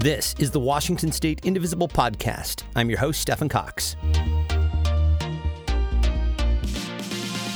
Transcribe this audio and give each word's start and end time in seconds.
This 0.00 0.36
is 0.38 0.52
the 0.52 0.60
Washington 0.60 1.10
State 1.10 1.44
Indivisible 1.44 1.88
Podcast. 1.88 2.62
I'm 2.76 2.88
your 2.88 3.00
host, 3.00 3.20
Stephen 3.20 3.48
Cox. 3.48 3.96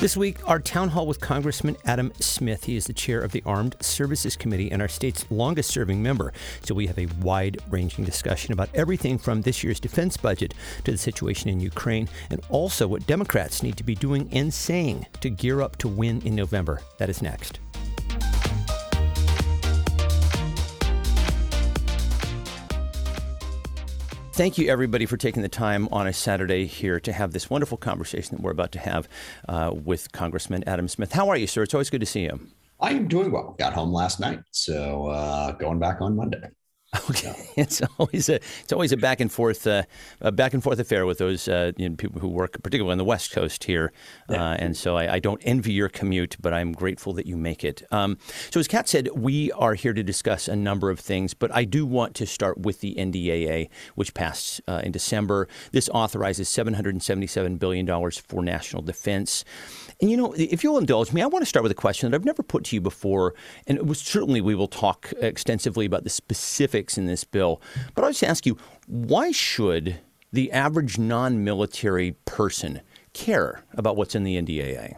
This 0.00 0.16
week, 0.16 0.38
our 0.48 0.58
town 0.58 0.88
hall 0.88 1.06
with 1.06 1.20
Congressman 1.20 1.76
Adam 1.84 2.12
Smith. 2.18 2.64
He 2.64 2.74
is 2.74 2.86
the 2.86 2.92
chair 2.92 3.20
of 3.20 3.30
the 3.30 3.44
Armed 3.46 3.76
Services 3.78 4.34
Committee 4.34 4.72
and 4.72 4.82
our 4.82 4.88
state's 4.88 5.24
longest 5.30 5.70
serving 5.70 6.02
member. 6.02 6.32
So 6.64 6.74
we 6.74 6.88
have 6.88 6.98
a 6.98 7.06
wide 7.20 7.60
ranging 7.70 8.04
discussion 8.04 8.52
about 8.52 8.70
everything 8.74 9.18
from 9.18 9.42
this 9.42 9.62
year's 9.62 9.78
defense 9.78 10.16
budget 10.16 10.52
to 10.82 10.90
the 10.90 10.98
situation 10.98 11.48
in 11.48 11.60
Ukraine 11.60 12.08
and 12.30 12.44
also 12.48 12.88
what 12.88 13.06
Democrats 13.06 13.62
need 13.62 13.76
to 13.76 13.84
be 13.84 13.94
doing 13.94 14.28
and 14.32 14.52
saying 14.52 15.06
to 15.20 15.30
gear 15.30 15.60
up 15.60 15.76
to 15.76 15.86
win 15.86 16.20
in 16.22 16.34
November. 16.34 16.80
That 16.98 17.08
is 17.08 17.22
next. 17.22 17.60
Thank 24.32 24.56
you, 24.56 24.70
everybody, 24.70 25.04
for 25.04 25.18
taking 25.18 25.42
the 25.42 25.48
time 25.50 25.88
on 25.92 26.06
a 26.06 26.12
Saturday 26.14 26.64
here 26.64 26.98
to 27.00 27.12
have 27.12 27.32
this 27.32 27.50
wonderful 27.50 27.76
conversation 27.76 28.34
that 28.34 28.42
we're 28.42 28.50
about 28.50 28.72
to 28.72 28.78
have 28.78 29.06
uh, 29.46 29.72
with 29.74 30.10
Congressman 30.12 30.64
Adam 30.66 30.88
Smith. 30.88 31.12
How 31.12 31.28
are 31.28 31.36
you, 31.36 31.46
sir? 31.46 31.62
It's 31.64 31.74
always 31.74 31.90
good 31.90 32.00
to 32.00 32.06
see 32.06 32.22
you. 32.22 32.40
I 32.80 32.92
am 32.92 33.08
doing 33.08 33.30
well. 33.30 33.54
Got 33.58 33.74
home 33.74 33.92
last 33.92 34.20
night, 34.20 34.40
so 34.50 35.08
uh, 35.08 35.52
going 35.52 35.78
back 35.78 36.00
on 36.00 36.16
Monday. 36.16 36.48
Okay, 37.10 37.48
it's 37.56 37.80
always 37.98 38.28
a 38.28 38.36
it's 38.36 38.72
always 38.72 38.92
a 38.92 38.96
back 38.96 39.20
and 39.20 39.32
forth 39.32 39.66
uh, 39.66 39.82
a 40.20 40.30
back 40.30 40.52
and 40.54 40.62
forth 40.62 40.78
affair 40.78 41.06
with 41.06 41.18
those 41.18 41.48
uh, 41.48 41.72
you 41.76 41.88
know, 41.88 41.96
people 41.96 42.20
who 42.20 42.28
work 42.28 42.62
particularly 42.62 42.92
on 42.92 42.98
the 42.98 43.04
West 43.04 43.32
Coast 43.32 43.64
here, 43.64 43.92
yeah. 44.28 44.50
uh, 44.50 44.56
and 44.58 44.76
so 44.76 44.96
I, 44.96 45.14
I, 45.14 45.18
don't 45.18 45.40
envy 45.44 45.72
your 45.72 45.88
commute, 45.88 46.36
but 46.40 46.52
I'm 46.52 46.72
grateful 46.72 47.12
that 47.14 47.26
you 47.26 47.36
make 47.36 47.64
it. 47.64 47.82
Um, 47.90 48.18
so 48.50 48.60
as 48.60 48.68
Kat 48.68 48.88
said, 48.88 49.08
we 49.14 49.50
are 49.52 49.74
here 49.74 49.92
to 49.92 50.02
discuss 50.02 50.48
a 50.48 50.56
number 50.56 50.90
of 50.90 51.00
things, 51.00 51.34
but 51.34 51.54
I 51.54 51.64
do 51.64 51.86
want 51.86 52.14
to 52.16 52.26
start 52.26 52.58
with 52.58 52.80
the 52.80 52.94
NDAA, 52.94 53.68
which 53.94 54.12
passed 54.14 54.60
uh, 54.68 54.82
in 54.84 54.92
December. 54.92 55.48
This 55.72 55.88
authorizes 55.90 56.48
777 56.48 57.56
billion 57.56 57.86
dollars 57.86 58.18
for 58.18 58.42
national 58.42 58.82
defense. 58.82 59.44
And 60.02 60.10
you 60.10 60.16
know, 60.16 60.34
if 60.36 60.64
you'll 60.64 60.78
indulge 60.78 61.12
me, 61.12 61.22
I 61.22 61.26
want 61.26 61.42
to 61.42 61.48
start 61.48 61.62
with 61.62 61.70
a 61.70 61.76
question 61.76 62.10
that 62.10 62.16
I've 62.16 62.24
never 62.24 62.42
put 62.42 62.64
to 62.64 62.76
you 62.76 62.80
before, 62.80 63.34
and 63.68 63.88
was, 63.88 64.00
certainly 64.00 64.40
we 64.40 64.56
will 64.56 64.66
talk 64.66 65.12
extensively 65.20 65.86
about 65.86 66.02
the 66.02 66.10
specifics 66.10 66.98
in 66.98 67.06
this 67.06 67.22
bill. 67.22 67.62
But 67.94 68.02
I'll 68.04 68.10
just 68.10 68.24
ask 68.24 68.44
you, 68.44 68.58
why 68.88 69.30
should 69.30 70.00
the 70.32 70.50
average 70.50 70.98
non-military 70.98 72.16
person 72.24 72.80
care 73.12 73.62
about 73.74 73.96
what's 73.96 74.16
in 74.16 74.24
the 74.24 74.42
NDAA? 74.42 74.96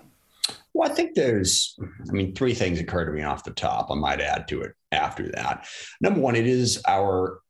Well, 0.73 0.91
I 0.91 0.95
think 0.95 1.15
there's, 1.15 1.79
I 2.09 2.13
mean, 2.13 2.35
three 2.35 2.55
things 2.55 2.81
occur 2.81 3.05
to 3.05 3.13
me 3.13 3.23
off 3.23 3.45
the 3.45 3.51
top. 3.51 3.91
I 3.91 3.95
might 3.97 4.23
add 4.23 4.49
to 4.49 4.63
it 4.63 4.73
after 4.91 5.29
that. 5.33 5.67
Number 6.01 6.21
one, 6.21 6.35
it 6.35 6.47
is 6.47 6.81
our, 6.89 7.41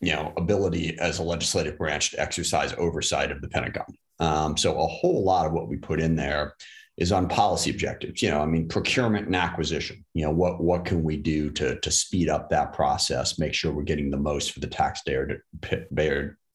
you 0.00 0.12
know, 0.12 0.32
ability 0.36 0.96
as 1.00 1.18
a 1.18 1.24
legislative 1.24 1.76
branch 1.76 2.12
to 2.12 2.20
exercise 2.20 2.72
oversight 2.78 3.32
of 3.32 3.40
the 3.40 3.48
Pentagon. 3.48 3.96
Um, 4.20 4.56
so 4.56 4.78
a 4.78 4.86
whole 4.86 5.24
lot 5.24 5.46
of 5.46 5.52
what 5.52 5.68
we 5.68 5.76
put 5.76 6.00
in 6.00 6.14
there 6.14 6.54
is 7.00 7.12
on 7.12 7.26
policy 7.26 7.70
objectives. 7.70 8.22
You 8.22 8.30
know, 8.30 8.40
I 8.40 8.46
mean, 8.46 8.68
procurement 8.68 9.26
and 9.26 9.34
acquisition. 9.34 10.04
You 10.14 10.26
know, 10.26 10.30
what 10.30 10.62
what 10.62 10.84
can 10.84 11.02
we 11.02 11.16
do 11.16 11.50
to 11.50 11.80
to 11.80 11.90
speed 11.90 12.28
up 12.28 12.50
that 12.50 12.72
process, 12.72 13.38
make 13.38 13.54
sure 13.54 13.72
we're 13.72 13.82
getting 13.82 14.10
the 14.10 14.16
most 14.16 14.52
for 14.52 14.60
the 14.60 14.66
taxpayer 14.68 15.42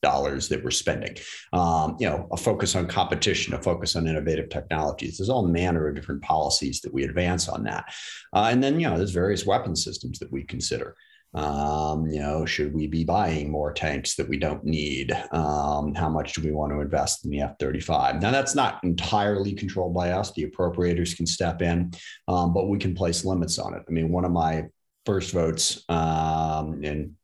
dollars 0.03 0.47
that 0.49 0.63
we're 0.63 0.69
spending. 0.69 1.17
Um, 1.51 1.97
you 1.99 2.07
know, 2.07 2.27
a 2.31 2.37
focus 2.37 2.75
on 2.75 2.87
competition, 2.87 3.55
a 3.55 3.61
focus 3.61 3.95
on 3.95 4.07
innovative 4.07 4.49
technologies. 4.49 5.17
There's 5.17 5.29
all 5.29 5.47
manner 5.47 5.87
of 5.87 5.95
different 5.95 6.21
policies 6.21 6.79
that 6.81 6.93
we 6.93 7.03
advance 7.03 7.49
on 7.49 7.63
that, 7.63 7.85
uh, 8.31 8.47
and 8.51 8.63
then 8.63 8.79
you 8.79 8.87
know, 8.87 8.97
there's 8.97 9.11
various 9.11 9.45
weapon 9.45 9.75
systems 9.75 10.19
that 10.19 10.31
we 10.31 10.43
consider. 10.43 10.95
Um, 11.35 12.07
you 12.07 12.21
know, 12.21 12.45
should 12.45 12.73
we 12.73 12.87
be 12.87 13.03
buying 13.03 13.51
more 13.51 13.73
tanks 13.73 14.15
that 14.15 14.27
we 14.27 14.37
don't 14.37 14.63
need? 14.63 15.11
Um, 15.31 15.93
how 15.93 16.07
much 16.07 16.33
do 16.33 16.41
we 16.41 16.51
want 16.51 16.71
to 16.71 16.79
invest 16.79 17.25
in 17.25 17.31
the 17.31 17.41
F 17.41 17.55
35? 17.59 18.21
Now, 18.21 18.31
that's 18.31 18.55
not 18.55 18.81
entirely 18.83 19.53
controlled 19.53 19.93
by 19.93 20.11
us. 20.11 20.31
The 20.31 20.49
appropriators 20.49 21.15
can 21.15 21.25
step 21.25 21.61
in, 21.61 21.91
um, 22.29 22.53
but 22.53 22.69
we 22.69 22.77
can 22.77 22.95
place 22.95 23.25
limits 23.25 23.59
on 23.59 23.73
it. 23.73 23.83
I 23.87 23.91
mean, 23.91 24.09
one 24.09 24.23
of 24.23 24.31
my 24.31 24.63
first 25.05 25.33
votes 25.33 25.83
um, 25.89 26.83
in 26.83 27.15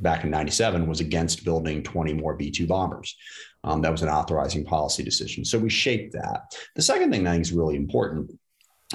back 0.00 0.22
in 0.22 0.30
97 0.30 0.86
was 0.86 1.00
against 1.00 1.44
building 1.44 1.82
20 1.82 2.12
more 2.14 2.34
B 2.34 2.50
2 2.50 2.66
bombers. 2.66 3.16
Um, 3.64 3.80
that 3.82 3.90
was 3.90 4.02
an 4.02 4.08
authorizing 4.08 4.64
policy 4.64 5.02
decision. 5.02 5.44
So 5.44 5.58
we 5.58 5.70
shaped 5.70 6.12
that. 6.12 6.54
The 6.76 6.82
second 6.82 7.10
thing 7.10 7.26
I 7.26 7.32
think 7.32 7.42
is 7.42 7.52
really 7.52 7.76
important 7.76 8.30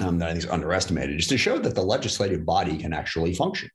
um, 0.00 0.18
that 0.18 0.28
I 0.28 0.32
think 0.32 0.44
is 0.44 0.50
underestimated 0.50 1.18
is 1.18 1.26
to 1.28 1.38
show 1.38 1.58
that 1.58 1.74
the 1.74 1.82
legislative 1.82 2.44
body 2.46 2.76
can 2.78 2.92
actually 2.92 3.34
function 3.34 3.70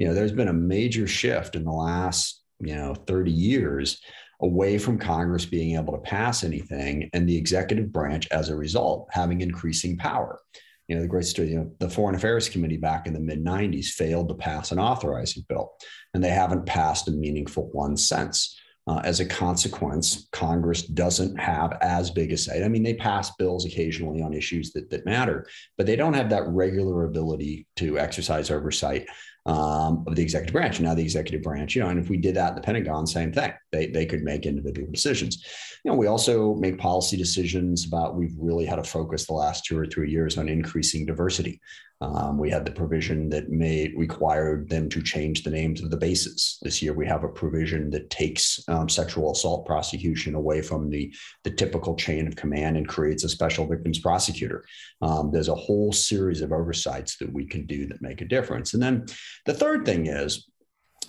you 0.00 0.06
know, 0.06 0.14
there's 0.14 0.32
been 0.32 0.48
a 0.48 0.52
major 0.54 1.06
shift 1.06 1.54
in 1.54 1.62
the 1.62 1.70
last, 1.70 2.42
you 2.58 2.74
know, 2.74 2.94
30 2.94 3.30
years 3.30 4.00
away 4.40 4.78
from 4.78 4.98
Congress 4.98 5.44
being 5.44 5.76
able 5.76 5.92
to 5.92 6.00
pass 6.00 6.42
anything 6.42 7.10
and 7.12 7.28
the 7.28 7.36
executive 7.36 7.92
branch 7.92 8.26
as 8.30 8.48
a 8.48 8.56
result 8.56 9.08
having 9.12 9.42
increasing 9.42 9.98
power. 9.98 10.40
You 10.88 10.96
know, 10.96 11.02
the 11.02 11.08
great 11.08 11.26
story, 11.26 11.50
you 11.50 11.58
know, 11.58 11.72
the 11.80 11.90
Foreign 11.90 12.14
Affairs 12.14 12.48
Committee 12.48 12.78
back 12.78 13.06
in 13.06 13.12
the 13.12 13.20
mid 13.20 13.44
90s 13.44 13.88
failed 13.88 14.30
to 14.30 14.34
pass 14.34 14.72
an 14.72 14.78
authorizing 14.78 15.44
bill, 15.50 15.72
and 16.14 16.24
they 16.24 16.30
haven't 16.30 16.64
passed 16.64 17.06
a 17.08 17.12
meaningful 17.12 17.68
one 17.72 17.94
since. 17.94 18.58
Uh, 18.86 19.02
as 19.04 19.20
a 19.20 19.26
consequence, 19.26 20.28
Congress 20.32 20.82
doesn't 20.82 21.38
have 21.38 21.76
as 21.82 22.10
big 22.10 22.32
a 22.32 22.36
say. 22.36 22.64
I 22.64 22.68
mean, 22.68 22.82
they 22.82 22.94
pass 22.94 23.30
bills 23.36 23.66
occasionally 23.66 24.22
on 24.22 24.32
issues 24.32 24.72
that, 24.72 24.88
that 24.90 25.04
matter, 25.04 25.46
but 25.76 25.86
they 25.86 25.94
don't 25.94 26.14
have 26.14 26.30
that 26.30 26.48
regular 26.48 27.04
ability 27.04 27.66
to 27.76 27.98
exercise 27.98 28.50
oversight 28.50 29.06
um, 29.50 30.04
of 30.06 30.14
the 30.14 30.22
executive 30.22 30.52
branch. 30.52 30.80
Now 30.80 30.94
the 30.94 31.02
executive 31.02 31.42
branch, 31.42 31.74
you 31.74 31.82
know, 31.82 31.88
and 31.88 31.98
if 31.98 32.08
we 32.08 32.16
did 32.16 32.36
that 32.36 32.50
in 32.50 32.54
the 32.54 32.60
Pentagon, 32.60 33.06
same 33.06 33.32
thing. 33.32 33.52
They 33.72 33.88
they 33.88 34.06
could 34.06 34.22
make 34.22 34.46
individual 34.46 34.88
decisions. 34.90 35.44
You 35.84 35.90
know, 35.90 35.96
we 35.96 36.06
also 36.06 36.54
make 36.54 36.78
policy 36.78 37.16
decisions 37.16 37.86
about. 37.86 38.16
We've 38.16 38.34
really 38.38 38.66
had 38.66 38.78
a 38.78 38.84
focus 38.84 39.26
the 39.26 39.32
last 39.32 39.64
two 39.64 39.76
or 39.76 39.86
three 39.86 40.10
years 40.10 40.38
on 40.38 40.48
increasing 40.48 41.04
diversity. 41.04 41.60
Um, 42.02 42.38
we 42.38 42.48
had 42.48 42.64
the 42.64 42.72
provision 42.72 43.28
that 43.28 43.50
made 43.50 43.92
required 43.94 44.70
them 44.70 44.88
to 44.88 45.02
change 45.02 45.42
the 45.42 45.50
names 45.50 45.82
of 45.82 45.90
the 45.90 45.96
bases. 45.98 46.58
This 46.62 46.80
year, 46.80 46.94
we 46.94 47.06
have 47.06 47.24
a 47.24 47.28
provision 47.28 47.90
that 47.90 48.08
takes 48.08 48.64
um, 48.68 48.88
sexual 48.88 49.32
assault 49.32 49.66
prosecution 49.66 50.34
away 50.34 50.62
from 50.62 50.88
the, 50.88 51.12
the 51.44 51.50
typical 51.50 51.94
chain 51.94 52.26
of 52.26 52.36
command 52.36 52.78
and 52.78 52.88
creates 52.88 53.24
a 53.24 53.28
special 53.28 53.66
victims 53.66 53.98
prosecutor. 53.98 54.64
Um, 55.02 55.30
there's 55.30 55.48
a 55.48 55.54
whole 55.54 55.92
series 55.92 56.40
of 56.40 56.52
oversights 56.52 57.18
that 57.18 57.30
we 57.30 57.44
can 57.44 57.66
do 57.66 57.86
that 57.88 58.00
make 58.00 58.22
a 58.22 58.28
difference. 58.28 58.72
And 58.72 58.82
then 58.82 59.04
the 59.44 59.54
third 59.54 59.84
thing 59.84 60.06
is 60.06 60.48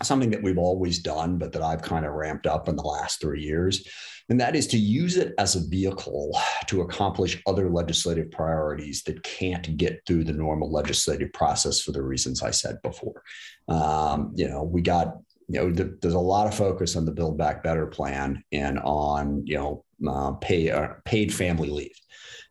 something 0.03 0.31
that 0.31 0.43
we've 0.43 0.57
always 0.57 0.99
done, 0.99 1.37
but 1.37 1.53
that 1.53 1.61
I've 1.61 1.81
kind 1.81 2.05
of 2.05 2.13
ramped 2.13 2.47
up 2.47 2.67
in 2.67 2.75
the 2.75 2.83
last 2.83 3.21
three 3.21 3.41
years 3.41 3.87
and 4.31 4.39
that 4.39 4.55
is 4.55 4.65
to 4.67 4.77
use 4.77 5.17
it 5.17 5.33
as 5.37 5.57
a 5.57 5.67
vehicle 5.67 6.39
to 6.67 6.83
accomplish 6.83 7.43
other 7.45 7.69
legislative 7.69 8.31
priorities 8.31 9.03
that 9.03 9.21
can't 9.23 9.75
get 9.75 10.01
through 10.07 10.23
the 10.23 10.31
normal 10.31 10.71
legislative 10.71 11.33
process 11.33 11.81
for 11.81 11.91
the 11.91 12.01
reasons 12.01 12.41
I 12.41 12.51
said 12.51 12.81
before. 12.81 13.23
Um, 13.67 14.31
you 14.33 14.47
know, 14.47 14.63
we 14.63 14.81
got 14.81 15.17
you 15.49 15.59
know, 15.59 15.69
the, 15.69 15.97
there's 16.01 16.13
a 16.13 16.19
lot 16.19 16.47
of 16.47 16.55
focus 16.55 16.95
on 16.95 17.03
the 17.03 17.11
Build 17.11 17.37
Back 17.37 17.61
Better 17.61 17.85
plan 17.85 18.41
and 18.53 18.79
on 18.79 19.45
you 19.45 19.57
know 19.57 19.83
uh, 20.07 20.31
pay 20.31 20.71
uh, 20.71 20.93
paid 21.03 21.33
family 21.33 21.69
leave. 21.69 21.99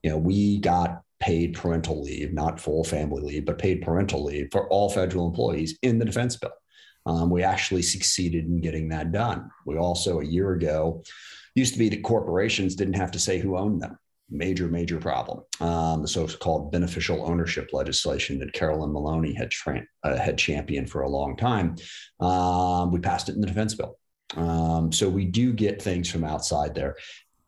You 0.03 0.11
know, 0.11 0.19
we 0.19 0.59
got 0.59 1.01
paid 1.19 1.55
parental 1.55 2.03
leave, 2.03 2.35
not 2.35 2.61
full 2.61 2.85
family 2.85 3.23
leave, 3.23 3.47
but 3.47 3.57
paid 3.57 3.81
parental 3.81 4.23
leave 4.23 4.49
for 4.53 4.69
all 4.69 4.91
federal 4.91 5.29
employees 5.29 5.79
in 5.81 5.99
the 5.99 6.05
defense 6.05 6.37
bill. 6.37 6.53
Um, 7.07 7.31
we 7.31 7.43
actually 7.43 7.81
succeeded 7.81 8.45
in 8.45 8.61
getting 8.61 8.91
that 8.91 9.13
done. 9.13 9.51
We 9.65 9.79
also 9.79 10.21
a 10.21 10.27
year 10.27 10.53
ago 10.53 11.03
used 11.55 11.73
to 11.73 11.79
be 11.79 11.89
that 11.89 12.03
corporations 12.03 12.75
didn't 12.75 12.95
have 12.95 13.11
to 13.13 13.19
say 13.19 13.39
who 13.39 13.57
owned 13.57 13.81
them. 13.81 13.99
Major, 14.33 14.69
major 14.69 14.99
problem. 14.99 15.43
Um, 15.61 16.03
the 16.03 16.09
so-called 16.09 16.71
beneficial 16.71 17.27
ownership 17.27 17.71
legislation 17.73 18.39
that 18.39 18.53
Carolyn 18.53 18.93
Maloney 18.93 19.35
had 19.35 19.51
tra- 19.51 19.87
uh, 20.05 20.17
had 20.17 20.39
championed 20.39 20.89
for 20.89 21.03
a 21.03 21.09
long 21.09 21.37
time. 21.37 21.75
Um, 22.21 22.93
we 22.93 23.01
passed 23.01 23.29
it 23.29 23.35
in 23.35 23.41
the 23.41 23.49
defense 23.49 23.75
bill. 23.75 23.99
Um, 24.37 24.93
so 24.93 25.09
we 25.09 25.25
do 25.25 25.53
get 25.53 25.83
things 25.83 26.09
from 26.09 26.23
outside 26.23 26.75
there. 26.75 26.97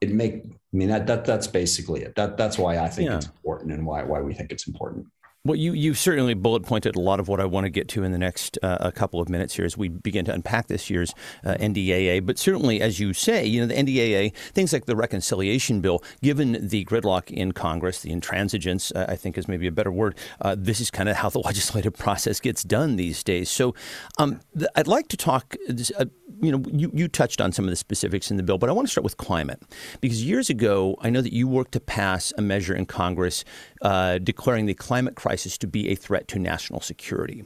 It 0.00 0.10
make 0.10 0.42
I 0.44 0.76
mean 0.76 0.88
that 0.88 1.06
that 1.06 1.24
that's 1.24 1.46
basically 1.46 2.02
it. 2.02 2.16
That 2.16 2.36
that's 2.36 2.58
why 2.58 2.78
I 2.78 2.88
think 2.88 3.10
yeah. 3.10 3.18
it's 3.18 3.26
important 3.26 3.72
and 3.72 3.86
why 3.86 4.02
why 4.02 4.20
we 4.20 4.34
think 4.34 4.50
it's 4.50 4.66
important. 4.66 5.06
Well, 5.44 5.56
you, 5.56 5.72
you 5.72 5.94
certainly 5.94 6.34
bullet 6.34 6.62
pointed 6.62 6.94
a 6.94 7.00
lot 7.00 7.18
of 7.18 7.26
what 7.26 7.40
I 7.40 7.46
want 7.46 7.64
to 7.64 7.70
get 7.70 7.88
to 7.88 8.04
in 8.04 8.12
the 8.12 8.18
next 8.18 8.60
uh, 8.62 8.76
a 8.78 8.92
couple 8.92 9.20
of 9.20 9.28
minutes 9.28 9.56
here 9.56 9.64
as 9.64 9.76
we 9.76 9.88
begin 9.88 10.24
to 10.26 10.32
unpack 10.32 10.68
this 10.68 10.88
year's 10.88 11.12
uh, 11.44 11.54
NDAA. 11.54 12.24
But 12.24 12.38
certainly, 12.38 12.80
as 12.80 13.00
you 13.00 13.12
say, 13.12 13.44
you 13.44 13.60
know 13.60 13.66
the 13.66 13.74
NDAA, 13.74 14.36
things 14.36 14.72
like 14.72 14.86
the 14.86 14.94
reconciliation 14.94 15.80
bill, 15.80 16.00
given 16.22 16.68
the 16.68 16.84
gridlock 16.84 17.28
in 17.28 17.50
Congress, 17.50 18.02
the 18.02 18.10
intransigence, 18.10 18.94
uh, 18.94 19.06
I 19.08 19.16
think 19.16 19.36
is 19.36 19.48
maybe 19.48 19.66
a 19.66 19.72
better 19.72 19.90
word. 19.90 20.16
Uh, 20.40 20.54
this 20.56 20.80
is 20.80 20.92
kind 20.92 21.08
of 21.08 21.16
how 21.16 21.28
the 21.28 21.40
legislative 21.44 21.94
process 21.94 22.38
gets 22.38 22.62
done 22.62 22.94
these 22.94 23.24
days. 23.24 23.50
So, 23.50 23.74
um, 24.18 24.38
th- 24.56 24.70
I'd 24.76 24.86
like 24.86 25.08
to 25.08 25.16
talk. 25.16 25.56
Uh, 25.98 26.04
you 26.40 26.50
know, 26.50 26.62
you, 26.72 26.90
you 26.92 27.08
touched 27.08 27.40
on 27.40 27.52
some 27.52 27.64
of 27.64 27.70
the 27.70 27.76
specifics 27.76 28.30
in 28.30 28.36
the 28.36 28.42
bill, 28.42 28.58
but 28.58 28.68
I 28.68 28.72
want 28.72 28.88
to 28.88 28.90
start 28.90 29.04
with 29.04 29.16
climate 29.16 29.62
because 30.00 30.24
years 30.24 30.50
ago, 30.50 30.96
I 31.00 31.08
know 31.08 31.20
that 31.20 31.32
you 31.32 31.46
worked 31.46 31.72
to 31.72 31.80
pass 31.80 32.32
a 32.36 32.42
measure 32.42 32.74
in 32.74 32.86
Congress 32.86 33.44
uh, 33.82 34.18
declaring 34.18 34.66
the 34.66 34.74
climate 34.74 35.14
crisis 35.14 35.58
to 35.58 35.66
be 35.66 35.90
a 35.90 35.94
threat 35.94 36.28
to 36.28 36.38
national 36.38 36.80
security. 36.80 37.44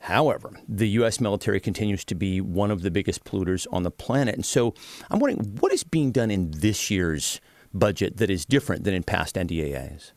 However, 0.00 0.50
the 0.68 0.88
U.S. 0.90 1.20
military 1.20 1.60
continues 1.60 2.04
to 2.06 2.14
be 2.14 2.40
one 2.40 2.70
of 2.70 2.82
the 2.82 2.90
biggest 2.90 3.24
polluters 3.24 3.66
on 3.72 3.84
the 3.84 3.90
planet. 3.90 4.34
And 4.34 4.44
so 4.44 4.74
I'm 5.10 5.18
wondering 5.18 5.56
what 5.60 5.72
is 5.72 5.82
being 5.82 6.12
done 6.12 6.30
in 6.30 6.50
this 6.50 6.90
year's 6.90 7.40
budget 7.74 8.16
that 8.18 8.30
is 8.30 8.44
different 8.46 8.84
than 8.84 8.94
in 8.94 9.02
past 9.02 9.34
NDAAs? 9.34 10.12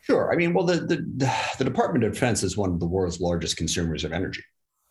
Sure. 0.00 0.32
I 0.32 0.36
mean, 0.36 0.54
well, 0.54 0.64
the, 0.64 0.76
the, 0.76 1.34
the 1.58 1.64
Department 1.64 2.04
of 2.04 2.12
Defense 2.12 2.42
is 2.42 2.56
one 2.56 2.70
of 2.70 2.80
the 2.80 2.86
world's 2.86 3.20
largest 3.20 3.56
consumers 3.56 4.04
of 4.04 4.12
energy. 4.12 4.42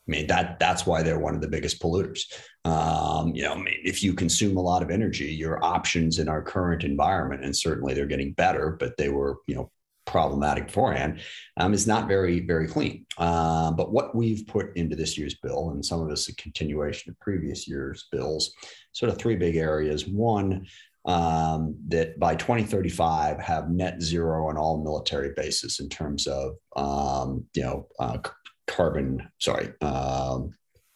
I 0.06 0.12
mean 0.12 0.28
that 0.28 0.60
that's 0.60 0.86
why 0.86 1.02
they're 1.02 1.18
one 1.18 1.34
of 1.34 1.40
the 1.40 1.48
biggest 1.48 1.82
polluters. 1.82 2.24
Um, 2.66 3.34
you 3.34 3.44
know, 3.44 3.54
I 3.54 3.56
mean, 3.56 3.76
if 3.86 4.04
you 4.04 4.14
consume 4.14 4.58
a 4.58 4.62
lot 4.62 4.84
of 4.84 4.92
energy, 4.92 5.34
your 5.34 5.64
options 5.64 6.20
in 6.20 6.28
our 6.28 6.42
current 6.42 6.84
environment, 6.84 7.46
and 7.46 7.56
certainly 7.56 7.94
they're 7.94 8.06
getting 8.06 8.34
better, 8.34 8.76
but 8.78 8.98
they 8.98 9.08
were 9.08 9.38
you 9.48 9.56
know 9.56 9.72
problematic 10.06 10.68
beforehand, 10.68 11.22
um, 11.58 11.74
is 11.74 11.88
not 11.88 12.08
very 12.08 12.40
very 12.40 12.68
clean. 12.68 13.06
Uh, 13.18 13.72
but 13.72 13.92
what 13.92 14.16
we've 14.16 14.46
put 14.48 14.76
into 14.76 14.96
this 14.96 15.18
year's 15.18 15.36
bill, 15.36 15.72
and 15.72 15.86
some 15.86 16.02
of 16.02 16.10
this 16.10 16.24
is 16.24 16.30
a 16.30 16.36
continuation 16.36 17.12
of 17.12 17.20
previous 17.20 17.68
years' 17.68 18.08
bills, 18.12 18.54
sort 18.92 19.12
of 19.12 19.18
three 19.18 19.36
big 19.36 19.56
areas. 19.56 20.08
One, 20.08 20.66
um, 21.06 21.76
that 21.90 22.18
by 22.18 22.36
2035 22.36 23.40
have 23.40 23.70
net 23.70 24.02
zero 24.02 24.48
on 24.48 24.58
all 24.58 24.84
military 24.84 25.34
bases 25.36 25.80
in 25.80 25.90
terms 25.90 26.28
of 26.28 26.56
um, 26.76 27.46
you 27.54 27.64
know 27.64 27.88
uh, 28.00 28.20
carbon. 28.68 29.30
Sorry, 29.40 29.74
um, 29.82 30.52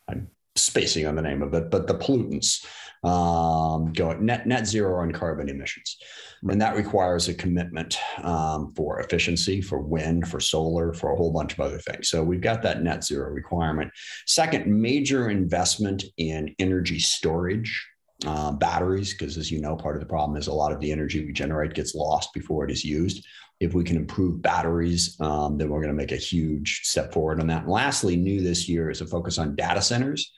I'm 0.07 0.29
spacing 0.55 1.05
on 1.05 1.15
the 1.15 1.21
name 1.21 1.41
of 1.41 1.53
it, 1.53 1.69
but 1.69 1.87
the 1.87 1.95
pollutants 1.95 2.65
um, 3.03 3.93
going 3.93 4.25
net 4.25 4.47
net 4.47 4.67
zero 4.67 5.01
on 5.01 5.11
carbon 5.11 5.49
emissions, 5.49 5.97
and 6.49 6.61
that 6.61 6.75
requires 6.75 7.27
a 7.27 7.33
commitment 7.33 7.97
um, 8.23 8.73
for 8.75 8.99
efficiency, 8.99 9.61
for 9.61 9.79
wind, 9.79 10.27
for 10.27 10.39
solar, 10.39 10.93
for 10.93 11.11
a 11.11 11.15
whole 11.15 11.31
bunch 11.31 11.53
of 11.53 11.59
other 11.59 11.79
things. 11.79 12.09
So 12.09 12.23
we've 12.23 12.41
got 12.41 12.61
that 12.63 12.81
net 12.81 13.03
zero 13.03 13.29
requirement. 13.31 13.91
Second, 14.25 14.67
major 14.67 15.29
investment 15.29 16.03
in 16.17 16.55
energy 16.59 16.99
storage 16.99 17.87
uh, 18.25 18.51
batteries, 18.51 19.13
because 19.13 19.37
as 19.37 19.51
you 19.51 19.61
know, 19.61 19.75
part 19.75 19.95
of 19.95 20.01
the 20.01 20.07
problem 20.07 20.37
is 20.37 20.47
a 20.47 20.53
lot 20.53 20.71
of 20.71 20.79
the 20.79 20.91
energy 20.91 21.25
we 21.25 21.33
generate 21.33 21.73
gets 21.73 21.95
lost 21.95 22.33
before 22.33 22.65
it 22.65 22.71
is 22.71 22.83
used. 22.83 23.25
If 23.59 23.73
we 23.73 23.83
can 23.83 23.95
improve 23.95 24.41
batteries, 24.43 25.17
um, 25.19 25.57
then 25.57 25.69
we're 25.69 25.81
going 25.81 25.89
to 25.89 25.97
make 25.97 26.11
a 26.11 26.15
huge 26.15 26.81
step 26.83 27.11
forward 27.11 27.39
on 27.39 27.47
that. 27.47 27.63
And 27.63 27.71
lastly, 27.71 28.15
new 28.15 28.41
this 28.41 28.69
year 28.69 28.91
is 28.91 29.01
a 29.01 29.07
focus 29.07 29.39
on 29.39 29.55
data 29.55 29.81
centers. 29.81 30.31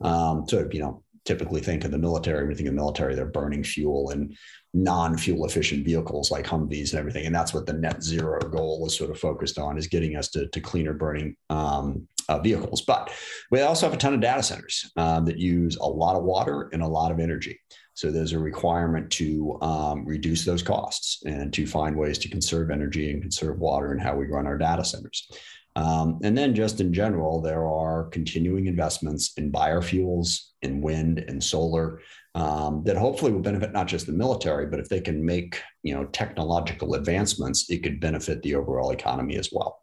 Um, 0.00 0.44
so, 0.48 0.68
you 0.72 0.80
know, 0.80 1.03
typically 1.24 1.60
think 1.60 1.84
of 1.84 1.90
the 1.90 1.98
military, 1.98 2.46
we 2.46 2.54
think 2.54 2.68
of 2.68 2.74
the 2.74 2.80
military, 2.80 3.14
they're 3.14 3.26
burning 3.26 3.64
fuel 3.64 4.10
and 4.10 4.36
non-fuel 4.74 5.46
efficient 5.46 5.84
vehicles 5.84 6.30
like 6.30 6.46
Humvees 6.46 6.90
and 6.90 6.98
everything. 6.98 7.26
And 7.26 7.34
that's 7.34 7.54
what 7.54 7.66
the 7.66 7.72
net 7.72 8.02
zero 8.02 8.40
goal 8.40 8.86
is 8.86 8.96
sort 8.96 9.10
of 9.10 9.18
focused 9.18 9.58
on 9.58 9.78
is 9.78 9.86
getting 9.86 10.16
us 10.16 10.28
to, 10.30 10.48
to 10.48 10.60
cleaner 10.60 10.92
burning 10.92 11.36
um, 11.48 12.06
uh, 12.28 12.40
vehicles. 12.40 12.82
But 12.82 13.12
we 13.50 13.60
also 13.60 13.86
have 13.86 13.94
a 13.94 13.98
ton 13.98 14.14
of 14.14 14.20
data 14.20 14.42
centers 14.42 14.90
um, 14.96 15.24
that 15.26 15.38
use 15.38 15.76
a 15.76 15.86
lot 15.86 16.16
of 16.16 16.24
water 16.24 16.68
and 16.72 16.82
a 16.82 16.88
lot 16.88 17.12
of 17.12 17.20
energy. 17.20 17.58
So 17.94 18.10
there's 18.10 18.32
a 18.32 18.38
requirement 18.38 19.08
to 19.12 19.56
um, 19.62 20.04
reduce 20.04 20.44
those 20.44 20.64
costs 20.64 21.22
and 21.24 21.52
to 21.52 21.64
find 21.64 21.96
ways 21.96 22.18
to 22.18 22.28
conserve 22.28 22.72
energy 22.72 23.12
and 23.12 23.22
conserve 23.22 23.58
water 23.60 23.92
and 23.92 24.00
how 24.00 24.16
we 24.16 24.26
run 24.26 24.48
our 24.48 24.58
data 24.58 24.84
centers. 24.84 25.30
Um, 25.76 26.20
and 26.22 26.38
then 26.38 26.54
just 26.54 26.80
in 26.80 26.92
general, 26.92 27.40
there 27.40 27.66
are 27.66 28.04
continuing 28.04 28.66
investments 28.66 29.32
in 29.36 29.50
biofuels, 29.50 30.50
in 30.62 30.80
wind 30.80 31.18
and 31.18 31.42
solar 31.42 32.00
um, 32.34 32.82
that 32.84 32.96
hopefully 32.96 33.32
will 33.32 33.40
benefit 33.40 33.72
not 33.72 33.86
just 33.86 34.06
the 34.06 34.12
military, 34.12 34.66
but 34.66 34.80
if 34.80 34.88
they 34.88 35.00
can 35.00 35.24
make 35.24 35.60
you 35.82 35.94
know 35.94 36.04
technological 36.06 36.94
advancements, 36.94 37.70
it 37.70 37.82
could 37.82 38.00
benefit 38.00 38.42
the 38.42 38.54
overall 38.54 38.90
economy 38.90 39.36
as 39.36 39.50
well. 39.52 39.82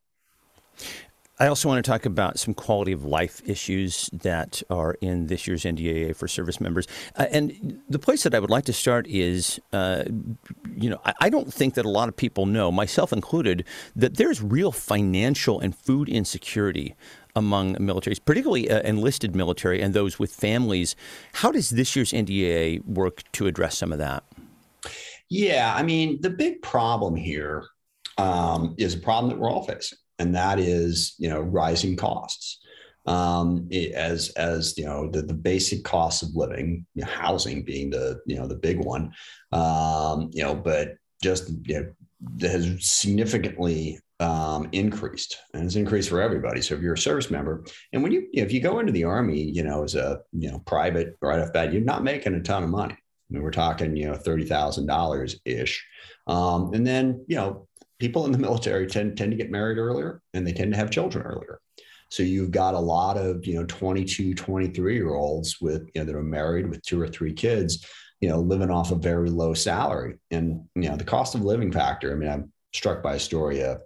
I 1.42 1.48
also 1.48 1.68
want 1.68 1.84
to 1.84 1.92
talk 1.92 2.06
about 2.06 2.38
some 2.38 2.54
quality 2.54 2.92
of 2.92 3.04
life 3.04 3.42
issues 3.50 4.12
that 4.14 4.62
are 4.70 4.96
in 5.02 5.26
this 5.26 5.48
year's 5.48 5.64
NDAA 5.64 6.16
for 6.16 6.28
service 6.28 6.62
members. 6.62 6.86
Uh, 7.18 7.26
and 7.32 7.82
the 7.90 7.98
place 7.98 8.22
that 8.22 8.36
I 8.36 8.40
would 8.40 8.52
like 8.52 8.66
to 8.66 8.74
start 8.74 9.08
is, 9.08 9.60
uh, 9.74 10.04
you 10.76 10.88
know, 10.88 11.02
I, 11.04 11.14
I, 11.20 11.30
don't 11.32 11.52
think 11.52 11.74
that 11.74 11.86
a 11.86 11.90
lot 11.90 12.10
of 12.10 12.16
people 12.16 12.46
know, 12.46 12.72
myself 12.72 13.12
included, 13.12 13.66
that 13.96 14.18
there's 14.18 14.40
real 14.40 14.72
financial 14.72 15.60
and 15.60 15.76
food 15.76 16.10
insecurity 16.10 16.94
among 17.36 17.76
militaries, 17.78 18.24
particularly 18.24 18.70
uh, 18.70 18.82
enlisted 18.82 19.36
military 19.36 19.82
and 19.82 19.96
those 19.96 20.20
with 20.20 20.32
families. 20.32 20.96
How 21.34 21.52
does 21.52 21.72
this 21.72 21.96
year's 21.96 22.12
NDAA 22.12 22.86
work 22.86 23.24
to 23.32 23.48
address 23.48 23.80
some 23.80 23.92
of 23.92 23.98
that? 23.98 24.24
Yeah, 25.28 25.74
I 25.76 25.82
mean, 25.82 26.22
the 26.22 26.30
big 26.30 26.62
problem 26.62 27.16
here 27.16 27.66
um, 28.20 28.76
is 28.78 28.94
a 28.94 29.00
problem 29.00 29.32
that 29.32 29.40
we're 29.40 29.50
all 29.50 29.66
facing 29.66 29.98
and 30.22 30.36
that 30.36 30.60
is 30.60 31.16
you 31.18 31.30
know 31.30 31.42
rising 31.42 31.96
costs 31.96 32.62
um, 33.06 33.68
as 33.96 34.30
as 34.30 34.78
you 34.78 34.86
know 34.86 35.10
the, 35.10 35.22
the 35.22 35.34
basic 35.34 35.84
costs 35.84 36.22
of 36.22 36.36
living, 36.36 36.86
you 36.94 37.04
know, 37.04 37.12
housing 37.12 37.64
being 37.64 37.90
the 37.90 38.22
you 38.26 38.38
know 38.38 38.48
the 38.48 38.56
big 38.56 38.84
one, 38.84 39.12
um, 39.52 40.30
you 40.34 40.44
know, 40.44 40.56
but 40.56 40.96
just 41.22 41.52
you 41.66 41.80
know 41.80 42.48
has 42.48 42.86
significantly 42.86 44.00
um, 44.20 44.70
increased 44.72 45.38
and 45.54 45.66
it's 45.66 45.76
increased 45.76 46.10
for 46.10 46.22
everybody. 46.22 46.62
So 46.62 46.76
if 46.76 46.82
you're 46.82 46.94
a 46.94 46.98
service 46.98 47.32
member, 47.32 47.66
and 47.92 48.04
when 48.04 48.12
you, 48.12 48.28
you 48.32 48.42
know, 48.42 48.46
if 48.46 48.54
you 48.54 48.62
go 48.62 48.80
into 48.80 48.92
the 48.92 49.06
army, 49.06 49.42
you 49.42 49.64
know, 49.64 49.84
as 49.84 49.96
a 49.96 50.22
you 50.32 50.52
know 50.52 50.60
private 50.60 51.18
right 51.22 51.40
off 51.40 51.54
bat, 51.54 51.74
you're 51.74 51.82
not 51.82 52.04
making 52.04 52.36
a 52.36 52.42
ton 52.42 52.64
of 52.64 52.70
money. 52.70 52.94
I 52.94 53.34
mean, 53.34 53.42
we're 53.42 53.52
talking 53.52 53.96
you 53.96 54.08
know 54.08 54.16
thirty 54.16 54.46
thousand 54.46 54.86
dollars 54.86 55.40
ish, 55.46 55.84
um, 56.28 56.72
and 56.74 56.86
then 56.86 57.26
you 57.28 57.36
know 57.36 57.68
people 58.02 58.26
in 58.26 58.32
the 58.32 58.38
military 58.38 58.88
tend, 58.88 59.18
tend 59.18 59.32
to 59.32 59.38
get 59.38 59.52
married 59.52 59.78
earlier 59.78 60.22
and 60.34 60.46
they 60.46 60.52
tend 60.52 60.74
to 60.74 60.78
have 60.78 60.90
children 60.92 61.26
earlier. 61.26 61.62
So 62.10 62.24
you've 62.24 62.52
got 62.52 62.74
a 62.74 62.80
lot 62.80 63.16
of, 63.16 63.46
you 63.46 63.54
know, 63.54 63.66
22, 63.66 64.34
23 64.34 64.96
year 64.96 65.14
olds 65.14 65.62
with, 65.62 65.90
you 65.94 66.02
know, 66.02 66.06
that 66.06 66.16
are 66.16 66.24
married 66.24 66.70
with 66.70 66.82
two 66.82 67.00
or 67.00 67.08
three 67.08 67.32
kids, 67.32 67.86
you 68.20 68.28
know, 68.28 68.40
living 68.40 68.70
off 68.70 68.92
a 68.92 68.96
very 68.96 69.30
low 69.30 69.54
salary. 69.54 70.18
And, 70.30 70.66
you 70.76 70.90
know, 70.90 70.98
the 70.98 71.06
cost 71.06 71.36
of 71.36 71.44
living 71.44 71.72
factor, 71.72 72.12
I 72.12 72.16
mean, 72.16 72.30
I'm 72.30 72.52
struck 72.74 73.02
by 73.02 73.16
a 73.16 73.20
story, 73.20 73.62
a 73.62 73.80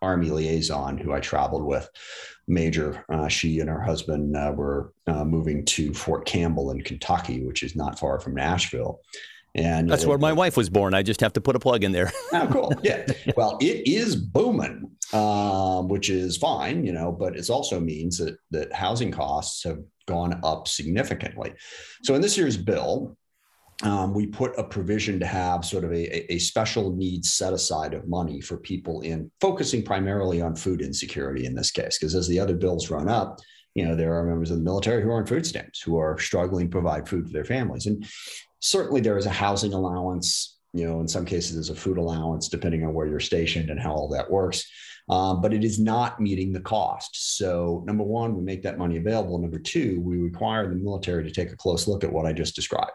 army 0.00 0.30
liaison 0.30 0.98
who 0.98 1.12
I 1.12 1.20
traveled 1.20 1.64
with, 1.64 1.88
Major, 2.46 3.04
uh, 3.10 3.28
she 3.28 3.60
and 3.60 3.68
her 3.68 3.82
husband 3.82 4.34
uh, 4.34 4.52
were 4.56 4.94
uh, 5.06 5.24
moving 5.24 5.66
to 5.66 5.92
Fort 5.92 6.24
Campbell 6.24 6.70
in 6.70 6.80
Kentucky, 6.80 7.44
which 7.44 7.62
is 7.62 7.76
not 7.76 7.98
far 7.98 8.18
from 8.18 8.34
Nashville. 8.34 9.00
And 9.58 9.90
that's 9.90 10.06
where 10.06 10.18
my 10.18 10.32
wife 10.32 10.56
was 10.56 10.70
born. 10.70 10.94
I 10.94 11.02
just 11.02 11.20
have 11.20 11.32
to 11.34 11.40
put 11.40 11.56
a 11.56 11.58
plug 11.58 11.84
in 11.84 11.92
there. 11.92 12.12
oh, 12.32 12.48
cool. 12.50 12.72
Yeah. 12.82 13.06
Well, 13.36 13.58
it 13.60 13.86
is 13.86 14.16
booming, 14.16 14.90
um, 15.12 15.88
which 15.88 16.10
is 16.10 16.36
fine, 16.36 16.84
you 16.84 16.92
know, 16.92 17.12
but 17.12 17.36
it 17.36 17.50
also 17.50 17.80
means 17.80 18.18
that 18.18 18.38
that 18.50 18.72
housing 18.72 19.10
costs 19.10 19.64
have 19.64 19.78
gone 20.06 20.40
up 20.42 20.68
significantly. 20.68 21.52
So 22.02 22.14
in 22.14 22.22
this 22.22 22.38
year's 22.38 22.56
bill, 22.56 23.16
um, 23.82 24.12
we 24.12 24.26
put 24.26 24.58
a 24.58 24.64
provision 24.64 25.20
to 25.20 25.26
have 25.26 25.64
sort 25.64 25.84
of 25.84 25.92
a, 25.92 26.32
a 26.32 26.38
special 26.38 26.94
needs 26.96 27.32
set 27.32 27.52
aside 27.52 27.94
of 27.94 28.08
money 28.08 28.40
for 28.40 28.56
people 28.56 29.02
in 29.02 29.30
focusing 29.40 29.84
primarily 29.84 30.40
on 30.40 30.56
food 30.56 30.80
insecurity 30.80 31.46
in 31.46 31.54
this 31.54 31.70
case, 31.70 31.98
because 31.98 32.14
as 32.14 32.26
the 32.26 32.40
other 32.40 32.56
bills 32.56 32.90
run 32.90 33.08
up, 33.08 33.38
you 33.74 33.84
know, 33.84 33.94
there 33.94 34.18
are 34.18 34.24
members 34.24 34.50
of 34.50 34.56
the 34.56 34.64
military 34.64 35.02
who 35.02 35.10
are 35.10 35.18
on 35.18 35.26
food 35.26 35.46
stamps 35.46 35.80
who 35.80 35.96
are 35.96 36.18
struggling 36.18 36.66
to 36.66 36.72
provide 36.72 37.08
food 37.08 37.26
for 37.26 37.32
their 37.32 37.44
families. 37.44 37.86
And 37.86 38.04
certainly 38.60 39.00
there 39.00 39.18
is 39.18 39.26
a 39.26 39.30
housing 39.30 39.72
allowance 39.72 40.58
you 40.72 40.86
know 40.86 41.00
in 41.00 41.08
some 41.08 41.24
cases 41.24 41.54
there's 41.54 41.70
a 41.70 41.74
food 41.74 41.98
allowance 41.98 42.48
depending 42.48 42.84
on 42.84 42.92
where 42.92 43.06
you're 43.06 43.20
stationed 43.20 43.70
and 43.70 43.80
how 43.80 43.92
all 43.92 44.08
that 44.08 44.30
works. 44.30 44.68
Um, 45.10 45.40
but 45.40 45.54
it 45.54 45.64
is 45.64 45.78
not 45.78 46.20
meeting 46.20 46.52
the 46.52 46.60
cost. 46.60 47.38
So 47.38 47.82
number 47.86 48.04
one 48.04 48.34
we 48.34 48.42
make 48.42 48.62
that 48.62 48.76
money 48.76 48.98
available. 48.98 49.38
Number 49.38 49.58
two 49.58 50.00
we 50.02 50.18
require 50.18 50.68
the 50.68 50.76
military 50.76 51.24
to 51.24 51.30
take 51.30 51.50
a 51.50 51.56
close 51.56 51.88
look 51.88 52.04
at 52.04 52.12
what 52.12 52.26
i 52.26 52.32
just 52.32 52.54
described. 52.54 52.92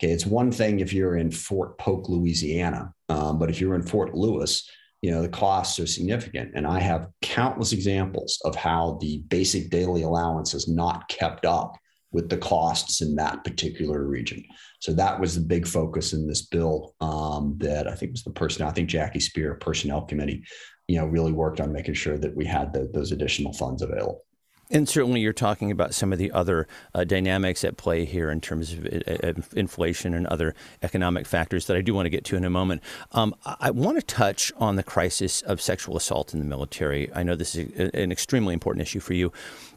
Okay 0.00 0.12
it's 0.12 0.26
one 0.26 0.52
thing 0.52 0.80
if 0.80 0.92
you're 0.92 1.16
in 1.16 1.30
fort 1.30 1.76
polk 1.78 2.08
louisiana 2.08 2.92
um, 3.08 3.38
but 3.38 3.50
if 3.50 3.60
you're 3.60 3.74
in 3.74 3.82
fort 3.82 4.14
lewis 4.14 4.68
you 5.02 5.10
know 5.10 5.22
the 5.22 5.28
costs 5.28 5.80
are 5.80 5.86
significant. 5.86 6.52
And 6.54 6.66
i 6.66 6.78
have 6.78 7.08
countless 7.22 7.72
examples 7.72 8.40
of 8.44 8.54
how 8.54 8.98
the 9.00 9.18
basic 9.28 9.70
daily 9.70 10.02
allowance 10.02 10.52
has 10.52 10.68
not 10.68 11.08
kept 11.08 11.44
up 11.44 11.76
with 12.12 12.28
the 12.28 12.38
costs 12.38 13.00
in 13.00 13.16
that 13.16 13.44
particular 13.44 14.04
region. 14.04 14.42
So 14.80 14.92
that 14.92 15.18
was 15.18 15.34
the 15.34 15.40
big 15.40 15.66
focus 15.66 16.12
in 16.12 16.26
this 16.26 16.42
bill 16.42 16.94
um, 17.00 17.56
that 17.58 17.88
I 17.88 17.94
think 17.94 18.12
was 18.12 18.22
the 18.22 18.30
person, 18.30 18.64
I 18.64 18.70
think 18.70 18.88
Jackie 18.88 19.18
Speier, 19.18 19.58
Personnel 19.58 20.02
Committee, 20.02 20.44
you 20.86 20.98
know, 20.98 21.06
really 21.06 21.32
worked 21.32 21.60
on 21.60 21.72
making 21.72 21.94
sure 21.94 22.16
that 22.18 22.34
we 22.34 22.44
had 22.44 22.72
the, 22.72 22.88
those 22.92 23.12
additional 23.12 23.52
funds 23.52 23.82
available. 23.82 24.24
And 24.70 24.86
certainly, 24.86 25.20
you're 25.20 25.32
talking 25.32 25.70
about 25.70 25.94
some 25.94 26.12
of 26.12 26.18
the 26.18 26.30
other 26.32 26.68
uh, 26.94 27.04
dynamics 27.04 27.64
at 27.64 27.78
play 27.78 28.04
here 28.04 28.30
in 28.30 28.40
terms 28.40 28.74
of 28.74 28.86
uh, 28.86 29.32
inflation 29.56 30.12
and 30.12 30.26
other 30.26 30.54
economic 30.82 31.26
factors 31.26 31.66
that 31.66 31.76
I 31.76 31.80
do 31.80 31.94
want 31.94 32.06
to 32.06 32.10
get 32.10 32.24
to 32.26 32.36
in 32.36 32.44
a 32.44 32.50
moment. 32.50 32.82
Um, 33.12 33.34
I 33.46 33.70
want 33.70 33.98
to 33.98 34.04
touch 34.04 34.52
on 34.58 34.76
the 34.76 34.82
crisis 34.82 35.40
of 35.42 35.62
sexual 35.62 35.96
assault 35.96 36.34
in 36.34 36.40
the 36.40 36.46
military. 36.46 37.10
I 37.14 37.22
know 37.22 37.34
this 37.34 37.54
is 37.54 37.90
an 37.94 38.12
extremely 38.12 38.52
important 38.52 38.82
issue 38.82 39.00
for 39.00 39.14
you. 39.14 39.32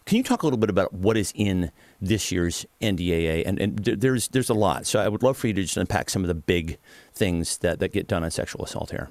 Can 0.05 0.17
you 0.17 0.23
talk 0.23 0.43
a 0.43 0.45
little 0.45 0.59
bit 0.59 0.69
about 0.69 0.93
what 0.93 1.15
is 1.15 1.31
in 1.35 1.71
this 1.99 2.31
year's 2.31 2.65
NDAA? 2.81 3.43
And, 3.45 3.59
and 3.59 3.77
there's 3.79 4.27
there's 4.29 4.49
a 4.49 4.55
lot, 4.55 4.87
so 4.87 4.99
I 4.99 5.07
would 5.07 5.23
love 5.23 5.37
for 5.37 5.47
you 5.47 5.53
to 5.53 5.61
just 5.61 5.77
unpack 5.77 6.09
some 6.09 6.23
of 6.23 6.27
the 6.27 6.35
big 6.35 6.77
things 7.13 7.59
that, 7.59 7.79
that 7.79 7.93
get 7.93 8.07
done 8.07 8.23
on 8.23 8.31
sexual 8.31 8.65
assault 8.65 8.91
here. 8.91 9.09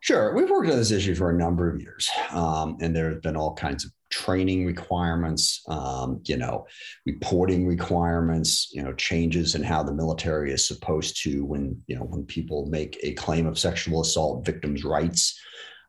Sure, 0.00 0.34
we've 0.34 0.48
worked 0.48 0.70
on 0.70 0.76
this 0.76 0.90
issue 0.90 1.14
for 1.14 1.30
a 1.30 1.34
number 1.34 1.68
of 1.70 1.80
years, 1.80 2.08
um, 2.30 2.76
and 2.80 2.96
there 2.96 3.10
have 3.10 3.20
been 3.20 3.36
all 3.36 3.54
kinds 3.54 3.84
of 3.84 3.90
training 4.10 4.66
requirements, 4.66 5.62
um, 5.68 6.20
you 6.24 6.36
know, 6.36 6.66
reporting 7.06 7.66
requirements, 7.66 8.70
you 8.72 8.82
know, 8.82 8.92
changes 8.94 9.54
in 9.54 9.62
how 9.62 9.82
the 9.82 9.92
military 9.92 10.52
is 10.52 10.66
supposed 10.66 11.22
to 11.22 11.44
when 11.44 11.80
you 11.86 11.96
know 11.96 12.02
when 12.02 12.24
people 12.24 12.66
make 12.66 12.98
a 13.02 13.12
claim 13.12 13.46
of 13.46 13.58
sexual 13.58 14.00
assault 14.00 14.44
victims' 14.44 14.84
rights. 14.84 15.38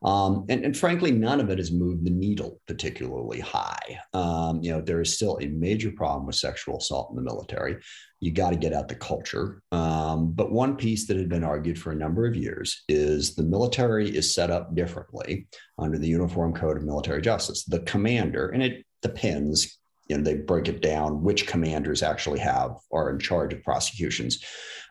Um, 0.04 0.44
and, 0.48 0.64
and, 0.64 0.76
frankly, 0.76 1.12
none 1.12 1.40
of 1.40 1.50
it 1.50 1.58
has 1.58 1.70
moved 1.70 2.04
the 2.04 2.10
needle 2.10 2.60
particularly 2.66 3.40
high. 3.40 4.00
Um, 4.12 4.60
you 4.62 4.72
know, 4.72 4.80
there 4.80 5.00
is 5.00 5.14
still 5.14 5.38
a 5.40 5.46
major 5.46 5.92
problem 5.92 6.26
with 6.26 6.36
sexual 6.36 6.78
assault 6.78 7.10
in 7.10 7.16
the 7.16 7.22
military. 7.22 7.76
You 8.20 8.32
got 8.32 8.50
to 8.50 8.56
get 8.56 8.72
out 8.72 8.88
the 8.88 8.94
culture. 8.94 9.62
Um, 9.70 10.32
but 10.32 10.52
one 10.52 10.76
piece 10.76 11.06
that 11.06 11.16
had 11.16 11.28
been 11.28 11.44
argued 11.44 11.78
for 11.78 11.92
a 11.92 11.96
number 11.96 12.26
of 12.26 12.36
years 12.36 12.82
is 12.88 13.34
the 13.34 13.42
military 13.42 14.08
is 14.08 14.34
set 14.34 14.50
up 14.50 14.74
differently 14.74 15.46
under 15.78 15.98
the 15.98 16.08
Uniform 16.08 16.52
Code 16.52 16.76
of 16.76 16.84
Military 16.84 17.22
Justice. 17.22 17.64
The 17.64 17.80
commander, 17.80 18.48
and 18.48 18.62
it 18.62 18.84
depends 19.02 19.78
you 20.08 20.16
know, 20.16 20.24
they 20.24 20.34
break 20.34 20.68
it 20.68 20.82
down 20.82 21.22
which 21.22 21.46
commanders 21.46 22.02
actually 22.02 22.40
have 22.40 22.76
are 22.92 23.10
in 23.10 23.18
charge 23.18 23.52
of 23.54 23.62
prosecutions, 23.62 24.44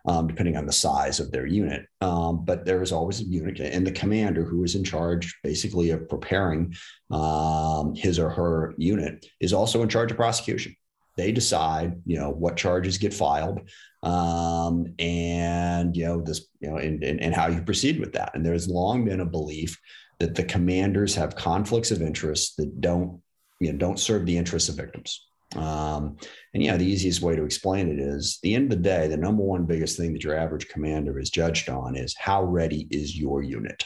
um, 0.06 0.28
depending 0.28 0.58
on 0.58 0.66
the 0.66 0.72
size 0.72 1.20
of 1.20 1.32
their 1.32 1.46
unit. 1.46 1.86
Um, 2.02 2.44
but 2.46 2.66
there 2.66 2.82
is 2.82 2.92
always 2.92 3.20
a 3.20 3.26
unit, 3.26 3.60
and 3.60 3.86
the 3.86 3.92
commander 3.92 4.44
who 4.44 4.64
is 4.64 4.76
in 4.76 4.84
charge, 4.84 5.38
basically, 5.44 5.92
of 5.92 6.10
preparing 6.10 6.74
um, 7.10 7.96
his 7.96 8.20
or 8.20 8.30
her 8.30 8.74
unit, 8.78 9.26
is 9.40 9.54
also 9.54 9.82
in 9.82 9.90
charge 9.90 10.12
of 10.12 10.18
prosecution. 10.18 10.76
They 11.18 11.32
decide, 11.32 12.02
you 12.06 12.18
know, 12.18 12.30
what 12.30 12.58
charges 12.58 12.98
get 12.98 13.14
filed, 13.14 13.70
um, 14.02 14.94
and 14.98 15.96
you 15.96 16.06
know 16.06 16.22
this, 16.22 16.48
you 16.60 16.70
know, 16.70 16.78
and, 16.78 17.04
and, 17.04 17.22
and 17.22 17.36
how 17.36 17.48
you 17.48 17.62
proceed 17.62 18.00
with 18.00 18.14
that. 18.14 18.32
And 18.34 18.46
there's 18.46 18.68
long 18.68 19.06
been 19.06 19.20
a 19.20 19.26
belief 19.26 19.78
that 20.20 20.36
the 20.36 20.44
commanders 20.44 21.16
have 21.16 21.36
conflicts 21.36 21.92
of 21.92 22.02
interest 22.02 22.58
that 22.58 22.80
don't 22.80 23.22
you 23.60 23.72
know, 23.72 23.78
don't 23.78 24.00
serve 24.00 24.26
the 24.26 24.38
interests 24.38 24.70
of 24.70 24.76
victims. 24.76 25.28
Um, 25.56 26.18
and 26.54 26.64
yeah, 26.64 26.78
the 26.78 26.86
easiest 26.86 27.22
way 27.22 27.36
to 27.36 27.44
explain 27.44 27.90
it 27.90 28.00
is 28.00 28.40
the 28.42 28.56
end 28.56 28.72
of 28.72 28.78
the 28.78 28.90
day, 28.90 29.08
the 29.08 29.18
number 29.18 29.44
one 29.44 29.66
biggest 29.66 29.98
thing 29.98 30.14
that 30.14 30.24
your 30.24 30.38
average 30.38 30.70
commander 30.70 31.20
is 31.20 31.30
judged 31.30 31.70
on 31.70 31.96
is 31.96 32.16
how 32.18 32.44
ready 32.44 32.88
is 32.90 33.18
your 33.18 33.42
unit? 33.42 33.84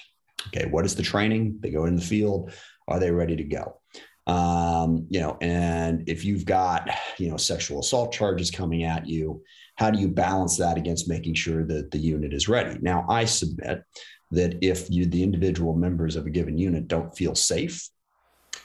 Okay, 0.47 0.67
what 0.67 0.85
is 0.85 0.95
the 0.95 1.03
training? 1.03 1.57
They 1.61 1.71
go 1.71 1.85
in 1.85 1.95
the 1.95 2.01
field. 2.01 2.51
Are 2.87 2.99
they 2.99 3.09
ready 3.09 3.35
to 3.35 3.43
go? 3.43 3.81
Um, 4.27 5.07
you 5.09 5.19
know, 5.19 5.37
and 5.41 6.07
if 6.07 6.25
you've 6.25 6.45
got, 6.45 6.89
you 7.17 7.29
know, 7.29 7.37
sexual 7.37 7.79
assault 7.79 8.11
charges 8.11 8.51
coming 8.51 8.83
at 8.83 9.07
you, 9.07 9.43
how 9.75 9.91
do 9.91 9.99
you 9.99 10.07
balance 10.07 10.57
that 10.57 10.77
against 10.77 11.09
making 11.09 11.33
sure 11.33 11.63
that 11.65 11.91
the 11.91 11.97
unit 11.97 12.33
is 12.33 12.47
ready? 12.47 12.79
Now, 12.81 13.05
I 13.09 13.25
submit 13.25 13.83
that 14.31 14.57
if 14.61 14.89
you, 14.89 15.05
the 15.05 15.21
individual 15.21 15.75
members 15.75 16.15
of 16.15 16.25
a 16.25 16.29
given 16.29 16.57
unit 16.57 16.87
don't 16.87 17.15
feel 17.15 17.35
safe, 17.35 17.87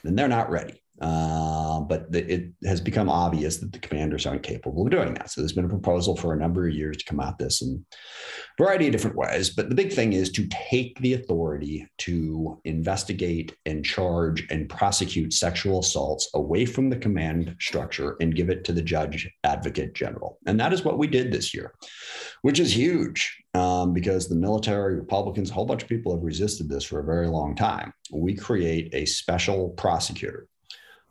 then 0.03 0.15
they're 0.15 0.29
not 0.29 0.51
ready. 0.51 0.83
Uh, 1.01 1.81
but 1.81 2.13
the, 2.13 2.31
it 2.31 2.53
has 2.65 2.81
become 2.81 3.09
obvious 3.09 3.57
that 3.57 3.73
the 3.73 3.79
commanders 3.79 4.27
aren't 4.27 4.43
capable 4.43 4.85
of 4.85 4.91
doing 4.91 5.15
that. 5.15 5.31
So 5.31 5.41
there's 5.41 5.55
been 5.55 5.65
a 5.65 5.69
proposal 5.69 6.15
for 6.15 6.35
a 6.35 6.39
number 6.39 6.69
of 6.69 6.75
years 6.75 6.99
to 6.99 7.05
come 7.05 7.21
at 7.21 7.39
this 7.39 7.63
in 7.63 7.83
a 7.93 8.63
variety 8.63 8.87
of 8.87 8.93
different 8.93 9.17
ways. 9.17 9.51
But 9.51 9.71
the 9.71 9.75
big 9.75 9.93
thing 9.93 10.13
is 10.13 10.31
to 10.33 10.47
take 10.49 10.99
the 11.01 11.15
authority 11.15 11.89
to 11.99 12.61
investigate 12.65 13.57
and 13.65 13.85
charge 13.85 14.47
and 14.51 14.69
prosecute 14.69 15.33
sexual 15.33 15.81
assaults 15.81 16.29
away 16.35 16.67
from 16.67 16.91
the 16.91 16.97
command 16.97 17.57
structure 17.61 18.17
and 18.21 18.37
give 18.37 18.51
it 18.51 18.65
to 18.65 18.73
the 18.73 18.83
judge 18.83 19.31
advocate 19.45 19.95
general. 19.95 20.39
And 20.47 20.61
that 20.61 20.75
is 20.75 20.85
what 20.85 20.99
we 20.99 21.07
did 21.07 21.33
this 21.33 21.55
year, 21.55 21.73
which 22.43 22.61
is 22.61 22.77
huge 22.77 23.43
um, 23.55 23.95
because 23.95 24.29
the 24.29 24.37
military, 24.37 24.97
Republicans, 24.97 25.51
a 25.51 25.55
whole 25.55 25.65
bunch 25.65 25.83
of 25.83 25.89
people 25.89 26.13
have 26.15 26.23
resisted 26.23 26.69
this 26.69 26.85
for 26.85 27.01
a 27.01 27.05
very 27.05 27.29
long 27.29 27.57
time. 27.57 27.95
We 28.13 28.35
create 28.35 28.95
a 28.95 29.07
special 29.07 29.71
prosecutor 29.71 30.47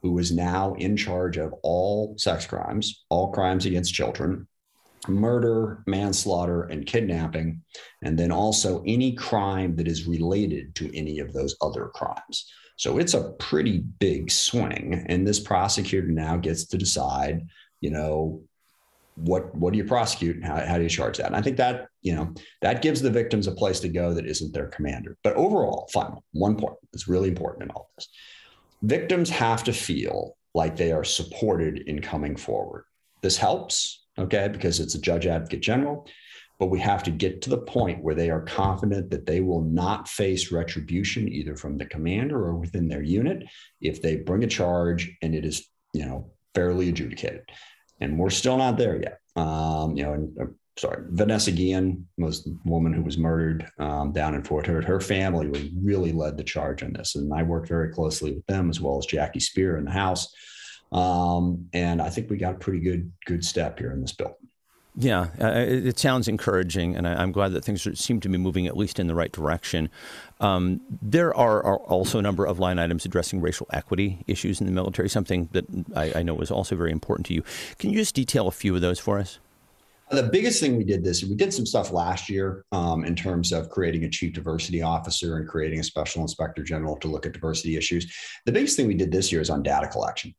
who 0.01 0.17
is 0.19 0.31
now 0.31 0.73
in 0.75 0.95
charge 0.95 1.37
of 1.37 1.53
all 1.63 2.15
sex 2.17 2.45
crimes, 2.45 3.05
all 3.09 3.31
crimes 3.31 3.65
against 3.65 3.93
children, 3.93 4.47
murder, 5.07 5.83
manslaughter, 5.87 6.63
and 6.63 6.85
kidnapping, 6.85 7.61
and 8.03 8.17
then 8.17 8.31
also 8.31 8.83
any 8.85 9.13
crime 9.13 9.75
that 9.75 9.87
is 9.87 10.07
related 10.07 10.75
to 10.75 10.95
any 10.97 11.19
of 11.19 11.33
those 11.33 11.55
other 11.61 11.87
crimes. 11.87 12.51
So 12.77 12.97
it's 12.97 13.13
a 13.13 13.31
pretty 13.39 13.79
big 13.79 14.31
swing. 14.31 15.05
And 15.07 15.27
this 15.27 15.39
prosecutor 15.39 16.07
now 16.07 16.37
gets 16.37 16.65
to 16.67 16.77
decide, 16.77 17.47
you 17.81 17.91
know, 17.91 18.43
what 19.15 19.53
what 19.53 19.73
do 19.73 19.77
you 19.77 19.83
prosecute 19.83 20.37
and 20.37 20.45
how, 20.45 20.65
how 20.65 20.77
do 20.77 20.83
you 20.83 20.89
charge 20.89 21.17
that? 21.17 21.25
And 21.25 21.35
I 21.35 21.41
think 21.41 21.57
that, 21.57 21.87
you 22.01 22.15
know, 22.15 22.33
that 22.61 22.81
gives 22.81 23.01
the 23.01 23.09
victims 23.09 23.47
a 23.47 23.51
place 23.51 23.81
to 23.81 23.89
go 23.89 24.13
that 24.13 24.25
isn't 24.25 24.53
their 24.53 24.67
commander. 24.67 25.17
But 25.25 25.35
overall, 25.35 25.89
final, 25.91 26.23
one 26.31 26.55
point 26.55 26.75
that's 26.93 27.09
really 27.09 27.27
important 27.27 27.63
in 27.63 27.71
all 27.71 27.89
this 27.97 28.07
victims 28.81 29.29
have 29.29 29.63
to 29.65 29.74
feel 29.74 30.38
like 30.53 30.75
they 30.75 30.91
are 30.91 31.03
supported 31.03 31.79
in 31.88 32.01
coming 32.01 32.36
forward. 32.36 32.86
This 33.21 33.38
helps, 33.38 34.05
okay, 34.17 34.48
because 34.48 34.79
it's 34.79 34.95
a 34.95 35.01
judge 35.01 35.25
advocate 35.25 35.62
general, 35.62 36.07
but 36.59 36.67
we 36.67 36.79
have 36.79 37.03
to 37.03 37.12
get 37.12 37.41
to 37.41 37.50
the 37.50 37.57
point 37.57 38.03
where 38.03 38.15
they 38.15 38.29
are 38.29 38.41
confident 38.41 39.09
that 39.12 39.25
they 39.25 39.39
will 39.39 39.62
not 39.62 40.07
face 40.09 40.51
retribution 40.51 41.27
either 41.29 41.55
from 41.55 41.77
the 41.77 41.86
commander 41.86 42.38
or 42.38 42.55
within 42.55 42.88
their 42.88 43.03
unit 43.03 43.43
if 43.79 44.01
they 44.01 44.17
bring 44.17 44.43
a 44.43 44.48
charge 44.48 45.15
and 45.21 45.33
it 45.33 45.45
is, 45.45 45.69
you 45.93 46.05
know, 46.05 46.31
fairly 46.55 46.89
adjudicated. 46.89 47.43
And 48.01 48.17
we're 48.17 48.29
still 48.29 48.57
not 48.57 48.77
there 48.77 49.01
yet. 49.01 49.19
Um, 49.36 49.95
you 49.95 50.03
know, 50.03 50.13
and 50.13 50.38
uh, 50.39 50.45
sorry, 50.79 51.03
Vanessa 51.09 51.51
Guillen 51.51 52.07
was 52.17 52.43
the 52.43 52.57
woman 52.63 52.93
who 52.93 53.01
was 53.01 53.17
murdered 53.17 53.69
um, 53.79 54.13
down 54.13 54.33
in 54.33 54.43
Fort 54.43 54.65
Hood. 54.65 54.86
Her 54.86 55.01
family 55.01 55.71
really 55.81 56.13
led 56.13 56.38
the 56.38 56.43
charge 56.43 56.83
on 56.83 56.93
this, 56.93 57.15
and 57.15 57.33
I 57.33 57.43
worked 57.43 57.67
very 57.67 57.91
closely 57.91 58.33
with 58.33 58.45
them 58.45 58.69
as 58.69 58.79
well 58.79 58.98
as 58.98 59.05
Jackie 59.05 59.39
Speier 59.39 59.77
in 59.77 59.86
the 59.86 59.91
House. 59.91 60.33
Um, 60.91 61.67
and 61.74 62.01
I 62.01 62.09
think 62.09 62.29
we 62.29 62.38
got 62.38 62.55
a 62.55 62.57
pretty 62.57 62.79
good 62.79 63.12
good 63.25 63.43
step 63.45 63.77
here 63.77 63.91
in 63.91 64.01
this 64.01 64.13
bill. 64.13 64.38
Yeah, 64.95 65.27
uh, 65.39 65.51
it, 65.51 65.86
it, 65.86 66.00
sounds 66.00 66.27
encouraging, 66.27 66.95
and 66.95 67.07
I, 67.07 67.21
am 67.21 67.31
glad 67.31 67.53
that 67.53 67.63
things 67.63 67.88
seem 67.98 68.19
to 68.21 68.27
be 68.27 68.38
moving 68.38 68.65
at 68.65 68.75
least 68.75 69.00
in 69.00 69.07
the 69.07 69.15
right 69.15 69.31
direction. 69.31 69.89
Um, 70.39 70.81
there 71.01 71.33
are, 71.33 71.63
are, 71.63 71.77
also 71.77 72.19
a 72.19 72.21
number 72.21 72.45
of 72.45 72.59
line 72.59 72.79
items 72.79 73.05
addressing 73.05 73.39
racial 73.39 73.67
equity 73.71 74.24
issues 74.27 74.59
in 74.59 74.65
the 74.65 74.74
military, 74.74 75.07
something 75.07 75.48
that 75.51 75.65
I, 75.95 76.19
I 76.19 76.24
know 76.24 76.33
was 76.33 76.50
also 76.50 76.75
very 76.75 76.91
important 76.91 77.27
to 77.27 77.33
you. 77.33 77.43
Can 77.77 77.91
you 77.91 77.98
just 77.98 78.15
detail 78.15 78.48
a 78.48 78.51
few 78.51 78.75
of 78.75 78.81
those 78.81 79.00
for 79.00 79.19
us? 79.19 79.39
The 80.11 80.23
biggest 80.23 80.59
thing 80.59 80.75
we 80.75 80.83
did 80.83 81.03
this, 81.03 81.23
we 81.23 81.35
did 81.35 81.53
some 81.53 81.67
stuff 81.67 81.91
last 81.91 82.29
year 82.29 82.65
um, 82.71 83.05
in 83.05 83.15
terms 83.15 83.51
of 83.51 83.69
creating 83.69 84.05
a 84.05 84.09
chief 84.09 84.33
diversity 84.33 84.81
officer 84.81 85.37
and 85.37 85.47
creating 85.47 85.79
a 85.79 85.83
special 85.83 86.23
inspector 86.23 86.63
general 86.63 86.97
to 86.97 87.07
look 87.07 87.27
at 87.27 87.33
diversity 87.33 87.77
issues. 87.77 88.11
The 88.47 88.51
biggest 88.51 88.75
thing 88.75 88.87
we 88.87 88.95
did 88.95 89.11
this 89.11 89.31
year 89.31 89.39
is 89.39 89.51
on 89.51 89.61
data 89.61 89.87
collection 89.87 90.33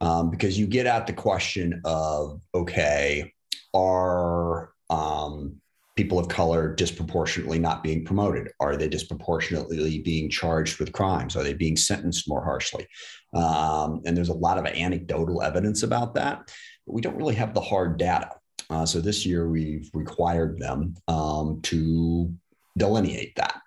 um, 0.00 0.30
because 0.30 0.56
you 0.56 0.68
get 0.68 0.86
at 0.86 1.06
the 1.08 1.12
question 1.12 1.80
of 1.84 2.40
okay, 2.54 3.32
are 3.74 4.70
um, 4.88 5.60
people 5.96 6.20
of 6.20 6.28
color 6.28 6.72
disproportionately 6.72 7.58
not 7.58 7.82
being 7.82 8.04
promoted? 8.04 8.52
Are 8.60 8.76
they 8.76 8.88
disproportionately 8.88 9.98
being 9.98 10.30
charged 10.30 10.78
with 10.78 10.92
crimes? 10.92 11.34
Are 11.34 11.42
they 11.42 11.54
being 11.54 11.76
sentenced 11.76 12.28
more 12.28 12.44
harshly? 12.44 12.86
Um, 13.34 14.02
and 14.06 14.16
there's 14.16 14.28
a 14.28 14.34
lot 14.34 14.58
of 14.58 14.66
anecdotal 14.66 15.42
evidence 15.42 15.82
about 15.82 16.14
that, 16.14 16.52
but 16.86 16.92
we 16.92 17.00
don't 17.00 17.16
really 17.16 17.34
have 17.34 17.52
the 17.52 17.60
hard 17.60 17.98
data. 17.98 18.30
Uh, 18.70 18.84
so 18.84 19.00
this 19.00 19.24
year 19.24 19.48
we've 19.48 19.90
required 19.94 20.58
them 20.58 20.94
um, 21.08 21.60
to 21.62 22.32
delineate 22.76 23.34
that 23.36 23.60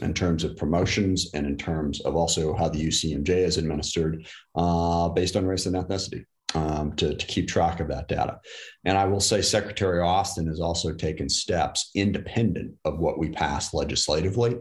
in 0.00 0.12
terms 0.12 0.44
of 0.44 0.56
promotions 0.56 1.30
and 1.34 1.46
in 1.46 1.56
terms 1.56 2.00
of 2.02 2.16
also 2.16 2.54
how 2.54 2.68
the 2.68 2.86
UCMJ 2.86 3.28
is 3.28 3.56
administered 3.56 4.26
uh, 4.54 5.08
based 5.08 5.36
on 5.36 5.46
race 5.46 5.66
and 5.66 5.76
ethnicity. 5.76 6.24
Um, 6.54 6.94
to, 6.96 7.14
to 7.14 7.26
keep 7.26 7.48
track 7.48 7.80
of 7.80 7.88
that 7.88 8.08
data. 8.08 8.38
And 8.86 8.96
I 8.96 9.04
will 9.04 9.20
say 9.20 9.42
Secretary 9.42 10.00
Austin 10.00 10.46
has 10.46 10.58
also 10.58 10.94
taken 10.94 11.28
steps 11.28 11.90
independent 11.94 12.76
of 12.84 12.98
what 12.98 13.18
we 13.18 13.28
passed 13.28 13.74
legislatively 13.74 14.56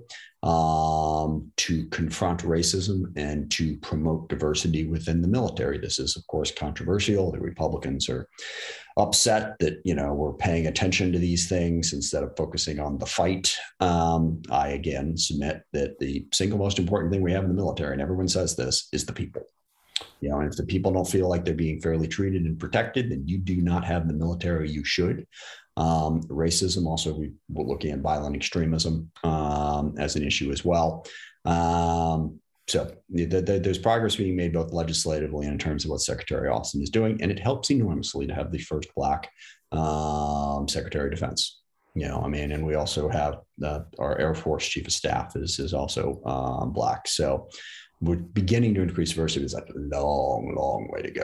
um, 0.45 1.51
to 1.57 1.87
confront 1.87 2.43
racism 2.43 3.11
and 3.15 3.49
to 3.51 3.77
promote 3.77 4.29
diversity 4.29 4.85
within 4.85 5.21
the 5.21 5.27
military. 5.27 5.79
This 5.79 5.97
is, 5.97 6.15
of 6.15 6.25
course, 6.27 6.51
controversial. 6.51 7.31
The 7.31 7.39
Republicans 7.39 8.07
are 8.09 8.29
upset 8.97 9.55
that 9.59 9.81
you 9.83 9.93
know 9.95 10.13
we're 10.13 10.33
paying 10.33 10.67
attention 10.67 11.11
to 11.11 11.19
these 11.19 11.49
things 11.49 11.93
instead 11.93 12.23
of 12.23 12.37
focusing 12.37 12.79
on 12.79 12.99
the 12.99 13.07
fight. 13.07 13.57
Um, 13.79 14.43
I 14.51 14.69
again 14.69 15.17
submit 15.17 15.63
that 15.73 15.97
the 15.99 16.27
single 16.31 16.59
most 16.59 16.77
important 16.77 17.11
thing 17.11 17.23
we 17.23 17.33
have 17.33 17.43
in 17.43 17.49
the 17.49 17.55
military, 17.55 17.93
and 17.93 18.01
everyone 18.01 18.27
says 18.27 18.55
this, 18.55 18.87
is 18.93 19.05
the 19.05 19.13
people. 19.13 19.41
You 20.21 20.29
know, 20.29 20.39
and 20.39 20.49
if 20.49 20.57
the 20.57 20.65
people 20.65 20.91
don't 20.91 21.07
feel 21.07 21.27
like 21.27 21.43
they're 21.43 21.55
being 21.55 21.81
fairly 21.81 22.07
treated 22.07 22.43
and 22.43 22.59
protected, 22.59 23.11
then 23.11 23.23
you 23.25 23.37
do 23.37 23.61
not 23.61 23.83
have 23.85 24.07
the 24.07 24.13
military 24.13 24.69
you 24.69 24.83
should. 24.83 25.25
Um, 25.77 26.21
racism, 26.23 26.85
also, 26.85 27.13
we, 27.13 27.33
are 27.55 27.63
looking 27.63 27.91
at 27.91 27.99
violent 27.99 28.35
extremism 28.35 29.11
um, 29.23 29.95
as 29.97 30.15
an 30.15 30.23
issue 30.23 30.51
as 30.51 30.63
well. 30.63 31.05
Um, 31.43 32.39
so 32.67 32.91
the, 33.09 33.25
the, 33.25 33.41
there's 33.41 33.77
progress 33.77 34.15
being 34.15 34.35
made 34.35 34.53
both 34.53 34.71
legislatively 34.71 35.45
and 35.45 35.53
in 35.53 35.59
terms 35.59 35.85
of 35.85 35.91
what 35.91 36.01
Secretary 36.01 36.49
Austin 36.49 36.81
is 36.81 36.89
doing, 36.89 37.21
and 37.21 37.31
it 37.31 37.39
helps 37.39 37.69
enormously 37.69 38.25
to 38.25 38.33
have 38.33 38.51
the 38.51 38.57
first 38.57 38.89
black 38.95 39.29
um, 39.71 40.67
Secretary 40.67 41.05
of 41.05 41.11
Defense. 41.11 41.61
You 41.93 42.07
know, 42.07 42.21
I 42.25 42.27
mean, 42.27 42.51
and 42.51 42.65
we 42.65 42.75
also 42.75 43.07
have 43.07 43.39
uh, 43.63 43.81
our 43.99 44.17
Air 44.17 44.33
Force 44.33 44.67
Chief 44.67 44.87
of 44.87 44.91
Staff 44.91 45.35
is 45.35 45.59
is 45.59 45.73
also 45.73 46.21
um, 46.25 46.73
black. 46.73 47.07
So 47.07 47.47
we're 48.01 48.17
beginning 48.17 48.73
to 48.75 48.81
increase 48.81 49.11
diversity. 49.11 49.45
It's 49.45 49.53
a 49.53 49.63
long, 49.75 50.53
long 50.55 50.89
way 50.91 51.01
to 51.01 51.11
go. 51.11 51.23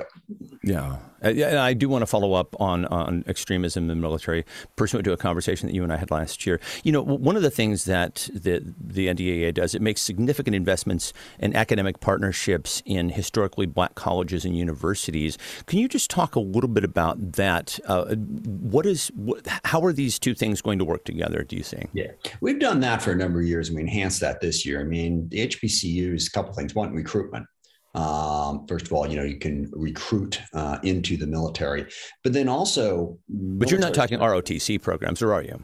Yeah, 0.64 0.98
and 1.22 1.60
I 1.60 1.74
do 1.74 1.90
want 1.90 2.02
to 2.02 2.06
follow 2.06 2.34
up 2.34 2.60
on 2.62 2.86
on 2.86 3.24
extremism 3.28 3.84
in 3.84 3.88
the 3.88 3.96
military, 3.96 4.46
pursuant 4.76 5.06
to 5.06 5.12
a 5.12 5.18
conversation 5.18 5.68
that 5.68 5.76
you 5.76 5.84
and 5.84 5.92
I 5.92 5.98
had 5.98 6.12
last 6.12 6.46
year. 6.46 6.60
You 6.84 6.94
know, 6.94 7.02
one 7.02 7.36
of 7.36 7.42
the 7.42 7.50
things 7.50 7.86
that 7.86 8.30
the 8.34 8.64
the 8.80 9.08
NDAA 9.08 9.54
does, 9.54 9.76
it 9.76 9.82
makes 9.82 10.02
significant 10.02 10.56
investments 10.56 11.14
in 11.40 11.56
academic 11.56 12.00
partnerships 12.00 12.82
in 12.86 13.10
historically 13.10 13.66
black 13.66 13.96
colleges 13.96 14.46
and 14.46 14.58
universities. 14.58 15.38
Can 15.66 15.80
you 15.80 15.90
just 15.90 16.10
talk 16.10 16.36
a 16.36 16.40
little 16.40 16.70
bit 16.70 16.86
about 16.86 17.34
that? 17.34 17.80
Uh, 17.86 18.16
what 18.16 18.86
is 18.86 19.12
what, 19.16 19.46
how 19.66 19.84
are 19.84 19.94
these 19.94 20.18
two 20.18 20.34
things 20.34 20.62
going 20.62 20.80
to 20.80 20.86
work 20.86 21.04
together? 21.04 21.44
Do 21.44 21.58
you 21.58 21.64
think? 21.64 21.90
Yeah, 21.94 22.12
we've 22.40 22.60
done 22.60 22.80
that 22.80 23.02
for 23.02 23.12
a 23.12 23.16
number 23.16 23.42
of 23.42 23.46
years, 23.46 23.68
and 23.68 23.76
we 23.76 23.82
enhanced 23.82 24.22
that 24.22 24.40
this 24.40 24.66
year. 24.66 24.80
I 24.80 24.86
mean, 24.86 25.28
the 25.30 25.48
HBCUs, 25.48 26.28
a 26.28 26.32
couple 26.32 26.54
things. 26.62 26.76
One, 26.76 26.94
recruitment. 26.94 27.46
Um, 27.94 28.66
first 28.68 28.86
of 28.86 28.94
all, 28.94 29.06
you 29.08 29.18
know, 29.18 29.24
you 29.24 29.38
can 29.38 29.70
recruit 29.74 30.42
uh, 30.54 30.80
into 30.84 31.18
the 31.18 31.28
military, 31.28 31.86
but 32.24 32.32
then 32.32 32.48
also. 32.48 33.18
But 33.28 33.70
you're 33.70 33.80
not 33.80 33.94
talking 33.94 34.20
ROTC 34.20 34.82
programs, 34.82 35.22
or 35.22 35.34
are 35.34 35.44
you? 35.44 35.62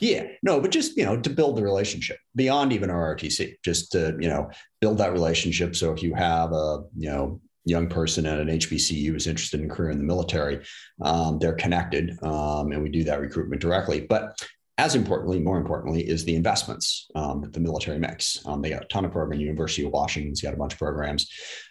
Yeah, 0.00 0.24
no, 0.42 0.60
but 0.60 0.72
just 0.72 0.96
you 0.96 1.04
know 1.04 1.20
to 1.20 1.30
build 1.30 1.56
the 1.56 1.62
relationship 1.62 2.18
beyond 2.34 2.72
even 2.72 2.90
ROTC, 2.90 3.54
just 3.64 3.92
to 3.92 4.16
you 4.18 4.28
know 4.28 4.50
build 4.80 4.98
that 4.98 5.12
relationship. 5.12 5.76
So 5.76 5.92
if 5.92 6.02
you 6.02 6.14
have 6.14 6.52
a 6.52 6.82
you 6.96 7.08
know 7.08 7.40
young 7.64 7.88
person 7.88 8.26
at 8.26 8.38
an 8.38 8.48
HBCU 8.48 9.08
who's 9.08 9.26
interested 9.26 9.60
in 9.60 9.68
career 9.68 9.90
in 9.90 9.98
the 9.98 10.04
military, 10.04 10.64
um, 11.02 11.38
they're 11.38 11.54
connected, 11.54 12.16
um, 12.22 12.72
and 12.72 12.82
we 12.82 12.88
do 12.88 13.04
that 13.04 13.20
recruitment 13.20 13.60
directly. 13.60 14.00
But 14.00 14.40
as 14.78 14.94
importantly, 14.94 15.40
more 15.40 15.56
importantly, 15.56 16.06
is 16.06 16.24
the 16.24 16.36
investments 16.36 17.08
um, 17.14 17.48
the 17.50 17.60
military 17.60 17.98
makes. 17.98 18.44
Um, 18.44 18.60
they 18.60 18.70
got 18.70 18.84
a 18.84 18.88
ton 18.88 19.06
of 19.06 19.12
programs. 19.12 19.40
University 19.40 19.86
of 19.86 19.92
Washington's 19.92 20.42
got 20.42 20.52
a 20.52 20.56
bunch 20.58 20.74
of 20.74 20.78
programs, 20.78 21.30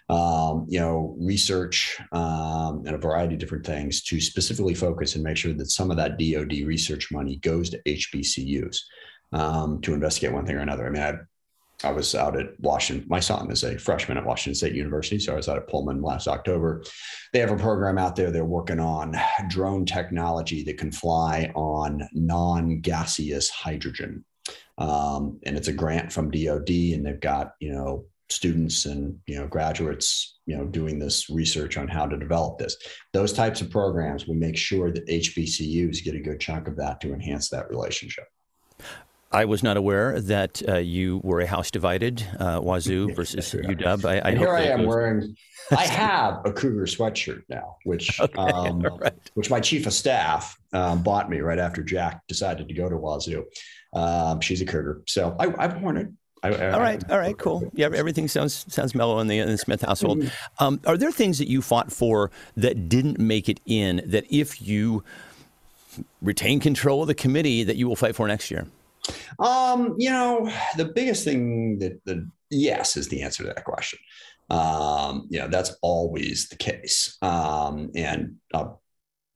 um, 0.09 0.65
you 0.67 0.79
know, 0.79 1.15
research 1.19 1.99
um, 2.11 2.83
and 2.85 2.95
a 2.95 2.97
variety 2.97 3.35
of 3.35 3.39
different 3.39 3.65
things 3.65 4.01
to 4.03 4.19
specifically 4.19 4.73
focus 4.73 5.13
and 5.15 5.23
make 5.23 5.37
sure 5.37 5.53
that 5.53 5.69
some 5.69 5.91
of 5.91 5.97
that 5.97 6.17
DoD 6.17 6.65
research 6.65 7.11
money 7.11 7.37
goes 7.37 7.69
to 7.69 7.81
HBCUs 7.83 8.79
um, 9.33 9.81
to 9.81 9.93
investigate 9.93 10.33
one 10.33 10.45
thing 10.45 10.55
or 10.55 10.61
another. 10.61 10.87
I 10.87 10.89
mean, 10.89 11.03
I 11.03 11.13
I 11.83 11.91
was 11.91 12.15
out 12.15 12.39
at 12.39 12.59
Washington. 12.59 13.07
My 13.09 13.19
son 13.19 13.51
is 13.51 13.63
a 13.63 13.77
freshman 13.77 14.17
at 14.17 14.25
Washington 14.25 14.55
State 14.55 14.75
University. 14.75 15.19
So 15.19 15.33
I 15.33 15.35
was 15.35 15.49
out 15.49 15.57
at 15.57 15.67
Pullman 15.67 16.01
last 16.01 16.27
October. 16.27 16.83
They 17.33 17.39
have 17.39 17.51
a 17.51 17.57
program 17.57 17.97
out 17.97 18.15
there. 18.15 18.31
They're 18.31 18.45
working 18.45 18.79
on 18.79 19.15
drone 19.49 19.85
technology 19.85 20.63
that 20.63 20.77
can 20.77 20.91
fly 20.91 21.51
on 21.55 22.07
non 22.13 22.79
gaseous 22.79 23.49
hydrogen. 23.49 24.23
Um, 24.77 25.39
and 25.43 25.57
it's 25.57 25.67
a 25.67 25.73
grant 25.73 26.11
from 26.11 26.31
DOD, 26.31 26.69
and 26.69 27.05
they've 27.05 27.19
got, 27.19 27.53
you 27.59 27.71
know, 27.71 28.05
students 28.29 28.85
and 28.85 29.19
you 29.27 29.37
know 29.37 29.45
graduates 29.45 30.39
you 30.47 30.57
know 30.57 30.65
doing 30.65 30.97
this 30.97 31.29
research 31.29 31.77
on 31.77 31.87
how 31.87 32.07
to 32.07 32.17
develop 32.17 32.57
this 32.57 32.75
those 33.13 33.31
types 33.31 33.61
of 33.61 33.69
programs 33.69 34.27
we 34.27 34.35
make 34.35 34.57
sure 34.57 34.91
that 34.91 35.07
hbcus 35.07 36.03
get 36.03 36.15
a 36.15 36.19
good 36.19 36.39
chunk 36.39 36.67
of 36.67 36.75
that 36.75 36.99
to 36.99 37.13
enhance 37.13 37.49
that 37.49 37.69
relationship 37.69 38.25
I 39.35 39.43
was 39.43 39.63
not 39.63 39.75
aware 39.75 40.21
that 40.21 40.61
uh, 40.65 40.77
you 40.77 41.19
were 41.21 41.41
a 41.41 41.45
house 41.45 41.69
divided, 41.69 42.25
uh, 42.39 42.61
Wazoo 42.63 43.13
versus 43.15 43.53
UW. 43.53 44.05
I, 44.05 44.29
I 44.29 44.35
here 44.35 44.49
I 44.49 44.61
am 44.61 44.85
wearing. 44.85 45.35
I 45.71 45.85
have 45.87 46.45
a 46.45 46.53
Cougar 46.53 46.85
sweatshirt 46.85 47.43
now, 47.49 47.75
which 47.83 48.21
okay, 48.21 48.33
um, 48.39 48.81
right. 48.81 49.13
which 49.33 49.49
my 49.49 49.59
chief 49.59 49.87
of 49.87 49.93
staff 49.93 50.57
um, 50.71 51.03
bought 51.03 51.29
me 51.29 51.41
right 51.41 51.59
after 51.59 51.83
Jack 51.83 52.25
decided 52.27 52.69
to 52.69 52.73
go 52.73 52.87
to 52.87 52.95
Wazoo. 52.95 53.43
Um, 53.93 54.39
she's 54.39 54.61
a 54.61 54.65
Cougar, 54.65 55.01
so 55.05 55.35
I, 55.37 55.67
have 55.67 55.81
worn 55.81 55.97
it. 55.97 56.07
I, 56.41 56.49
I, 56.49 56.71
all 56.71 56.79
right, 56.79 57.11
all 57.11 57.19
right, 57.19 57.37
cool. 57.37 57.69
Yeah, 57.73 57.89
everything 57.93 58.29
sounds 58.29 58.65
sounds 58.73 58.95
mellow 58.95 59.19
in 59.19 59.27
the, 59.27 59.39
in 59.39 59.49
the 59.49 59.57
Smith 59.57 59.81
household. 59.81 60.19
Mm-hmm. 60.19 60.63
Um, 60.63 60.79
are 60.85 60.95
there 60.95 61.11
things 61.11 61.39
that 61.39 61.49
you 61.49 61.61
fought 61.61 61.91
for 61.91 62.31
that 62.55 62.87
didn't 62.87 63.19
make 63.19 63.49
it 63.49 63.59
in? 63.65 64.01
That 64.05 64.23
if 64.29 64.61
you 64.61 65.03
retain 66.21 66.61
control 66.61 67.01
of 67.01 67.07
the 67.07 67.15
committee, 67.15 67.63
that 67.65 67.75
you 67.75 67.89
will 67.89 67.97
fight 67.97 68.15
for 68.15 68.27
next 68.29 68.49
year? 68.49 68.67
Um, 69.39 69.95
you 69.97 70.09
know, 70.09 70.51
the 70.77 70.85
biggest 70.85 71.23
thing 71.23 71.79
that 71.79 72.03
the 72.05 72.29
yes 72.49 72.97
is 72.97 73.07
the 73.07 73.21
answer 73.21 73.43
to 73.43 73.49
that 73.49 73.65
question. 73.65 73.99
Um, 74.49 75.27
you 75.29 75.39
know, 75.39 75.47
that's 75.47 75.75
always 75.81 76.49
the 76.49 76.55
case. 76.55 77.17
Um, 77.21 77.91
and 77.95 78.35
uh, 78.53 78.67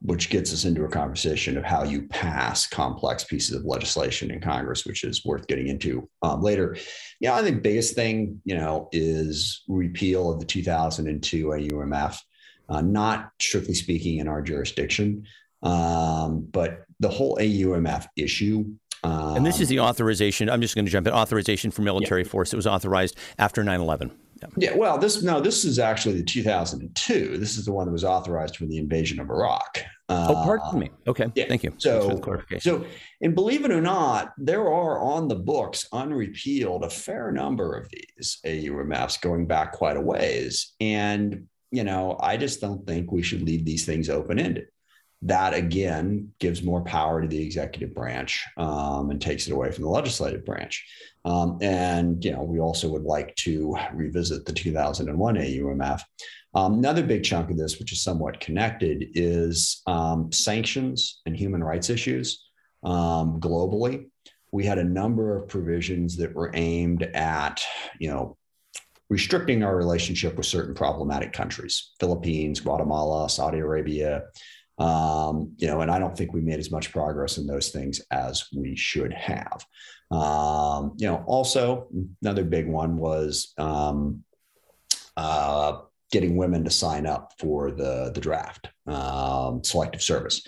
which 0.01 0.29
gets 0.29 0.53
us 0.53 0.63
into 0.63 0.85
a 0.85 0.89
conversation 0.89 1.57
of 1.57 1.65
how 1.65 1.83
you 1.83 2.07
pass 2.07 2.67
complex 2.67 3.25
pieces 3.25 3.55
of 3.55 3.65
legislation 3.65 4.31
in 4.31 4.39
Congress, 4.39 4.85
which 4.85 5.03
is 5.03 5.25
worth 5.25 5.45
getting 5.47 5.67
into 5.67 6.07
um, 6.21 6.41
later. 6.41 6.77
Yeah, 7.19 7.35
I 7.35 7.43
think 7.43 7.57
the 7.57 7.61
biggest 7.61 7.95
thing, 7.95 8.41
you 8.45 8.55
know, 8.55 8.87
is 8.93 9.63
repeal 9.67 10.31
of 10.31 10.39
the 10.39 10.45
2002 10.45 11.47
AUMF, 11.47 12.17
uh, 12.69 12.81
not 12.81 13.31
strictly 13.41 13.73
speaking 13.73 14.19
in 14.19 14.27
our 14.29 14.41
jurisdiction, 14.41 15.25
um, 15.63 16.47
but 16.49 16.85
the 17.01 17.09
whole 17.09 17.35
AUMF 17.37 18.07
issue 18.15 18.73
um, 19.03 19.37
and 19.37 19.45
this 19.45 19.59
is 19.59 19.69
the 19.69 19.79
authorization. 19.79 20.49
I'm 20.49 20.61
just 20.61 20.75
going 20.75 20.85
to 20.85 20.91
jump 20.91 21.07
in. 21.07 21.13
Authorization 21.13 21.71
for 21.71 21.81
military 21.81 22.23
yeah. 22.23 22.29
force. 22.29 22.53
It 22.53 22.55
was 22.55 22.67
authorized 22.67 23.17
after 23.37 23.63
9 23.63 23.79
11. 23.79 24.11
Yeah. 24.41 24.47
yeah. 24.57 24.75
well, 24.75 24.97
this 24.97 25.21
no, 25.21 25.41
this 25.41 25.65
is 25.65 25.79
actually 25.79 26.15
the 26.15 26.23
2002. 26.23 27.37
This 27.37 27.57
is 27.57 27.65
the 27.65 27.71
one 27.71 27.85
that 27.85 27.91
was 27.91 28.03
authorized 28.03 28.57
for 28.57 28.65
the 28.65 28.77
invasion 28.77 29.19
of 29.19 29.29
Iraq. 29.29 29.79
Uh, 30.07 30.27
oh, 30.29 30.33
pardon 30.43 30.79
me. 30.79 30.89
Okay, 31.07 31.27
yeah. 31.35 31.45
thank 31.47 31.63
you. 31.63 31.73
So, 31.77 32.19
so, 32.59 32.85
and 33.21 33.35
believe 33.35 33.63
it 33.63 33.71
or 33.71 33.81
not, 33.81 34.33
there 34.37 34.67
are 34.67 34.99
on 34.99 35.27
the 35.27 35.35
books 35.35 35.87
unrepealed 35.91 36.83
a 36.83 36.89
fair 36.89 37.31
number 37.31 37.77
of 37.77 37.89
these 37.89 38.39
AUMFs 38.45 39.21
going 39.21 39.45
back 39.45 39.73
quite 39.73 39.97
a 39.97 40.01
ways, 40.01 40.73
and 40.79 41.47
you 41.71 41.83
know, 41.83 42.17
I 42.19 42.37
just 42.37 42.61
don't 42.61 42.87
think 42.87 43.11
we 43.11 43.21
should 43.21 43.43
leave 43.43 43.65
these 43.65 43.85
things 43.85 44.09
open 44.09 44.39
ended 44.39 44.67
that 45.21 45.53
again 45.53 46.31
gives 46.39 46.63
more 46.63 46.81
power 46.81 47.21
to 47.21 47.27
the 47.27 47.41
executive 47.41 47.93
branch 47.93 48.45
um, 48.57 49.09
and 49.09 49.21
takes 49.21 49.47
it 49.47 49.53
away 49.53 49.71
from 49.71 49.83
the 49.83 49.89
legislative 49.89 50.45
branch. 50.45 50.85
Um, 51.25 51.57
and 51.61 52.23
you 52.23 52.31
know, 52.31 52.43
we 52.43 52.59
also 52.59 52.87
would 52.89 53.03
like 53.03 53.35
to 53.37 53.75
revisit 53.93 54.45
the 54.45 54.53
2001 54.53 55.35
AUMF. 55.35 56.01
Um, 56.55 56.75
another 56.75 57.03
big 57.03 57.23
chunk 57.23 57.51
of 57.51 57.57
this, 57.57 57.79
which 57.79 57.91
is 57.91 58.01
somewhat 58.01 58.39
connected, 58.39 59.09
is 59.13 59.81
um, 59.87 60.31
sanctions 60.31 61.21
and 61.25 61.35
human 61.35 61.63
rights 61.63 61.89
issues 61.89 62.45
um, 62.83 63.39
globally. 63.39 64.05
We 64.51 64.65
had 64.65 64.79
a 64.79 64.83
number 64.83 65.35
of 65.35 65.47
provisions 65.47 66.15
that 66.17 66.33
were 66.33 66.51
aimed 66.55 67.03
at, 67.03 67.61
you 67.99 68.09
know, 68.09 68.37
restricting 69.09 69.63
our 69.63 69.75
relationship 69.75 70.37
with 70.37 70.45
certain 70.45 70.75
problematic 70.75 71.33
countries 71.33 71.93
philippines 71.99 72.59
guatemala 72.59 73.27
saudi 73.27 73.57
arabia 73.57 74.21
um, 74.79 75.53
you 75.57 75.67
know, 75.67 75.81
and 75.81 75.91
I 75.91 75.99
don't 75.99 76.17
think 76.17 76.33
we 76.33 76.41
made 76.41 76.59
as 76.59 76.71
much 76.71 76.91
progress 76.91 77.37
in 77.37 77.45
those 77.45 77.69
things 77.69 78.01
as 78.11 78.45
we 78.55 78.75
should 78.75 79.13
have. 79.13 79.65
Um, 80.09 80.93
you 80.97 81.07
know, 81.07 81.23
also 81.27 81.89
another 82.21 82.43
big 82.43 82.67
one 82.67 82.97
was 82.97 83.53
um, 83.57 84.23
uh, 85.17 85.79
getting 86.11 86.37
women 86.37 86.63
to 86.63 86.71
sign 86.71 87.05
up 87.05 87.33
for 87.39 87.71
the 87.71 88.11
the 88.15 88.21
draft, 88.21 88.69
um, 88.87 89.63
selective 89.63 90.01
service. 90.01 90.47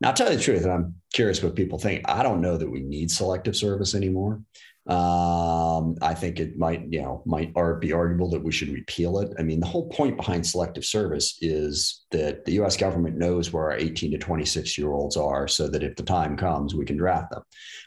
Now, 0.00 0.08
I'll 0.08 0.14
tell 0.14 0.30
you 0.30 0.36
the 0.36 0.42
truth, 0.42 0.62
and 0.62 0.72
I'm 0.72 0.94
curious 1.12 1.42
what 1.42 1.56
people 1.56 1.78
think. 1.78 2.04
I 2.08 2.22
don't 2.22 2.40
know 2.40 2.56
that 2.56 2.70
we 2.70 2.82
need 2.82 3.10
selective 3.10 3.56
service 3.56 3.94
anymore. 3.94 4.42
Um, 4.86 5.96
I 6.00 6.14
think 6.14 6.40
it 6.40 6.58
might, 6.58 6.90
you 6.90 7.02
know, 7.02 7.22
might 7.26 7.52
be 7.80 7.92
arguable 7.92 8.30
that 8.30 8.42
we 8.42 8.50
should 8.50 8.72
repeal 8.72 9.18
it. 9.18 9.30
I 9.38 9.42
mean, 9.42 9.60
the 9.60 9.66
whole 9.66 9.88
point 9.90 10.16
behind 10.16 10.46
selective 10.46 10.84
service 10.84 11.38
is 11.42 12.06
that 12.10 12.44
the 12.44 12.52
U.S. 12.54 12.76
government 12.76 13.18
knows 13.18 13.52
where 13.52 13.64
our 13.64 13.76
18 13.76 14.12
to 14.12 14.18
26 14.18 14.78
year 14.78 14.92
olds 14.92 15.16
are, 15.16 15.46
so 15.46 15.68
that 15.68 15.82
if 15.82 15.96
the 15.96 16.02
time 16.02 16.36
comes, 16.36 16.74
we 16.74 16.86
can 16.86 16.96
draft 16.96 17.30
them. 17.30 17.42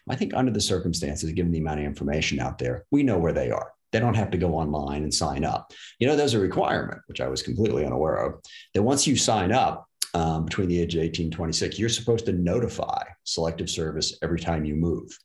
I 0.09 0.15
think 0.15 0.33
under 0.33 0.51
the 0.51 0.61
circumstances, 0.61 1.31
given 1.33 1.51
the 1.51 1.59
amount 1.59 1.79
of 1.79 1.85
information 1.85 2.39
out 2.39 2.59
there, 2.59 2.85
we 2.91 3.03
know 3.03 3.17
where 3.17 3.33
they 3.33 3.49
are. 3.49 3.71
They 3.91 3.99
don't 3.99 4.15
have 4.15 4.31
to 4.31 4.37
go 4.37 4.55
online 4.55 5.03
and 5.03 5.13
sign 5.13 5.43
up. 5.43 5.71
You 5.99 6.07
know, 6.07 6.15
there's 6.15 6.33
a 6.33 6.39
requirement, 6.39 7.01
which 7.07 7.21
I 7.21 7.27
was 7.27 7.43
completely 7.43 7.85
unaware 7.85 8.15
of, 8.15 8.41
that 8.73 8.81
once 8.81 9.05
you 9.07 9.15
sign 9.15 9.51
up, 9.51 9.87
um, 10.15 10.45
between 10.45 10.67
the 10.67 10.79
age 10.79 10.95
of 10.95 11.01
18 11.01 11.25
and 11.25 11.33
26, 11.33 11.79
you're 11.79 11.89
supposed 11.89 12.25
to 12.27 12.33
notify 12.33 13.03
selective 13.23 13.69
service 13.69 14.17
every 14.21 14.39
time 14.39 14.63
you 14.63 14.75
move. 14.75 15.17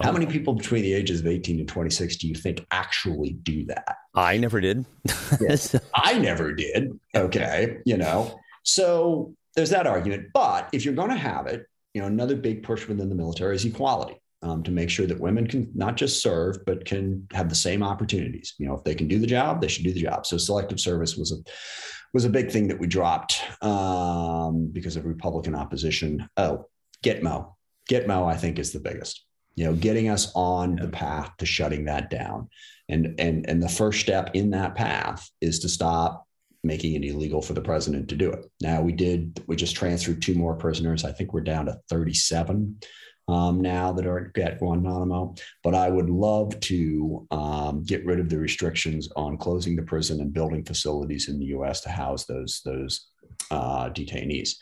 How 0.00 0.12
many 0.12 0.26
people 0.26 0.54
between 0.54 0.82
the 0.82 0.94
ages 0.94 1.20
of 1.20 1.26
18 1.26 1.60
and 1.60 1.68
26 1.68 2.16
do 2.16 2.28
you 2.28 2.34
think 2.34 2.64
actually 2.70 3.32
do 3.42 3.66
that? 3.66 3.96
I 4.14 4.36
never 4.38 4.60
did. 4.60 4.86
yes. 5.40 5.76
I 5.94 6.18
never 6.18 6.52
did. 6.52 6.98
Okay. 7.14 7.78
You 7.84 7.98
know, 7.98 8.38
so 8.62 9.34
there's 9.54 9.70
that 9.70 9.86
argument. 9.86 10.28
But 10.32 10.68
if 10.72 10.84
you're 10.84 10.94
going 10.94 11.10
to 11.10 11.16
have 11.16 11.46
it, 11.46 11.66
you 11.94 12.00
know, 12.00 12.06
another 12.06 12.36
big 12.36 12.62
push 12.62 12.88
within 12.88 13.08
the 13.08 13.14
military 13.14 13.56
is 13.56 13.64
equality. 13.64 14.18
Um, 14.44 14.64
to 14.64 14.72
make 14.72 14.90
sure 14.90 15.06
that 15.06 15.20
women 15.20 15.46
can 15.46 15.70
not 15.72 15.94
just 15.94 16.20
serve 16.20 16.66
but 16.66 16.84
can 16.84 17.28
have 17.32 17.48
the 17.48 17.54
same 17.54 17.80
opportunities. 17.80 18.54
You 18.58 18.66
know, 18.66 18.74
if 18.74 18.82
they 18.82 18.96
can 18.96 19.06
do 19.06 19.20
the 19.20 19.26
job, 19.26 19.60
they 19.60 19.68
should 19.68 19.84
do 19.84 19.92
the 19.92 20.02
job. 20.02 20.26
So 20.26 20.36
selective 20.36 20.80
service 20.80 21.16
was 21.16 21.30
a 21.30 21.36
was 22.12 22.24
a 22.24 22.28
big 22.28 22.50
thing 22.50 22.66
that 22.66 22.80
we 22.80 22.88
dropped 22.88 23.40
um, 23.62 24.66
because 24.72 24.96
of 24.96 25.06
Republican 25.06 25.54
opposition. 25.54 26.28
Oh, 26.36 26.66
Gitmo, 27.04 27.54
Gitmo, 27.88 28.28
I 28.28 28.36
think 28.36 28.58
is 28.58 28.72
the 28.72 28.80
biggest. 28.80 29.24
You 29.54 29.64
know, 29.64 29.74
getting 29.74 30.08
us 30.08 30.32
on 30.34 30.76
yeah. 30.76 30.84
the 30.84 30.90
path 30.90 31.32
to 31.38 31.46
shutting 31.46 31.84
that 31.86 32.10
down. 32.10 32.48
And, 32.88 33.14
and, 33.18 33.48
and 33.48 33.62
the 33.62 33.68
first 33.68 34.00
step 34.00 34.30
in 34.34 34.50
that 34.50 34.74
path 34.74 35.28
is 35.40 35.60
to 35.60 35.68
stop 35.68 36.26
making 36.64 36.94
it 36.94 37.04
illegal 37.04 37.42
for 37.42 37.54
the 37.54 37.60
president 37.60 38.08
to 38.08 38.16
do 38.16 38.30
it. 38.30 38.44
Now 38.60 38.82
we 38.82 38.92
did, 38.92 39.42
we 39.46 39.56
just 39.56 39.76
transferred 39.76 40.22
two 40.22 40.34
more 40.34 40.54
prisoners. 40.54 41.04
I 41.04 41.12
think 41.12 41.32
we're 41.32 41.40
down 41.40 41.66
to 41.66 41.78
37 41.88 42.78
um, 43.28 43.60
now 43.60 43.92
that 43.92 44.06
are 44.06 44.32
at 44.36 44.58
Guantanamo. 44.58 45.34
But 45.62 45.74
I 45.74 45.88
would 45.88 46.10
love 46.10 46.58
to 46.60 47.26
um, 47.30 47.84
get 47.84 48.04
rid 48.04 48.20
of 48.20 48.28
the 48.28 48.38
restrictions 48.38 49.08
on 49.16 49.38
closing 49.38 49.76
the 49.76 49.82
prison 49.82 50.20
and 50.20 50.32
building 50.32 50.64
facilities 50.64 51.28
in 51.28 51.38
the 51.38 51.46
U.S. 51.46 51.80
to 51.82 51.88
house 51.88 52.24
those 52.26 52.60
those 52.64 53.08
uh, 53.50 53.90
detainees. 53.90 54.56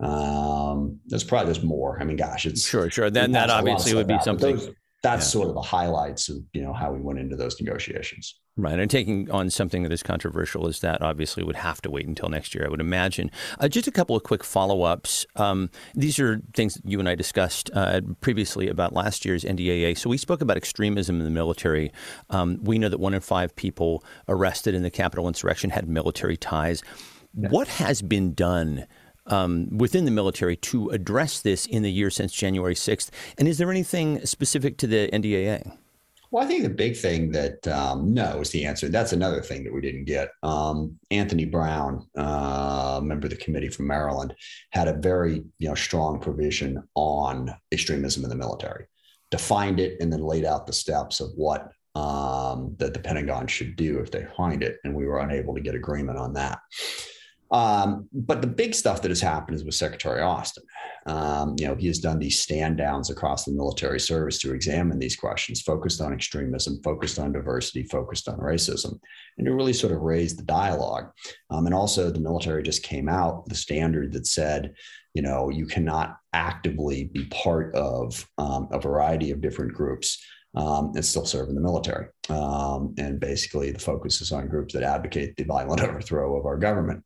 Um, 0.00 1.00
there's 1.06 1.24
probably 1.24 1.52
there's 1.52 1.64
more. 1.64 1.98
I 2.00 2.04
mean, 2.04 2.16
gosh, 2.16 2.46
it's 2.46 2.66
sure, 2.66 2.90
sure. 2.90 3.10
Then 3.10 3.32
that 3.32 3.50
obviously 3.50 3.94
would 3.94 4.08
be 4.08 4.18
something. 4.20 4.56
Those, 4.56 4.70
that's 5.02 5.26
yeah. 5.26 5.40
sort 5.40 5.48
of 5.48 5.54
the 5.54 5.62
highlights 5.62 6.28
of 6.28 6.38
you 6.52 6.62
know 6.62 6.72
how 6.72 6.92
we 6.92 7.00
went 7.00 7.18
into 7.18 7.36
those 7.36 7.60
negotiations. 7.60 8.38
Right, 8.58 8.78
and 8.78 8.90
taking 8.90 9.30
on 9.30 9.50
something 9.50 9.82
that 9.82 9.92
is 9.92 10.02
controversial 10.02 10.66
as 10.66 10.80
that 10.80 11.02
obviously 11.02 11.44
would 11.44 11.56
have 11.56 11.82
to 11.82 11.90
wait 11.90 12.06
until 12.06 12.30
next 12.30 12.54
year, 12.54 12.64
I 12.64 12.70
would 12.70 12.80
imagine. 12.80 13.30
Uh, 13.60 13.68
just 13.68 13.86
a 13.86 13.90
couple 13.90 14.16
of 14.16 14.22
quick 14.22 14.42
follow-ups. 14.42 15.26
Um, 15.36 15.68
these 15.94 16.18
are 16.18 16.40
things 16.54 16.74
that 16.74 16.86
you 16.86 16.98
and 16.98 17.06
I 17.06 17.16
discussed 17.16 17.68
uh, 17.74 18.00
previously 18.22 18.68
about 18.68 18.94
last 18.94 19.26
year's 19.26 19.44
NDAA. 19.44 19.98
So 19.98 20.08
we 20.08 20.16
spoke 20.16 20.40
about 20.40 20.56
extremism 20.56 21.18
in 21.18 21.24
the 21.24 21.30
military. 21.30 21.92
Um, 22.30 22.58
we 22.62 22.78
know 22.78 22.88
that 22.88 22.98
one 22.98 23.12
in 23.12 23.20
five 23.20 23.54
people 23.56 24.02
arrested 24.26 24.74
in 24.74 24.82
the 24.82 24.90
Capitol 24.90 25.28
insurrection 25.28 25.68
had 25.68 25.86
military 25.86 26.38
ties. 26.38 26.82
Yeah. 27.34 27.50
What 27.50 27.68
has 27.68 28.00
been 28.00 28.32
done? 28.32 28.86
Um, 29.26 29.68
within 29.76 30.04
the 30.04 30.10
military 30.10 30.56
to 30.56 30.88
address 30.90 31.40
this 31.40 31.66
in 31.66 31.82
the 31.82 31.90
year 31.90 32.10
since 32.10 32.32
January 32.32 32.74
6th? 32.74 33.10
And 33.38 33.48
is 33.48 33.58
there 33.58 33.70
anything 33.70 34.24
specific 34.24 34.76
to 34.78 34.86
the 34.86 35.08
NDAA? 35.12 35.76
Well, 36.30 36.44
I 36.44 36.48
think 36.48 36.64
the 36.64 36.70
big 36.70 36.96
thing 36.96 37.30
that 37.32 37.66
um, 37.68 38.12
no 38.12 38.40
is 38.40 38.50
the 38.50 38.64
answer. 38.64 38.88
That's 38.88 39.12
another 39.12 39.40
thing 39.40 39.64
that 39.64 39.72
we 39.72 39.80
didn't 39.80 40.04
get. 40.04 40.30
Um, 40.42 40.98
Anthony 41.10 41.44
Brown, 41.44 42.06
uh, 42.16 43.00
member 43.02 43.26
of 43.26 43.30
the 43.30 43.36
committee 43.36 43.68
from 43.68 43.86
Maryland, 43.86 44.34
had 44.70 44.88
a 44.88 44.92
very 44.92 45.44
you 45.58 45.68
know 45.68 45.74
strong 45.74 46.18
provision 46.20 46.82
on 46.94 47.54
extremism 47.70 48.24
in 48.24 48.30
the 48.30 48.36
military, 48.36 48.86
defined 49.30 49.78
it, 49.78 49.98
and 50.00 50.12
then 50.12 50.20
laid 50.20 50.44
out 50.44 50.66
the 50.66 50.72
steps 50.72 51.20
of 51.20 51.30
what 51.36 51.70
um, 51.94 52.74
that 52.78 52.92
the 52.92 53.00
Pentagon 53.00 53.46
should 53.46 53.76
do 53.76 53.98
if 54.00 54.10
they 54.10 54.26
find 54.36 54.62
it. 54.62 54.78
And 54.84 54.94
we 54.94 55.06
were 55.06 55.20
unable 55.20 55.54
to 55.54 55.60
get 55.60 55.74
agreement 55.74 56.18
on 56.18 56.32
that. 56.34 56.58
Um, 57.56 58.06
but 58.12 58.42
the 58.42 58.46
big 58.46 58.74
stuff 58.74 59.00
that 59.00 59.10
has 59.10 59.22
happened 59.22 59.56
is 59.56 59.64
with 59.64 59.74
Secretary 59.74 60.20
Austin. 60.20 60.62
Um, 61.06 61.54
you 61.58 61.66
know, 61.66 61.74
he 61.74 61.86
has 61.86 62.00
done 62.00 62.18
these 62.18 62.38
stand 62.38 62.76
downs 62.76 63.08
across 63.08 63.46
the 63.46 63.52
military 63.52 63.98
service 63.98 64.38
to 64.40 64.52
examine 64.52 64.98
these 64.98 65.16
questions, 65.16 65.62
focused 65.62 66.02
on 66.02 66.12
extremism, 66.12 66.82
focused 66.84 67.18
on 67.18 67.32
diversity, 67.32 67.84
focused 67.84 68.28
on 68.28 68.36
racism, 68.40 69.00
and 69.38 69.46
to 69.46 69.54
really 69.54 69.72
sort 69.72 69.94
of 69.94 70.02
raise 70.02 70.36
the 70.36 70.42
dialogue. 70.42 71.06
Um, 71.48 71.64
and 71.64 71.74
also, 71.74 72.10
the 72.10 72.20
military 72.20 72.62
just 72.62 72.82
came 72.82 73.08
out 73.08 73.48
the 73.48 73.54
standard 73.54 74.12
that 74.12 74.26
said, 74.26 74.74
you 75.14 75.22
know, 75.22 75.48
you 75.48 75.64
cannot 75.64 76.18
actively 76.34 77.04
be 77.04 77.24
part 77.26 77.74
of 77.74 78.28
um, 78.36 78.68
a 78.70 78.78
variety 78.78 79.30
of 79.30 79.40
different 79.40 79.72
groups 79.72 80.22
um, 80.56 80.92
and 80.94 81.04
still 81.04 81.26
serve 81.26 81.48
in 81.48 81.54
the 81.54 81.60
military. 81.60 82.08
Um, 82.28 82.94
and 82.98 83.20
basically, 83.20 83.70
the 83.70 83.78
focus 83.78 84.20
is 84.20 84.32
on 84.32 84.48
groups 84.48 84.74
that 84.74 84.82
advocate 84.82 85.36
the 85.36 85.44
violent 85.44 85.80
overthrow 85.88 86.38
of 86.38 86.46
our 86.46 86.56
government, 86.56 87.04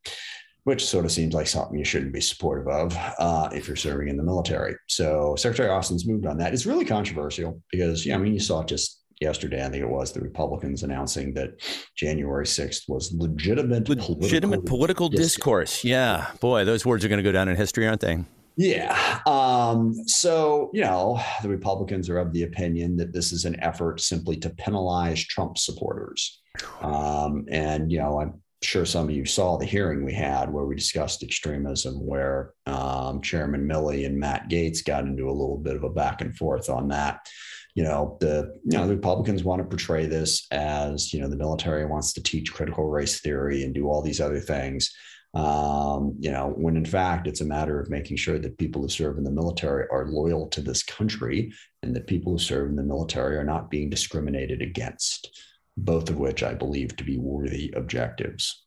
which 0.64 0.84
sort 0.84 1.04
of 1.04 1.12
seems 1.12 1.34
like 1.34 1.46
something 1.46 1.78
you 1.78 1.84
shouldn't 1.84 2.12
be 2.12 2.20
supportive 2.20 2.68
of 2.68 2.96
uh, 3.18 3.48
if 3.52 3.66
you're 3.66 3.76
serving 3.76 4.08
in 4.08 4.16
the 4.16 4.22
military. 4.22 4.74
So 4.88 5.34
Secretary 5.36 5.70
Austin's 5.70 6.06
moved 6.06 6.26
on 6.26 6.38
that. 6.38 6.52
It's 6.52 6.66
really 6.66 6.84
controversial 6.84 7.62
because, 7.70 8.04
yeah, 8.04 8.16
I 8.16 8.18
mean, 8.18 8.34
you 8.34 8.40
saw 8.40 8.62
just 8.64 9.00
yesterday, 9.20 9.64
I 9.64 9.68
think 9.68 9.82
it 9.82 9.88
was 9.88 10.12
the 10.12 10.20
Republicans 10.20 10.82
announcing 10.82 11.34
that 11.34 11.60
January 11.96 12.46
6th 12.46 12.88
was 12.88 13.12
legitimate, 13.12 13.88
legitimate 13.88 14.64
political, 14.64 14.76
political 14.76 15.08
discourse. 15.08 15.72
discourse. 15.72 15.84
Yeah, 15.84 16.30
boy, 16.40 16.64
those 16.64 16.84
words 16.84 17.04
are 17.04 17.08
going 17.08 17.18
to 17.18 17.22
go 17.22 17.32
down 17.32 17.48
in 17.48 17.56
history, 17.56 17.86
aren't 17.86 18.00
they? 18.00 18.24
Yeah. 18.56 19.20
Um, 19.26 19.94
so, 20.06 20.70
you 20.74 20.82
know, 20.82 21.20
the 21.42 21.48
Republicans 21.48 22.10
are 22.10 22.18
of 22.18 22.32
the 22.32 22.42
opinion 22.42 22.96
that 22.96 23.12
this 23.12 23.32
is 23.32 23.44
an 23.44 23.58
effort 23.62 24.00
simply 24.00 24.36
to 24.38 24.50
penalize 24.50 25.24
Trump 25.24 25.56
supporters. 25.56 26.42
Um, 26.82 27.46
and, 27.50 27.90
you 27.90 27.98
know, 27.98 28.20
I'm 28.20 28.42
sure 28.62 28.84
some 28.84 29.08
of 29.08 29.14
you 29.14 29.24
saw 29.24 29.56
the 29.56 29.64
hearing 29.64 30.04
we 30.04 30.12
had 30.12 30.52
where 30.52 30.64
we 30.64 30.74
discussed 30.74 31.22
extremism, 31.22 31.94
where 32.06 32.52
um, 32.66 33.20
Chairman 33.22 33.66
Milley 33.66 34.06
and 34.06 34.18
Matt 34.18 34.48
Gaetz 34.48 34.84
got 34.84 35.04
into 35.04 35.28
a 35.28 35.32
little 35.32 35.58
bit 35.58 35.76
of 35.76 35.84
a 35.84 35.90
back 35.90 36.20
and 36.20 36.36
forth 36.36 36.68
on 36.68 36.88
that. 36.88 37.28
You 37.74 37.84
know, 37.84 38.18
the 38.20 38.58
you 38.64 38.76
know 38.76 38.86
the 38.86 38.96
Republicans 38.96 39.44
want 39.44 39.62
to 39.62 39.68
portray 39.68 40.06
this 40.06 40.46
as 40.50 41.12
you 41.12 41.20
know 41.20 41.28
the 41.28 41.36
military 41.36 41.86
wants 41.86 42.12
to 42.14 42.22
teach 42.22 42.52
critical 42.52 42.88
race 42.88 43.20
theory 43.20 43.62
and 43.62 43.74
do 43.74 43.88
all 43.88 44.02
these 44.02 44.20
other 44.20 44.40
things 44.40 44.92
um, 45.34 46.16
you 46.18 46.32
know, 46.32 46.52
when 46.56 46.76
in 46.76 46.84
fact 46.84 47.28
it's 47.28 47.40
a 47.40 47.44
matter 47.44 47.78
of 47.78 47.88
making 47.88 48.16
sure 48.16 48.38
that 48.38 48.58
people 48.58 48.82
who 48.82 48.88
serve 48.88 49.16
in 49.16 49.24
the 49.24 49.30
military 49.30 49.86
are 49.90 50.08
loyal 50.08 50.48
to 50.48 50.60
this 50.60 50.82
country 50.82 51.52
and 51.82 51.94
that 51.94 52.08
people 52.08 52.32
who 52.32 52.38
serve 52.38 52.68
in 52.68 52.76
the 52.76 52.82
military 52.82 53.36
are 53.36 53.44
not 53.44 53.70
being 53.70 53.88
discriminated 53.88 54.60
against, 54.60 55.40
both 55.84 56.10
of 56.10 56.18
which 56.18 56.42
I 56.42 56.54
believe 56.54 56.96
to 56.96 57.04
be 57.04 57.18
worthy 57.18 57.72
objectives. 57.74 58.64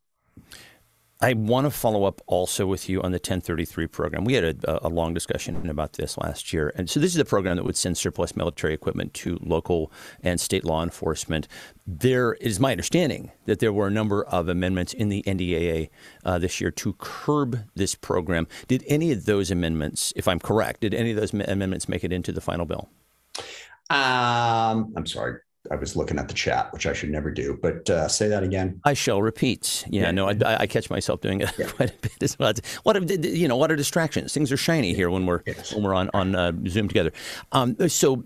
I 1.22 1.32
want 1.34 1.66
to 1.66 1.72
follow 1.72 2.04
up 2.04 2.22
also 2.28 2.66
with 2.66 2.90
you 2.90 3.02
on 3.02 3.14
the 3.14 3.16
1033 3.16 3.88
program. 3.88 4.26
We 4.26 4.34
had 4.34 4.44
a, 4.66 4.88
a, 4.88 4.90
long 4.90 5.14
discussion 5.14 5.70
about 5.70 5.94
this 5.94 6.18
last 6.18 6.52
year. 6.52 6.74
And 6.76 6.90
so, 6.90 7.00
this 7.00 7.14
is 7.14 7.18
a 7.18 7.24
program 7.24 7.56
that 7.56 7.64
would 7.64 7.78
send 7.78 7.98
surplus 7.98 8.36
military 8.36 8.74
equipment 8.74 9.14
to 9.16 9.40
local 9.42 9.90
and 10.22 10.42
state 10.42 10.66
law 10.66 10.84
enforcement. 10.84 11.48
There 11.88 12.34
is 12.34 12.60
my 12.60 12.72
understanding 12.72 13.32
that 13.46 13.60
there 13.60 13.72
were 13.72 13.88
a 13.88 13.92
number 13.92 14.26
of 14.26 14.50
amendments 14.50 14.94
in 14.94 15.08
the 15.08 15.24
NDAA 15.24 15.90
uh, 16.26 16.40
this 16.40 16.60
year 16.60 16.72
to 16.72 16.92
curb 17.00 17.58
this 17.74 17.96
program. 17.96 18.46
Did 18.68 18.84
any 18.88 19.14
of 19.14 19.24
those 19.24 19.50
amendments, 19.50 20.12
if 20.18 20.28
I'm 20.28 20.40
correct, 20.40 20.82
did 20.82 20.94
any 20.94 21.12
of 21.12 21.16
those 21.16 21.32
amendments 21.32 21.88
make 21.88 22.04
it 22.04 22.12
into 22.12 22.34
the 22.34 22.42
final 22.42 22.66
bill? 22.66 22.90
Um, 23.90 24.94
I'm 24.98 25.06
sorry. 25.06 25.40
I 25.72 25.76
was 25.76 25.96
looking 25.96 26.20
at 26.20 26.28
the 26.28 26.34
chat, 26.34 26.74
which 26.74 26.86
I 26.86 26.94
should 26.94 27.10
never 27.10 27.32
do. 27.32 27.58
But 27.62 27.90
uh, 27.90 28.08
say 28.10 28.28
that 28.28 28.44
again. 28.44 28.82
I 28.84 28.94
shall 28.94 29.22
repeat. 29.22 29.86
Yeah, 29.90 30.04
yeah. 30.04 30.12
no, 30.12 30.30
I, 30.30 30.62
I, 30.62 30.68
catch 30.68 30.90
myself 30.90 31.22
doing 31.22 31.40
it 31.40 31.52
yeah. 31.58 31.68
quite 31.68 31.92
a 31.92 31.98
bit 32.02 32.22
as 32.22 32.38
well. 32.38 32.54
What 32.84 32.98
are, 32.98 33.02
you 33.02 33.48
know? 33.48 33.56
What 33.56 33.72
are 33.72 33.76
distractions? 33.78 34.34
Things 34.34 34.52
are 34.52 34.58
shiny 34.58 34.94
here 34.94 35.10
when 35.10 35.26
we're 35.26 35.42
yes. 35.46 35.74
when 35.74 35.84
we're 35.84 35.94
on 35.94 36.10
on 36.14 36.36
uh, 36.36 36.52
Zoom 36.68 36.90
together. 36.90 37.14
Um, 37.54 37.78
so, 37.88 38.24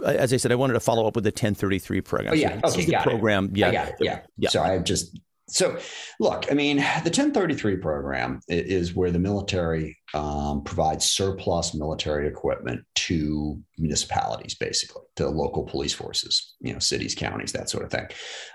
uh, 0.00 0.06
as 0.06 0.32
I 0.32 0.36
said, 0.36 0.50
I 0.50 0.56
wanted 0.56 0.74
to 0.74 0.80
follow 0.80 1.06
up 1.06 1.14
with 1.14 1.24
the 1.24 1.28
1033 1.28 2.00
program. 2.00 2.32
Oh 2.32 2.34
yeah, 2.34 2.60
so 2.66 2.80
okay, 2.80 2.86
the 2.86 2.98
program. 3.02 3.46
It. 3.46 3.58
Yeah, 3.58 3.90
yeah. 4.00 4.20
yeah. 4.36 4.48
So 4.48 4.62
I 4.62 4.78
just 4.78 5.18
so, 5.46 5.78
look, 6.20 6.46
I 6.50 6.54
mean, 6.54 6.78
the 6.78 7.10
1033 7.10 7.76
program 7.76 8.40
is 8.48 8.94
where 8.94 9.10
the 9.10 9.18
military 9.18 9.98
um, 10.14 10.64
provides 10.64 11.04
surplus 11.04 11.74
military 11.74 12.26
equipment 12.26 12.82
to 12.94 13.60
municipalities, 13.76 14.54
basically, 14.54 15.02
to 15.16 15.28
local 15.28 15.64
police 15.64 15.92
forces, 15.92 16.54
you 16.60 16.72
know, 16.72 16.78
cities, 16.78 17.14
counties, 17.14 17.52
that 17.52 17.68
sort 17.68 17.84
of 17.84 17.90
thing. 17.90 18.06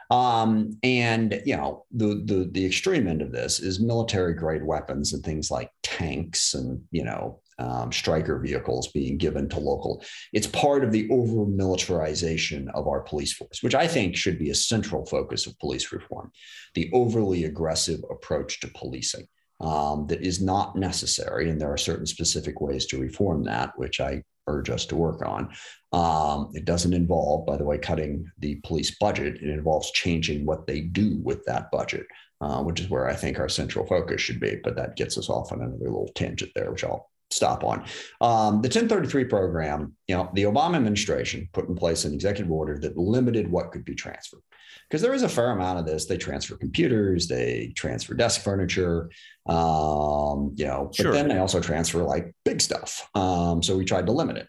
Um, 0.10 0.80
and 0.82 1.39
you 1.45 1.56
know, 1.56 1.86
the, 1.91 2.23
the 2.25 2.49
the 2.52 2.65
extreme 2.65 3.08
end 3.08 3.21
of 3.21 3.32
this 3.32 3.60
is 3.60 3.80
military 3.80 4.34
grade 4.34 4.63
weapons 4.63 5.13
and 5.13 5.23
things 5.23 5.52
like 5.52 5.69
tanks 5.84 6.56
and 6.56 6.82
you 6.89 7.04
know 7.04 7.39
um, 7.60 7.91
Stryker 7.91 8.39
vehicles 8.39 8.88
being 8.88 9.17
given 9.17 9.48
to 9.50 9.60
local. 9.60 10.04
It's 10.34 10.48
part 10.48 10.84
of 10.84 10.91
the 10.91 11.10
over 11.12 11.45
militarization 11.45 12.69
of 12.69 12.88
our 12.88 13.02
police 13.02 13.34
force, 13.34 13.62
which 13.62 13.76
I 13.76 13.88
think 13.88 14.15
should 14.15 14.39
be 14.39 14.50
a 14.50 14.56
central 14.56 15.06
focus 15.06 15.45
of 15.45 15.60
police 15.60 15.91
reform 15.91 16.32
the 16.76 16.89
overly 16.93 17.45
aggressive 17.45 18.00
approach 18.10 18.60
to 18.62 18.67
policing. 18.69 19.28
Um, 19.62 20.08
that 20.08 20.22
is 20.22 20.41
not 20.41 20.78
necessary. 20.78 21.50
And 21.50 21.60
there 21.60 21.72
are 21.72 21.78
certain 21.78 22.06
specific 22.06 22.62
ways 22.62 22.86
to 22.88 22.98
reform 22.98 23.43
that, 23.43 23.74
which 23.76 24.00
I 24.00 24.24
urge 24.48 24.69
us 24.69 24.86
to 24.86 24.95
work 24.95 25.22
on. 25.26 25.50
Um, 25.91 26.52
it 26.54 26.63
doesn't 26.63 26.93
involve, 26.93 27.45
by 27.45 27.58
the 27.58 27.65
way, 27.65 27.78
cutting 27.78 28.32
the 28.38 28.56
police 28.63 28.95
budget. 28.98 29.36
It 29.36 29.50
involves 29.50 29.91
changing 29.91 30.45
what 30.45 30.65
they 30.65 30.80
do 30.80 31.19
with 31.24 31.43
that 31.45 31.72
budget, 31.72 32.06
uh, 32.39 32.63
which 32.63 32.80
is 32.80 32.89
where 32.89 33.08
I 33.10 33.15
think 33.15 33.38
our 33.38 33.50
central 33.50 33.86
focus 33.86 34.22
should 34.22 34.39
be. 34.39 34.62
But 34.63 34.78
that 34.78 34.95
gets 34.95 35.17
us 35.17 35.30
off 35.30 35.52
on 35.52 35.60
another 35.62 35.78
little 35.78 36.12
tangent 36.15 36.52
there, 36.56 36.72
which 36.72 36.86
I'll 36.86 37.10
stop 37.32 37.63
on. 37.63 37.86
Um, 38.22 38.62
the 38.62 38.68
1033 38.68 39.26
program, 39.26 39.96
you 40.08 40.15
know, 40.15 40.30
the 40.34 40.44
Obama 40.44 40.76
administration 40.76 41.48
put 41.54 41.68
in 41.68 41.76
place 41.76 42.06
an 42.06 42.13
executive 42.13 42.52
order 42.52 42.78
that 42.80 42.98
limited 42.98 43.50
what 43.50 43.72
could 43.72 43.86
be 43.86 43.96
transferred. 43.96 44.42
Because 44.89 45.02
there 45.04 45.13
is 45.13 45.22
a 45.22 45.30
fair 45.30 45.52
amount 45.52 45.78
of 45.78 45.86
this. 45.86 46.06
They 46.06 46.18
transfer 46.18 46.58
computers, 46.58 47.28
they 47.28 47.72
transfer 47.76 48.15
desk 48.15 48.42
furniture, 48.42 49.12
um, 49.48 50.54
you 50.56 50.65
know, 50.65 50.92
but 50.98 51.12
then 51.12 51.28
they 51.28 51.38
also 51.38 51.60
transfer 51.60 52.02
like 52.02 52.34
big 52.44 52.60
stuff. 52.60 53.08
Um, 53.13 53.62
so 53.62 53.78
we 53.78 53.86
tried 53.86 54.08
to 54.08 54.12
limit 54.12 54.38
it. 54.38 54.48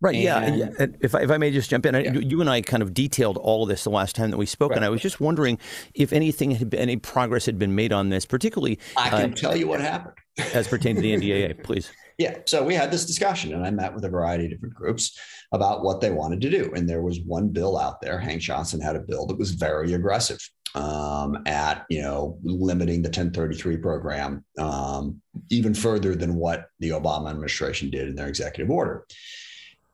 Right. 0.00 0.14
And, 0.14 0.56
yeah. 0.56 0.86
If 1.00 1.14
I, 1.14 1.22
if 1.22 1.30
I 1.30 1.38
may 1.38 1.50
just 1.50 1.70
jump 1.70 1.84
in, 1.84 1.94
yeah. 1.94 2.12
you 2.12 2.40
and 2.40 2.48
I 2.48 2.60
kind 2.60 2.82
of 2.82 2.94
detailed 2.94 3.36
all 3.36 3.64
of 3.64 3.68
this 3.68 3.84
the 3.84 3.90
last 3.90 4.14
time 4.14 4.30
that 4.30 4.36
we 4.36 4.46
spoke, 4.46 4.70
right. 4.70 4.76
and 4.76 4.84
I 4.84 4.90
was 4.90 5.00
just 5.00 5.20
wondering 5.20 5.58
if 5.94 6.12
anything 6.12 6.52
had 6.52 6.70
been, 6.70 6.80
any 6.80 6.96
progress 6.96 7.46
had 7.46 7.58
been 7.58 7.74
made 7.74 7.92
on 7.92 8.08
this, 8.08 8.24
particularly. 8.24 8.78
I 8.96 9.10
can 9.10 9.32
uh, 9.32 9.34
tell 9.34 9.56
you 9.56 9.66
what 9.66 9.80
happened 9.80 10.14
as 10.54 10.68
pertained 10.68 10.96
to 10.96 11.02
the 11.02 11.12
NDAA, 11.16 11.64
please. 11.64 11.90
Yeah. 12.18 12.38
So 12.46 12.64
we 12.64 12.74
had 12.74 12.90
this 12.90 13.06
discussion, 13.06 13.54
and 13.54 13.64
I 13.64 13.70
met 13.70 13.94
with 13.94 14.04
a 14.04 14.08
variety 14.08 14.44
of 14.44 14.50
different 14.50 14.74
groups 14.74 15.16
about 15.52 15.84
what 15.84 16.00
they 16.00 16.10
wanted 16.10 16.40
to 16.40 16.50
do. 16.50 16.72
And 16.74 16.88
there 16.88 17.02
was 17.02 17.20
one 17.20 17.48
bill 17.48 17.78
out 17.78 18.00
there. 18.00 18.18
Hank 18.18 18.42
Johnson 18.42 18.80
had 18.80 18.96
a 18.96 19.00
bill 19.00 19.24
that 19.26 19.38
was 19.38 19.52
very 19.52 19.92
aggressive 19.92 20.40
um, 20.74 21.42
at 21.46 21.86
you 21.88 22.02
know 22.02 22.38
limiting 22.42 23.02
the 23.02 23.08
1033 23.08 23.76
program 23.78 24.44
um, 24.58 25.22
even 25.50 25.74
further 25.74 26.16
than 26.16 26.34
what 26.34 26.66
the 26.80 26.90
Obama 26.90 27.30
administration 27.30 27.88
did 27.88 28.08
in 28.08 28.16
their 28.16 28.28
executive 28.28 28.70
order. 28.70 29.06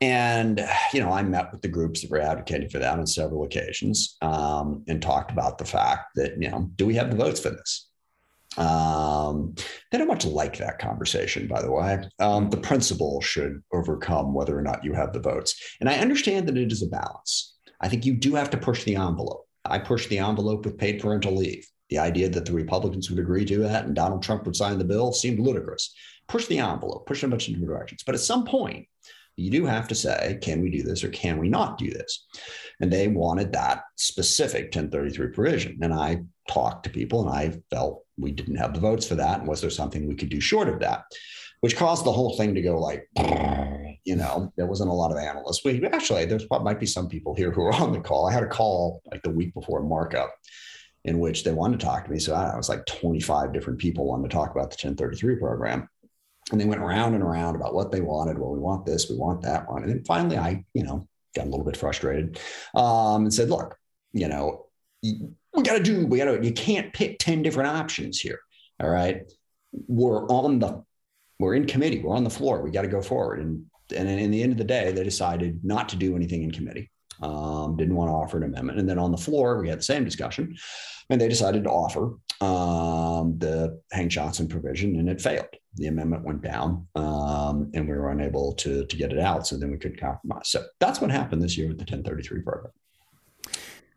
And 0.00 0.66
you 0.94 1.00
know, 1.00 1.12
I 1.12 1.22
met 1.22 1.52
with 1.52 1.60
the 1.60 1.68
groups 1.68 2.00
that 2.00 2.10
were 2.10 2.20
advocating 2.20 2.70
for 2.70 2.78
that 2.78 2.98
on 2.98 3.06
several 3.06 3.44
occasions 3.44 4.16
um, 4.22 4.82
and 4.88 5.00
talked 5.00 5.30
about 5.30 5.58
the 5.58 5.64
fact 5.66 6.12
that 6.16 6.40
you 6.40 6.50
know, 6.50 6.70
do 6.76 6.86
we 6.86 6.94
have 6.94 7.10
the 7.10 7.16
votes 7.16 7.40
for 7.40 7.50
this? 7.50 7.90
Um, 8.56 9.54
they 9.90 9.98
don't 9.98 10.08
much 10.08 10.24
like 10.24 10.58
that 10.58 10.78
conversation, 10.78 11.48
by 11.48 11.62
the 11.62 11.70
way. 11.70 12.08
Um, 12.18 12.50
the 12.50 12.56
principle 12.56 13.20
should 13.20 13.62
overcome 13.72 14.32
whether 14.32 14.56
or 14.56 14.62
not 14.62 14.84
you 14.84 14.92
have 14.92 15.12
the 15.12 15.20
votes. 15.20 15.76
And 15.80 15.88
I 15.88 15.98
understand 15.98 16.48
that 16.48 16.56
it 16.56 16.70
is 16.70 16.82
a 16.82 16.88
balance. 16.88 17.56
I 17.80 17.88
think 17.88 18.04
you 18.04 18.14
do 18.14 18.34
have 18.34 18.50
to 18.50 18.56
push 18.56 18.84
the 18.84 18.96
envelope. 18.96 19.46
I 19.64 19.78
pushed 19.78 20.08
the 20.08 20.18
envelope 20.18 20.64
with 20.64 20.78
paid 20.78 21.00
parental 21.00 21.34
leave. 21.34 21.66
The 21.90 21.98
idea 21.98 22.28
that 22.30 22.46
the 22.46 22.52
Republicans 22.52 23.10
would 23.10 23.18
agree 23.18 23.44
to 23.44 23.58
that 23.58 23.84
and 23.84 23.94
Donald 23.94 24.22
Trump 24.22 24.46
would 24.46 24.56
sign 24.56 24.78
the 24.78 24.84
bill 24.84 25.12
seemed 25.12 25.38
ludicrous. 25.38 25.94
Push 26.28 26.46
the 26.46 26.58
envelope, 26.58 27.06
push 27.06 27.22
in 27.22 27.28
a 27.28 27.30
bunch 27.30 27.48
of 27.48 27.54
different 27.54 27.68
directions. 27.68 28.02
But 28.04 28.14
at 28.14 28.20
some 28.20 28.44
point, 28.44 28.86
you 29.36 29.50
do 29.50 29.66
have 29.66 29.88
to 29.88 29.94
say, 29.94 30.38
can 30.40 30.62
we 30.62 30.70
do 30.70 30.82
this 30.82 31.04
or 31.04 31.08
can 31.08 31.38
we 31.38 31.48
not 31.48 31.76
do 31.76 31.90
this? 31.90 32.26
And 32.80 32.92
they 32.92 33.08
wanted 33.08 33.52
that 33.52 33.82
specific 33.96 34.64
1033 34.64 35.28
provision. 35.28 35.78
And 35.82 35.92
I 35.92 36.22
talked 36.48 36.84
to 36.84 36.90
people 36.90 37.22
and 37.22 37.30
I 37.30 37.60
felt 37.70 38.04
we 38.18 38.32
didn't 38.32 38.56
have 38.56 38.74
the 38.74 38.80
votes 38.80 39.06
for 39.06 39.14
that. 39.16 39.40
And 39.40 39.48
was 39.48 39.60
there 39.60 39.70
something 39.70 40.06
we 40.06 40.14
could 40.14 40.28
do 40.28 40.40
short 40.40 40.68
of 40.68 40.80
that? 40.80 41.04
Which 41.60 41.76
caused 41.76 42.04
the 42.04 42.12
whole 42.12 42.36
thing 42.36 42.54
to 42.54 42.62
go 42.62 42.78
like, 42.78 43.08
you 44.04 44.16
know, 44.16 44.52
there 44.56 44.66
wasn't 44.66 44.90
a 44.90 44.94
lot 44.94 45.10
of 45.10 45.16
analysts. 45.16 45.64
We 45.64 45.84
actually, 45.86 46.26
there's 46.26 46.44
what 46.48 46.62
might 46.62 46.78
be 46.78 46.86
some 46.86 47.08
people 47.08 47.34
here 47.34 47.50
who 47.50 47.62
are 47.62 47.74
on 47.74 47.92
the 47.92 48.00
call. 48.00 48.28
I 48.28 48.32
had 48.32 48.42
a 48.42 48.48
call 48.48 49.00
like 49.10 49.22
the 49.22 49.30
week 49.30 49.54
before 49.54 49.82
markup 49.82 50.34
in 51.04 51.18
which 51.18 51.44
they 51.44 51.52
wanted 51.52 51.80
to 51.80 51.86
talk 51.86 52.04
to 52.04 52.10
me. 52.10 52.18
So 52.18 52.34
I 52.34 52.56
was 52.56 52.68
like 52.68 52.86
25 52.86 53.52
different 53.52 53.78
people 53.78 54.06
wanted 54.06 54.30
to 54.30 54.34
talk 54.34 54.50
about 54.50 54.70
the 54.70 54.86
1033 54.86 55.36
program. 55.36 55.88
And 56.52 56.60
they 56.60 56.66
went 56.66 56.82
around 56.82 57.14
and 57.14 57.22
around 57.22 57.56
about 57.56 57.74
what 57.74 57.90
they 57.90 58.00
wanted. 58.00 58.38
Well, 58.38 58.52
we 58.52 58.58
want 58.58 58.84
this, 58.84 59.08
we 59.08 59.16
want 59.16 59.42
that 59.42 59.70
one. 59.70 59.82
And 59.82 59.90
then 59.90 60.04
finally, 60.04 60.36
I, 60.36 60.64
you 60.74 60.82
know, 60.82 61.08
got 61.34 61.46
a 61.46 61.50
little 61.50 61.64
bit 61.64 61.76
frustrated 61.76 62.38
um, 62.74 63.24
and 63.24 63.34
said, 63.34 63.48
look, 63.50 63.76
you 64.12 64.28
know, 64.28 64.66
we 65.54 65.62
got 65.62 65.76
to 65.76 65.82
do, 65.82 66.06
we 66.06 66.18
got 66.18 66.26
to, 66.26 66.44
you 66.44 66.52
can't 66.52 66.92
pick 66.92 67.18
10 67.18 67.42
different 67.42 67.70
options 67.70 68.20
here. 68.20 68.40
All 68.80 68.90
right. 68.90 69.30
We're 69.72 70.26
on 70.28 70.58
the, 70.58 70.84
we're 71.38 71.54
in 71.54 71.66
committee, 71.66 72.00
we're 72.00 72.16
on 72.16 72.24
the 72.24 72.30
floor, 72.30 72.62
we 72.62 72.70
got 72.70 72.82
to 72.82 72.88
go 72.88 73.02
forward. 73.02 73.40
And, 73.40 73.66
and 73.94 74.08
in 74.08 74.30
the 74.30 74.42
end 74.42 74.52
of 74.52 74.58
the 74.58 74.64
day, 74.64 74.92
they 74.92 75.04
decided 75.04 75.64
not 75.64 75.88
to 75.90 75.96
do 75.96 76.16
anything 76.16 76.42
in 76.42 76.50
committee. 76.50 76.90
Um, 77.22 77.76
didn't 77.76 77.94
want 77.94 78.08
to 78.08 78.14
offer 78.14 78.36
an 78.38 78.42
amendment. 78.42 78.78
And 78.78 78.88
then 78.88 78.98
on 78.98 79.12
the 79.12 79.16
floor, 79.16 79.60
we 79.60 79.68
had 79.68 79.78
the 79.78 79.84
same 79.84 80.04
discussion 80.04 80.56
and 81.10 81.20
they 81.20 81.28
decided 81.28 81.64
to 81.64 81.70
offer 81.70 82.14
um, 82.40 83.38
the 83.38 83.80
Hank 83.92 84.10
Johnson 84.10 84.48
provision 84.48 84.98
and 84.98 85.08
it 85.08 85.20
failed. 85.20 85.46
The 85.76 85.86
amendment 85.86 86.24
went 86.24 86.42
down 86.42 86.86
um, 86.94 87.70
and 87.74 87.88
we 87.88 87.94
were 87.94 88.10
unable 88.10 88.54
to, 88.54 88.84
to 88.86 88.96
get 88.96 89.12
it 89.12 89.18
out. 89.18 89.46
So 89.46 89.56
then 89.56 89.70
we 89.70 89.78
couldn't 89.78 90.00
compromise. 90.00 90.48
So 90.48 90.64
that's 90.80 91.00
what 91.00 91.10
happened 91.10 91.42
this 91.42 91.56
year 91.56 91.68
with 91.68 91.78
the 91.78 91.82
1033 91.82 92.42
program. 92.42 92.72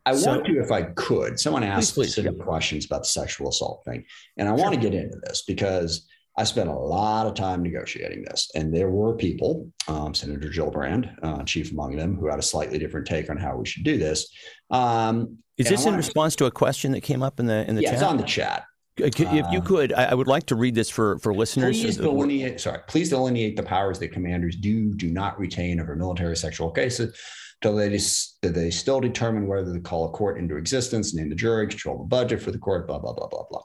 I 0.08 0.14
so, 0.14 0.30
want 0.30 0.46
to, 0.46 0.60
if 0.60 0.70
I 0.70 0.82
could, 0.82 1.38
someone 1.38 1.62
asked 1.62 1.94
please, 1.94 2.12
specific 2.12 2.38
yeah. 2.38 2.44
questions 2.44 2.86
about 2.86 3.02
the 3.02 3.08
sexual 3.08 3.48
assault 3.48 3.84
thing. 3.84 4.04
And 4.36 4.48
I 4.48 4.56
sure. 4.56 4.64
want 4.64 4.74
to 4.74 4.80
get 4.80 4.94
into 4.94 5.16
this 5.24 5.42
because 5.46 6.06
I 6.36 6.44
spent 6.44 6.68
a 6.68 6.72
lot 6.72 7.26
of 7.26 7.34
time 7.34 7.62
negotiating 7.62 8.22
this. 8.22 8.48
And 8.54 8.74
there 8.74 8.90
were 8.90 9.14
people, 9.16 9.70
um, 9.88 10.14
Senator 10.14 10.48
Gillibrand, 10.48 11.12
uh, 11.22 11.42
chief 11.42 11.72
among 11.72 11.96
them, 11.96 12.16
who 12.16 12.28
had 12.28 12.38
a 12.38 12.42
slightly 12.42 12.78
different 12.78 13.06
take 13.06 13.28
on 13.28 13.36
how 13.36 13.56
we 13.56 13.66
should 13.66 13.84
do 13.84 13.98
this. 13.98 14.28
Um, 14.70 15.38
Is 15.56 15.68
this 15.68 15.84
in 15.84 15.96
response 15.96 16.36
to 16.36 16.46
a 16.46 16.50
question 16.50 16.92
that 16.92 17.02
came 17.02 17.22
up 17.22 17.40
in 17.40 17.46
the 17.46 17.68
in 17.68 17.74
the 17.74 17.82
yeah, 17.82 17.90
chat? 17.90 17.94
it's 17.94 18.02
on 18.04 18.16
the 18.16 18.22
chat. 18.22 18.64
If 18.98 19.18
you 19.20 19.24
uh, 19.58 19.60
could, 19.60 19.92
I 19.92 20.14
would 20.14 20.26
like 20.26 20.46
to 20.46 20.56
read 20.56 20.74
this 20.74 20.90
for, 20.90 21.18
for 21.20 21.32
listeners. 21.32 21.80
Please 21.80 21.96
delineate, 21.96 22.60
sorry, 22.60 22.80
please 22.88 23.10
delineate 23.10 23.56
the 23.56 23.62
powers 23.62 24.00
that 24.00 24.08
commanders 24.08 24.56
do, 24.56 24.92
do 24.94 25.08
not 25.08 25.38
retain 25.38 25.78
over 25.78 25.94
military 25.94 26.36
sexual 26.36 26.72
cases 26.72 27.16
till 27.60 27.76
they, 27.76 27.98
they 28.42 28.70
still 28.70 29.00
determine 29.00 29.46
whether 29.46 29.72
to 29.72 29.80
call 29.80 30.06
a 30.06 30.10
court 30.10 30.38
into 30.38 30.56
existence, 30.56 31.14
name 31.14 31.28
the 31.28 31.34
jury, 31.34 31.66
control 31.66 31.98
the 31.98 32.04
budget 32.04 32.40
for 32.40 32.50
the 32.50 32.58
court, 32.58 32.86
blah, 32.86 32.98
blah, 32.98 33.12
blah, 33.12 33.28
blah, 33.28 33.44
blah. 33.50 33.62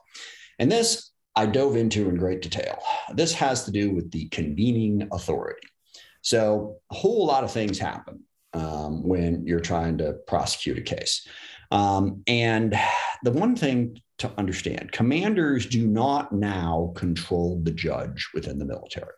And 0.58 0.70
this 0.70 1.12
I 1.36 1.46
dove 1.46 1.76
into 1.76 2.08
in 2.08 2.16
great 2.16 2.42
detail. 2.42 2.78
This 3.14 3.32
has 3.34 3.64
to 3.64 3.72
do 3.72 3.92
with 3.92 4.10
the 4.10 4.28
convening 4.28 5.08
authority. 5.12 5.66
So 6.22 6.76
a 6.90 6.94
whole 6.94 7.26
lot 7.26 7.44
of 7.44 7.50
things 7.50 7.78
happen 7.78 8.20
um, 8.52 9.02
when 9.02 9.46
you're 9.46 9.60
trying 9.60 9.98
to 9.98 10.14
prosecute 10.26 10.78
a 10.78 10.82
case. 10.82 11.26
Um, 11.70 12.22
and 12.26 12.78
the 13.24 13.32
one 13.32 13.56
thing 13.56 13.98
to 14.18 14.30
understand 14.38 14.92
commanders 14.92 15.66
do 15.66 15.86
not 15.86 16.32
now 16.32 16.92
control 16.94 17.60
the 17.62 17.72
judge 17.72 18.30
within 18.32 18.58
the 18.58 18.64
military. 18.64 19.10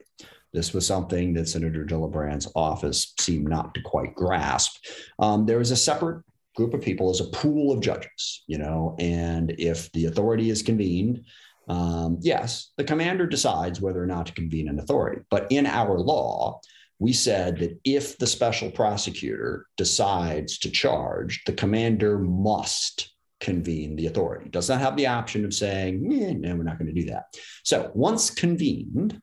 This 0.56 0.72
was 0.72 0.86
something 0.86 1.34
that 1.34 1.50
Senator 1.50 1.84
Gillibrand's 1.84 2.50
office 2.56 3.12
seemed 3.20 3.46
not 3.46 3.74
to 3.74 3.82
quite 3.82 4.14
grasp. 4.14 4.82
Um, 5.18 5.44
there 5.44 5.60
is 5.60 5.70
a 5.70 5.76
separate 5.76 6.24
group 6.56 6.72
of 6.72 6.80
people 6.80 7.10
as 7.10 7.20
a 7.20 7.26
pool 7.26 7.72
of 7.72 7.82
judges, 7.82 8.42
you 8.46 8.56
know, 8.56 8.96
and 8.98 9.54
if 9.58 9.92
the 9.92 10.06
authority 10.06 10.48
is 10.48 10.62
convened, 10.62 11.26
um, 11.68 12.16
yes, 12.22 12.72
the 12.78 12.84
commander 12.84 13.26
decides 13.26 13.82
whether 13.82 14.02
or 14.02 14.06
not 14.06 14.24
to 14.26 14.32
convene 14.32 14.70
an 14.70 14.78
authority. 14.78 15.20
But 15.30 15.46
in 15.50 15.66
our 15.66 15.98
law, 15.98 16.60
we 16.98 17.12
said 17.12 17.58
that 17.58 17.78
if 17.84 18.16
the 18.16 18.26
special 18.26 18.70
prosecutor 18.70 19.66
decides 19.76 20.58
to 20.60 20.70
charge, 20.70 21.42
the 21.44 21.52
commander 21.52 22.18
must 22.18 23.12
convene 23.40 23.94
the 23.94 24.06
authority. 24.06 24.48
Does 24.48 24.70
not 24.70 24.80
have 24.80 24.96
the 24.96 25.08
option 25.08 25.44
of 25.44 25.52
saying, 25.52 26.10
eh, 26.10 26.32
no, 26.32 26.56
we're 26.56 26.62
not 26.62 26.78
going 26.78 26.94
to 26.94 26.98
do 26.98 27.10
that. 27.10 27.24
So 27.62 27.90
once 27.94 28.30
convened, 28.30 29.20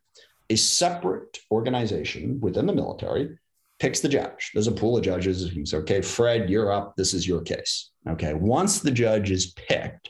a 0.53 0.57
separate 0.57 1.39
organization 1.51 2.39
within 2.39 2.67
the 2.67 2.73
military 2.73 3.37
picks 3.79 3.99
the 3.99 4.07
judge. 4.07 4.51
There's 4.53 4.67
a 4.67 4.71
pool 4.71 4.97
of 4.97 5.03
judges 5.03 5.49
who 5.49 5.65
say, 5.65 5.77
okay, 5.77 6.01
Fred, 6.01 6.49
you're 6.49 6.71
up. 6.71 6.95
This 6.95 7.13
is 7.13 7.27
your 7.27 7.41
case. 7.41 7.89
Okay. 8.07 8.33
Once 8.33 8.79
the 8.79 8.91
judge 8.91 9.31
is 9.31 9.53
picked, 9.53 10.09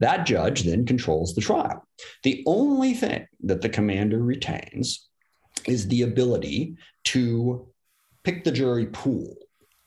that 0.00 0.26
judge 0.26 0.62
then 0.62 0.84
controls 0.84 1.34
the 1.34 1.40
trial. 1.40 1.86
The 2.22 2.44
only 2.46 2.94
thing 2.94 3.26
that 3.44 3.62
the 3.62 3.68
commander 3.68 4.18
retains 4.22 5.08
is 5.66 5.88
the 5.88 6.02
ability 6.02 6.76
to 7.04 7.68
pick 8.24 8.44
the 8.44 8.52
jury 8.52 8.86
pool. 8.86 9.36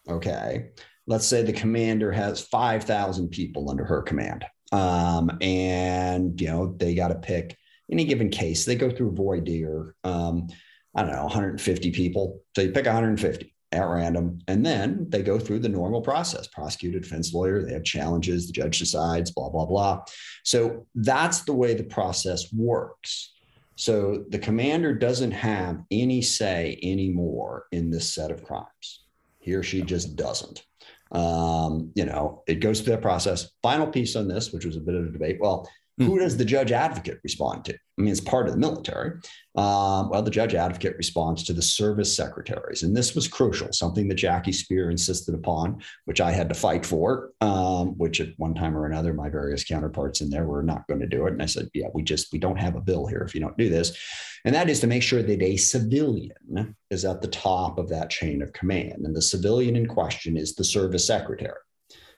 Okay. 0.09 0.71
Let's 1.07 1.27
say 1.27 1.43
the 1.43 1.53
commander 1.53 2.11
has 2.11 2.41
5,000 2.41 3.29
people 3.29 3.69
under 3.69 3.85
her 3.85 4.01
command. 4.01 4.45
Um, 4.71 5.37
and, 5.41 6.39
you 6.39 6.47
know, 6.47 6.73
they 6.77 6.95
got 6.95 7.09
to 7.09 7.15
pick 7.15 7.57
any 7.91 8.05
given 8.05 8.29
case. 8.29 8.65
They 8.65 8.75
go 8.75 8.89
through 8.89 9.11
voir 9.11 9.39
dire, 9.39 9.95
um, 10.03 10.47
I 10.95 11.03
don't 11.03 11.11
know, 11.11 11.23
150 11.23 11.91
people. 11.91 12.41
So 12.55 12.61
you 12.61 12.71
pick 12.71 12.85
150 12.85 13.53
at 13.73 13.87
random, 13.87 14.39
and 14.47 14.65
then 14.65 15.05
they 15.09 15.23
go 15.23 15.39
through 15.39 15.59
the 15.59 15.69
normal 15.69 16.01
process 16.01 16.47
prosecutor, 16.47 16.99
defense 16.99 17.33
lawyer, 17.33 17.63
they 17.63 17.73
have 17.73 17.83
challenges, 17.83 18.47
the 18.47 18.53
judge 18.53 18.79
decides, 18.79 19.31
blah, 19.31 19.49
blah, 19.49 19.65
blah. 19.65 20.03
So 20.43 20.87
that's 20.95 21.43
the 21.43 21.53
way 21.53 21.73
the 21.73 21.83
process 21.83 22.51
works. 22.53 23.33
So 23.75 24.25
the 24.29 24.39
commander 24.39 24.93
doesn't 24.93 25.31
have 25.31 25.81
any 25.89 26.21
say 26.21 26.77
anymore 26.83 27.65
in 27.71 27.89
this 27.89 28.13
set 28.13 28.29
of 28.29 28.43
crimes. 28.43 29.05
He 29.39 29.53
or 29.53 29.63
she 29.63 29.81
just 29.81 30.15
doesn't. 30.15 30.63
Um, 31.11 31.91
you 31.95 32.05
know, 32.05 32.43
it 32.47 32.55
goes 32.55 32.81
through 32.81 32.95
that 32.95 33.01
process. 33.01 33.51
Final 33.63 33.87
piece 33.87 34.15
on 34.15 34.27
this, 34.27 34.51
which 34.51 34.65
was 34.65 34.75
a 34.75 34.81
bit 34.81 34.95
of 34.95 35.05
a 35.05 35.11
debate. 35.11 35.37
Well. 35.39 35.69
Who 36.05 36.19
does 36.19 36.37
the 36.37 36.45
judge 36.45 36.71
advocate 36.71 37.19
respond 37.23 37.65
to? 37.65 37.73
I 37.73 38.01
mean, 38.01 38.11
it's 38.11 38.21
part 38.21 38.47
of 38.47 38.53
the 38.53 38.59
military. 38.59 39.19
Um, 39.55 40.09
well, 40.09 40.23
the 40.23 40.31
judge 40.31 40.55
advocate 40.55 40.97
responds 40.97 41.43
to 41.43 41.53
the 41.53 41.61
service 41.61 42.15
secretaries. 42.15 42.83
And 42.83 42.95
this 42.95 43.13
was 43.13 43.27
crucial, 43.27 43.71
something 43.73 44.07
that 44.07 44.15
Jackie 44.15 44.51
Speier 44.51 44.89
insisted 44.89 45.35
upon, 45.35 45.81
which 46.05 46.21
I 46.21 46.31
had 46.31 46.49
to 46.49 46.55
fight 46.55 46.85
for, 46.85 47.31
um, 47.41 47.97
which 47.97 48.21
at 48.21 48.29
one 48.37 48.55
time 48.55 48.75
or 48.77 48.85
another, 48.85 49.13
my 49.13 49.29
various 49.29 49.63
counterparts 49.63 50.21
in 50.21 50.29
there 50.29 50.45
were 50.45 50.63
not 50.63 50.87
going 50.87 51.01
to 51.01 51.07
do 51.07 51.27
it. 51.27 51.33
And 51.33 51.43
I 51.43 51.47
said, 51.47 51.69
yeah, 51.73 51.87
we 51.93 52.01
just, 52.01 52.31
we 52.31 52.39
don't 52.39 52.59
have 52.59 52.75
a 52.75 52.81
bill 52.81 53.05
here 53.05 53.21
if 53.21 53.35
you 53.35 53.41
don't 53.41 53.57
do 53.57 53.69
this. 53.69 53.97
And 54.45 54.55
that 54.55 54.69
is 54.69 54.79
to 54.79 54.87
make 54.87 55.03
sure 55.03 55.21
that 55.21 55.41
a 55.41 55.57
civilian 55.57 56.75
is 56.89 57.05
at 57.05 57.21
the 57.21 57.27
top 57.27 57.77
of 57.77 57.89
that 57.89 58.09
chain 58.09 58.41
of 58.41 58.53
command. 58.53 59.05
And 59.05 59.15
the 59.15 59.21
civilian 59.21 59.75
in 59.75 59.85
question 59.85 60.37
is 60.37 60.55
the 60.55 60.63
service 60.63 61.05
secretary. 61.05 61.59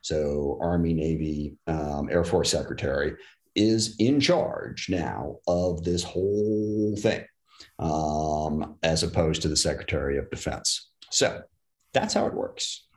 So 0.01 0.57
Army, 0.61 0.93
Navy, 0.93 1.55
um, 1.67 2.09
Air 2.11 2.25
Force 2.25 2.51
Secretary 2.51 3.15
is 3.55 3.95
in 3.99 4.19
charge 4.19 4.89
now 4.89 5.37
of 5.47 5.83
this 5.83 6.03
whole 6.03 6.95
thing, 6.97 7.23
um, 7.79 8.75
as 8.83 9.03
opposed 9.03 9.41
to 9.41 9.47
the 9.47 9.57
Secretary 9.57 10.17
of 10.17 10.29
Defense. 10.29 10.89
So 11.09 11.41
that's 11.93 12.13
how 12.13 12.25
it 12.25 12.33
works. 12.33 12.87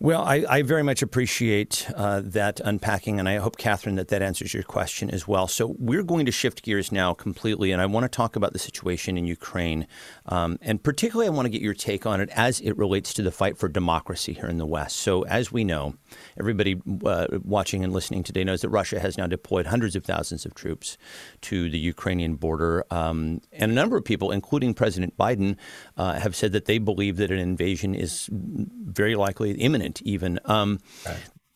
Well, 0.00 0.22
I, 0.22 0.44
I, 0.48 0.62
very 0.62 0.84
much 0.84 1.02
appreciate 1.02 1.90
uh, 1.92 2.22
that 2.24 2.60
unpacking, 2.60 3.18
and 3.18 3.28
I 3.28 3.38
hope, 3.38 3.56
Catherine, 3.56 3.96
that 3.96 4.06
that 4.08 4.22
answers 4.22 4.54
your 4.54 4.62
question 4.62 5.10
as 5.10 5.26
well. 5.26 5.48
So, 5.48 5.74
we're 5.76 6.04
going 6.04 6.24
to 6.26 6.30
shift 6.30 6.62
gears 6.62 6.92
now 6.92 7.14
completely, 7.14 7.72
and 7.72 7.82
I 7.82 7.86
want 7.86 8.04
to 8.04 8.08
talk 8.08 8.36
about 8.36 8.52
the 8.52 8.60
situation 8.60 9.18
in 9.18 9.24
Ukraine. 9.24 9.88
Um, 10.26 10.56
and 10.62 10.80
particularly, 10.80 11.26
I 11.26 11.32
want 11.32 11.46
to 11.46 11.50
get 11.50 11.62
your 11.62 11.74
take 11.74 12.06
on 12.06 12.20
it 12.20 12.28
as 12.30 12.60
it 12.60 12.78
relates 12.78 13.12
to 13.14 13.22
the 13.22 13.32
fight 13.32 13.58
for 13.58 13.68
democracy 13.68 14.34
here 14.34 14.46
in 14.46 14.58
the 14.58 14.66
West. 14.66 14.94
So, 14.98 15.22
as 15.22 15.50
we 15.50 15.64
know, 15.64 15.96
everybody 16.38 16.80
uh, 17.04 17.26
watching 17.42 17.82
and 17.82 17.92
listening 17.92 18.22
today 18.22 18.44
knows 18.44 18.60
that 18.60 18.68
Russia 18.68 19.00
has 19.00 19.18
now 19.18 19.26
deployed 19.26 19.66
hundreds 19.66 19.96
of 19.96 20.04
thousands 20.04 20.46
of 20.46 20.54
troops 20.54 20.96
to 21.40 21.68
the 21.68 21.78
Ukrainian 21.78 22.36
border. 22.36 22.84
Um, 22.92 23.40
and 23.52 23.72
a 23.72 23.74
number 23.74 23.96
of 23.96 24.04
people, 24.04 24.30
including 24.30 24.74
President 24.74 25.16
Biden, 25.16 25.56
uh, 25.96 26.20
have 26.20 26.36
said 26.36 26.52
that 26.52 26.66
they 26.66 26.78
believe 26.78 27.16
that 27.16 27.32
an 27.32 27.40
invasion 27.40 27.96
is 27.96 28.28
very 28.30 29.16
likely 29.16 29.50
imminent 29.54 29.87
imminent, 29.88 30.02
even. 30.02 30.40
Um. 30.44 30.78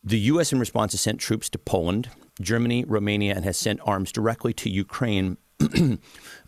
The 0.04 0.18
U.S. 0.18 0.52
in 0.52 0.58
response 0.58 0.94
has 0.94 1.00
sent 1.00 1.20
troops 1.20 1.48
to 1.50 1.58
Poland, 1.58 2.08
Germany, 2.40 2.84
Romania, 2.84 3.36
and 3.36 3.44
has 3.44 3.56
sent 3.56 3.78
arms 3.84 4.10
directly 4.10 4.52
to 4.54 4.68
Ukraine. 4.68 5.36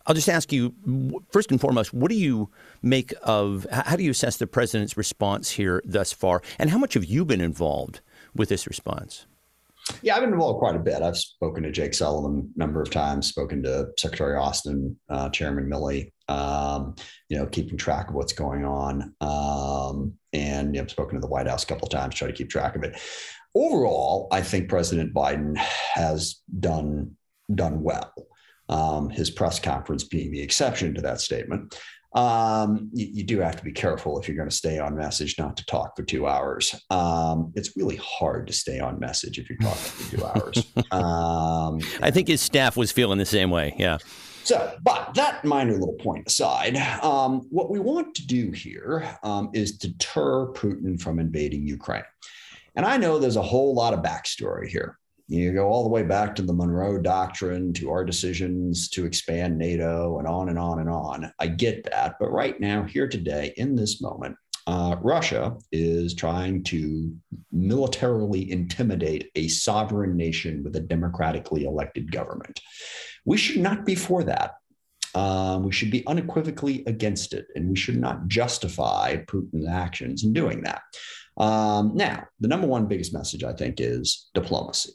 I'll 0.06 0.14
just 0.14 0.28
ask 0.28 0.52
you 0.52 0.74
first 1.30 1.52
and 1.52 1.60
foremost, 1.60 1.94
what 1.94 2.08
do 2.08 2.16
you 2.16 2.50
make 2.82 3.14
of, 3.22 3.64
how 3.70 3.94
do 3.94 4.02
you 4.02 4.10
assess 4.10 4.38
the 4.38 4.48
president's 4.48 4.96
response 4.96 5.50
here 5.50 5.80
thus 5.84 6.12
far? 6.12 6.42
And 6.58 6.70
how 6.70 6.78
much 6.78 6.94
have 6.94 7.04
you 7.04 7.24
been 7.24 7.40
involved 7.40 8.00
with 8.34 8.48
this 8.48 8.66
response? 8.66 9.24
Yeah, 10.02 10.16
I've 10.16 10.22
been 10.22 10.32
involved 10.32 10.58
quite 10.58 10.74
a 10.74 10.80
bit. 10.80 11.00
I've 11.00 11.16
spoken 11.16 11.62
to 11.62 11.70
Jake 11.70 11.94
Sullivan 11.94 12.52
a 12.56 12.58
number 12.58 12.82
of 12.82 12.90
times, 12.90 13.28
spoken 13.28 13.62
to 13.62 13.86
Secretary 13.96 14.36
Austin, 14.36 14.98
uh, 15.08 15.28
Chairman 15.28 15.70
Milley, 15.70 16.10
um, 16.28 16.94
you 17.28 17.36
know, 17.36 17.46
keeping 17.46 17.76
track 17.76 18.08
of 18.08 18.14
what's 18.14 18.32
going 18.32 18.64
on. 18.64 19.14
Um, 19.20 20.14
and 20.32 20.74
you 20.74 20.80
know, 20.80 20.84
I've 20.84 20.90
spoken 20.90 21.14
to 21.16 21.20
the 21.20 21.26
White 21.26 21.46
House 21.46 21.64
a 21.64 21.66
couple 21.66 21.86
of 21.86 21.92
times, 21.92 22.14
try 22.14 22.28
to 22.28 22.34
keep 22.34 22.50
track 22.50 22.76
of 22.76 22.82
it. 22.82 23.00
Overall, 23.54 24.28
I 24.32 24.42
think 24.42 24.68
President 24.68 25.14
Biden 25.14 25.56
has 25.56 26.40
done 26.60 27.16
done 27.54 27.82
well. 27.82 28.12
Um, 28.68 29.10
his 29.10 29.30
press 29.30 29.60
conference 29.60 30.04
being 30.04 30.32
the 30.32 30.40
exception 30.40 30.94
to 30.94 31.02
that 31.02 31.20
statement 31.20 31.74
um, 32.14 32.90
you, 32.92 33.08
you, 33.12 33.24
do 33.24 33.40
have 33.40 33.56
to 33.56 33.64
be 33.64 33.72
careful 33.72 34.20
if 34.20 34.28
you're 34.28 34.36
going 34.36 34.48
to 34.48 34.54
stay 34.54 34.78
on 34.78 34.96
message 34.96 35.36
not 35.36 35.56
to 35.56 35.66
talk 35.66 35.96
for 35.96 36.04
two 36.04 36.28
hours. 36.28 36.74
Um, 36.88 37.52
it's 37.56 37.76
really 37.76 37.96
hard 37.96 38.46
to 38.46 38.52
stay 38.52 38.78
on 38.78 39.00
message 39.00 39.38
if 39.38 39.50
you're 39.50 39.58
talking 39.58 39.76
for 39.76 40.16
two 40.16 40.24
hours. 40.26 40.72
Um, 40.92 41.80
I 42.00 42.12
think 42.12 42.28
his 42.28 42.40
staff 42.40 42.76
was 42.76 42.92
feeling 42.92 43.18
the 43.18 43.26
same 43.26 43.50
way. 43.50 43.74
Yeah. 43.78 43.98
So, 44.44 44.76
but 44.82 45.14
that 45.14 45.42
minor 45.42 45.72
little 45.72 45.94
point 45.94 46.26
aside, 46.26 46.76
um, 47.02 47.46
what 47.50 47.70
we 47.70 47.78
want 47.78 48.14
to 48.16 48.26
do 48.26 48.50
here 48.50 49.18
um, 49.22 49.48
is 49.54 49.78
deter 49.78 50.52
Putin 50.52 51.00
from 51.00 51.18
invading 51.18 51.66
Ukraine. 51.66 52.04
And 52.76 52.84
I 52.84 52.98
know 52.98 53.18
there's 53.18 53.36
a 53.36 53.42
whole 53.42 53.74
lot 53.74 53.94
of 53.94 54.00
backstory 54.00 54.68
here. 54.68 54.98
You 55.28 55.54
go 55.54 55.66
all 55.66 55.82
the 55.82 55.88
way 55.88 56.02
back 56.02 56.34
to 56.34 56.42
the 56.42 56.52
Monroe 56.52 57.00
Doctrine, 57.00 57.72
to 57.74 57.88
our 57.90 58.04
decisions 58.04 58.90
to 58.90 59.06
expand 59.06 59.56
NATO, 59.56 60.18
and 60.18 60.28
on 60.28 60.50
and 60.50 60.58
on 60.58 60.80
and 60.80 60.90
on. 60.90 61.32
I 61.38 61.46
get 61.46 61.90
that. 61.90 62.16
But 62.20 62.30
right 62.30 62.60
now, 62.60 62.82
here 62.82 63.08
today, 63.08 63.54
in 63.56 63.74
this 63.74 64.02
moment, 64.02 64.36
uh, 64.66 64.96
Russia 65.00 65.56
is 65.72 66.14
trying 66.14 66.62
to 66.64 67.14
militarily 67.52 68.50
intimidate 68.50 69.30
a 69.34 69.48
sovereign 69.48 70.16
nation 70.16 70.62
with 70.64 70.76
a 70.76 70.80
democratically 70.80 71.64
elected 71.64 72.10
government. 72.10 72.60
We 73.24 73.36
should 73.36 73.60
not 73.60 73.84
be 73.84 73.94
for 73.94 74.24
that. 74.24 74.54
Um, 75.14 75.62
we 75.62 75.72
should 75.72 75.90
be 75.90 76.06
unequivocally 76.06 76.82
against 76.86 77.34
it, 77.34 77.46
and 77.54 77.70
we 77.70 77.76
should 77.76 78.00
not 78.00 78.26
justify 78.26 79.16
Putin's 79.26 79.68
actions 79.68 80.24
in 80.24 80.32
doing 80.32 80.62
that. 80.62 80.82
Um, 81.36 81.92
now, 81.94 82.24
the 82.40 82.48
number 82.48 82.66
one 82.66 82.86
biggest 82.86 83.12
message, 83.12 83.44
I 83.44 83.52
think, 83.52 83.80
is 83.80 84.30
diplomacy 84.34 84.92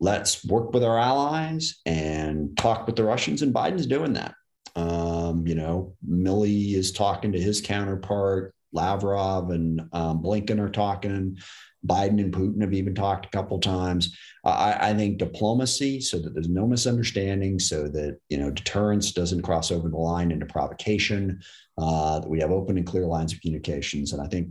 let's 0.00 0.44
work 0.44 0.72
with 0.72 0.82
our 0.82 0.98
allies 0.98 1.78
and 1.86 2.56
talk 2.56 2.86
with 2.86 2.96
the 2.96 3.04
Russians. 3.04 3.42
And 3.42 3.54
Biden's 3.54 3.86
doing 3.86 4.14
that. 4.14 4.34
Um, 4.74 5.46
you 5.46 5.54
know, 5.54 5.94
Milley 6.08 6.74
is 6.74 6.92
talking 6.92 7.32
to 7.32 7.40
his 7.40 7.60
counterpart. 7.60 8.54
Lavrov 8.72 9.50
and 9.50 9.80
um, 9.92 10.22
Blinken 10.22 10.58
are 10.60 10.70
talking. 10.70 11.38
Biden 11.86 12.20
and 12.20 12.32
Putin 12.32 12.60
have 12.60 12.74
even 12.74 12.94
talked 12.94 13.24
a 13.24 13.30
couple 13.30 13.58
times. 13.58 14.16
Uh, 14.44 14.50
I, 14.50 14.90
I, 14.90 14.94
think 14.94 15.16
diplomacy, 15.16 16.00
so 16.00 16.18
that 16.18 16.34
there's 16.34 16.48
no 16.48 16.66
misunderstanding, 16.66 17.58
so 17.58 17.88
that 17.88 18.18
you 18.28 18.36
know 18.36 18.50
deterrence 18.50 19.12
doesn't 19.12 19.42
cross 19.42 19.70
over 19.70 19.88
the 19.88 19.96
line 19.96 20.30
into 20.30 20.44
provocation. 20.44 21.40
Uh, 21.78 22.20
that 22.20 22.28
we 22.28 22.40
have 22.40 22.50
open 22.50 22.76
and 22.76 22.86
clear 22.86 23.06
lines 23.06 23.32
of 23.32 23.40
communications, 23.40 24.12
and 24.12 24.20
I 24.20 24.26
think 24.26 24.50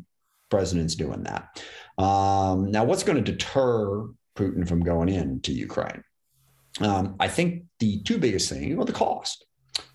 president's 0.49 0.95
doing 0.95 1.23
that. 1.23 1.63
Um, 2.03 2.71
now, 2.71 2.83
what's 2.83 3.03
going 3.03 3.23
to 3.23 3.31
deter 3.31 4.07
Putin 4.39 4.67
from 4.67 4.81
going 4.81 5.09
into 5.09 5.51
Ukraine. 5.51 6.03
Um, 6.79 7.15
I 7.19 7.27
think 7.27 7.65
the 7.79 8.01
two 8.03 8.17
biggest 8.17 8.49
things 8.49 8.77
are 8.79 8.85
the 8.85 8.93
cost. 8.93 9.45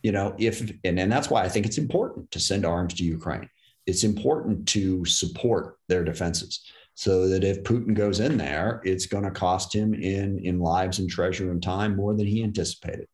You 0.02 0.12
know, 0.12 0.34
if 0.38 0.60
and, 0.60 0.98
and 0.98 1.10
that's 1.10 1.30
why 1.30 1.42
I 1.42 1.48
think 1.48 1.66
it's 1.66 1.78
important 1.78 2.30
to 2.32 2.40
send 2.40 2.66
arms 2.66 2.94
to 2.94 3.04
Ukraine. 3.04 3.48
It's 3.86 4.04
important 4.04 4.66
to 4.68 5.04
support 5.04 5.78
their 5.88 6.04
defenses 6.04 6.60
so 6.94 7.28
that 7.28 7.44
if 7.44 7.62
Putin 7.64 7.94
goes 7.94 8.20
in 8.20 8.36
there, 8.36 8.80
it's 8.84 9.06
going 9.06 9.24
to 9.24 9.30
cost 9.30 9.74
him 9.74 9.94
in 9.94 10.38
in 10.44 10.60
lives 10.60 10.98
and 11.00 11.10
treasure 11.10 11.50
and 11.50 11.62
time 11.62 11.96
more 11.96 12.14
than 12.14 12.26
he 12.26 12.42
anticipated, 12.42 13.08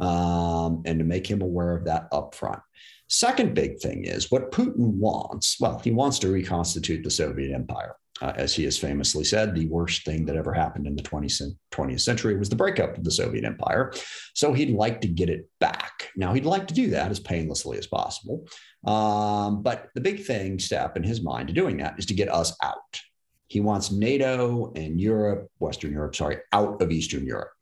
um, 0.00 0.82
and 0.86 0.98
to 0.98 1.04
make 1.04 1.26
him 1.26 1.42
aware 1.42 1.76
of 1.76 1.84
that 1.84 2.10
upfront. 2.12 2.60
Second 3.08 3.54
big 3.54 3.78
thing 3.78 4.04
is 4.04 4.30
what 4.30 4.50
Putin 4.50 4.94
wants. 4.94 5.60
Well, 5.60 5.78
he 5.78 5.92
wants 5.92 6.18
to 6.20 6.28
reconstitute 6.28 7.04
the 7.04 7.10
Soviet 7.10 7.54
Empire 7.54 7.94
uh, 8.22 8.32
as 8.36 8.54
he 8.54 8.64
has 8.64 8.78
famously 8.78 9.24
said, 9.24 9.54
the 9.54 9.66
worst 9.66 10.04
thing 10.04 10.24
that 10.24 10.36
ever 10.36 10.52
happened 10.52 10.86
in 10.86 10.96
the 10.96 11.02
20th, 11.02 11.54
20th 11.72 12.00
century 12.00 12.36
was 12.36 12.48
the 12.48 12.56
breakup 12.56 12.96
of 12.96 13.04
the 13.04 13.10
Soviet 13.10 13.44
Empire. 13.44 13.92
So 14.34 14.52
he'd 14.52 14.74
like 14.74 15.00
to 15.02 15.08
get 15.08 15.28
it 15.28 15.48
back. 15.60 16.10
Now, 16.16 16.32
he'd 16.32 16.46
like 16.46 16.66
to 16.68 16.74
do 16.74 16.90
that 16.90 17.10
as 17.10 17.20
painlessly 17.20 17.78
as 17.78 17.86
possible. 17.86 18.46
Um, 18.86 19.62
but 19.62 19.88
the 19.94 20.00
big 20.00 20.24
thing, 20.24 20.58
step 20.58 20.96
in 20.96 21.02
his 21.02 21.22
mind 21.22 21.48
to 21.48 21.54
doing 21.54 21.76
that 21.78 21.98
is 21.98 22.06
to 22.06 22.14
get 22.14 22.32
us 22.32 22.56
out. 22.62 23.00
He 23.48 23.60
wants 23.60 23.92
NATO 23.92 24.72
and 24.74 25.00
Europe, 25.00 25.50
Western 25.58 25.92
Europe, 25.92 26.16
sorry, 26.16 26.38
out 26.52 26.80
of 26.80 26.90
Eastern 26.90 27.26
Europe. 27.26 27.52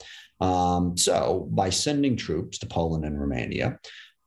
Um, 0.40 0.96
so 0.96 1.48
by 1.50 1.70
sending 1.70 2.16
troops 2.16 2.58
to 2.58 2.66
Poland 2.66 3.04
and 3.04 3.20
Romania, 3.20 3.78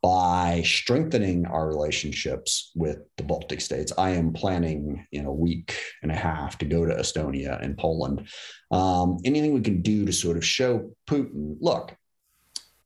by 0.01 0.61
strengthening 0.63 1.45
our 1.45 1.67
relationships 1.67 2.71
with 2.75 2.99
the 3.17 3.23
Baltic 3.23 3.61
states. 3.61 3.91
I 3.97 4.11
am 4.11 4.31
planning 4.31 5.05
in 5.11 5.25
a 5.25 5.33
week 5.33 5.75
and 6.03 6.11
a 6.11 6.15
half 6.15 6.57
to 6.59 6.65
go 6.65 6.85
to 6.85 6.93
Estonia 6.93 7.61
and 7.63 7.77
Poland. 7.77 8.27
Um, 8.71 9.17
anything 9.25 9.53
we 9.53 9.61
can 9.61 9.81
do 9.81 10.05
to 10.05 10.13
sort 10.13 10.37
of 10.37 10.45
show 10.45 10.91
Putin, 11.09 11.57
look, 11.59 11.95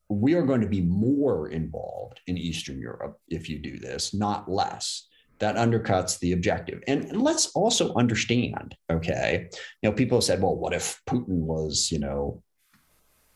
we 0.08 0.34
are 0.36 0.45
going 0.45 0.62
to 0.62 0.67
be 0.67 0.82
more 0.82 1.50
involved 1.50 2.19
in 2.28 2.38
Eastern 2.38 2.80
Europe 2.80 3.17
if 3.28 3.50
you 3.50 3.60
do 3.60 3.78
this, 3.78 4.13
not 4.13 4.50
less. 4.50 5.08
That 5.39 5.56
undercuts 5.56 6.19
the 6.19 6.34
objective. 6.34 6.84
And, 6.88 7.06
and 7.06 7.21
let's 7.21 7.47
also 7.56 7.93
understand, 7.95 8.76
okay, 8.91 9.50
you 9.82 9.89
know, 9.89 9.95
people 9.95 10.17
have 10.17 10.24
said, 10.24 10.41
well, 10.41 10.56
what 10.56 10.74
if 10.74 11.02
Putin 11.10 11.39
was, 11.39 11.91
you 11.91 12.00
know, 12.00 12.43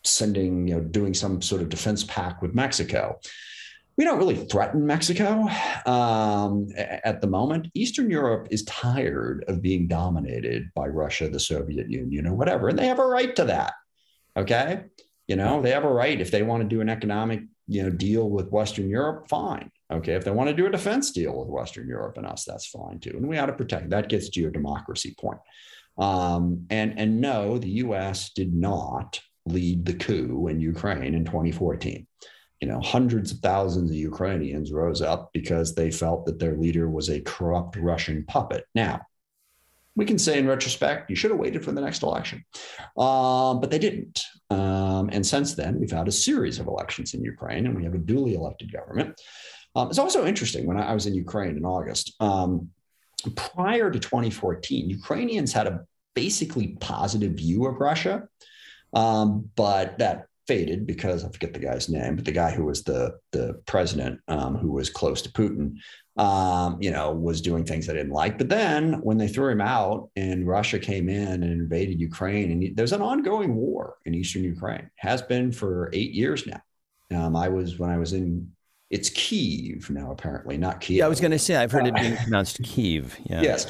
sending, 0.04 0.68
you 0.68 0.76
know, 0.76 0.82
doing 0.82 1.16
some 1.16 1.42
sort 1.42 1.62
of 1.62 1.70
defense 1.70 2.04
pact 2.04 2.44
with 2.44 2.54
Mexico? 2.54 3.20
We 3.98 4.04
don't 4.04 4.18
really 4.18 4.36
threaten 4.36 4.86
Mexico 4.86 5.48
um, 5.86 6.68
at 6.76 7.22
the 7.22 7.28
moment. 7.28 7.70
Eastern 7.74 8.10
Europe 8.10 8.48
is 8.52 8.64
tired 8.66 9.46
of 9.48 9.62
being 9.62 9.88
dominated 9.88 10.70
by 10.76 10.88
Russia, 10.88 11.30
the 11.30 11.40
Soviet 11.40 11.90
Union, 11.90 12.28
or 12.28 12.36
whatever, 12.36 12.70
and 12.70 12.78
they 12.78 12.88
have 12.88 13.00
a 13.00 13.08
right 13.08 13.36
to 13.36 13.46
that. 13.46 13.74
Okay, 14.38 14.84
you 15.28 15.36
know 15.38 15.62
they 15.62 15.72
have 15.72 15.86
a 15.86 15.92
right 15.92 16.20
if 16.20 16.30
they 16.30 16.44
want 16.44 16.62
to 16.62 16.68
do 16.68 16.82
an 16.82 16.90
economic 16.90 17.42
you 17.68 17.84
know 17.84 17.90
deal 17.90 18.30
with 18.30 18.52
Western 18.52 18.90
Europe, 18.90 19.30
fine. 19.30 19.72
Okay, 19.92 20.14
if 20.14 20.26
they 20.26 20.32
want 20.32 20.50
to 20.50 20.56
do 20.56 20.66
a 20.66 20.72
defense 20.72 21.12
deal 21.12 21.38
with 21.40 21.48
Western 21.48 21.88
Europe 21.88 22.18
and 22.18 22.28
us, 22.28 22.44
that's 22.44 22.68
fine 22.68 23.00
too. 23.00 23.12
And 23.12 23.28
we 23.28 23.38
ought 23.38 23.46
to 23.46 23.54
protect. 23.54 23.92
That 23.92 24.10
gets 24.10 24.30
to 24.30 24.42
your 24.42 24.52
democracy 24.52 25.16
point. 25.18 25.40
Um, 25.98 26.66
and 26.70 27.00
and 27.00 27.22
no, 27.22 27.58
the 27.58 27.70
U.S. 27.70 28.32
did 28.34 28.54
not 28.54 29.22
lead 29.46 29.86
the 29.86 29.94
coup 29.94 30.48
in 30.48 30.60
Ukraine 30.60 31.14
in 31.14 31.24
2014 31.24 32.08
you 32.66 32.72
know, 32.72 32.82
hundreds 32.82 33.32
of 33.32 33.38
thousands 33.42 33.92
of 33.92 33.96
Ukrainians 33.96 34.72
rose 34.72 35.00
up 35.00 35.30
because 35.34 35.76
they 35.76 35.92
felt 35.92 36.26
that 36.26 36.40
their 36.40 36.58
leader 36.58 36.90
was 36.90 37.12
a 37.12 37.22
corrupt 37.22 37.76
Russian 37.76 38.26
puppet. 38.26 38.66
Now, 38.74 39.02
we 39.96 40.04
can 40.04 40.18
say 40.18 40.40
in 40.40 40.48
retrospect, 40.48 41.12
you 41.12 41.16
should 41.16 41.30
have 41.30 41.40
waited 41.40 41.64
for 41.64 41.74
the 41.74 41.82
next 41.82 42.02
election, 42.02 42.44
um, 42.98 43.62
but 43.62 43.70
they 43.70 43.78
didn't. 43.78 44.20
Um, 44.50 45.12
and 45.14 45.24
since 45.24 45.54
then, 45.54 45.80
we've 45.80 45.92
had 45.92 46.08
a 46.08 46.12
series 46.12 46.58
of 46.58 46.66
elections 46.66 47.14
in 47.14 47.24
Ukraine, 47.24 47.68
and 47.68 47.76
we 47.76 47.84
have 47.84 47.94
a 47.94 48.00
duly 48.00 48.34
elected 48.34 48.74
government. 48.74 49.22
Um, 49.76 49.90
it's 49.90 50.00
also 50.00 50.26
interesting 50.26 50.66
when 50.66 50.78
I 50.78 50.92
was 50.92 51.06
in 51.06 51.14
Ukraine 51.14 51.58
in 51.58 51.66
August. 51.66 52.16
Um, 52.20 52.72
prior 53.36 53.92
to 53.92 54.00
2014, 54.00 54.90
Ukrainians 54.90 55.54
had 55.54 55.68
a 55.68 55.86
basically 56.16 56.70
positive 56.80 57.34
view 57.34 57.68
of 57.68 57.80
Russia, 57.80 58.28
um, 58.92 59.52
but 59.56 60.00
that 60.00 60.30
faded 60.48 60.86
because 60.86 61.24
I 61.24 61.30
forget 61.30 61.54
the 61.54 61.60
guy's 61.60 61.90
name, 61.90 62.16
but 62.16 62.26
the 62.26 62.32
guy 62.32 62.52
who 62.52 62.66
was 62.66 62.84
the 62.84 63.18
the 63.32 63.62
president 63.66 64.20
um, 64.28 64.56
who 64.56 64.72
was 64.72 64.90
close 64.90 65.22
to 65.24 65.32
Putin, 65.32 65.76
um, 66.18 66.78
you 66.82 66.92
know, 66.92 67.12
was 67.12 67.42
doing 67.42 67.66
things 67.66 67.90
I 67.90 67.94
didn't 67.94 68.12
like. 68.12 68.38
But 68.38 68.50
then 68.50 69.02
when 69.02 69.18
they 69.18 69.28
threw 69.28 69.50
him 69.50 69.62
out 69.62 70.10
and 70.16 70.48
Russia 70.48 70.80
came 70.80 71.10
in 71.10 71.44
and 71.44 71.44
invaded 71.44 72.00
Ukraine, 72.00 72.52
and 72.52 72.76
there's 72.76 72.94
an 72.94 73.02
ongoing 73.02 73.56
war 73.56 73.96
in 74.06 74.14
eastern 74.14 74.44
Ukraine, 74.44 74.90
has 74.98 75.22
been 75.22 75.52
for 75.52 75.90
eight 75.94 76.12
years 76.12 76.46
now. 76.48 76.62
Um, 77.14 77.36
I 77.36 77.50
was 77.50 77.78
when 77.80 77.90
I 77.90 77.98
was 77.98 78.14
in 78.14 78.52
it's 78.92 79.10
Kiev 79.10 79.90
now, 79.90 80.12
apparently, 80.12 80.58
not 80.58 80.80
Kiev. 80.80 81.00
Yeah, 81.00 81.06
I 81.06 81.10
was 81.10 81.20
going 81.20 81.32
to 81.32 81.40
say 81.40 81.56
I've 81.56 81.72
heard 81.72 81.88
it 81.88 81.96
being 81.96 82.16
pronounced 82.24 82.62
Kiev. 82.64 83.18
Yeah. 83.24 83.42
Yes, 83.42 83.66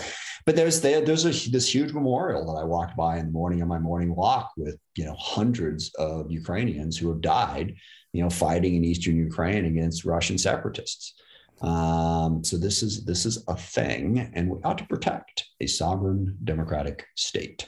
but 0.46 0.56
there's 0.56 0.82
there, 0.82 1.02
there's 1.02 1.26
a, 1.26 1.50
this 1.50 1.74
huge 1.74 1.91
memorial 1.91 2.46
that 2.46 2.60
I 2.60 2.64
walked 2.64 2.96
by 2.96 3.18
in 3.18 3.28
the 3.28 3.32
morning 3.32 3.62
on 3.62 3.68
my 3.68 3.80
morning 3.80 4.16
walk 4.16 4.52
with 4.58 4.78
you 4.96 5.06
know 5.06 5.16
hundreds 5.18 5.93
of 5.96 6.32
Ukrainians 6.32 6.98
who 6.98 7.10
have 7.10 7.22
died, 7.22 7.76
you 8.14 8.24
know, 8.24 8.30
fighting 8.30 8.76
in 8.76 8.84
eastern 8.84 9.18
Ukraine 9.18 9.66
against 9.66 10.06
Russian 10.06 10.38
separatists. 10.38 11.16
Um, 11.62 12.43
so 12.43 12.58
this 12.58 12.84
is 12.84 13.06
this 13.06 13.26
is 13.26 13.43
a 13.48 13.56
thing, 13.56 14.32
and 14.34 14.50
we 14.50 14.62
ought 14.64 14.78
to 14.78 14.86
protect 14.86 15.46
a 15.62 15.68
sovereign 15.68 16.38
democratic 16.43 17.06
state. 17.16 17.68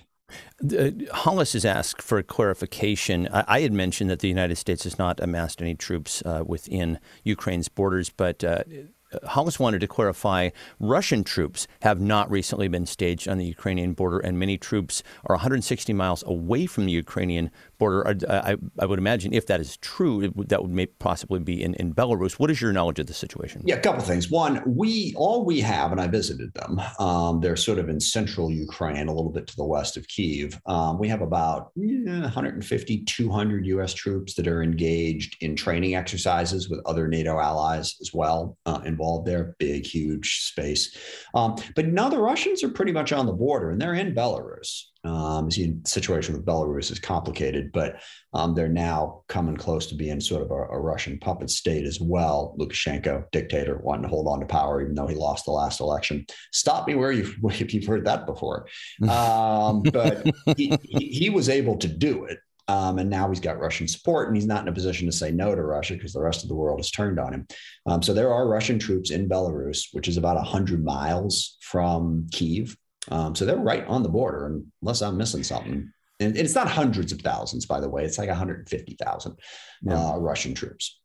Uh, 0.78 0.89
Hollis 1.13 1.53
has 1.53 1.63
asked 1.63 2.01
for 2.01 2.21
clarification. 2.21 3.30
I, 3.32 3.45
I, 3.47 3.59
had 3.61 3.71
mentioned 3.71 4.09
that 4.09 4.19
the 4.19 4.28
United 4.28 4.57
States 4.57 4.84
has 4.84 4.99
not 4.99 5.21
amassed 5.21 5.61
any 5.61 5.73
troops 5.73 6.21
uh, 6.25 6.43
within 6.45 6.99
Ukraine's 7.23 7.69
borders, 7.69 8.09
but 8.09 8.43
uh, 8.43 8.63
Hollis 9.23 9.59
wanted 9.59 9.81
to 9.81 9.87
clarify 9.87 10.49
Russian 10.79 11.23
troops 11.23 11.67
have 11.81 12.01
not 12.01 12.29
recently 12.29 12.67
been 12.67 12.85
staged 12.85 13.27
on 13.27 13.37
the 13.37 13.45
Ukrainian 13.45 13.93
border, 13.93 14.19
and 14.19 14.37
many 14.37 14.57
troops 14.57 15.03
are 15.25 15.35
160 15.35 15.93
miles 15.93 16.23
away 16.27 16.65
from 16.65 16.85
the 16.85 16.91
Ukrainian 16.91 17.51
border. 17.78 18.15
I, 18.30 18.55
I 18.80 18.86
would 18.86 18.99
imagine 18.99 19.34
if 19.34 19.47
that 19.47 19.59
is 19.59 19.78
true, 19.78 20.32
would, 20.36 20.49
that 20.49 20.61
would 20.61 20.71
may 20.71 20.88
possibly 20.88 21.39
be 21.39 21.61
in, 21.61 21.73
in 21.75 21.93
Belarus. 21.93 22.34
What 22.34 22.51
is 22.51 22.61
your 22.61 22.73
knowledge 22.73 22.99
of 22.99 23.07
the 23.07 23.13
situation? 23.13 23.61
Yeah, 23.65 23.75
a 23.75 23.80
couple 23.80 24.01
things. 24.03 24.30
One, 24.30 24.61
we 24.65 25.13
all 25.15 25.45
we 25.45 25.59
have, 25.61 25.91
and 25.91 26.01
I 26.01 26.07
visited 26.07 26.53
them. 26.53 26.82
Um, 26.99 27.39
they're 27.41 27.55
sort 27.55 27.80
of 27.80 27.89
in 27.89 27.99
central 27.99 28.51
Ukraine, 28.51 29.07
a 29.07 29.13
little 29.13 29.32
bit 29.32 29.47
to 29.47 29.55
the 29.55 29.65
west 29.65 29.97
of 29.97 30.07
Kiev. 30.07 30.59
Um, 30.65 30.99
we 30.99 31.07
have 31.07 31.21
about 31.21 31.71
yeah, 31.75 32.21
150, 32.21 33.03
200 33.03 33.65
U.S. 33.67 33.93
troops 33.93 34.34
that 34.36 34.47
are 34.47 34.63
engaged 34.63 35.38
in 35.41 35.55
training 35.55 35.95
exercises 35.95 36.69
with 36.69 36.82
other 36.86 37.07
NATO 37.07 37.39
allies 37.39 37.95
as 38.01 38.13
well. 38.13 38.57
Uh, 38.65 38.82
involved 38.86 39.28
there, 39.28 39.55
big, 39.59 39.86
huge 39.86 40.45
space. 40.45 40.95
Um, 41.34 41.55
but 41.75 41.88
now 41.88 42.09
the 42.09 42.19
Russians 42.19 42.63
are 42.63 42.69
pretty 42.69 42.91
much 42.91 43.11
on 43.11 43.25
the 43.25 43.34
border 43.34 43.71
and 43.71 43.82
they're 43.82 43.93
in 43.93 44.13
Belarus. 44.13 44.84
Um, 45.07 45.49
the 45.49 45.79
situation 45.85 46.35
with 46.35 46.45
Belarus 46.45 46.91
is 46.91 46.99
complicated, 46.99 47.71
but 47.71 48.01
um, 48.33 48.53
they're 48.53 48.67
now 48.67 49.23
coming 49.27 49.55
close 49.55 49.87
to 49.87 49.95
being 49.95 50.19
sort 50.19 50.43
of 50.43 50.51
a, 50.51 50.53
a, 50.53 50.79
Russian 50.79 51.17
puppet 51.19 51.49
state 51.49 51.85
as 51.85 52.01
well. 52.01 52.55
Lukashenko, 52.59 53.23
dictator, 53.31 53.77
wanting 53.77 54.03
to 54.03 54.09
hold 54.09 54.27
on 54.27 54.41
to 54.41 54.45
power 54.45 54.81
even 54.81 54.95
though 54.95 55.07
he 55.07 55.15
lost 55.15 55.45
the 55.45 55.51
last 55.51 55.79
election. 55.79 56.25
Stop 56.51 56.87
me 56.87 56.95
where 56.95 57.11
you've, 57.11 57.35
if 57.43 57.73
you've 57.73 57.85
heard 57.85 58.05
that 58.05 58.25
before. 58.25 58.67
Um, 59.09 59.81
but 59.93 60.27
he, 60.57 60.77
he, 60.83 61.07
he 61.07 61.29
was 61.29 61.47
able 61.47 61.77
to 61.77 61.87
do 61.87 62.25
it. 62.25 62.39
Um, 62.69 62.99
and 62.99 63.09
now 63.09 63.29
he's 63.29 63.39
got 63.39 63.59
Russian 63.59 63.87
support, 63.87 64.27
and 64.27 64.35
he's 64.35 64.45
not 64.45 64.63
in 64.63 64.67
a 64.67 64.73
position 64.73 65.05
to 65.05 65.11
say 65.13 65.31
no 65.31 65.55
to 65.55 65.61
Russia 65.61 65.93
because 65.93 66.11
the 66.11 66.21
rest 66.21 66.43
of 66.43 66.49
the 66.49 66.55
world 66.55 66.79
has 66.79 66.91
turned 66.91 67.17
on 67.17 67.33
him. 67.33 67.47
Um, 67.85 68.03
so 68.03 68.13
there 68.13 68.33
are 68.33 68.45
Russian 68.45 68.77
troops 68.77 69.09
in 69.09 69.29
Belarus, 69.29 69.85
which 69.93 70.09
is 70.09 70.17
about 70.17 70.35
100 70.35 70.83
miles 70.83 71.55
from 71.61 72.27
Kiev. 72.33 72.75
Um, 73.09 73.35
so 73.35 73.45
they're 73.45 73.57
right 73.57 73.85
on 73.87 74.03
the 74.03 74.09
border, 74.09 74.61
unless 74.81 75.01
I'm 75.01 75.17
missing 75.17 75.43
something. 75.43 75.91
And 76.19 76.35
it's 76.35 76.55
not 76.55 76.67
hundreds 76.67 77.11
of 77.11 77.21
thousands, 77.21 77.65
by 77.65 77.79
the 77.79 77.89
way. 77.89 78.03
It's 78.03 78.17
like 78.17 78.29
150,000 78.29 79.39
yeah. 79.81 79.93
uh, 79.93 80.17
Russian 80.17 80.53
troops. 80.53 80.99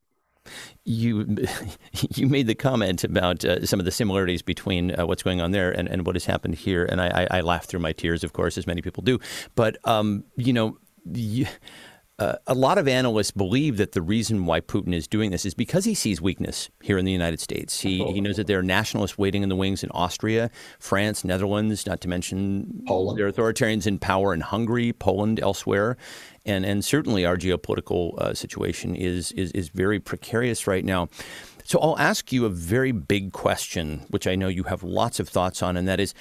You 0.84 1.36
you 2.14 2.26
made 2.26 2.48
the 2.48 2.54
comment 2.54 3.04
about 3.04 3.44
uh, 3.44 3.64
some 3.64 3.78
of 3.78 3.84
the 3.84 3.92
similarities 3.92 4.42
between 4.42 4.98
uh, 4.98 5.06
what's 5.06 5.22
going 5.22 5.40
on 5.40 5.52
there 5.52 5.70
and, 5.70 5.88
and 5.88 6.04
what 6.04 6.16
has 6.16 6.24
happened 6.24 6.56
here, 6.56 6.84
and 6.84 7.00
I, 7.00 7.26
I, 7.30 7.38
I 7.38 7.40
laughed 7.42 7.68
through 7.68 7.80
my 7.80 7.92
tears, 7.92 8.24
of 8.24 8.32
course, 8.32 8.58
as 8.58 8.66
many 8.66 8.82
people 8.82 9.04
do. 9.04 9.20
But 9.54 9.76
um, 9.86 10.24
you 10.36 10.52
know, 10.52 10.78
uh, 12.18 12.36
a 12.46 12.54
lot 12.54 12.78
of 12.78 12.86
analysts 12.86 13.30
believe 13.30 13.78
that 13.78 13.92
the 13.92 14.02
reason 14.02 14.44
why 14.44 14.60
Putin 14.60 14.94
is 14.94 15.08
doing 15.08 15.30
this 15.30 15.44
is 15.44 15.54
because 15.54 15.84
he 15.84 15.94
sees 15.94 16.20
weakness 16.20 16.70
here 16.82 16.98
in 16.98 17.04
the 17.04 17.12
United 17.12 17.40
States. 17.40 17.80
He, 17.80 18.04
he 18.12 18.20
knows 18.20 18.36
that 18.36 18.46
there 18.46 18.58
are 18.58 18.62
nationalists 18.62 19.16
waiting 19.16 19.42
in 19.42 19.48
the 19.48 19.56
wings 19.56 19.82
in 19.82 19.90
Austria, 19.90 20.50
France, 20.78 21.24
Netherlands, 21.24 21.86
not 21.86 22.00
to 22.02 22.08
mention 22.08 22.84
Poland. 22.86 23.18
There 23.18 23.26
are 23.26 23.32
authoritarians 23.32 23.86
in 23.86 23.98
power 23.98 24.34
in 24.34 24.40
Hungary, 24.40 24.92
Poland, 24.92 25.40
elsewhere. 25.40 25.96
And, 26.44 26.64
and 26.66 26.84
certainly 26.84 27.24
our 27.24 27.36
geopolitical 27.36 28.18
uh, 28.18 28.34
situation 28.34 28.94
is, 28.94 29.32
is, 29.32 29.50
is 29.52 29.70
very 29.70 29.98
precarious 29.98 30.66
right 30.66 30.84
now. 30.84 31.08
So 31.64 31.78
I'll 31.78 31.98
ask 31.98 32.32
you 32.32 32.44
a 32.44 32.50
very 32.50 32.92
big 32.92 33.32
question, 33.32 34.04
which 34.10 34.26
I 34.26 34.34
know 34.34 34.48
you 34.48 34.64
have 34.64 34.82
lots 34.82 35.20
of 35.20 35.28
thoughts 35.28 35.62
on, 35.62 35.76
and 35.76 35.88
that 35.88 36.00
is 36.00 36.14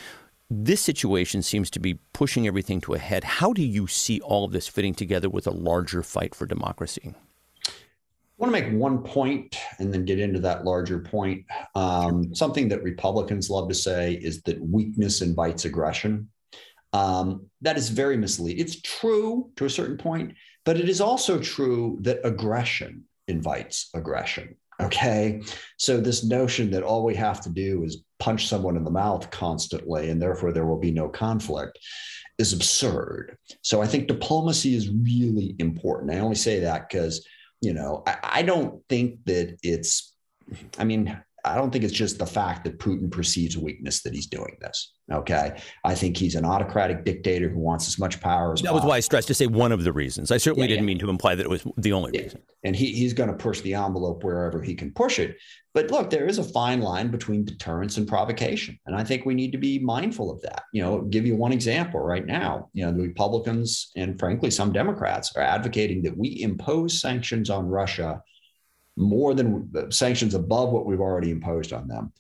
this 0.54 0.82
situation 0.82 1.42
seems 1.42 1.70
to 1.72 1.80
be 1.80 1.94
pushing 2.12 2.46
everything 2.46 2.82
to 2.82 2.94
a 2.94 2.98
head. 2.98 3.24
How 3.24 3.54
do 3.54 3.64
you 3.64 3.88
see 3.88 4.20
all 4.20 4.44
of 4.44 4.52
this 4.52 4.68
fitting 4.68 4.94
together 4.94 5.30
with 5.30 5.48
a 5.48 5.52
larger 5.52 6.04
fight 6.04 6.36
for 6.36 6.46
democracy? 6.46 7.16
I 7.66 7.72
want 8.38 8.54
to 8.54 8.62
make 8.62 8.74
one 8.78 9.02
point 9.02 9.56
and 9.80 9.94
then 9.94 10.04
get 10.04 10.20
into 10.20 10.40
that 10.42 10.66
larger 10.66 11.00
point. 11.00 11.46
Um, 11.74 12.36
something 12.36 12.68
that 12.68 12.84
Republicans 12.84 13.50
love 13.50 13.70
to 13.70 13.76
say 13.76 14.16
is 14.16 14.42
that 14.42 14.60
weakness 14.60 15.22
invites 15.22 15.64
aggression. 15.64 16.28
Um, 16.92 17.46
that 17.62 17.78
is 17.78 17.90
very 17.90 18.18
misleading. 18.18 18.60
It's 18.60 18.82
true 18.82 19.52
to 19.56 19.64
a 19.64 19.70
certain 19.70 19.98
point, 19.98 20.34
but 20.66 20.78
it 20.78 20.90
is 20.90 21.00
also 21.00 21.40
true 21.40 21.98
that 22.02 22.20
aggression 22.26 23.06
invites 23.30 23.90
aggression. 23.94 24.58
Okay. 24.82 25.42
So, 25.78 26.00
this 26.00 26.24
notion 26.24 26.72
that 26.72 26.84
all 26.84 27.04
we 27.04 27.16
have 27.16 27.42
to 27.42 27.50
do 27.50 27.84
is 27.84 28.04
punch 28.20 28.48
someone 28.48 28.78
in 28.78 28.84
the 28.84 28.92
mouth 28.92 29.30
constantly 29.32 30.10
and 30.10 30.22
therefore 30.22 30.52
there 30.52 30.66
will 30.66 30.80
be 30.80 30.92
no 30.92 31.10
conflict 31.10 31.80
is 32.38 32.54
absurd. 32.54 33.38
So, 33.62 33.82
I 33.82 33.88
think 33.88 34.08
diplomacy 34.08 34.76
is 34.76 34.90
really 34.90 35.56
important. 35.60 36.12
I 36.12 36.20
only 36.20 36.36
say 36.36 36.62
that 36.62 36.90
because, 36.90 37.28
you 37.62 37.74
know, 37.74 38.04
I, 38.08 38.18
I 38.24 38.42
don't 38.44 38.82
think 38.90 39.20
that 39.26 39.58
it's, 39.64 40.16
I 40.78 40.84
mean, 40.84 41.22
I 41.44 41.56
don't 41.56 41.72
think 41.72 41.84
it's 41.84 41.94
just 41.94 42.20
the 42.20 42.26
fact 42.26 42.64
that 42.66 42.80
Putin 42.80 43.10
perceives 43.10 43.58
weakness 43.58 44.02
that 44.04 44.14
he's 44.14 44.28
doing 44.28 44.58
this. 44.62 44.94
Okay. 45.12 45.60
I 45.84 45.96
think 45.96 46.16
he's 46.16 46.36
an 46.36 46.46
autocratic 46.46 47.04
dictator 47.04 47.50
who 47.50 47.60
wants 47.60 47.88
as 47.88 48.00
much 48.00 48.22
power 48.22 48.54
as 48.54 48.62
That 48.62 48.74
was 48.74 48.84
why 48.84 48.98
I 48.98 49.00
stressed 49.00 49.28
to 49.28 49.34
say 49.34 49.48
one 49.48 49.72
of 49.72 49.84
the 49.84 49.92
reasons. 49.92 50.32
I 50.32 50.38
certainly 50.38 50.68
yeah, 50.68 50.76
didn't 50.76 50.84
yeah. 50.84 50.88
mean 50.88 51.00
to 51.00 51.10
imply 51.10 51.36
that 51.36 51.44
it 51.44 51.50
was 51.50 51.66
the 51.78 51.94
only 51.94 52.12
yeah. 52.14 52.22
reason. 52.22 52.42
And 52.64 52.76
he, 52.76 52.94
he's 52.94 53.14
going 53.14 53.30
to 53.30 53.36
push 53.36 53.62
the 53.62 53.74
envelope 53.74 54.24
wherever 54.24 54.62
he 54.62 54.76
can 54.76 54.92
push 54.92 55.20
it. 55.20 55.38
But 55.74 55.90
look, 55.90 56.10
there 56.10 56.28
is 56.28 56.38
a 56.38 56.44
fine 56.44 56.82
line 56.82 57.10
between 57.10 57.46
deterrence 57.46 57.98
and 57.98 58.08
provocation. 58.08 58.78
And 58.86 58.96
I 58.96 59.04
think 59.04 59.26
we 59.26 59.34
need 59.34 59.52
to 59.52 59.58
be 59.58 59.80
mindful 59.80 60.32
of 60.32 60.42
that. 60.42 60.64
You 60.74 60.82
know, 60.82 61.02
give 61.02 61.26
you 61.26 61.36
one 61.36 61.52
example 61.52 62.00
right 62.00 62.26
now. 62.26 62.70
You 62.74 62.86
know, 62.86 62.92
the 62.92 63.02
Republicans 63.02 63.92
and 63.96 64.20
frankly, 64.20 64.52
some 64.52 64.72
Democrats 64.72 65.36
are 65.36 65.42
advocating 65.42 66.04
that 66.04 66.18
we 66.18 66.42
impose 66.42 67.02
sanctions 67.02 67.50
on 67.50 67.68
Russia 67.68 68.22
more 68.98 69.34
than 69.34 69.92
sanctions 69.92 70.34
above 70.34 70.72
what 70.72 70.86
we've 70.86 71.00
already 71.00 71.32
imposed 71.32 71.74
on 71.74 71.88
them 71.88 72.12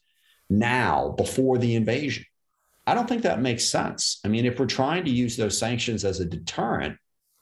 now 0.49 1.13
before 1.17 1.57
the 1.57 1.75
invasion. 1.75 2.25
I 2.87 2.93
don't 2.93 3.07
think 3.07 3.23
that 3.23 3.41
makes 3.41 3.65
sense. 3.65 4.19
I 4.25 4.27
mean, 4.27 4.45
if 4.45 4.59
we're 4.59 4.65
trying 4.65 5.05
to 5.05 5.11
use 5.11 5.37
those 5.37 5.57
sanctions 5.57 6.03
as 6.03 6.19
a 6.19 6.25
deterrent, 6.25 6.97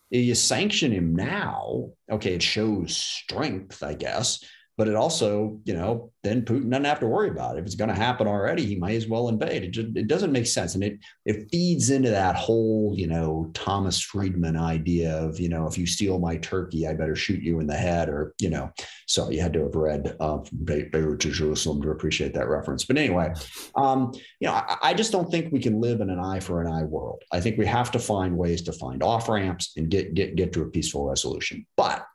you 0.10 0.36
sanction 0.36 0.92
him 0.92 1.16
now, 1.16 1.92
okay, 2.12 2.34
it 2.34 2.44
shows 2.44 2.98
strength, 2.98 3.84
I 3.84 3.94
guess 3.94 4.44
but 4.80 4.88
it 4.88 4.96
also, 4.96 5.60
you 5.66 5.74
know, 5.74 6.10
then 6.24 6.42
Putin 6.42 6.70
doesn't 6.70 6.86
have 6.86 7.02
to 7.02 7.08
worry 7.08 7.28
about 7.28 7.58
it. 7.58 7.60
If 7.60 7.66
it's 7.66 7.76
going 7.76 7.90
to 7.90 7.96
happen 7.96 8.28
already, 8.28 8.66
he 8.66 8.78
might 8.78 8.96
as 8.96 9.10
well 9.10 9.28
invade. 9.28 9.66
It 9.66 9.72
just 9.72 9.90
it 9.94 10.08
doesn't 10.08 10.32
make 10.32 10.48
sense, 10.48 10.74
and 10.74 10.82
it 10.86 11.00
it 11.26 11.50
feeds 11.52 11.90
into 11.90 12.10
that 12.12 12.38
whole, 12.38 12.94
you 12.96 13.08
know, 13.08 13.52
Thomas 13.54 14.00
Friedman 14.00 14.56
idea 14.56 15.18
of, 15.18 15.38
you 15.38 15.50
know, 15.50 15.68
if 15.68 15.78
you 15.78 15.86
steal 15.86 16.18
my 16.18 16.38
turkey, 16.38 16.88
I 16.88 16.94
better 16.94 17.18
shoot 17.18 17.44
you 17.44 17.60
in 17.60 17.68
the 17.68 17.76
head, 17.76 18.08
or 18.08 18.34
you 18.40 18.50
know, 18.50 18.72
so 19.06 19.30
you 19.30 19.42
had 19.42 19.52
to 19.52 19.64
have 19.64 19.76
read 19.76 20.16
uh, 20.22 20.38
Beirut 20.64 21.20
to 21.20 21.30
Jerusalem 21.30 21.82
to 21.82 21.92
appreciate 21.92 22.34
that 22.36 22.48
reference. 22.48 22.86
But 22.86 22.98
anyway, 22.98 23.34
um, 23.76 24.14
you 24.40 24.48
know, 24.48 24.54
I, 24.54 24.78
I 24.82 24.94
just 24.94 25.12
don't 25.12 25.30
think 25.30 25.52
we 25.52 25.60
can 25.60 25.82
live 25.82 26.00
in 26.00 26.10
an 26.10 26.20
eye 26.20 26.40
for 26.40 26.62
an 26.62 26.72
eye 26.72 26.84
world. 26.84 27.22
I 27.34 27.42
think 27.42 27.58
we 27.58 27.66
have 27.66 27.92
to 27.92 28.00
find 28.00 28.38
ways 28.38 28.62
to 28.62 28.72
find 28.72 29.04
off 29.04 29.28
ramps 29.28 29.74
and 29.76 29.90
get 29.90 30.14
get 30.14 30.38
get 30.38 30.54
to 30.54 30.62
a 30.62 30.70
peaceful 30.70 31.06
resolution. 31.06 31.66
But 31.76 32.06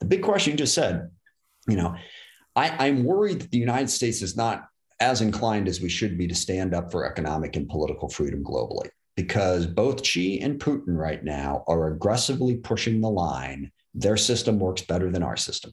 the 0.00 0.04
big 0.04 0.22
question 0.22 0.50
you 0.50 0.58
just 0.58 0.74
said 0.74 1.08
you 1.68 1.76
know, 1.76 1.94
I, 2.54 2.86
I'm 2.86 3.04
worried 3.04 3.40
that 3.40 3.50
the 3.50 3.58
United 3.58 3.90
States 3.90 4.22
is 4.22 4.36
not 4.36 4.64
as 5.00 5.20
inclined 5.20 5.68
as 5.68 5.80
we 5.80 5.88
should 5.88 6.16
be 6.16 6.28
to 6.28 6.34
stand 6.34 6.74
up 6.74 6.92
for 6.92 7.04
economic 7.04 7.56
and 7.56 7.68
political 7.68 8.08
freedom 8.08 8.44
globally 8.44 8.88
because 9.16 9.66
both 9.66 10.04
Xi 10.04 10.40
and 10.40 10.60
Putin 10.60 10.96
right 10.96 11.22
now 11.22 11.64
are 11.66 11.88
aggressively 11.88 12.56
pushing 12.56 13.00
the 13.00 13.10
line. 13.10 13.70
Their 13.94 14.16
system 14.16 14.58
works 14.58 14.82
better 14.82 15.10
than 15.10 15.22
our 15.22 15.36
system, 15.36 15.72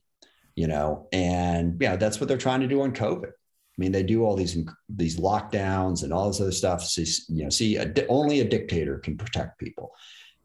you 0.56 0.68
know, 0.68 1.08
and 1.12 1.78
yeah, 1.80 1.96
that's 1.96 2.20
what 2.20 2.28
they're 2.28 2.38
trying 2.38 2.62
to 2.62 2.68
do 2.68 2.82
on 2.82 2.92
COVID. 2.92 3.30
I 3.30 3.78
mean, 3.78 3.94
they 3.94 4.04
do 4.04 4.26
all 4.26 4.36
these 4.36 4.58
these 4.90 5.20
lockdowns 5.20 6.04
and 6.04 6.12
all 6.12 6.28
this 6.28 6.42
other 6.42 6.52
stuff. 6.52 6.84
See, 6.84 7.06
you 7.30 7.44
know, 7.44 7.50
see, 7.50 7.78
a, 7.78 7.94
only 8.08 8.42
a 8.42 8.50
dictator 8.50 9.00
can 9.00 9.18
protect 9.18 9.58
people. 9.58 9.94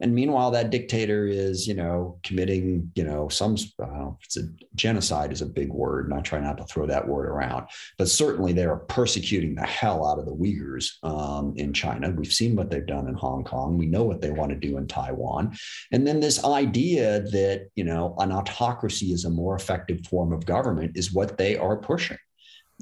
And 0.01 0.15
meanwhile, 0.15 0.51
that 0.51 0.71
dictator 0.71 1.27
is, 1.27 1.69
you 1.69 1.75
know, 1.75 2.19
committing, 2.25 2.91
you 2.95 3.05
know, 3.05 3.29
some, 3.29 3.57
uh, 3.81 4.11
it's 4.23 4.37
a 4.37 4.43
genocide 4.75 5.33
is 5.33 5.41
a 5.41 5.47
big 5.47 5.71
word, 5.71 6.07
and 6.07 6.15
I 6.15 6.21
try 6.21 6.41
not 6.41 6.59
to 6.59 6.65
throw 6.65 6.87
that 6.87 7.07
word 7.07 7.27
around, 7.27 7.69
but 7.97 8.09
certainly 8.09 8.53
they 8.53 8.65
are 8.65 8.79
persecuting 8.79 9.55
the 9.55 9.67
hell 9.67 10.07
out 10.07 10.19
of 10.19 10.27
the 10.27 10.35
Uyghurs 10.35 11.03
um, 11.05 11.55
in 11.57 11.73
China. 11.73 12.11
We've 12.11 12.33
seen 12.33 12.57
what 12.57 12.71
they've 12.71 12.85
done 12.85 13.07
in 13.07 13.15
Hong 13.15 13.45
Kong. 13.45 13.79
We 13.79 13.87
know 13.87 14.03
what 14.03 14.21
they 14.21 14.31
want 14.31 14.51
to 14.51 14.57
do 14.57 14.79
in 14.79 14.89
Taiwan. 14.89 15.57
And 15.93 16.07
then 16.07 16.21
this 16.21 16.45
idea 16.45 17.21
that, 17.21 17.69
you 17.77 17.85
know, 17.85 18.15
an 18.19 18.33
autocracy 18.33 19.13
is 19.13 19.25
a 19.25 19.31
more 19.31 19.55
effective 19.55 20.05
form 20.07 20.33
of 20.33 20.45
government 20.45 20.97
is 20.97 21.13
what 21.13 21.39
they 21.39 21.57
are 21.57 21.77
pushing. 21.77 22.19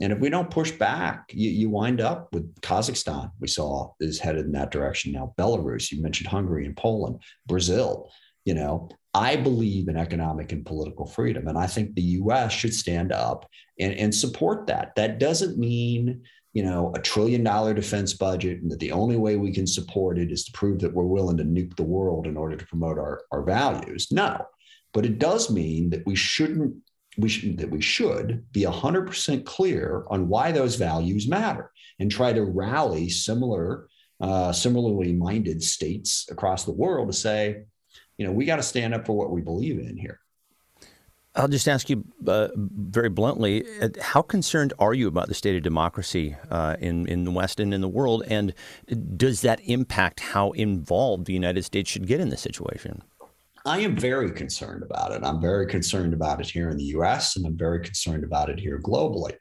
And 0.01 0.13
if 0.13 0.19
we 0.19 0.31
don't 0.31 0.51
push 0.51 0.71
back, 0.71 1.31
you, 1.33 1.51
you 1.51 1.69
wind 1.69 2.01
up 2.01 2.33
with 2.33 2.55
Kazakhstan, 2.61 3.31
we 3.41 3.49
saw 3.49 3.93
is 4.01 4.19
headed 4.19 4.47
in 4.47 4.53
that 4.53 4.71
direction 4.71 5.13
now. 5.13 5.35
Belarus, 5.39 5.93
you 5.93 6.03
mentioned 6.03 6.29
Hungary 6.29 6.65
and 6.65 6.77
Poland, 6.77 7.21
Brazil. 7.47 8.11
You 8.45 8.55
know, 8.55 8.89
I 9.15 9.37
believe 9.37 9.89
in 9.89 9.97
economic 9.97 10.53
and 10.53 10.65
political 10.65 11.07
freedom. 11.07 11.47
And 11.47 11.59
I 11.59 11.67
think 11.67 11.95
the 11.95 12.03
US 12.03 12.53
should 12.53 12.75
stand 12.75 13.13
up 13.13 13.47
and, 13.79 13.93
and 13.95 14.15
support 14.15 14.67
that. 14.69 14.95
That 14.97 15.19
doesn't 15.19 15.59
mean, 15.59 16.23
you 16.55 16.63
know, 16.63 16.93
a 16.97 17.01
trillion 17.01 17.45
dollar 17.45 17.75
defense 17.75 18.15
budget 18.15 18.63
and 18.63 18.71
that 18.71 18.81
the 18.81 18.93
only 18.93 19.17
way 19.17 19.37
we 19.37 19.53
can 19.53 19.67
support 19.67 20.19
it 20.19 20.33
is 20.33 20.45
to 20.47 20.53
prove 20.53 20.81
that 20.81 20.95
we're 20.95 21.05
willing 21.05 21.37
to 21.37 21.45
nuke 21.45 21.77
the 21.77 21.83
world 21.83 22.27
in 22.27 22.37
order 22.37 22.57
to 22.57 22.67
promote 22.67 22.99
our, 22.99 23.21
our 23.31 23.43
values. 23.43 24.09
No. 24.11 24.47
But 24.95 25.07
it 25.07 25.19
does 25.19 25.51
mean 25.51 25.91
that 25.91 26.07
we 26.07 26.17
shouldn't 26.17 26.75
we 27.19 27.55
that 27.57 27.71
we 27.71 27.81
should 27.81 28.45
be 28.53 28.63
100% 28.63 29.45
clear 29.45 30.05
on 30.09 30.29
why 30.29 30.53
those 30.53 30.77
values 30.77 31.29
matter 31.29 31.71
and 31.99 32.11
try 32.11 32.33
to 32.33 32.45
rally 32.45 33.09
similar 33.09 33.89
uh, 34.21 34.53
similarly 34.53 35.13
minded 35.13 35.63
states 35.63 36.29
across 36.31 36.65
the 36.65 36.73
world 36.73 37.09
to 37.09 37.13
say 37.13 37.65
you 38.17 38.27
know 38.27 38.33
we 38.33 38.45
got 38.45 38.57
to 38.57 38.63
stand 38.63 38.95
up 38.95 39.07
for 39.07 39.17
what 39.17 39.31
we 39.31 39.41
believe 39.41 39.79
in 39.79 39.97
here 39.97 40.21
I'll 41.35 41.49
just 41.49 41.67
ask 41.67 41.89
you 41.89 42.05
uh, 42.27 42.49
very 42.57 43.09
bluntly: 43.09 43.65
uh, 43.81 43.89
How 44.03 44.21
concerned 44.21 44.75
are 44.79 44.93
you 44.93 45.09
about 45.09 45.29
the 45.29 45.35
state 45.35 45.57
of 45.57 45.63
democracy 45.63 46.37
uh, 46.51 46.77
in 46.79 47.09
in 47.09 47.25
the 47.25 47.31
West 47.31 47.59
and 47.59 47.73
in 47.73 47.81
the 47.81 47.89
world, 47.89 48.23
and 48.27 48.53
does 49.17 49.41
that 49.41 49.61
impact 49.65 50.21
how 50.21 50.51
involved 50.51 51.25
the 51.25 51.33
United 51.33 51.65
States 51.65 51.91
should 51.91 52.07
get 52.07 52.21
in 52.21 52.29
this 52.29 52.43
situation? 52.43 53.03
I 53.65 53.81
am 53.81 53.97
very 53.97 54.33
concerned 54.33 54.83
about 54.83 55.13
it. 55.13 55.23
I'm 55.23 55.41
very 55.41 55.67
concerned 55.67 56.15
about 56.15 56.41
it 56.41 56.51
here 56.51 56.69
in 56.71 56.77
the 56.77 56.93
US, 56.97 57.37
and 57.37 57.47
I'm 57.47 57.57
very 57.57 57.81
concerned 57.81 58.25
about 58.25 58.51
it 58.51 58.59
here 58.59 58.81
globally. 58.81 59.35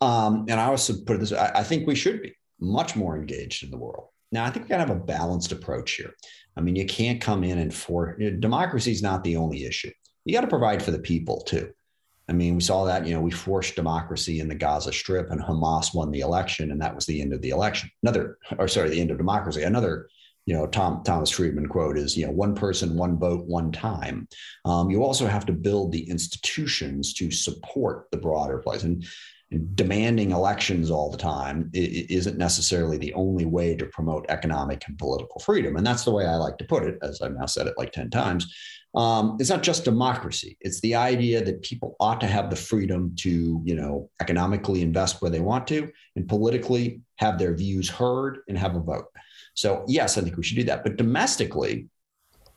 Um, 0.00 0.46
and 0.48 0.60
I 0.60 0.66
also 0.66 0.94
put 1.04 1.16
it 1.16 1.20
this 1.20 1.32
I, 1.32 1.50
I 1.56 1.62
think 1.62 1.86
we 1.86 1.94
should 1.94 2.22
be 2.22 2.34
much 2.60 2.96
more 2.96 3.16
engaged 3.16 3.64
in 3.64 3.70
the 3.70 3.78
world. 3.78 4.08
Now, 4.32 4.44
I 4.44 4.50
think 4.50 4.64
we 4.64 4.68
got 4.68 4.78
to 4.78 4.86
have 4.86 4.96
a 4.96 5.00
balanced 5.00 5.52
approach 5.52 5.92
here. 5.92 6.12
I 6.56 6.60
mean, 6.60 6.76
you 6.76 6.86
can't 6.86 7.20
come 7.20 7.44
in 7.44 7.58
and 7.58 7.72
for 7.72 8.16
you 8.18 8.30
know, 8.30 8.36
democracy 8.38 8.90
is 8.90 9.02
not 9.02 9.22
the 9.24 9.36
only 9.36 9.64
issue. 9.64 9.90
You 10.24 10.34
got 10.34 10.40
to 10.40 10.46
provide 10.48 10.82
for 10.82 10.90
the 10.90 10.98
people 10.98 11.42
too. 11.42 11.72
I 12.28 12.32
mean, 12.32 12.56
we 12.56 12.60
saw 12.60 12.84
that, 12.84 13.06
you 13.06 13.14
know, 13.14 13.20
we 13.20 13.30
forced 13.30 13.76
democracy 13.76 14.40
in 14.40 14.48
the 14.48 14.54
Gaza 14.54 14.92
Strip 14.92 15.30
and 15.30 15.40
Hamas 15.40 15.94
won 15.94 16.10
the 16.10 16.20
election, 16.20 16.72
and 16.72 16.80
that 16.82 16.94
was 16.94 17.06
the 17.06 17.20
end 17.20 17.32
of 17.32 17.40
the 17.40 17.50
election. 17.50 17.88
Another, 18.02 18.38
or 18.58 18.66
sorry, 18.66 18.90
the 18.90 19.00
end 19.00 19.12
of 19.12 19.18
democracy. 19.18 19.62
Another 19.62 20.08
you 20.46 20.54
know, 20.54 20.66
Tom 20.66 21.02
Thomas 21.04 21.30
Friedman 21.30 21.66
quote 21.66 21.98
is, 21.98 22.16
you 22.16 22.24
know, 22.24 22.32
one 22.32 22.54
person, 22.54 22.96
one 22.96 23.18
vote, 23.18 23.44
one 23.46 23.72
time. 23.72 24.28
Um, 24.64 24.90
you 24.90 25.02
also 25.02 25.26
have 25.26 25.44
to 25.46 25.52
build 25.52 25.92
the 25.92 26.08
institutions 26.08 27.12
to 27.14 27.30
support 27.30 28.06
the 28.12 28.16
broader 28.16 28.58
place. 28.58 28.84
And, 28.84 29.04
and 29.52 29.76
demanding 29.76 30.32
elections 30.32 30.90
all 30.90 31.10
the 31.10 31.18
time 31.18 31.70
isn't 31.72 32.36
necessarily 32.36 32.96
the 32.96 33.14
only 33.14 33.44
way 33.44 33.76
to 33.76 33.86
promote 33.86 34.26
economic 34.28 34.82
and 34.88 34.98
political 34.98 35.40
freedom. 35.40 35.76
And 35.76 35.86
that's 35.86 36.04
the 36.04 36.10
way 36.10 36.26
I 36.26 36.34
like 36.34 36.58
to 36.58 36.64
put 36.64 36.82
it, 36.82 36.98
as 37.02 37.20
I've 37.20 37.36
now 37.36 37.46
said 37.46 37.68
it 37.68 37.74
like 37.78 37.92
10 37.92 38.10
times. 38.10 38.52
Um, 38.96 39.36
it's 39.38 39.50
not 39.50 39.62
just 39.62 39.84
democracy. 39.84 40.56
It's 40.60 40.80
the 40.80 40.94
idea 40.94 41.44
that 41.44 41.62
people 41.62 41.96
ought 42.00 42.20
to 42.22 42.26
have 42.26 42.50
the 42.50 42.56
freedom 42.56 43.14
to, 43.16 43.60
you 43.62 43.76
know, 43.76 44.10
economically 44.20 44.82
invest 44.82 45.20
where 45.20 45.30
they 45.30 45.40
want 45.40 45.66
to 45.68 45.92
and 46.16 46.28
politically 46.28 47.02
have 47.16 47.38
their 47.38 47.54
views 47.54 47.88
heard 47.88 48.38
and 48.48 48.56
have 48.58 48.74
a 48.74 48.80
vote. 48.80 49.06
So, 49.56 49.84
yes, 49.88 50.16
I 50.16 50.20
think 50.20 50.36
we 50.36 50.42
should 50.44 50.58
do 50.58 50.64
that. 50.64 50.84
But 50.84 50.96
domestically, 50.96 51.88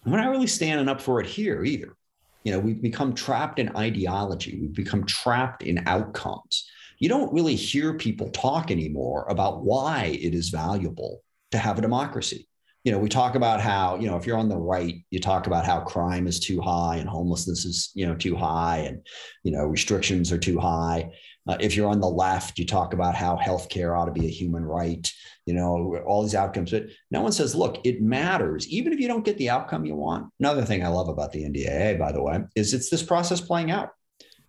we're 0.05 0.21
not 0.21 0.29
really 0.29 0.47
standing 0.47 0.89
up 0.89 1.01
for 1.01 1.19
it 1.19 1.25
here 1.25 1.63
either. 1.63 1.95
You 2.43 2.51
know, 2.51 2.59
we've 2.59 2.81
become 2.81 3.15
trapped 3.15 3.57
in 3.57 3.75
ideology, 3.75 4.59
we've 4.61 4.73
become 4.73 5.05
trapped 5.05 5.63
in 5.63 5.83
outcomes. 5.87 6.69
You 6.99 7.07
don't 7.07 7.33
really 7.33 7.55
hear 7.55 7.93
people 7.93 8.29
talk 8.31 8.69
anymore 8.69 9.25
about 9.29 9.63
why 9.63 10.17
it 10.21 10.33
is 10.33 10.49
valuable 10.49 11.21
to 11.51 11.57
have 11.57 11.77
a 11.77 11.81
democracy. 11.81 12.47
You 12.83 12.91
know, 12.91 12.99
we 12.99 13.09
talk 13.09 13.35
about 13.35 13.61
how, 13.61 13.97
you 13.97 14.07
know, 14.07 14.17
if 14.17 14.25
you're 14.25 14.37
on 14.37 14.49
the 14.49 14.57
right, 14.57 14.95
you 15.09 15.19
talk 15.19 15.47
about 15.47 15.65
how 15.65 15.81
crime 15.81 16.27
is 16.27 16.39
too 16.39 16.59
high 16.61 16.97
and 16.97 17.09
homelessness 17.09 17.65
is, 17.65 17.91
you 17.93 18.05
know, 18.05 18.15
too 18.15 18.35
high 18.35 18.77
and, 18.79 19.05
you 19.43 19.51
know, 19.51 19.65
restrictions 19.65 20.31
are 20.31 20.37
too 20.37 20.59
high. 20.59 21.09
Uh, 21.47 21.57
if 21.59 21.75
you're 21.75 21.89
on 21.89 21.99
the 21.99 22.09
left, 22.09 22.59
you 22.59 22.65
talk 22.65 22.93
about 22.93 23.15
how 23.15 23.37
healthcare 23.37 23.97
ought 23.97 24.05
to 24.05 24.11
be 24.11 24.25
a 24.25 24.31
human 24.31 24.63
right, 24.63 25.11
you 25.49 25.55
know, 25.55 25.97
all 26.05 26.21
these 26.21 26.35
outcomes. 26.35 26.69
But 26.69 26.89
no 27.09 27.23
one 27.23 27.31
says, 27.31 27.55
look, 27.55 27.79
it 27.83 28.03
matters, 28.03 28.67
even 28.67 28.93
if 28.93 28.99
you 28.99 29.07
don't 29.07 29.25
get 29.25 29.39
the 29.39 29.49
outcome 29.49 29.83
you 29.83 29.95
want. 29.95 30.31
Another 30.39 30.63
thing 30.63 30.85
I 30.85 30.89
love 30.89 31.09
about 31.09 31.31
the 31.31 31.43
NDAA, 31.43 31.97
by 31.97 32.11
the 32.11 32.21
way, 32.21 32.41
is 32.55 32.75
it's 32.75 32.91
this 32.91 33.01
process 33.01 33.41
playing 33.41 33.71
out. 33.71 33.89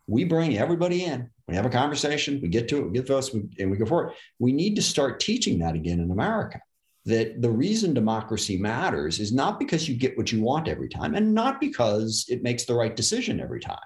We 0.07 0.25
bring 0.25 0.59
everybody 0.59 1.05
in, 1.05 1.31
we 1.49 1.55
have 1.55 1.65
a 1.65 1.71
conversation, 1.71 2.39
we 2.43 2.49
get 2.49 2.69
to 2.69 2.81
it, 2.81 2.85
we 2.85 2.93
get 2.93 3.09
votes, 3.09 3.33
and 3.33 3.71
we 3.71 3.79
go 3.79 3.87
forward. 3.87 4.13
We 4.39 4.53
need 4.53 4.77
to 4.77 4.83
start 4.83 5.21
teaching 5.21 5.61
that 5.61 5.75
again 5.75 6.01
in 6.01 6.11
America. 6.11 6.61
That 7.07 7.41
the 7.41 7.51
reason 7.51 7.95
democracy 7.95 8.59
matters 8.59 9.21
is 9.21 9.33
not 9.33 9.59
because 9.59 9.89
you 9.89 9.97
get 9.97 10.19
what 10.19 10.31
you 10.31 10.43
want 10.43 10.69
every 10.69 10.91
time 10.91 11.15
and 11.15 11.33
not 11.33 11.59
because 11.59 12.27
it 12.29 12.43
makes 12.43 12.67
the 12.67 12.75
right 12.75 12.95
decision 12.95 13.41
every 13.41 13.61
time 13.61 13.79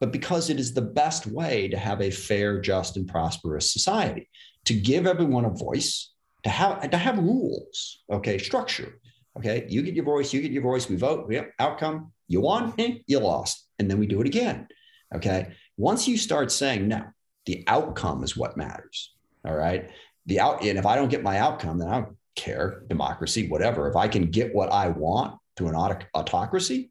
but 0.00 0.12
because 0.12 0.48
it 0.48 0.60
is 0.60 0.72
the 0.72 0.82
best 0.82 1.26
way 1.26 1.68
to 1.68 1.76
have 1.76 2.00
a 2.00 2.10
fair, 2.10 2.60
just, 2.60 2.96
and 2.96 3.08
prosperous 3.08 3.72
society, 3.72 4.28
to 4.64 4.74
give 4.74 5.06
everyone 5.06 5.44
a 5.44 5.50
voice, 5.50 6.12
to 6.48 6.54
have 6.54 6.90
to 6.90 6.96
have 6.96 7.18
rules, 7.18 8.02
okay, 8.10 8.38
structure. 8.38 8.98
Okay, 9.36 9.66
you 9.68 9.82
get 9.82 9.94
your 9.94 10.04
voice, 10.04 10.32
you 10.32 10.40
get 10.40 10.50
your 10.50 10.62
voice, 10.62 10.88
we 10.88 10.96
vote, 10.96 11.30
yep, 11.30 11.52
outcome, 11.60 12.12
you 12.26 12.40
won, 12.40 12.74
you 13.06 13.18
lost. 13.20 13.66
And 13.78 13.88
then 13.88 13.98
we 13.98 14.06
do 14.06 14.20
it 14.20 14.26
again. 14.26 14.66
Okay. 15.14 15.52
Once 15.76 16.08
you 16.08 16.16
start 16.16 16.50
saying, 16.50 16.88
no, 16.88 17.04
the 17.46 17.62
outcome 17.66 18.24
is 18.24 18.36
what 18.36 18.56
matters. 18.56 19.14
All 19.44 19.54
right. 19.54 19.90
The 20.26 20.40
out, 20.40 20.64
and 20.64 20.78
if 20.78 20.86
I 20.86 20.96
don't 20.96 21.08
get 21.08 21.22
my 21.22 21.38
outcome, 21.38 21.78
then 21.78 21.88
I 21.88 22.00
don't 22.00 22.16
care, 22.34 22.82
democracy, 22.88 23.48
whatever. 23.48 23.88
If 23.88 23.96
I 23.96 24.08
can 24.08 24.30
get 24.30 24.54
what 24.54 24.72
I 24.72 24.88
want 24.88 25.38
through 25.56 25.68
an 25.68 26.02
autocracy, 26.14 26.90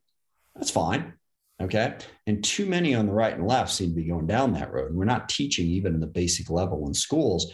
that's 0.56 0.72
fine. 0.72 1.14
Okay. 1.62 1.96
And 2.28 2.44
too 2.44 2.66
many 2.66 2.96
on 2.96 3.08
the 3.08 3.14
right 3.14 3.34
and 3.34 3.46
left 3.46 3.72
seem 3.72 3.90
to 3.90 3.96
be 3.96 4.06
going 4.06 4.28
down 4.28 4.54
that 4.54 4.72
road. 4.72 4.90
And 4.90 4.98
we're 4.98 5.06
not 5.06 5.28
teaching, 5.28 5.68
even 5.68 5.96
in 5.96 6.00
the 6.00 6.08
basic 6.08 6.50
level 6.50 6.88
in 6.88 6.94
schools, 6.94 7.52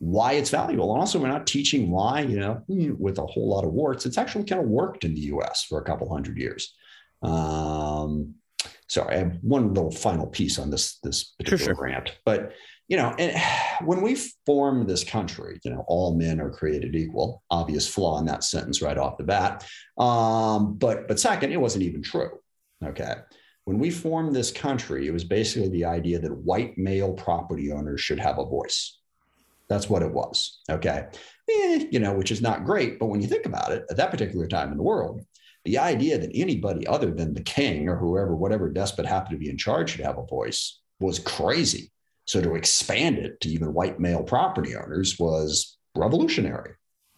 why 0.00 0.32
it's 0.32 0.50
valuable. 0.50 0.90
And 0.92 1.00
also, 1.00 1.18
we're 1.18 1.28
not 1.28 1.46
teaching 1.46 1.90
why, 1.90 2.22
you 2.22 2.40
know, 2.40 2.64
with 2.66 3.18
a 3.18 3.26
whole 3.26 3.48
lot 3.48 3.64
of 3.64 3.72
warts, 3.72 4.06
it's 4.06 4.18
actually 4.18 4.44
kind 4.44 4.60
of 4.60 4.66
worked 4.66 5.04
in 5.04 5.14
the 5.14 5.20
US 5.32 5.64
for 5.64 5.78
a 5.78 5.84
couple 5.84 6.10
hundred 6.10 6.38
years. 6.38 6.74
Um, 7.22 8.34
sorry, 8.88 9.14
I 9.14 9.18
have 9.18 9.38
one 9.42 9.74
little 9.74 9.90
final 9.90 10.26
piece 10.26 10.58
on 10.58 10.70
this, 10.70 10.98
this 11.02 11.24
particular 11.38 11.74
sure, 11.74 11.74
sure. 11.74 12.14
But, 12.24 12.52
you 12.88 12.96
know, 12.96 13.14
and 13.18 13.38
when 13.86 14.00
we 14.00 14.16
formed 14.46 14.88
this 14.88 15.04
country, 15.04 15.60
you 15.64 15.70
know, 15.70 15.84
all 15.86 16.16
men 16.16 16.40
are 16.40 16.50
created 16.50 16.96
equal, 16.96 17.42
obvious 17.50 17.86
flaw 17.86 18.18
in 18.18 18.24
that 18.24 18.42
sentence 18.42 18.80
right 18.80 18.96
off 18.96 19.18
the 19.18 19.24
bat. 19.24 19.68
Um, 19.98 20.78
but, 20.78 21.08
but 21.08 21.20
second, 21.20 21.52
it 21.52 21.60
wasn't 21.60 21.84
even 21.84 22.02
true. 22.02 22.30
Okay 22.82 23.16
when 23.64 23.78
we 23.78 23.90
formed 23.90 24.34
this 24.34 24.50
country, 24.50 25.06
it 25.06 25.12
was 25.12 25.22
basically 25.22 25.68
the 25.68 25.84
idea 25.84 26.18
that 26.18 26.34
white 26.34 26.76
male 26.76 27.12
property 27.12 27.70
owners 27.70 28.00
should 28.00 28.18
have 28.18 28.38
a 28.38 28.44
voice. 28.44 28.99
That's 29.70 29.88
what 29.88 30.02
it 30.02 30.12
was. 30.12 30.60
Okay. 30.68 31.06
Eh, 31.48 31.86
you 31.90 32.00
know, 32.00 32.12
which 32.12 32.32
is 32.32 32.42
not 32.42 32.64
great. 32.64 32.98
But 32.98 33.06
when 33.06 33.22
you 33.22 33.28
think 33.28 33.46
about 33.46 33.72
it, 33.72 33.84
at 33.88 33.96
that 33.96 34.10
particular 34.10 34.46
time 34.48 34.72
in 34.72 34.76
the 34.76 34.82
world, 34.82 35.24
the 35.64 35.78
idea 35.78 36.18
that 36.18 36.32
anybody 36.34 36.86
other 36.86 37.12
than 37.12 37.32
the 37.32 37.42
king 37.42 37.88
or 37.88 37.96
whoever, 37.96 38.34
whatever 38.34 38.68
despot 38.68 39.06
happened 39.06 39.32
to 39.32 39.38
be 39.38 39.48
in 39.48 39.56
charge 39.56 39.90
should 39.90 40.04
have 40.04 40.18
a 40.18 40.26
voice 40.26 40.80
was 40.98 41.20
crazy. 41.20 41.92
So 42.26 42.40
to 42.40 42.56
expand 42.56 43.18
it 43.18 43.40
to 43.40 43.48
even 43.48 43.72
white 43.72 44.00
male 44.00 44.24
property 44.24 44.74
owners 44.74 45.18
was 45.18 45.78
revolutionary, 45.94 46.72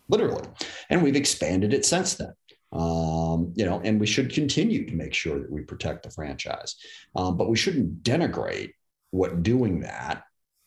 literally. 0.09 0.46
And 0.90 1.03
we've 1.03 1.16
expanded 1.16 1.72
it 1.72 1.86
since 1.86 2.14
then. 2.14 2.32
Um, 2.72 3.53
you 3.55 3.64
know, 3.64 3.80
and 3.84 4.00
we 4.00 4.07
should 4.07 4.32
continue 4.32 4.86
to 4.86 4.94
make 4.94 5.14
sure 5.14 5.38
that 5.38 5.50
we 5.50 5.62
protect 5.62 6.03
the 6.03 6.11
franchise. 6.11 6.76
Um, 7.14 7.36
but 7.36 7.48
we 7.48 7.57
shouldn't 7.57 8.03
denigrate 8.03 8.72
what 9.11 9.42
doing 9.42 9.80
that 9.80 10.24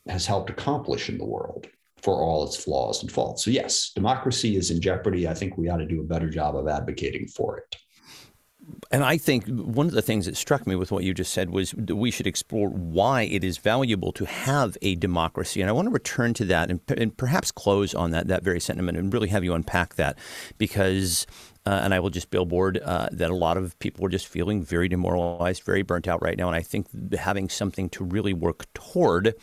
has 0.07 0.25
helped 0.25 0.49
accomplish 0.49 1.09
in 1.09 1.17
the 1.17 1.25
world 1.25 1.67
for 2.05 2.21
all 2.21 2.45
its 2.45 2.55
flaws 2.55 3.01
and 3.01 3.11
faults. 3.11 3.43
So, 3.43 3.49
yes, 3.49 3.91
democracy 3.95 4.55
is 4.55 4.69
in 4.69 4.79
jeopardy. 4.79 5.27
I 5.27 5.33
think 5.33 5.57
we 5.57 5.69
ought 5.69 5.77
to 5.77 5.87
do 5.87 6.01
a 6.01 6.03
better 6.03 6.29
job 6.29 6.55
of 6.55 6.67
advocating 6.67 7.27
for 7.27 7.57
it. 7.57 7.75
and 8.91 9.03
I 9.03 9.17
think 9.17 9.47
one 9.47 9.87
of 9.87 9.93
the 9.93 10.01
things 10.03 10.27
that 10.27 10.37
struck 10.37 10.67
me 10.67 10.75
with 10.75 10.91
what 10.91 11.03
you 11.03 11.13
just 11.13 11.33
said 11.33 11.49
was 11.49 11.73
we 11.75 12.11
should 12.11 12.27
explore 12.27 12.69
why 12.69 13.23
it 13.23 13.43
is 13.43 13.57
valuable 13.57 14.11
to 14.13 14.25
have 14.25 14.77
a 14.83 14.95
democracy. 14.95 15.61
And 15.61 15.69
I 15.69 15.73
want 15.73 15.87
to 15.87 15.91
return 15.91 16.35
to 16.35 16.45
that 16.45 16.69
and, 16.69 16.79
and 16.89 17.17
perhaps 17.17 17.51
close 17.51 17.95
on 17.95 18.11
that, 18.11 18.27
that 18.27 18.43
very 18.43 18.59
sentiment 18.59 18.97
and 18.97 19.11
really 19.11 19.29
have 19.29 19.43
you 19.43 19.53
unpack 19.55 19.95
that 19.95 20.17
because 20.59 21.25
uh, 21.67 21.81
and 21.83 21.93
I 21.95 21.99
will 21.99 22.11
just 22.11 22.29
billboard 22.29 22.79
uh, 22.83 23.09
that 23.11 23.31
a 23.31 23.35
lot 23.35 23.57
of 23.57 23.77
people 23.79 24.05
are 24.05 24.09
just 24.09 24.27
feeling 24.27 24.63
very 24.63 24.87
demoralized, 24.87 25.63
very 25.63 25.81
burnt 25.81 26.07
out 26.07 26.21
right 26.21 26.37
now. 26.37 26.47
And 26.47 26.55
I 26.55 26.61
think 26.61 26.87
having 27.15 27.49
something 27.49 27.89
to 27.89 28.03
really 28.03 28.33
work 28.33 28.71
toward 28.75 29.33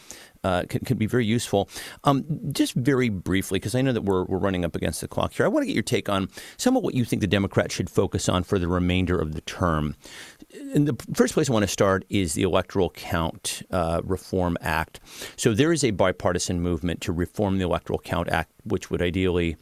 uh, 0.45 0.65
can, 0.69 0.81
can, 0.81 0.97
be 0.97 1.07
very 1.07 1.25
useful. 1.25 1.69
Um, 2.05 2.25
just 2.53 2.75
very 2.75 3.09
briefly, 3.09 3.59
because 3.59 3.75
I 3.75 3.83
know 3.83 3.93
that 3.93 4.03
we're, 4.03 4.25
we're 4.25 4.39
running 4.39 4.65
up 4.65 4.75
against 4.75 5.01
the 5.01 5.09
clock 5.09 5.33
here, 5.35 5.47
I 5.47 5.49
want 5.49 5.63
to 5.63 5.67
get 5.67 5.75
your 5.75 5.83
take 5.83 6.09
on 6.09 6.29
some 6.57 6.77
of 6.77 6.83
what 6.83 6.95
you 6.95 7.05
think 7.05 7.21
the 7.21 7.29
Democrats 7.29 7.75
should 7.75 7.89
focus 7.89 8.29
on 8.29 8.43
for 8.43 8.59
the 8.59 8.69
remainder 8.69 9.19
of 9.19 9.35
the 9.35 9.41
term. 9.43 9.97
In 10.75 10.85
the 10.85 10.97
first 11.15 11.35
place 11.35 11.49
I 11.49 11.53
want 11.53 11.63
to 11.63 11.69
start 11.69 12.05
is 12.09 12.35
the 12.35 12.43
Electoral 12.43 12.91
Count 12.91 13.63
uh, 13.71 14.03
Reform 14.05 14.59
Act. 14.61 15.01
So 15.37 15.55
there 15.55 15.73
is 15.73 15.85
a 15.85 15.93
bipartisan 15.93 16.61
movement 16.61 17.01
to 17.03 17.13
reform 17.13 17.59
the 17.59 17.65
Electoral 17.65 17.99
Count 17.99 18.29
Act, 18.29 18.51
which 18.65 18.91
would 18.91 19.01
ideally 19.01 19.57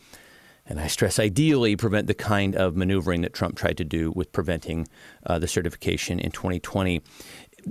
and 0.70 0.78
I 0.78 0.86
stress 0.86 1.18
ideally 1.18 1.74
prevent 1.74 2.06
the 2.06 2.14
kind 2.14 2.54
of 2.54 2.76
maneuvering 2.76 3.22
that 3.22 3.34
Trump 3.34 3.56
tried 3.56 3.76
to 3.78 3.84
do 3.84 4.12
with 4.12 4.30
preventing 4.30 4.88
uh, 5.26 5.38
the 5.38 5.48
certification 5.48 6.20
in 6.20 6.30
2020 6.30 7.02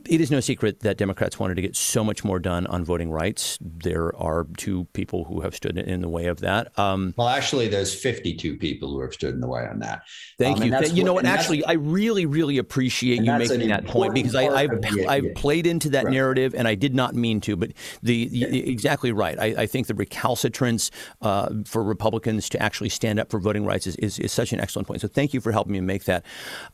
it 0.07 0.21
is 0.21 0.31
no 0.31 0.39
secret 0.39 0.81
that 0.81 0.97
Democrats 0.97 1.39
wanted 1.39 1.55
to 1.55 1.61
get 1.61 1.75
so 1.75 2.03
much 2.03 2.23
more 2.23 2.39
done 2.39 2.67
on 2.67 2.83
voting 2.83 3.11
rights. 3.11 3.57
There 3.61 4.15
are 4.15 4.47
two 4.57 4.85
people 4.93 5.25
who 5.25 5.41
have 5.41 5.55
stood 5.55 5.77
in 5.77 6.01
the 6.01 6.09
way 6.09 6.25
of 6.25 6.39
that. 6.41 6.77
Um, 6.77 7.13
well, 7.17 7.27
actually, 7.27 7.67
there's 7.67 7.93
52 7.93 8.57
people 8.57 8.89
who 8.89 9.01
have 9.01 9.13
stood 9.13 9.33
in 9.33 9.41
the 9.41 9.47
way 9.47 9.65
on 9.65 9.79
that. 9.79 10.03
Thank 10.37 10.61
um, 10.61 10.63
you. 10.63 10.93
you 10.93 11.03
know 11.03 11.13
what? 11.13 11.25
Actually, 11.25 11.63
I 11.65 11.73
really, 11.73 12.25
really 12.25 12.57
appreciate 12.57 13.23
you 13.23 13.31
making 13.31 13.69
that 13.69 13.85
point 13.85 14.13
because 14.13 14.35
I, 14.35 14.63
have 14.63 14.83
I've 15.07 15.35
played 15.35 15.67
into 15.67 15.89
that 15.91 16.05
right. 16.05 16.13
narrative 16.13 16.55
and 16.55 16.67
I 16.67 16.75
did 16.75 16.95
not 16.95 17.15
mean 17.15 17.41
to. 17.41 17.55
But 17.55 17.71
the, 18.01 18.29
yeah. 18.31 18.47
exactly 18.47 19.11
right. 19.11 19.39
I, 19.39 19.63
I, 19.63 19.65
think 19.65 19.87
the 19.87 19.93
recalcitrance 19.93 20.91
uh, 21.21 21.49
for 21.65 21.83
Republicans 21.83 22.49
to 22.49 22.61
actually 22.61 22.89
stand 22.89 23.19
up 23.19 23.29
for 23.29 23.39
voting 23.39 23.65
rights 23.65 23.87
is, 23.87 23.95
is, 23.97 24.19
is, 24.19 24.31
such 24.31 24.53
an 24.53 24.59
excellent 24.59 24.87
point. 24.87 25.01
So 25.01 25.07
thank 25.07 25.33
you 25.33 25.41
for 25.41 25.51
helping 25.51 25.73
me 25.73 25.81
make 25.81 26.05
that. 26.05 26.25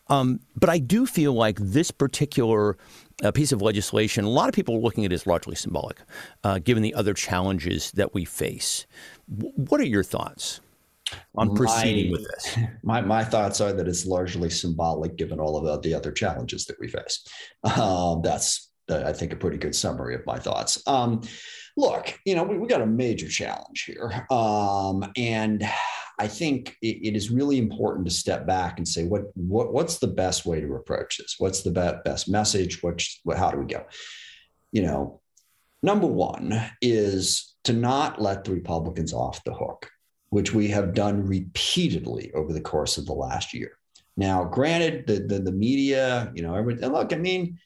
Um, 0.07 0.39
but 0.55 0.69
I 0.69 0.77
do 0.79 1.05
feel 1.05 1.33
like 1.33 1.57
this 1.59 1.91
particular 1.91 2.77
a 3.23 3.31
piece 3.31 3.51
of 3.51 3.61
legislation, 3.61 4.25
a 4.25 4.29
lot 4.29 4.49
of 4.49 4.55
people 4.55 4.75
are 4.75 4.79
looking 4.79 5.05
at 5.05 5.11
it 5.11 5.15
as 5.15 5.27
largely 5.27 5.55
symbolic, 5.55 5.97
uh, 6.43 6.59
given 6.59 6.83
the 6.83 6.93
other 6.93 7.13
challenges 7.13 7.91
that 7.91 8.13
we 8.13 8.25
face. 8.25 8.85
W- 9.33 9.53
what 9.55 9.79
are 9.79 9.85
your 9.85 10.03
thoughts 10.03 10.59
on 11.35 11.55
proceeding 11.55 12.11
my, 12.11 12.17
with 12.17 12.27
this? 12.27 12.57
My, 12.83 13.01
my 13.01 13.23
thoughts 13.23 13.61
are 13.61 13.71
that 13.73 13.87
it's 13.87 14.05
largely 14.05 14.49
symbolic, 14.49 15.15
given 15.15 15.39
all 15.39 15.55
of 15.55 15.81
the 15.81 15.93
other 15.93 16.11
challenges 16.11 16.65
that 16.65 16.79
we 16.79 16.87
face. 16.87 17.27
Um, 17.77 18.21
that's, 18.21 18.71
I 18.89 19.13
think, 19.13 19.31
a 19.31 19.35
pretty 19.35 19.57
good 19.57 19.75
summary 19.75 20.15
of 20.15 20.25
my 20.25 20.37
thoughts. 20.37 20.81
Um, 20.87 21.21
look, 21.77 22.17
you 22.25 22.35
know, 22.35 22.43
we, 22.43 22.57
we 22.57 22.67
got 22.67 22.81
a 22.81 22.87
major 22.87 23.27
challenge 23.27 23.83
here. 23.83 24.25
Um, 24.29 25.11
and 25.15 25.63
I 26.17 26.27
think 26.27 26.75
it, 26.81 27.07
it 27.07 27.15
is 27.15 27.29
really 27.29 27.57
important 27.57 28.05
to 28.07 28.13
step 28.13 28.45
back 28.47 28.77
and 28.77 28.87
say, 28.87 29.03
what, 29.03 29.23
what 29.35 29.73
what's 29.73 29.97
the 29.99 30.07
best 30.07 30.45
way 30.45 30.61
to 30.61 30.75
approach 30.75 31.17
this? 31.17 31.35
What's 31.37 31.61
the 31.61 31.71
be- 31.71 32.09
best 32.09 32.29
message? 32.29 32.81
What, 32.81 33.03
how 33.35 33.51
do 33.51 33.57
we 33.59 33.65
go? 33.65 33.85
You 34.71 34.83
know, 34.83 35.21
number 35.83 36.07
one 36.07 36.59
is 36.81 37.55
to 37.65 37.73
not 37.73 38.21
let 38.21 38.43
the 38.43 38.51
Republicans 38.51 39.13
off 39.13 39.43
the 39.43 39.53
hook, 39.53 39.89
which 40.29 40.53
we 40.53 40.69
have 40.69 40.93
done 40.93 41.27
repeatedly 41.27 42.31
over 42.33 42.53
the 42.53 42.61
course 42.61 42.97
of 42.97 43.05
the 43.05 43.13
last 43.13 43.53
year. 43.53 43.77
Now, 44.17 44.45
granted, 44.45 45.07
the 45.07 45.19
the, 45.19 45.39
the 45.39 45.51
media, 45.51 46.31
you 46.35 46.43
know, 46.43 46.55
every, 46.55 46.75
look, 46.75 47.11
I 47.11 47.17
mean, 47.17 47.59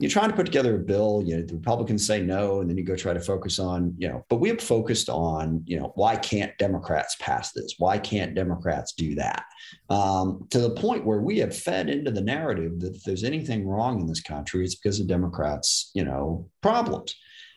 you're 0.00 0.10
trying 0.10 0.28
to 0.28 0.34
put 0.34 0.46
together 0.46 0.74
a 0.74 0.80
bill, 0.80 1.22
you 1.24 1.36
know, 1.36 1.42
the 1.42 1.54
Republicans 1.54 2.04
say 2.04 2.20
no, 2.20 2.60
and 2.60 2.68
then 2.68 2.76
you 2.76 2.82
go 2.82 2.96
try 2.96 3.12
to 3.12 3.20
focus 3.20 3.60
on, 3.60 3.94
you 3.96 4.08
know, 4.08 4.24
but 4.28 4.36
we 4.36 4.48
have 4.48 4.60
focused 4.60 5.08
on, 5.08 5.62
you 5.66 5.78
know, 5.78 5.92
why 5.94 6.16
can't 6.16 6.56
Democrats 6.58 7.16
pass 7.20 7.52
this? 7.52 7.76
Why 7.78 7.98
can't 7.98 8.34
Democrats 8.34 8.92
do 8.94 9.14
that? 9.14 9.44
Um, 9.90 10.46
to 10.50 10.58
the 10.58 10.70
point 10.70 11.06
where 11.06 11.20
we 11.20 11.38
have 11.38 11.56
fed 11.56 11.88
into 11.88 12.10
the 12.10 12.20
narrative 12.20 12.80
that 12.80 12.96
if 12.96 13.04
there's 13.04 13.22
anything 13.22 13.68
wrong 13.68 14.00
in 14.00 14.08
this 14.08 14.20
country, 14.20 14.64
it's 14.64 14.74
because 14.74 14.98
of 14.98 15.06
Democrats, 15.06 15.92
you 15.94 16.04
know, 16.04 16.50
problems. 16.60 17.14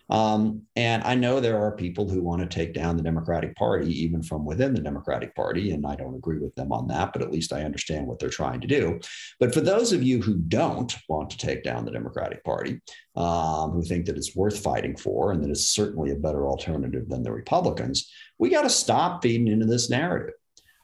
Um, 0.09 0.63
and 0.75 1.03
I 1.03 1.15
know 1.15 1.39
there 1.39 1.61
are 1.61 1.75
people 1.75 2.07
who 2.07 2.21
want 2.21 2.41
to 2.41 2.47
take 2.47 2.73
down 2.73 2.95
the 2.95 3.03
Democratic 3.03 3.55
Party, 3.55 3.91
even 4.03 4.23
from 4.23 4.45
within 4.45 4.73
the 4.73 4.81
Democratic 4.81 5.35
Party. 5.35 5.71
And 5.71 5.85
I 5.85 5.95
don't 5.95 6.15
agree 6.15 6.39
with 6.39 6.55
them 6.55 6.71
on 6.71 6.87
that, 6.87 7.11
but 7.13 7.21
at 7.21 7.31
least 7.31 7.51
I 7.51 7.63
understand 7.63 8.07
what 8.07 8.19
they're 8.19 8.29
trying 8.29 8.61
to 8.61 8.67
do. 8.67 8.99
But 9.39 9.53
for 9.53 9.61
those 9.61 9.91
of 9.91 10.03
you 10.03 10.21
who 10.21 10.35
don't 10.35 10.95
want 11.09 11.29
to 11.31 11.37
take 11.37 11.63
down 11.63 11.85
the 11.85 11.91
Democratic 11.91 12.43
Party, 12.43 12.79
um, 13.15 13.71
who 13.71 13.83
think 13.83 14.05
that 14.05 14.17
it's 14.17 14.35
worth 14.35 14.59
fighting 14.59 14.95
for 14.95 15.31
and 15.31 15.43
that 15.43 15.49
it's 15.49 15.69
certainly 15.69 16.11
a 16.11 16.15
better 16.15 16.47
alternative 16.47 17.09
than 17.09 17.23
the 17.23 17.31
Republicans, 17.31 18.09
we 18.39 18.49
got 18.49 18.61
to 18.61 18.69
stop 18.69 19.21
feeding 19.21 19.47
into 19.47 19.65
this 19.65 19.89
narrative 19.89 20.35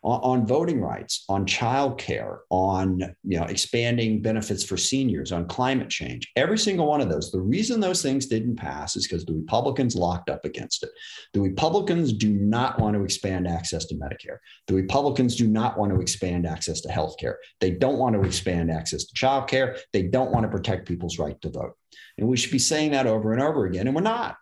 on, 0.03 0.19
on 0.21 0.45
voting 0.45 0.81
rights, 0.81 1.23
on 1.29 1.45
childcare, 1.45 2.39
on 2.49 2.99
you 3.23 3.39
know 3.39 3.45
expanding 3.45 4.21
benefits 4.21 4.63
for 4.63 4.77
seniors, 4.77 5.31
on 5.31 5.47
climate 5.47 5.89
change. 5.89 6.31
Every 6.35 6.57
single 6.57 6.87
one 6.87 7.01
of 7.01 7.09
those. 7.09 7.31
The 7.31 7.41
reason 7.41 7.79
those 7.79 8.01
things 8.01 8.25
didn't 8.25 8.55
pass 8.55 8.95
is 8.95 9.07
because 9.07 9.25
the 9.25 9.33
Republicans 9.33 9.95
locked 9.95 10.29
up 10.29 10.45
against 10.45 10.83
it. 10.83 10.89
The 11.33 11.41
Republicans 11.41 12.13
do 12.13 12.33
not 12.33 12.79
want 12.79 12.95
to 12.95 13.03
expand 13.03 13.47
access 13.47 13.85
to 13.85 13.95
Medicare. 13.95 14.37
The 14.67 14.75
Republicans 14.75 15.35
do 15.35 15.47
not 15.47 15.77
want 15.77 15.93
to 15.93 16.01
expand 16.01 16.45
access 16.45 16.81
to 16.81 16.91
health 16.91 17.17
care. 17.17 17.39
They 17.59 17.71
don't 17.71 17.97
want 17.97 18.15
to 18.15 18.21
expand 18.21 18.71
access 18.71 19.05
to 19.05 19.15
childcare. 19.15 19.79
They 19.93 20.03
don't 20.03 20.31
want 20.31 20.43
to 20.43 20.49
protect 20.49 20.87
people's 20.87 21.19
right 21.19 21.39
to 21.41 21.49
vote. 21.49 21.77
And 22.17 22.27
we 22.27 22.37
should 22.37 22.51
be 22.51 22.59
saying 22.59 22.91
that 22.91 23.07
over 23.07 23.33
and 23.33 23.41
over 23.41 23.65
again. 23.65 23.87
And 23.87 23.95
we're 23.95 24.01
not. 24.01 24.37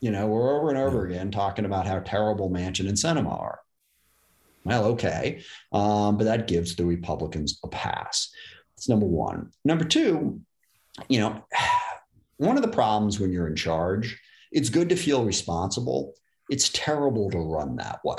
You 0.00 0.10
know, 0.10 0.26
we're 0.28 0.56
over 0.56 0.70
and 0.70 0.78
over 0.78 1.04
again 1.04 1.30
talking 1.30 1.66
about 1.66 1.86
how 1.86 1.98
terrible 1.98 2.48
Manchin 2.48 2.88
and 2.88 2.96
Sinema 2.96 3.38
are. 3.38 3.60
Well, 4.64 4.84
okay. 4.86 5.42
Um, 5.72 6.18
but 6.18 6.24
that 6.24 6.48
gives 6.48 6.76
the 6.76 6.84
Republicans 6.84 7.58
a 7.64 7.68
pass. 7.68 8.30
That's 8.76 8.88
number 8.88 9.06
one. 9.06 9.50
Number 9.64 9.84
two, 9.84 10.40
you 11.08 11.20
know, 11.20 11.44
one 12.36 12.56
of 12.56 12.62
the 12.62 12.68
problems 12.68 13.20
when 13.20 13.32
you're 13.32 13.46
in 13.46 13.56
charge, 13.56 14.20
it's 14.52 14.70
good 14.70 14.88
to 14.88 14.96
feel 14.96 15.24
responsible. 15.24 16.14
It's 16.50 16.70
terrible 16.70 17.30
to 17.30 17.38
run 17.38 17.76
that 17.76 18.00
way. 18.04 18.16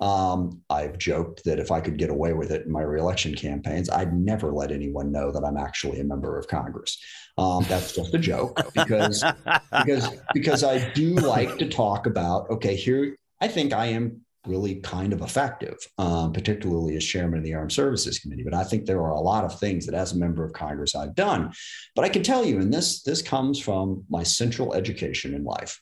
Um, 0.00 0.62
I've 0.68 0.98
joked 0.98 1.44
that 1.44 1.60
if 1.60 1.70
I 1.70 1.80
could 1.80 1.96
get 1.96 2.10
away 2.10 2.32
with 2.32 2.50
it 2.50 2.66
in 2.66 2.72
my 2.72 2.82
reelection 2.82 3.36
campaigns, 3.36 3.88
I'd 3.88 4.12
never 4.12 4.50
let 4.50 4.72
anyone 4.72 5.12
know 5.12 5.30
that 5.30 5.44
I'm 5.44 5.56
actually 5.56 6.00
a 6.00 6.04
member 6.04 6.36
of 6.36 6.48
Congress. 6.48 6.98
Um, 7.38 7.64
that's 7.68 7.94
just 7.94 8.12
a 8.12 8.18
joke 8.18 8.60
because 8.74 9.22
because 9.70 10.08
because 10.34 10.64
I 10.64 10.90
do 10.92 11.14
like 11.14 11.56
to 11.58 11.68
talk 11.68 12.06
about 12.06 12.50
okay 12.50 12.74
here. 12.74 13.16
I 13.40 13.46
think 13.46 13.72
I 13.72 13.86
am 13.86 14.21
really 14.46 14.76
kind 14.76 15.12
of 15.12 15.22
effective, 15.22 15.76
um, 15.98 16.32
particularly 16.32 16.96
as 16.96 17.04
chairman 17.04 17.38
of 17.38 17.44
the 17.44 17.54
Armed 17.54 17.72
Services 17.72 18.18
Committee. 18.18 18.42
But 18.42 18.54
I 18.54 18.64
think 18.64 18.86
there 18.86 19.02
are 19.02 19.10
a 19.10 19.20
lot 19.20 19.44
of 19.44 19.58
things 19.58 19.86
that, 19.86 19.94
as 19.94 20.12
a 20.12 20.18
member 20.18 20.44
of 20.44 20.52
Congress, 20.52 20.94
I've 20.94 21.14
done. 21.14 21.52
But 21.94 22.04
I 22.04 22.08
can 22.08 22.22
tell 22.22 22.44
you, 22.44 22.58
and 22.60 22.72
this 22.72 23.02
this 23.02 23.22
comes 23.22 23.58
from 23.58 24.04
my 24.10 24.22
central 24.22 24.74
education 24.74 25.34
in 25.34 25.44
life. 25.44 25.80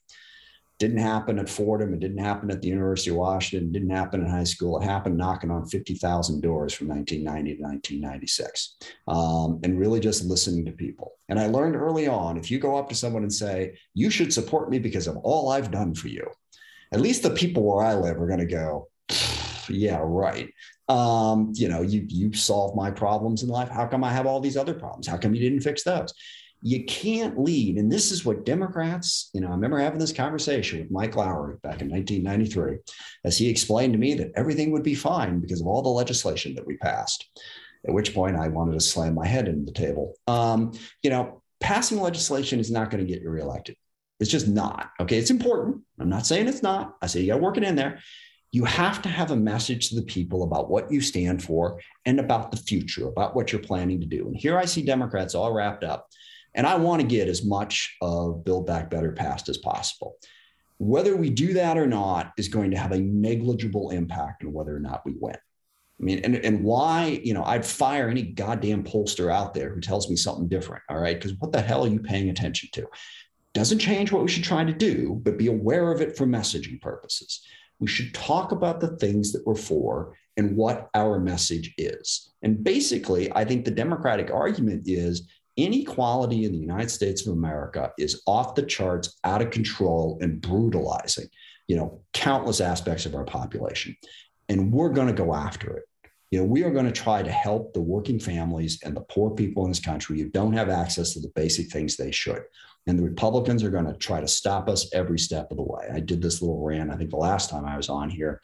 Didn't 0.78 0.98
happen 0.98 1.38
at 1.38 1.50
Fordham. 1.50 1.92
It 1.92 2.00
didn't 2.00 2.24
happen 2.24 2.50
at 2.50 2.62
the 2.62 2.68
University 2.68 3.10
of 3.10 3.16
Washington. 3.16 3.68
It 3.68 3.72
didn't 3.74 3.90
happen 3.90 4.22
in 4.22 4.30
high 4.30 4.44
school. 4.44 4.80
It 4.80 4.84
happened 4.84 5.18
knocking 5.18 5.50
on 5.50 5.66
50,000 5.66 6.40
doors 6.40 6.72
from 6.72 6.88
1990 6.88 7.56
to 7.56 7.62
1996 7.62 8.76
um, 9.06 9.60
and 9.62 9.78
really 9.78 10.00
just 10.00 10.24
listening 10.24 10.64
to 10.64 10.72
people. 10.72 11.12
And 11.28 11.38
I 11.38 11.48
learned 11.48 11.76
early 11.76 12.08
on 12.08 12.38
if 12.38 12.50
you 12.50 12.58
go 12.58 12.78
up 12.78 12.88
to 12.88 12.94
someone 12.94 13.24
and 13.24 13.32
say, 13.32 13.76
You 13.92 14.08
should 14.08 14.32
support 14.32 14.70
me 14.70 14.78
because 14.78 15.06
of 15.06 15.18
all 15.18 15.50
I've 15.50 15.70
done 15.70 15.94
for 15.94 16.08
you, 16.08 16.26
at 16.92 17.00
least 17.00 17.22
the 17.22 17.30
people 17.30 17.62
where 17.62 17.84
I 17.84 17.94
live 17.94 18.20
are 18.20 18.26
going 18.26 18.40
to 18.40 18.46
go, 18.46 18.88
yeah, 19.68 20.00
right. 20.02 20.52
Um, 20.88 21.52
you 21.54 21.68
know, 21.68 21.82
you 21.82 22.04
you 22.08 22.32
solved 22.32 22.76
my 22.76 22.90
problems 22.90 23.42
in 23.42 23.48
life. 23.48 23.68
How 23.68 23.86
come 23.86 24.02
I 24.02 24.12
have 24.12 24.26
all 24.26 24.40
these 24.40 24.56
other 24.56 24.74
problems? 24.74 25.06
How 25.06 25.16
come 25.16 25.34
you 25.34 25.40
didn't 25.40 25.62
fix 25.62 25.84
those? 25.84 26.12
You 26.62 26.84
can't 26.84 27.38
lead. 27.38 27.76
And 27.78 27.90
this 27.90 28.10
is 28.10 28.24
what 28.24 28.44
Democrats, 28.44 29.30
you 29.32 29.40
know, 29.40 29.48
I 29.48 29.52
remember 29.52 29.78
having 29.78 29.98
this 29.98 30.12
conversation 30.12 30.80
with 30.80 30.90
Mike 30.90 31.16
Lowry 31.16 31.56
back 31.62 31.80
in 31.80 31.88
1993 31.88 32.78
as 33.24 33.38
he 33.38 33.48
explained 33.48 33.94
to 33.94 33.98
me 33.98 34.14
that 34.14 34.32
everything 34.36 34.70
would 34.72 34.82
be 34.82 34.94
fine 34.94 35.40
because 35.40 35.62
of 35.62 35.66
all 35.66 35.80
the 35.80 35.88
legislation 35.88 36.54
that 36.56 36.66
we 36.66 36.76
passed. 36.76 37.30
At 37.88 37.94
which 37.94 38.12
point 38.12 38.36
I 38.36 38.48
wanted 38.48 38.72
to 38.74 38.80
slam 38.80 39.14
my 39.14 39.26
head 39.26 39.48
into 39.48 39.64
the 39.64 39.72
table. 39.72 40.14
Um, 40.26 40.72
you 41.02 41.08
know, 41.08 41.40
passing 41.60 41.98
legislation 41.98 42.60
is 42.60 42.70
not 42.70 42.90
going 42.90 43.02
to 43.02 43.10
get 43.10 43.22
you 43.22 43.30
reelected. 43.30 43.76
It's 44.20 44.30
just 44.30 44.46
not. 44.46 44.90
Okay. 45.00 45.18
It's 45.18 45.30
important. 45.30 45.82
I'm 45.98 46.08
not 46.08 46.26
saying 46.26 46.46
it's 46.46 46.62
not. 46.62 46.96
I 47.02 47.06
say 47.06 47.20
you 47.20 47.28
got 47.28 47.38
to 47.38 47.42
work 47.42 47.56
it 47.56 47.64
in 47.64 47.74
there. 47.74 48.00
You 48.52 48.64
have 48.64 49.00
to 49.02 49.08
have 49.08 49.30
a 49.30 49.36
message 49.36 49.88
to 49.88 49.94
the 49.94 50.02
people 50.02 50.42
about 50.42 50.70
what 50.70 50.90
you 50.92 51.00
stand 51.00 51.42
for 51.42 51.80
and 52.04 52.20
about 52.20 52.50
the 52.50 52.56
future, 52.56 53.06
about 53.08 53.34
what 53.34 53.52
you're 53.52 53.62
planning 53.62 54.00
to 54.00 54.06
do. 54.06 54.26
And 54.26 54.36
here 54.36 54.58
I 54.58 54.64
see 54.64 54.82
Democrats 54.82 55.34
all 55.34 55.52
wrapped 55.52 55.84
up. 55.84 56.08
And 56.54 56.66
I 56.66 56.74
want 56.76 57.00
to 57.00 57.06
get 57.06 57.28
as 57.28 57.44
much 57.44 57.96
of 58.02 58.44
Build 58.44 58.66
Back 58.66 58.90
Better 58.90 59.12
passed 59.12 59.48
as 59.48 59.58
possible. 59.58 60.16
Whether 60.78 61.14
we 61.14 61.30
do 61.30 61.52
that 61.54 61.78
or 61.78 61.86
not 61.86 62.32
is 62.36 62.48
going 62.48 62.72
to 62.72 62.76
have 62.76 62.92
a 62.92 62.98
negligible 62.98 63.90
impact 63.90 64.44
on 64.44 64.52
whether 64.52 64.74
or 64.74 64.80
not 64.80 65.04
we 65.04 65.14
win. 65.18 65.36
I 65.36 66.02
mean, 66.02 66.20
and, 66.24 66.36
and 66.36 66.64
why, 66.64 67.20
you 67.22 67.34
know, 67.34 67.44
I'd 67.44 67.66
fire 67.66 68.08
any 68.08 68.22
goddamn 68.22 68.84
pollster 68.84 69.32
out 69.32 69.52
there 69.52 69.72
who 69.72 69.80
tells 69.80 70.08
me 70.08 70.16
something 70.16 70.48
different. 70.48 70.82
All 70.88 70.98
right. 70.98 71.16
Because 71.16 71.36
what 71.38 71.52
the 71.52 71.60
hell 71.60 71.84
are 71.84 71.88
you 71.88 72.00
paying 72.00 72.30
attention 72.30 72.70
to? 72.72 72.86
Doesn't 73.52 73.78
change 73.80 74.12
what 74.12 74.22
we 74.22 74.28
should 74.28 74.44
try 74.44 74.64
to 74.64 74.72
do, 74.72 75.20
but 75.24 75.38
be 75.38 75.48
aware 75.48 75.90
of 75.90 76.00
it 76.00 76.16
for 76.16 76.26
messaging 76.26 76.80
purposes. 76.80 77.42
We 77.80 77.88
should 77.88 78.14
talk 78.14 78.52
about 78.52 78.80
the 78.80 78.96
things 78.98 79.32
that 79.32 79.44
we're 79.46 79.54
for 79.56 80.16
and 80.36 80.56
what 80.56 80.88
our 80.94 81.18
message 81.18 81.74
is. 81.76 82.32
And 82.42 82.62
basically, 82.62 83.32
I 83.34 83.44
think 83.44 83.64
the 83.64 83.70
Democratic 83.70 84.30
argument 84.30 84.82
is 84.86 85.28
inequality 85.56 86.44
in 86.44 86.52
the 86.52 86.58
United 86.58 86.90
States 86.90 87.26
of 87.26 87.32
America 87.32 87.92
is 87.98 88.22
off 88.26 88.54
the 88.54 88.62
charts, 88.62 89.18
out 89.24 89.42
of 89.42 89.50
control, 89.50 90.18
and 90.20 90.40
brutalizing, 90.40 91.28
you 91.66 91.76
know, 91.76 92.00
countless 92.12 92.60
aspects 92.60 93.06
of 93.06 93.14
our 93.14 93.24
population. 93.24 93.96
And 94.48 94.72
we're 94.72 94.90
going 94.90 95.08
to 95.08 95.12
go 95.12 95.34
after 95.34 95.76
it. 95.76 95.84
You 96.30 96.40
know, 96.40 96.46
we 96.46 96.62
are 96.62 96.70
going 96.70 96.86
to 96.86 96.92
try 96.92 97.22
to 97.22 97.30
help 97.30 97.72
the 97.72 97.80
working 97.80 98.20
families 98.20 98.80
and 98.84 98.96
the 98.96 99.00
poor 99.02 99.30
people 99.30 99.64
in 99.64 99.70
this 99.70 99.80
country 99.80 100.20
who 100.20 100.28
don't 100.28 100.52
have 100.52 100.68
access 100.68 101.12
to 101.14 101.20
the 101.20 101.32
basic 101.34 101.70
things 101.72 101.96
they 101.96 102.12
should. 102.12 102.42
And 102.86 102.98
the 102.98 103.02
Republicans 103.02 103.62
are 103.62 103.70
going 103.70 103.86
to 103.86 103.94
try 103.94 104.20
to 104.20 104.28
stop 104.28 104.68
us 104.68 104.92
every 104.94 105.18
step 105.18 105.50
of 105.50 105.58
the 105.58 105.62
way. 105.62 105.88
I 105.92 106.00
did 106.00 106.22
this 106.22 106.40
little 106.40 106.62
rant, 106.62 106.90
I 106.90 106.96
think 106.96 107.10
the 107.10 107.16
last 107.16 107.50
time 107.50 107.64
I 107.64 107.76
was 107.76 107.88
on 107.88 108.10
here, 108.10 108.40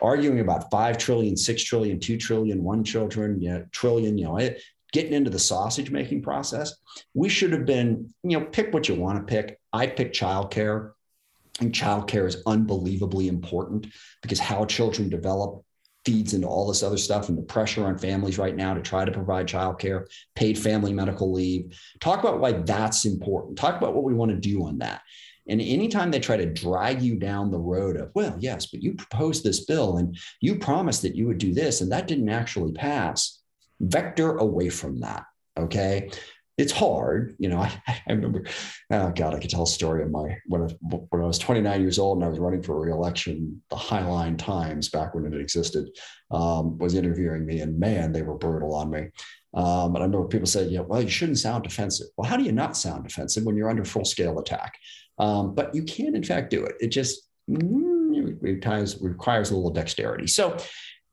arguing 0.00 0.40
about 0.40 0.70
5 0.70 0.96
trillion, 0.96 1.36
6 1.36 1.62
trillion, 1.64 1.98
2 1.98 2.16
trillion, 2.16 2.62
1 2.62 2.84
children, 2.84 3.40
you 3.40 3.50
know, 3.50 3.66
trillion, 3.72 4.16
you 4.16 4.24
know, 4.24 4.36
it, 4.38 4.62
getting 4.92 5.12
into 5.12 5.30
the 5.30 5.38
sausage 5.38 5.90
making 5.90 6.22
process. 6.22 6.74
We 7.14 7.28
should 7.28 7.52
have 7.52 7.66
been, 7.66 8.12
you 8.22 8.38
know, 8.38 8.46
pick 8.46 8.72
what 8.72 8.88
you 8.88 8.94
want 8.94 9.18
to 9.18 9.32
pick. 9.32 9.58
I 9.72 9.86
picked 9.86 10.16
childcare. 10.16 10.92
And 11.60 11.72
childcare 11.74 12.26
is 12.26 12.42
unbelievably 12.46 13.28
important 13.28 13.88
because 14.22 14.38
how 14.38 14.64
children 14.64 15.10
develop 15.10 15.62
feeds 16.04 16.34
into 16.34 16.46
all 16.46 16.66
this 16.66 16.82
other 16.82 16.96
stuff 16.96 17.28
and 17.28 17.36
the 17.36 17.42
pressure 17.42 17.86
on 17.86 17.98
families 17.98 18.38
right 18.38 18.56
now 18.56 18.74
to 18.74 18.80
try 18.80 19.04
to 19.04 19.12
provide 19.12 19.46
childcare, 19.46 20.06
paid 20.34 20.58
family 20.58 20.92
medical 20.92 21.32
leave. 21.32 21.78
Talk 22.00 22.20
about 22.20 22.40
why 22.40 22.52
that's 22.52 23.04
important. 23.04 23.58
Talk 23.58 23.76
about 23.76 23.94
what 23.94 24.04
we 24.04 24.14
want 24.14 24.30
to 24.30 24.36
do 24.36 24.64
on 24.64 24.78
that. 24.78 25.02
And 25.48 25.60
anytime 25.60 26.10
they 26.10 26.20
try 26.20 26.36
to 26.36 26.46
drag 26.46 27.02
you 27.02 27.16
down 27.16 27.50
the 27.50 27.58
road 27.58 27.96
of, 27.96 28.10
well, 28.14 28.36
yes, 28.38 28.66
but 28.66 28.82
you 28.82 28.94
proposed 28.94 29.42
this 29.42 29.64
bill 29.64 29.96
and 29.96 30.16
you 30.40 30.58
promised 30.58 31.02
that 31.02 31.16
you 31.16 31.26
would 31.26 31.38
do 31.38 31.52
this 31.52 31.80
and 31.80 31.90
that 31.92 32.06
didn't 32.06 32.28
actually 32.28 32.72
pass, 32.72 33.40
vector 33.80 34.36
away 34.36 34.68
from 34.68 35.00
that. 35.00 35.24
Okay 35.58 36.10
it's 36.60 36.72
hard. 36.72 37.34
You 37.38 37.48
know, 37.48 37.58
I, 37.60 37.72
I, 37.88 38.12
remember, 38.12 38.44
oh 38.90 39.10
God, 39.10 39.34
I 39.34 39.40
could 39.40 39.50
tell 39.50 39.62
a 39.62 39.66
story 39.66 40.02
of 40.02 40.10
my, 40.10 40.36
when 40.46 40.62
I, 40.62 40.66
when 41.10 41.22
I 41.22 41.26
was 41.26 41.38
29 41.38 41.80
years 41.80 41.98
old 41.98 42.18
and 42.18 42.24
I 42.24 42.28
was 42.28 42.38
running 42.38 42.62
for 42.62 42.78
reelection, 42.78 43.62
the 43.70 43.76
Highline 43.76 44.38
Times, 44.38 44.88
back 44.90 45.14
when 45.14 45.24
it 45.24 45.40
existed, 45.40 45.88
um, 46.30 46.78
was 46.78 46.94
interviewing 46.94 47.46
me 47.46 47.60
and 47.60 47.78
man, 47.78 48.12
they 48.12 48.22
were 48.22 48.36
brutal 48.36 48.74
on 48.74 48.90
me. 48.90 49.08
Um, 49.52 49.96
and 49.96 49.98
I 49.98 50.06
remember 50.06 50.28
people 50.28 50.46
said, 50.46 50.70
yeah, 50.70 50.80
well, 50.80 51.02
you 51.02 51.08
shouldn't 51.08 51.38
sound 51.38 51.64
defensive. 51.64 52.06
Well, 52.16 52.28
how 52.28 52.36
do 52.36 52.44
you 52.44 52.52
not 52.52 52.76
sound 52.76 53.04
defensive 53.04 53.44
when 53.44 53.56
you're 53.56 53.70
under 53.70 53.84
full 53.84 54.04
scale 54.04 54.38
attack? 54.38 54.74
Um, 55.18 55.54
but 55.54 55.74
you 55.74 55.82
can, 55.82 56.14
in 56.14 56.22
fact, 56.22 56.50
do 56.50 56.64
it. 56.64 56.76
It 56.80 56.88
just 56.88 57.28
mm, 57.50 58.36
requires, 58.40 59.00
requires 59.00 59.50
a 59.50 59.56
little 59.56 59.70
dexterity. 59.70 60.28
So 60.28 60.56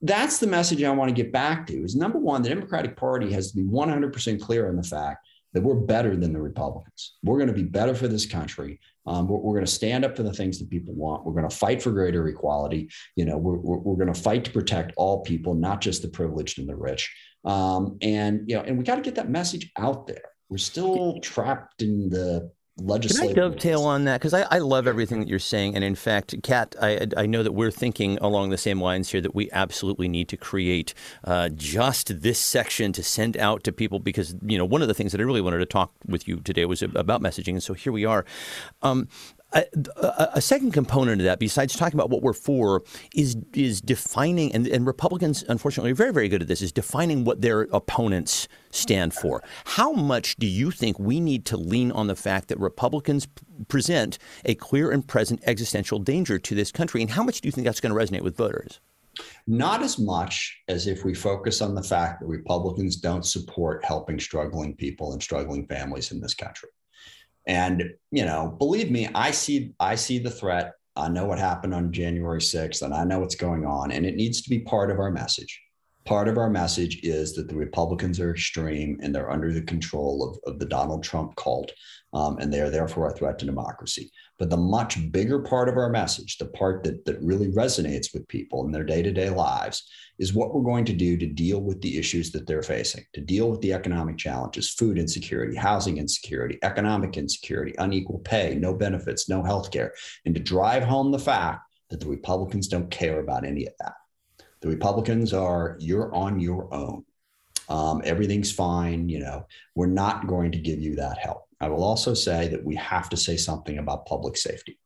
that's 0.02 0.38
the 0.38 0.45
message 0.45 0.84
I 0.84 0.91
want 0.91 1.10
to 1.10 1.24
get 1.24 1.32
back 1.32 1.66
to 1.68 1.84
is 1.84 1.95
number 1.95 2.20
one, 2.20 2.43
the 2.43 2.50
Democratic 2.50 2.95
Party 2.95 3.32
has 3.34 3.52
to 3.52 3.58
be 3.58 3.64
100% 3.64 4.39
clear 4.39 4.70
on 4.70 4.76
the 4.76 4.84
fact 4.84 5.26
that 5.54 5.64
we're 5.64 5.76
better 5.76 6.16
than 6.16 6.34
the 6.34 6.41
Republicans. 6.41 7.18
We're 7.24 7.38
going 7.38 7.48
to 7.48 7.54
be 7.54 7.64
better 7.64 7.95
for 7.95 8.08
this 8.08 8.26
country. 8.26 8.80
Um, 9.06 9.28
we're, 9.28 9.38
we're, 9.38 9.54
going 9.54 9.66
to 9.66 9.72
stand 9.72 10.04
up 10.04 10.16
for 10.16 10.24
the 10.24 10.34
things 10.34 10.60
that 10.60 10.70
people 10.70 10.93
want. 10.93 11.26
We're 11.26 11.34
going 11.34 11.50
to 11.50 11.56
fight 11.56 11.82
for 11.82 11.91
greater 11.91 12.28
equality. 12.28 12.89
You 13.16 13.26
know, 13.26 13.38
we're, 13.38 13.58
we're, 13.58 13.78
we're 13.78 13.95
going 13.95 14.14
to 14.14 14.22
fight 14.22 14.43
to 14.45 14.52
protect 14.52 14.93
all 14.98 15.24
people, 15.24 15.54
not 15.54 15.82
just 15.82 16.02
the 16.02 16.10
privileged 16.10 16.60
and 16.60 16.68
the 16.68 16.76
rich. 16.76 17.14
Um, 17.45 17.98
and 18.02 18.43
you 18.48 18.56
know, 18.56 18.64
and 18.64 18.78
we 18.78 18.84
got 18.84 18.95
to 18.95 19.02
get 19.02 19.16
that 19.16 19.30
message 19.30 19.72
out 19.78 20.08
there. 20.08 20.30
We're 20.50 20.58
still 20.58 21.20
trapped 21.22 21.82
in 21.82 22.10
the 22.10 22.52
legislative. 22.78 23.36
Can 23.36 23.43
I 23.43 23.47
dovetail 23.47 23.84
on 23.84 24.05
that? 24.05 24.19
Because 24.19 24.34
I, 24.34 24.41
I, 24.51 24.59
love 24.59 24.88
everything 24.88 25.19
that 25.19 25.28
you're 25.28 25.39
saying. 25.39 25.75
And 25.75 25.84
in 25.84 25.95
fact, 25.95 26.36
Kat, 26.43 26.75
I, 26.82 27.07
I 27.15 27.25
know 27.25 27.43
that 27.43 27.53
we're 27.53 27.71
thinking 27.71 28.17
along 28.19 28.49
the 28.49 28.57
same 28.57 28.82
lines 28.82 29.09
here 29.09 29.21
that 29.21 29.34
we 29.34 29.49
absolutely 29.51 30.07
need 30.07 30.28
to 30.30 30.38
create 30.38 30.93
uh, 31.23 31.49
just 31.49 32.21
this 32.21 32.39
section 32.39 32.91
to 32.93 33.03
send 33.03 33.38
out 33.38 33.63
to 33.63 33.71
people 33.71 33.99
because, 33.99 34.36
you 34.45 34.57
know, 34.57 34.65
one 34.65 34.82
of 34.82 34.88
the 34.88 34.93
things 34.93 35.11
that 35.11 35.21
I 35.21 35.23
really 35.23 35.41
wanted 35.41 35.59
to 35.59 35.65
talk 35.65 35.91
with 36.05 36.28
you 36.28 36.38
today 36.38 36.65
was 36.65 36.82
about 36.82 37.21
messaging. 37.21 37.53
And 37.53 37.63
so 37.63 37.73
here 37.73 37.91
we 37.91 38.05
are. 38.05 38.25
Um, 38.82 39.07
a, 39.54 40.30
a, 40.36 40.41
second 40.41 40.72
component 40.72 41.22
of 41.22 41.26
that, 41.26 41.39
besides 41.39 41.76
talking 41.76 41.98
about 41.98 42.10
what 42.10 42.22
we're 42.22 42.34
for, 42.34 42.84
is 43.16 43.38
is 43.54 43.80
defining, 43.80 44.54
and, 44.54 44.68
and 44.68 44.86
Republicans, 44.86 45.43
unfortunately, 45.48 45.91
are 45.91 45.95
very, 45.95 46.12
very 46.12 46.28
good 46.28 46.41
at 46.41 46.48
this, 46.48 46.62
is 46.62 46.72
defining 46.72 47.24
what 47.24 47.41
their 47.41 47.62
opponents 47.72 48.48
stand 48.72 49.14
for. 49.14 49.41
How 49.66 49.93
much 49.93 50.36
do 50.36 50.48
you 50.48 50.72
think 50.72 51.00
we 51.00 51.20
need 51.20 51.45
to 51.45 51.58
lean 51.58 51.91
on 51.93 52.08
the 52.08 52.16
fact 52.16 52.50
that 52.50 52.60
Republicans 52.60 53.28
present 53.70 54.18
a 54.43 54.56
clear 54.56 54.91
and 54.91 55.08
present 55.08 55.41
existential 55.45 56.00
danger 56.00 56.38
to 56.39 56.56
this 56.56 56.72
country, 56.72 57.02
and 57.02 57.12
how 57.12 57.24
much 57.24 57.39
do 57.41 57.48
you 57.48 57.52
think 57.52 57.66
that's 57.66 57.80
going 57.80 57.95
to 57.95 58.00
resonate 58.00 58.24
with 58.24 58.36
voters? 58.36 58.82
Not 59.48 59.82
as 59.82 59.98
much 59.98 60.62
as 60.68 60.88
if 60.88 61.04
we 61.04 61.14
focus 61.14 61.62
on 61.62 61.74
the 61.74 61.82
fact 61.82 62.20
that 62.20 62.28
Republicans 62.28 62.98
don't 62.98 63.26
support 63.26 63.84
helping 63.84 64.20
struggling 64.20 64.76
people 64.76 65.14
and 65.14 65.24
struggling 65.24 65.66
families 65.68 66.12
in 66.12 66.20
this 66.20 66.36
country. 66.36 66.70
And 67.48 67.84
you 68.12 68.26
know, 68.26 68.56
believe 68.60 68.91
me, 68.91 69.10
I 69.16 69.32
see 69.32 69.74
I 69.80 69.95
see 69.95 70.20
the 70.20 70.30
threat. 70.30 70.74
I 70.95 71.08
know 71.10 71.26
what 71.26 71.39
happened 71.39 71.74
on 71.74 71.91
January 71.91 72.41
6th 72.41 72.82
and 72.82 72.93
I 72.93 73.04
know 73.04 73.20
what's 73.20 73.36
going 73.36 73.66
on 73.66 73.91
and 73.91 74.06
it 74.06 74.16
needs 74.16 74.41
to 74.41 74.50
be 74.50 74.60
part 74.60 74.91
of 74.91 75.00
our 75.00 75.12
message. 75.12 75.62
Part 76.06 76.28
of 76.28 76.38
our 76.38 76.50
message 76.50 77.02
is 77.04 77.34
that 77.36 77.48
the 77.48 77.56
Republicans 77.56 78.20
are 78.20 78.32
extreme 78.32 78.98
and 79.02 79.14
they're 79.14 79.30
under 79.30 79.54
the 79.54 79.62
control 79.62 80.28
of, 80.28 80.52
of 80.52 80.60
the 80.60 80.66
Donald 80.66 81.04
Trump 81.04 81.36
cult 81.36 81.72
um, 82.14 82.39
and 82.39 82.52
they 82.52 82.62
are 82.62 82.72
therefore 82.72 83.10
a 83.10 83.14
threat 83.14 83.38
to 83.39 83.45
democracy. 83.45 84.10
But 84.39 84.49
the 84.49 84.57
much 84.57 85.11
bigger 85.11 85.39
part 85.39 85.67
of 85.67 85.77
our 85.77 85.89
message, 85.89 86.38
the 86.38 86.45
part 86.45 86.83
that, 86.83 87.05
that 87.05 87.21
really 87.21 87.47
resonates 87.47 88.13
with 88.13 88.27
people 88.27 88.65
in 88.65 88.71
their 88.71 88.83
day 88.83 89.01
to 89.01 89.11
day 89.11 89.29
lives, 89.29 89.89
is 90.19 90.33
what 90.33 90.53
we're 90.53 90.61
going 90.61 90.85
to 90.85 90.93
do 90.93 91.17
to 91.17 91.25
deal 91.25 91.61
with 91.61 91.81
the 91.81 91.97
issues 91.97 92.31
that 92.31 92.47
they're 92.47 92.63
facing, 92.63 93.03
to 93.13 93.21
deal 93.21 93.49
with 93.49 93.61
the 93.61 93.73
economic 93.73 94.17
challenges 94.17 94.71
food 94.71 94.97
insecurity, 94.97 95.55
housing 95.55 95.97
insecurity, 95.97 96.59
economic 96.63 97.17
insecurity, 97.17 97.73
unequal 97.79 98.19
pay, 98.19 98.55
no 98.55 98.73
benefits, 98.73 99.29
no 99.29 99.43
health 99.43 99.71
care, 99.71 99.93
and 100.25 100.35
to 100.35 100.41
drive 100.41 100.83
home 100.83 101.11
the 101.11 101.19
fact 101.19 101.61
that 101.89 101.99
the 101.99 102.07
Republicans 102.07 102.67
don't 102.67 102.91
care 102.91 103.19
about 103.19 103.45
any 103.45 103.65
of 103.65 103.73
that. 103.79 103.93
The 104.61 104.69
Republicans 104.69 105.33
are, 105.33 105.77
you're 105.79 106.13
on 106.13 106.39
your 106.39 106.73
own. 106.73 107.05
Um, 107.69 108.01
everything's 108.03 108.51
fine. 108.51 109.09
You 109.09 109.19
know, 109.19 109.47
we're 109.75 109.88
not 109.88 110.27
going 110.27 110.51
to 110.53 110.57
give 110.57 110.79
you 110.79 110.95
that 110.95 111.17
help. 111.17 111.47
I 111.60 111.70
will 111.70 111.84
also 111.84 112.14
say 112.14 112.47
that 112.49 112.64
we 112.64 112.76
have 112.76 113.10
to 113.10 113.18
say 113.18 113.38
something 113.38 113.78
about 113.78 114.05
public 114.05 114.38
safety. 114.38 114.80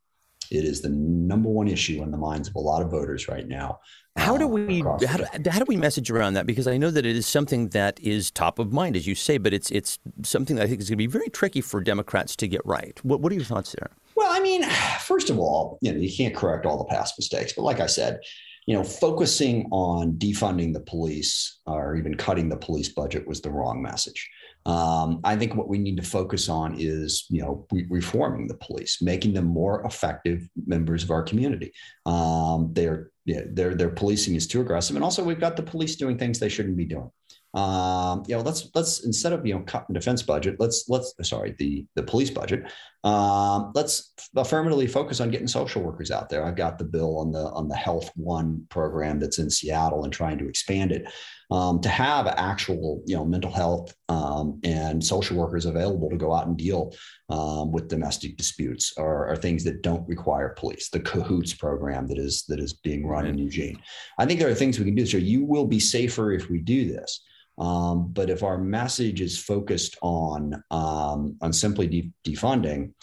It 0.52 0.66
is 0.66 0.82
the 0.82 0.90
number 0.90 1.50
one 1.50 1.70
issue 1.70 2.04
in 2.04 2.12
the 2.12 2.18
minds 2.18 2.50
of 2.50 2.56
a 2.56 2.60
lot 2.60 2.82
of 2.82 2.92
voters 2.92 3.30
right 3.30 3.48
now. 3.48 3.80
How 4.18 4.38
do 4.38 4.46
uh, 4.46 4.48
we 4.48 4.80
how 4.82 4.98
do, 4.98 5.50
how 5.50 5.60
do 5.60 5.66
we 5.66 5.78
message 5.78 6.12
around 6.12 6.34
that? 6.34 6.46
Because 6.46 6.68
I 6.68 6.78
know 6.78 6.92
that 6.92 7.06
it 7.06 7.16
is 7.16 7.26
something 7.26 7.70
that 7.70 7.98
is 8.02 8.30
top 8.30 8.60
of 8.60 8.74
mind, 8.74 8.98
as 8.98 9.08
you 9.08 9.16
say, 9.16 9.38
but 9.38 9.54
it's 9.54 9.72
it's 9.72 9.98
something 10.24 10.58
that 10.58 10.64
I 10.64 10.68
think 10.68 10.82
is 10.82 10.90
going 10.90 10.98
to 10.98 10.98
be 10.98 11.08
very 11.08 11.30
tricky 11.30 11.62
for 11.62 11.80
Democrats 11.80 12.36
to 12.38 12.48
get 12.50 12.62
right. 12.66 13.00
What 13.06 13.22
what 13.22 13.32
are 13.32 13.36
your 13.36 13.46
thoughts 13.46 13.74
there? 13.80 13.92
Well, 14.16 14.30
I 14.30 14.42
mean, 14.42 14.64
first 15.00 15.30
of 15.30 15.40
all, 15.40 15.80
you 15.82 15.94
know, 15.94 16.00
you 16.00 16.14
can't 16.14 16.36
correct 16.36 16.66
all 16.66 16.78
the 16.78 16.94
past 16.94 17.16
mistakes, 17.18 17.54
but 17.54 17.64
like 17.64 17.80
I 17.80 17.86
said, 17.86 18.20
you 18.68 18.76
know, 18.76 18.84
focusing 18.84 19.68
on 19.72 20.14
defunding 20.14 20.74
the 20.74 20.82
police 20.82 21.60
or 21.66 21.96
even 21.96 22.16
cutting 22.16 22.50
the 22.50 22.58
police 22.58 22.90
budget 22.90 23.26
was 23.26 23.42
the 23.42 23.50
wrong 23.50 23.82
message. 23.82 24.30
Um, 24.66 25.22
I 25.24 25.36
think 25.36 25.56
what 25.56 25.68
we 25.68 25.80
need 25.80 25.98
to 25.98 26.04
focus 26.04 26.48
on 26.48 26.76
is, 26.78 27.26
you 27.30 27.42
know, 27.42 27.66
re- 27.72 27.88
reforming 27.90 28.48
the 28.48 28.58
police, 28.58 29.02
making 29.02 29.34
them 29.34 29.46
more 29.46 29.84
effective 29.86 30.48
members 30.68 31.04
of 31.04 31.12
our 31.12 31.24
community. 31.24 31.74
Um, 32.06 32.72
their, 32.74 33.12
yeah, 33.26 33.42
their 33.48 33.76
their 33.76 33.90
policing 33.90 34.36
is 34.36 34.48
too 34.48 34.62
aggressive, 34.62 34.96
and 34.96 35.06
also 35.06 35.24
we've 35.24 35.40
got 35.40 35.56
the 35.56 35.64
police 35.64 35.96
doing 35.96 36.18
things 36.18 36.40
they 36.40 36.50
shouldn't 36.50 36.78
be 36.78 36.86
doing 36.86 37.10
um, 37.54 38.24
you 38.28 38.36
know, 38.36 38.42
let's 38.42 38.70
let's 38.74 39.04
instead 39.04 39.34
of 39.34 39.46
you 39.46 39.54
know 39.54 39.62
cutting 39.62 39.94
defense 39.94 40.24
budget, 40.24 40.56
let's 40.60 40.86
let's 40.88 41.14
sorry 41.24 41.54
the 41.58 41.86
the 41.96 42.04
police 42.04 42.30
budget. 42.30 42.72
Um, 43.04 43.72
let's 43.76 44.14
affirmatively 44.36 44.88
focus 44.88 45.20
on 45.20 45.32
getting 45.32 45.48
social 45.48 45.82
workers 45.82 46.12
out 46.12 46.30
there. 46.30 46.46
I've 46.46 46.56
got 46.56 46.78
the 46.78 46.86
bill 46.86 47.18
on 47.18 47.32
the 47.32 47.50
on 47.50 47.68
the 47.68 47.76
Health 47.76 48.10
One 48.16 48.66
program 48.70 49.20
that's 49.20 49.40
in 49.40 49.50
Seattle 49.50 50.06
and 50.06 50.14
trying 50.14 50.38
to 50.38 50.48
expand 50.48 50.94
it 50.94 51.12
um, 51.52 51.82
to 51.82 51.90
have 51.90 52.28
actual 52.28 53.04
you 53.06 53.16
know 53.16 53.26
mental 53.26 53.52
health 53.52 53.94
um, 54.10 54.60
and 54.64 55.04
social 55.04 55.38
workers 55.38 55.66
available 55.66 56.10
to 56.10 56.16
go 56.18 56.34
out 56.34 56.48
and 56.48 56.58
deal 56.58 56.94
um, 57.30 57.72
with 57.72 57.90
domestic 57.90 58.38
disputes 58.38 58.94
or, 58.98 59.30
or, 59.30 59.36
things 59.36 59.64
that 59.64 59.82
don't 59.82 60.08
require 60.08 60.56
police. 60.58 60.90
The 60.90 61.02
Cahoots 61.02 61.54
program 61.54 62.08
that 62.08 62.18
is 62.18 62.46
that 62.48 62.60
is 62.60 62.74
being 62.74 63.06
run 63.06 63.28
in 63.28 63.38
Eugene. 63.38 63.78
I 64.18 64.26
think 64.26 64.40
there 64.40 64.50
are 64.50 64.56
things 64.56 64.80
we 64.80 64.86
can 64.86 64.96
do. 64.96 65.06
So 65.06 65.18
you 65.18 65.44
will 65.44 65.68
be 65.68 65.80
safer 65.80 66.32
if 66.32 66.50
we 66.50 66.60
do 66.60 66.92
this. 66.92 67.22
Um, 67.58 68.12
but 68.12 68.30
if 68.30 68.44
our 68.44 68.58
message 68.58 69.22
is 69.22 69.38
focused 69.38 69.98
on 70.02 70.64
um, 70.72 71.36
on 71.42 71.52
simply 71.52 71.88
de- 71.88 72.14
defunding, 72.26 72.94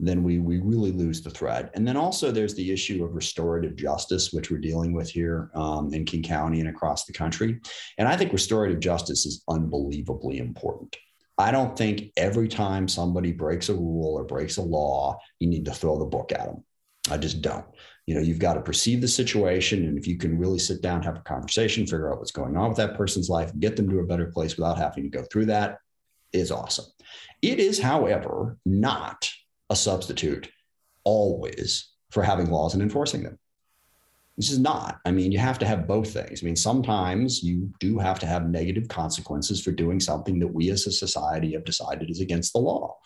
then 0.00 0.22
we 0.22 0.38
we 0.38 0.58
really 0.60 0.92
lose 0.92 1.22
the 1.22 1.30
thread. 1.30 1.70
And 1.74 1.86
then 1.86 1.96
also 1.96 2.30
there's 2.30 2.54
the 2.54 2.70
issue 2.70 3.04
of 3.04 3.14
restorative 3.14 3.76
justice, 3.76 4.32
which 4.32 4.50
we're 4.50 4.58
dealing 4.58 4.92
with 4.92 5.10
here 5.10 5.50
um, 5.54 5.92
in 5.92 6.04
King 6.04 6.22
County 6.22 6.60
and 6.60 6.68
across 6.68 7.04
the 7.04 7.12
country. 7.12 7.60
And 7.98 8.06
I 8.06 8.16
think 8.16 8.32
restorative 8.32 8.80
justice 8.80 9.26
is 9.26 9.42
unbelievably 9.48 10.38
important. 10.38 10.96
I 11.36 11.50
don't 11.52 11.76
think 11.76 12.12
every 12.16 12.48
time 12.48 12.88
somebody 12.88 13.32
breaks 13.32 13.68
a 13.68 13.74
rule 13.74 14.14
or 14.14 14.24
breaks 14.24 14.56
a 14.56 14.62
law, 14.62 15.18
you 15.38 15.48
need 15.48 15.64
to 15.66 15.72
throw 15.72 15.98
the 15.98 16.04
book 16.04 16.32
at 16.32 16.46
them. 16.46 16.64
I 17.10 17.16
just 17.16 17.42
don't. 17.42 17.64
You 18.06 18.14
know, 18.14 18.20
you've 18.20 18.38
got 18.38 18.54
to 18.54 18.60
perceive 18.60 19.00
the 19.00 19.08
situation. 19.08 19.84
And 19.84 19.98
if 19.98 20.06
you 20.06 20.16
can 20.16 20.38
really 20.38 20.58
sit 20.58 20.82
down, 20.82 21.02
have 21.02 21.16
a 21.16 21.20
conversation, 21.20 21.86
figure 21.86 22.12
out 22.12 22.18
what's 22.18 22.32
going 22.32 22.56
on 22.56 22.68
with 22.68 22.78
that 22.78 22.96
person's 22.96 23.28
life, 23.28 23.52
get 23.60 23.76
them 23.76 23.88
to 23.90 24.00
a 24.00 24.06
better 24.06 24.26
place 24.26 24.56
without 24.56 24.78
having 24.78 25.04
to 25.04 25.10
go 25.10 25.24
through 25.30 25.46
that, 25.46 25.78
is 26.32 26.50
awesome. 26.50 26.86
It 27.40 27.60
is, 27.60 27.78
however, 27.78 28.58
not 28.66 29.30
a 29.70 29.76
substitute 29.76 30.50
always 31.04 31.90
for 32.10 32.22
having 32.22 32.50
laws 32.50 32.74
and 32.74 32.82
enforcing 32.82 33.22
them. 33.22 33.38
This 34.36 34.52
is 34.52 34.60
not. 34.60 35.00
I 35.04 35.10
mean, 35.10 35.32
you 35.32 35.38
have 35.38 35.58
to 35.58 35.66
have 35.66 35.88
both 35.88 36.12
things. 36.12 36.42
I 36.42 36.46
mean, 36.46 36.54
sometimes 36.54 37.42
you 37.42 37.72
do 37.80 37.98
have 37.98 38.20
to 38.20 38.26
have 38.26 38.48
negative 38.48 38.86
consequences 38.86 39.60
for 39.60 39.72
doing 39.72 39.98
something 39.98 40.38
that 40.38 40.46
we 40.46 40.70
as 40.70 40.86
a 40.86 40.92
society 40.92 41.52
have 41.54 41.64
decided 41.64 42.08
is 42.08 42.20
against 42.20 42.52
the 42.52 42.60
law. 42.60 42.96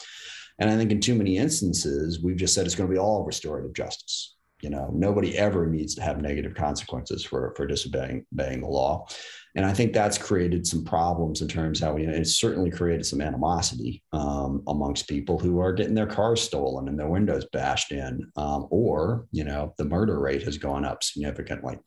And 0.59 0.69
I 0.69 0.77
think 0.77 0.93
in 0.93 1.01
too 1.01 1.15
many 1.15 1.39
instances, 1.39 2.23
we've 2.23 2.37
just 2.37 2.55
said 2.55 2.67
it's 2.67 2.75
going 2.75 2.89
to 2.89 2.93
be 2.93 2.99
all 2.99 3.25
restorative 3.25 3.73
justice. 3.73 4.37
You 4.61 4.71
know, 4.71 4.91
nobody 4.93 5.37
ever 5.39 5.67
needs 5.67 5.95
to 5.95 6.03
have 6.03 6.21
negative 6.21 6.55
consequences 6.55 7.25
for, 7.25 7.55
for 7.57 7.67
disobeying 7.67 8.27
the 8.31 8.67
law. 8.67 9.07
And 9.55 9.67
I 9.67 9.75
think 9.75 9.93
that's 9.93 10.17
created 10.17 10.67
some 10.67 10.85
problems 10.85 11.43
in 11.43 11.49
terms 11.49 11.81
of 11.83 11.89
how 11.89 11.95
we, 11.95 12.07
it's 12.07 12.39
certainly 12.39 12.71
created 12.71 13.05
some 13.05 13.21
animosity 13.21 14.03
um, 14.13 14.63
amongst 14.67 15.09
people 15.09 15.39
who 15.39 15.61
are 15.61 15.75
getting 15.75 15.95
their 15.95 16.07
cars 16.07 16.41
stolen 16.41 16.89
and 16.89 16.99
their 16.99 17.09
windows 17.09 17.45
bashed 17.53 17.93
in, 17.93 18.27
um, 18.37 18.67
or, 18.71 19.27
you 19.31 19.45
know, 19.45 19.75
the 19.77 19.85
murder 19.85 20.19
rate 20.19 20.43
has 20.43 20.57
gone 20.57 20.87
up 20.87 21.03
significantly. 21.03 21.79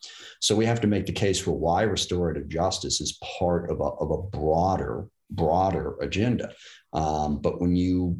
So 0.42 0.56
we 0.56 0.66
have 0.66 0.82
to 0.82 0.88
make 0.88 1.08
the 1.08 1.12
case 1.12 1.40
for 1.40 1.52
why 1.54 1.82
restorative 1.84 2.48
justice 2.48 3.02
is 3.02 3.20
part 3.40 3.72
of 3.72 3.80
a, 3.80 3.84
of 3.84 4.12
a 4.12 4.38
broader, 4.38 5.08
broader 5.32 5.96
agenda. 6.02 6.54
Um, 6.94 7.42
but 7.42 7.60
when 7.60 7.76
you 7.76 8.20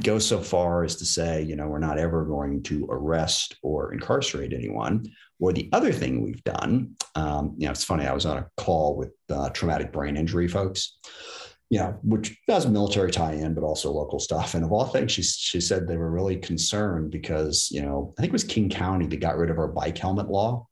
go 0.00 0.18
so 0.18 0.40
far 0.40 0.84
as 0.84 0.96
to 0.96 1.04
say, 1.04 1.42
you 1.42 1.56
know, 1.56 1.68
we're 1.68 1.78
not 1.78 1.98
ever 1.98 2.24
going 2.24 2.62
to 2.62 2.86
arrest 2.90 3.56
or 3.62 3.92
incarcerate 3.92 4.52
anyone. 4.52 5.04
Or 5.42 5.52
the 5.52 5.68
other 5.72 5.92
thing 5.92 6.22
we've 6.22 6.44
done, 6.44 6.94
um, 7.16 7.56
you 7.58 7.66
know, 7.66 7.72
it's 7.72 7.82
funny, 7.82 8.06
I 8.06 8.12
was 8.12 8.26
on 8.26 8.38
a 8.38 8.46
call 8.56 8.96
with 8.96 9.10
uh, 9.28 9.48
traumatic 9.48 9.92
brain 9.92 10.16
injury 10.16 10.46
folks, 10.46 10.98
you 11.68 11.80
know, 11.80 11.98
which 12.04 12.38
has 12.48 12.68
military 12.68 13.10
tie 13.10 13.32
in, 13.32 13.52
but 13.52 13.64
also 13.64 13.90
local 13.90 14.20
stuff. 14.20 14.54
And 14.54 14.64
of 14.64 14.70
all 14.70 14.86
things, 14.86 15.10
she, 15.10 15.22
she 15.22 15.60
said 15.60 15.88
they 15.88 15.96
were 15.96 16.12
really 16.12 16.36
concerned 16.36 17.10
because, 17.10 17.68
you 17.72 17.82
know, 17.82 18.14
I 18.16 18.20
think 18.20 18.30
it 18.30 18.32
was 18.32 18.44
King 18.44 18.70
County 18.70 19.08
that 19.08 19.16
got 19.18 19.36
rid 19.36 19.50
of 19.50 19.58
our 19.58 19.66
bike 19.66 19.98
helmet 19.98 20.30
law. 20.30 20.68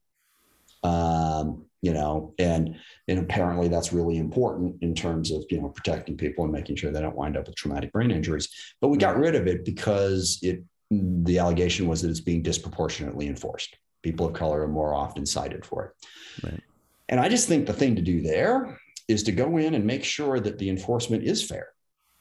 Um, 0.85 1.67
you 1.83 1.93
know, 1.93 2.35
and 2.39 2.77
and 3.09 3.19
apparently 3.19 3.67
that's 3.67 3.93
really 3.93 4.19
important 4.19 4.77
in 4.83 4.95
terms 4.95 5.31
of 5.31 5.45
you 5.51 5.61
know 5.61 5.71
protecting 5.71 6.17
people 6.17 6.45
and 6.45 6.53
making 6.53 6.77
sure 6.77 6.91
they 6.91 7.01
don't 7.01 7.17
wind 7.17 7.37
up 7.37 7.47
with 7.47 7.57
traumatic 7.57 7.91
brain 7.91 8.11
injuries. 8.11 8.49
But 8.81 8.89
we 8.89 8.99
got 8.99 9.19
rid 9.19 9.35
of 9.35 9.47
it 9.47 9.65
because 9.65 10.39
it 10.43 10.63
the 10.91 11.39
allegation 11.39 11.89
was 11.89 12.03
that 12.03 12.11
it's 12.11 12.21
being 12.21 12.43
disproportionately 12.43 13.27
enforced. 13.27 13.77
People 14.03 14.27
of 14.27 14.33
color 14.33 14.63
are 14.63 14.69
more 14.69 14.95
often 14.95 15.27
cited 15.27 15.65
for 15.65 15.85
it. 15.85 16.47
Right. 16.47 16.61
And 17.09 17.21
I 17.21 17.29
just 17.29 17.49
think 17.49 17.67
the 17.67 17.73
thing 17.73 17.97
to 17.97 18.03
do 18.03 18.23
there 18.23 18.79
is 19.09 19.23
to 19.25 19.33
go 19.33 19.57
in 19.57 19.75
and 19.75 19.85
make 19.85 20.05
sure 20.05 20.39
that 20.41 20.59
the 20.59 20.71
enforcement 20.71 21.25
is 21.25 21.43
fair, 21.43 21.69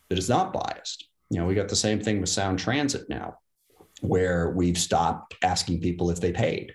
that 0.09 0.17
it's 0.17 0.29
not 0.29 0.53
biased. 0.53 1.07
You 1.29 1.39
know, 1.39 1.45
we 1.45 1.53
got 1.53 1.69
the 1.69 1.75
same 1.75 1.99
thing 1.99 2.19
with 2.19 2.29
sound 2.29 2.57
transit 2.59 3.07
now, 3.07 3.37
where 4.01 4.49
we've 4.49 4.77
stopped 4.77 5.35
asking 5.43 5.81
people 5.81 6.09
if 6.09 6.19
they 6.19 6.31
paid 6.31 6.73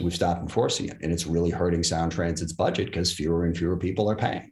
we've 0.00 0.14
stopped 0.14 0.42
enforcing 0.42 0.88
it 0.88 0.98
and 1.02 1.12
it's 1.12 1.26
really 1.26 1.50
hurting 1.50 1.82
sound 1.82 2.12
transit's 2.12 2.52
budget 2.52 2.86
because 2.86 3.12
fewer 3.12 3.44
and 3.44 3.56
fewer 3.56 3.76
people 3.76 4.10
are 4.10 4.16
paying 4.16 4.50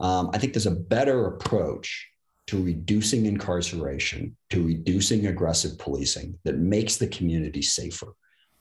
um, 0.00 0.30
i 0.32 0.38
think 0.38 0.52
there's 0.52 0.66
a 0.66 0.70
better 0.70 1.26
approach 1.26 2.08
to 2.46 2.62
reducing 2.62 3.26
incarceration 3.26 4.36
to 4.50 4.64
reducing 4.64 5.26
aggressive 5.26 5.78
policing 5.78 6.38
that 6.44 6.58
makes 6.58 6.96
the 6.96 7.06
community 7.06 7.62
safer 7.62 8.14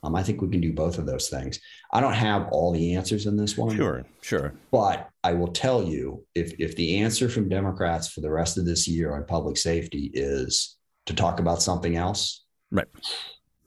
um, 0.04 0.16
i 0.16 0.24
think 0.24 0.42
we 0.42 0.50
can 0.50 0.62
do 0.62 0.74
both 0.74 0.98
of 0.98 1.06
those 1.06 1.30
things 1.30 1.60
i 1.94 2.00
don't 2.00 2.14
have 2.14 2.48
all 2.52 2.72
the 2.72 2.96
answers 2.96 3.26
in 3.26 3.36
this 3.36 3.58
one 3.58 3.76
sure 3.76 4.06
sure 4.22 4.54
but 4.72 5.10
i 5.24 5.34
will 5.34 5.48
tell 5.48 5.84
you 5.84 6.24
if, 6.36 6.54
if 6.60 6.76
the 6.76 7.00
answer 7.00 7.30
from 7.30 7.50
democrats 7.50 8.08
for 8.08 8.22
the 8.22 8.32
rest 8.32 8.58
of 8.58 8.66
this 8.66 8.88
year 8.88 9.16
on 9.16 9.26
public 9.26 9.58
safety 9.58 10.12
is 10.14 10.78
to 11.06 11.14
talk 11.14 11.40
about 11.40 11.62
something 11.62 11.96
else 11.96 12.46
right 12.72 12.88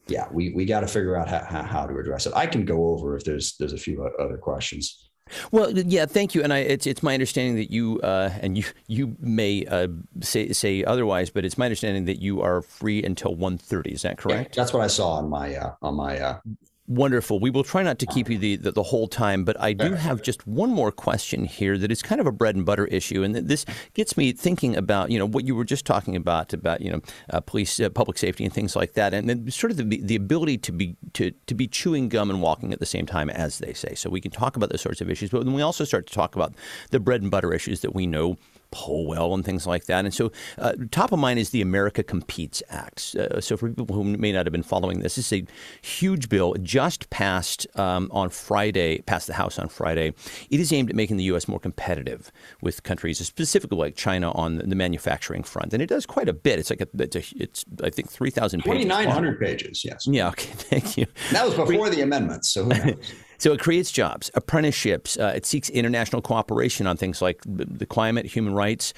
yeah, 0.07 0.27
we 0.31 0.53
we 0.53 0.65
got 0.65 0.81
to 0.81 0.87
figure 0.87 1.17
out 1.17 1.29
how, 1.29 1.63
how 1.63 1.87
to 1.87 1.97
address 1.97 2.27
it. 2.27 2.35
I 2.35 2.47
can 2.47 2.65
go 2.65 2.89
over 2.89 3.17
if 3.17 3.25
there's 3.25 3.57
there's 3.57 3.73
a 3.73 3.79
few 3.79 4.05
other 4.19 4.37
questions. 4.37 5.04
Well, 5.51 5.71
yeah, 5.71 6.07
thank 6.07 6.35
you. 6.35 6.43
And 6.43 6.53
I, 6.53 6.59
it's 6.59 6.87
it's 6.87 7.03
my 7.03 7.15
understanding 7.15 7.57
that 7.57 7.71
you 7.71 8.01
uh, 8.03 8.31
and 8.41 8.57
you 8.59 8.65
you 8.87 9.17
may 9.21 9.65
uh, 9.67 9.89
say 10.21 10.53
say 10.53 10.85
otherwise, 10.85 11.31
but 11.31 11.45
it's 11.45 11.59
my 11.59 11.67
understanding 11.67 12.05
that 12.07 12.21
you 12.21 12.43
are 12.43 12.63
free 12.63 13.03
until 13.03 13.35
1.30. 13.37 13.87
Is 13.93 14.03
that 14.03 14.19
correct? 14.19 14.57
Yeah, 14.57 14.63
that's 14.63 14.73
what 14.73 14.83
I 14.83 14.87
saw 14.87 15.15
on 15.15 15.29
my 15.29 15.55
uh, 15.55 15.75
on 15.83 15.95
my 15.95 16.19
uh, 16.19 16.41
Wonderful. 16.87 17.41
We 17.41 17.49
will 17.49 17.65
try 17.65 17.83
not 17.83 17.99
to 18.01 18.07
keep 18.07 18.29
you 18.29 18.37
the, 18.37 18.57
the, 18.57 18.71
the, 18.71 18.83
whole 18.83 19.09
time, 19.09 19.43
but 19.43 19.59
I 19.59 19.73
do 19.73 19.95
have 19.95 20.21
just 20.21 20.47
one 20.47 20.69
more 20.69 20.93
question 20.93 21.47
here 21.47 21.79
that 21.79 21.91
is 21.91 22.03
kind 22.03 22.21
of 22.21 22.27
a 22.27 22.33
bread 22.33 22.57
and 22.57 22.67
butter 22.67 22.85
issue, 22.85 23.23
and 23.23 23.35
this 23.35 23.65
gets 23.95 24.19
me 24.19 24.33
thinking 24.33 24.77
about 24.77 25.11
you 25.11 25.19
know 25.19 25.25
what 25.25 25.47
you 25.47 25.55
were 25.55 25.65
just 25.65 25.87
talking 25.87 26.15
about 26.15 26.53
about 26.53 26.83
you 26.83 26.93
know 26.93 27.01
uh, 27.31 27.41
police, 27.41 27.81
uh, 27.81 27.89
public 27.89 28.19
safety, 28.19 28.45
and 28.45 28.53
things 28.53 28.77
like 28.77 28.93
that, 28.93 29.15
and 29.15 29.31
then 29.31 29.51
sort 29.51 29.71
of 29.71 29.79
the, 29.79 29.99
the 30.03 30.15
ability 30.15 30.59
to 30.59 30.73
be 30.73 30.95
to, 31.15 31.31
to 31.31 31.55
be 31.55 31.67
chewing 31.67 32.11
gum 32.11 32.29
and 32.29 32.43
walking 32.43 32.71
at 32.71 32.81
the 32.81 32.87
same 32.87 33.07
time, 33.07 33.31
as 33.31 33.61
they 33.61 33.73
say. 33.73 33.95
So 33.95 34.11
we 34.11 34.21
can 34.21 34.31
talk 34.31 34.55
about 34.55 34.69
those 34.69 34.83
sorts 34.83 35.01
of 35.01 35.09
issues, 35.09 35.31
but 35.31 35.43
then 35.43 35.55
we 35.55 35.63
also 35.63 35.85
start 35.85 36.07
to 36.09 36.13
talk 36.13 36.37
about 36.37 36.53
the 36.91 37.01
bread 37.01 37.23
and 37.23 37.31
butter 37.31 37.55
issues 37.55 37.81
that 37.81 37.95
we 37.95 38.07
know 38.07 38.37
poll 38.75 39.07
well 39.07 39.33
and 39.33 39.45
things 39.45 39.67
like 39.67 39.85
that. 39.85 40.05
And 40.05 40.13
so, 40.13 40.33
uh, 40.59 40.73
top 40.91 41.13
of 41.13 41.19
mind 41.21 41.39
is 41.39 41.51
the 41.51 41.63
America 41.63 42.03
Competes 42.03 42.61
Act. 42.69 43.15
Uh, 43.15 43.41
so, 43.41 43.57
for 43.57 43.71
people 43.71 43.95
who 43.95 44.03
may 44.05 44.33
not 44.33 44.45
have 44.47 44.53
been 44.53 44.65
following 44.65 44.99
this, 44.99 45.15
this 45.15 45.33
is 45.33 45.43
a 45.43 45.87
huge 45.87 46.29
bill 46.29 46.55
just 46.61 47.09
passed 47.11 47.67
um, 47.79 48.11
on 48.13 48.31
Friday, 48.31 48.99
passed 49.03 49.29
the 49.29 49.35
House 49.35 49.59
on 49.59 49.69
Friday. 49.69 50.13
It 50.51 50.59
is 50.59 50.73
aimed 50.73 50.91
at 50.91 50.97
making 50.97 51.19
the 51.19 51.25
U.S. 51.25 51.47
more 51.47 51.61
competitive 51.61 52.33
with 52.61 52.83
countries, 52.83 53.25
specifically 53.25 53.79
like 53.79 53.95
China, 53.95 54.33
on 54.33 54.59
the 54.59 54.75
manufacturing 54.75 55.45
front. 55.45 55.73
And 55.73 55.81
it 55.81 55.87
does 55.87 56.05
quite 56.05 56.29
a 56.29 56.33
bit. 56.33 56.59
It's 56.59 56.71
like 56.71 56.81
a, 56.81 56.89
it's, 56.99 57.17
a, 57.17 57.23
it's 57.37 57.65
I 57.83 57.91
think 57.91 58.11
three 58.11 58.31
thousand 58.31 58.61
pages. 58.61 58.73
Twenty 58.73 58.85
nine 58.85 59.09
hundred 59.09 59.39
pages. 59.39 59.85
Yes. 59.85 60.07
Yeah. 60.07 60.29
Okay. 60.29 60.53
Thank 60.53 60.97
you. 60.97 61.07
That 61.31 61.47
was 61.47 61.55
before 61.55 61.91
the 61.91 62.01
amendments. 62.01 62.51
So 62.51 62.65
who 62.65 62.71
knows? 62.71 63.15
So 63.45 63.53
it 63.53 63.61
creates 63.61 63.93
jobs, 63.93 64.31
apprenticeships. 64.33 65.19
Uh, 65.19 65.35
it 65.37 65.45
seeks 65.45 65.69
international 65.69 66.23
cooperation 66.23 66.87
on 66.87 66.97
things 66.97 67.21
like 67.21 67.43
the 67.45 67.85
climate, 67.85 68.25
human 68.25 68.55
rights. 68.55 68.95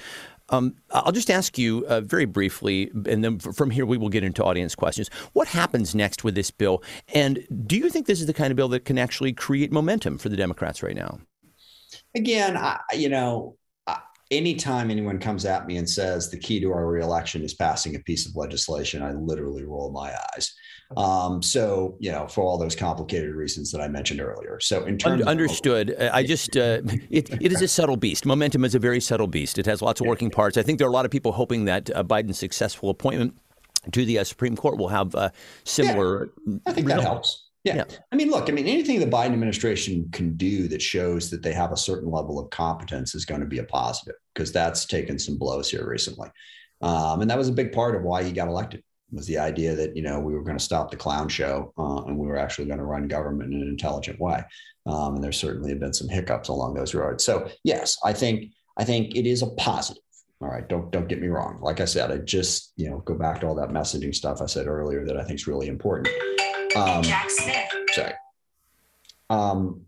Um, 0.47 0.75
I'll 0.89 1.11
just 1.11 1.29
ask 1.29 1.57
you 1.57 1.85
uh, 1.89 1.99
very 1.99 2.23
briefly, 2.23 2.89
and 3.07 3.21
then 3.25 3.39
from 3.39 3.69
here 3.69 3.85
we 3.85 3.97
will 3.97 4.07
get 4.07 4.23
into 4.23 4.41
audience 4.45 4.73
questions. 4.73 5.09
What 5.33 5.49
happens 5.49 5.93
next 5.93 6.23
with 6.23 6.35
this 6.35 6.49
bill? 6.49 6.81
And 7.13 7.45
do 7.65 7.75
you 7.75 7.89
think 7.89 8.07
this 8.07 8.21
is 8.21 8.25
the 8.25 8.33
kind 8.33 8.49
of 8.49 8.55
bill 8.55 8.69
that 8.69 8.85
can 8.85 8.97
actually 8.97 9.33
create 9.33 9.73
momentum 9.73 10.17
for 10.17 10.29
the 10.29 10.37
Democrats 10.37 10.81
right 10.81 10.95
now? 10.95 11.19
Again, 12.15 12.55
I, 12.55 12.79
you 12.93 13.09
know, 13.09 13.57
anytime 14.31 14.89
anyone 14.91 15.19
comes 15.19 15.43
at 15.43 15.67
me 15.67 15.75
and 15.75 15.89
says 15.89 16.29
the 16.29 16.39
key 16.39 16.61
to 16.61 16.71
our 16.71 16.87
reelection 16.87 17.43
is 17.43 17.53
passing 17.53 17.97
a 17.97 17.99
piece 17.99 18.25
of 18.25 18.37
legislation, 18.37 19.03
I 19.03 19.11
literally 19.11 19.65
roll 19.65 19.91
my 19.91 20.15
eyes. 20.33 20.53
Um, 20.95 21.43
so, 21.43 21.97
you 21.99 22.11
know, 22.11 22.27
for 22.27 22.43
all 22.43 22.57
those 22.57 22.75
complicated 22.75 23.35
reasons 23.35 23.71
that 23.71 23.81
I 23.81 23.87
mentioned 23.87 24.21
earlier. 24.21 24.59
So, 24.61 24.85
in 24.85 24.97
terms 24.97 25.23
understood, 25.23 25.89
of- 25.89 26.11
I 26.13 26.23
just 26.23 26.55
uh, 26.55 26.81
it, 27.09 27.29
it 27.41 27.51
is 27.51 27.61
a 27.61 27.67
subtle 27.67 27.97
beast. 27.97 28.25
Momentum 28.25 28.63
is 28.63 28.73
a 28.73 28.79
very 28.79 29.01
subtle 29.01 29.27
beast. 29.27 29.57
It 29.57 29.65
has 29.65 29.81
lots 29.81 29.99
of 29.99 30.07
working 30.07 30.29
parts. 30.29 30.57
I 30.57 30.63
think 30.63 30.79
there 30.79 30.87
are 30.87 30.91
a 30.91 30.93
lot 30.93 31.05
of 31.05 31.11
people 31.11 31.33
hoping 31.33 31.65
that 31.65 31.89
uh, 31.93 32.03
Biden's 32.03 32.39
successful 32.39 32.89
appointment 32.89 33.37
to 33.91 34.05
the 34.05 34.19
uh, 34.19 34.23
Supreme 34.23 34.55
Court 34.55 34.77
will 34.77 34.87
have 34.87 35.13
uh, 35.15 35.29
similar. 35.65 36.29
Yeah, 36.45 36.57
I 36.67 36.73
think 36.73 36.87
that 36.87 37.01
helps. 37.01 37.43
Yeah. 37.63 37.75
yeah. 37.75 37.83
I 38.13 38.15
mean, 38.15 38.29
look, 38.29 38.49
I 38.49 38.53
mean, 38.53 38.65
anything 38.65 38.99
the 38.99 39.05
Biden 39.05 39.33
administration 39.33 40.07
can 40.13 40.37
do 40.37 40.69
that 40.69 40.81
shows 40.81 41.29
that 41.31 41.43
they 41.43 41.51
have 41.51 41.73
a 41.73 41.77
certain 41.77 42.09
level 42.09 42.39
of 42.39 42.49
competence 42.49 43.13
is 43.13 43.25
going 43.25 43.41
to 43.41 43.47
be 43.47 43.57
a 43.57 43.63
positive 43.63 44.15
because 44.33 44.53
that's 44.53 44.85
taken 44.85 45.19
some 45.19 45.37
blows 45.37 45.69
here 45.69 45.85
recently. 45.85 46.29
Um, 46.81 47.21
and 47.21 47.29
that 47.29 47.37
was 47.37 47.49
a 47.49 47.53
big 47.53 47.73
part 47.73 47.95
of 47.95 48.03
why 48.03 48.23
he 48.23 48.31
got 48.31 48.47
elected 48.47 48.83
was 49.11 49.25
the 49.25 49.37
idea 49.37 49.75
that 49.75 49.95
you 49.95 50.01
know 50.01 50.19
we 50.19 50.33
were 50.33 50.43
going 50.43 50.57
to 50.57 50.63
stop 50.63 50.91
the 50.91 50.97
clown 50.97 51.29
show 51.29 51.73
uh, 51.77 52.03
and 52.03 52.17
we 52.17 52.27
were 52.27 52.37
actually 52.37 52.65
going 52.65 52.79
to 52.79 52.85
run 52.85 53.07
government 53.07 53.53
in 53.53 53.61
an 53.61 53.67
intelligent 53.67 54.19
way. 54.19 54.43
Um, 54.85 55.15
and 55.15 55.23
there 55.23 55.31
certainly 55.31 55.69
have 55.69 55.79
been 55.79 55.93
some 55.93 56.09
hiccups 56.09 56.49
along 56.49 56.73
those 56.73 56.93
roads. 56.93 57.23
So 57.23 57.49
yes, 57.63 57.97
I 58.03 58.13
think 58.13 58.51
I 58.77 58.83
think 58.83 59.15
it 59.15 59.25
is 59.25 59.41
a 59.41 59.47
positive. 59.47 60.03
All 60.39 60.49
right, 60.49 60.67
don't 60.67 60.91
don't 60.91 61.07
get 61.07 61.21
me 61.21 61.27
wrong. 61.27 61.59
Like 61.61 61.79
I 61.79 61.85
said, 61.85 62.11
I 62.11 62.17
just 62.17 62.73
you 62.75 62.89
know 62.89 62.99
go 62.99 63.15
back 63.15 63.41
to 63.41 63.47
all 63.47 63.55
that 63.55 63.69
messaging 63.69 64.13
stuff 64.13 64.41
I 64.41 64.45
said 64.45 64.67
earlier 64.67 65.05
that 65.05 65.17
I 65.17 65.23
think 65.23 65.39
is 65.39 65.47
really 65.47 65.67
important. 65.67 66.09
Um, 66.75 67.01
Jack 67.01 67.29
Smith. 67.29 67.71
Sorry. 67.93 68.13
Um, 69.29 69.81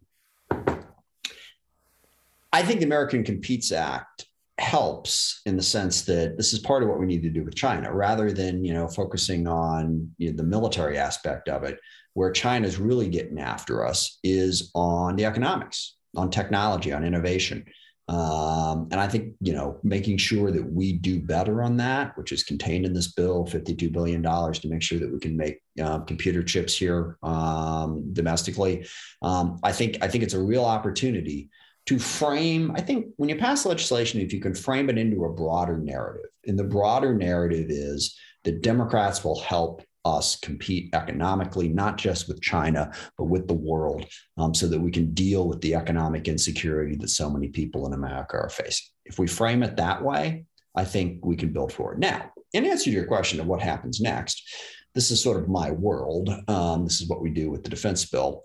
I 2.51 2.63
think 2.63 2.79
the 2.79 2.85
American 2.85 3.23
Competes 3.23 3.71
Act 3.71 4.25
helps 4.59 5.41
in 5.45 5.55
the 5.55 5.63
sense 5.63 6.03
that 6.03 6.37
this 6.37 6.53
is 6.53 6.59
part 6.59 6.83
of 6.83 6.89
what 6.89 6.99
we 6.99 7.05
need 7.05 7.23
to 7.23 7.29
do 7.29 7.43
with 7.43 7.55
China, 7.55 7.93
rather 7.93 8.31
than 8.31 8.63
you 8.63 8.73
know 8.73 8.87
focusing 8.87 9.47
on 9.47 10.09
you 10.17 10.31
know, 10.31 10.37
the 10.37 10.43
military 10.43 10.97
aspect 10.97 11.49
of 11.49 11.63
it. 11.63 11.79
Where 12.13 12.31
China's 12.31 12.79
really 12.79 13.07
getting 13.07 13.39
after 13.39 13.85
us 13.85 14.19
is 14.23 14.71
on 14.73 15.15
the 15.15 15.25
economics, 15.25 15.95
on 16.15 16.29
technology, 16.29 16.91
on 16.91 17.05
innovation. 17.05 17.65
Um, 18.09 18.87
and 18.91 18.99
I 18.99 19.07
think, 19.07 19.35
you 19.39 19.53
know, 19.53 19.77
making 19.83 20.17
sure 20.17 20.49
that 20.49 20.73
we 20.73 20.93
do 20.93 21.21
better 21.21 21.61
on 21.61 21.77
that, 21.77 22.17
which 22.17 22.31
is 22.31 22.43
contained 22.43 22.83
in 22.83 22.91
this 22.91 23.11
bill, 23.13 23.45
$52 23.45 23.91
billion 23.91 24.23
to 24.23 24.67
make 24.67 24.81
sure 24.81 24.97
that 24.97 25.13
we 25.13 25.19
can 25.19 25.37
make 25.37 25.61
uh, 25.79 25.99
computer 25.99 26.41
chips 26.41 26.75
here 26.75 27.19
um, 27.21 28.11
domestically. 28.11 28.87
Um, 29.21 29.59
I 29.61 29.71
think, 29.71 29.99
I 30.01 30.07
think 30.07 30.23
it's 30.23 30.33
a 30.33 30.41
real 30.41 30.65
opportunity 30.65 31.51
to 31.89 31.97
frame, 31.97 32.71
I 32.75 32.81
think 32.81 33.07
when 33.17 33.29
you 33.29 33.35
pass 33.35 33.65
legislation, 33.65 34.21
if 34.21 34.31
you 34.31 34.39
can 34.39 34.53
frame 34.53 34.91
it 34.91 34.97
into 34.99 35.25
a 35.25 35.33
broader 35.33 35.75
narrative, 35.75 36.29
and 36.45 36.57
the 36.57 36.63
broader 36.63 37.15
narrative 37.15 37.65
is 37.71 38.15
that 38.43 38.61
Democrats 38.61 39.23
will 39.23 39.39
help 39.39 39.81
us 40.05 40.35
compete 40.39 40.93
economically, 40.93 41.67
not 41.67 41.97
just 41.97 42.27
with 42.27 42.43
China, 42.43 42.91
but 43.17 43.23
with 43.23 43.47
the 43.47 43.55
world, 43.55 44.05
um, 44.37 44.53
so 44.53 44.67
that 44.67 44.79
we 44.79 44.91
can 44.91 45.15
deal 45.15 45.47
with 45.47 45.61
the 45.61 45.73
economic 45.73 46.27
insecurity 46.27 46.95
that 46.95 47.09
so 47.09 47.27
many 47.27 47.47
people 47.47 47.87
in 47.87 47.93
America 47.93 48.37
are 48.37 48.49
facing. 48.49 48.85
If 49.05 49.17
we 49.17 49.25
frame 49.25 49.63
it 49.63 49.75
that 49.77 50.03
way, 50.03 50.45
I 50.75 50.85
think 50.85 51.25
we 51.25 51.35
can 51.35 51.51
build 51.51 51.73
forward. 51.73 51.99
Now, 51.99 52.31
in 52.53 52.67
answer 52.67 52.85
to 52.85 52.91
your 52.91 53.07
question 53.07 53.39
of 53.39 53.47
what 53.47 53.61
happens 53.61 53.99
next, 53.99 54.47
this 54.93 55.09
is 55.09 55.23
sort 55.23 55.41
of 55.41 55.49
my 55.49 55.71
world. 55.71 56.29
Um, 56.47 56.83
this 56.83 57.01
is 57.01 57.09
what 57.09 57.21
we 57.21 57.31
do 57.31 57.49
with 57.49 57.63
the 57.63 57.71
defense 57.71 58.05
bill. 58.05 58.43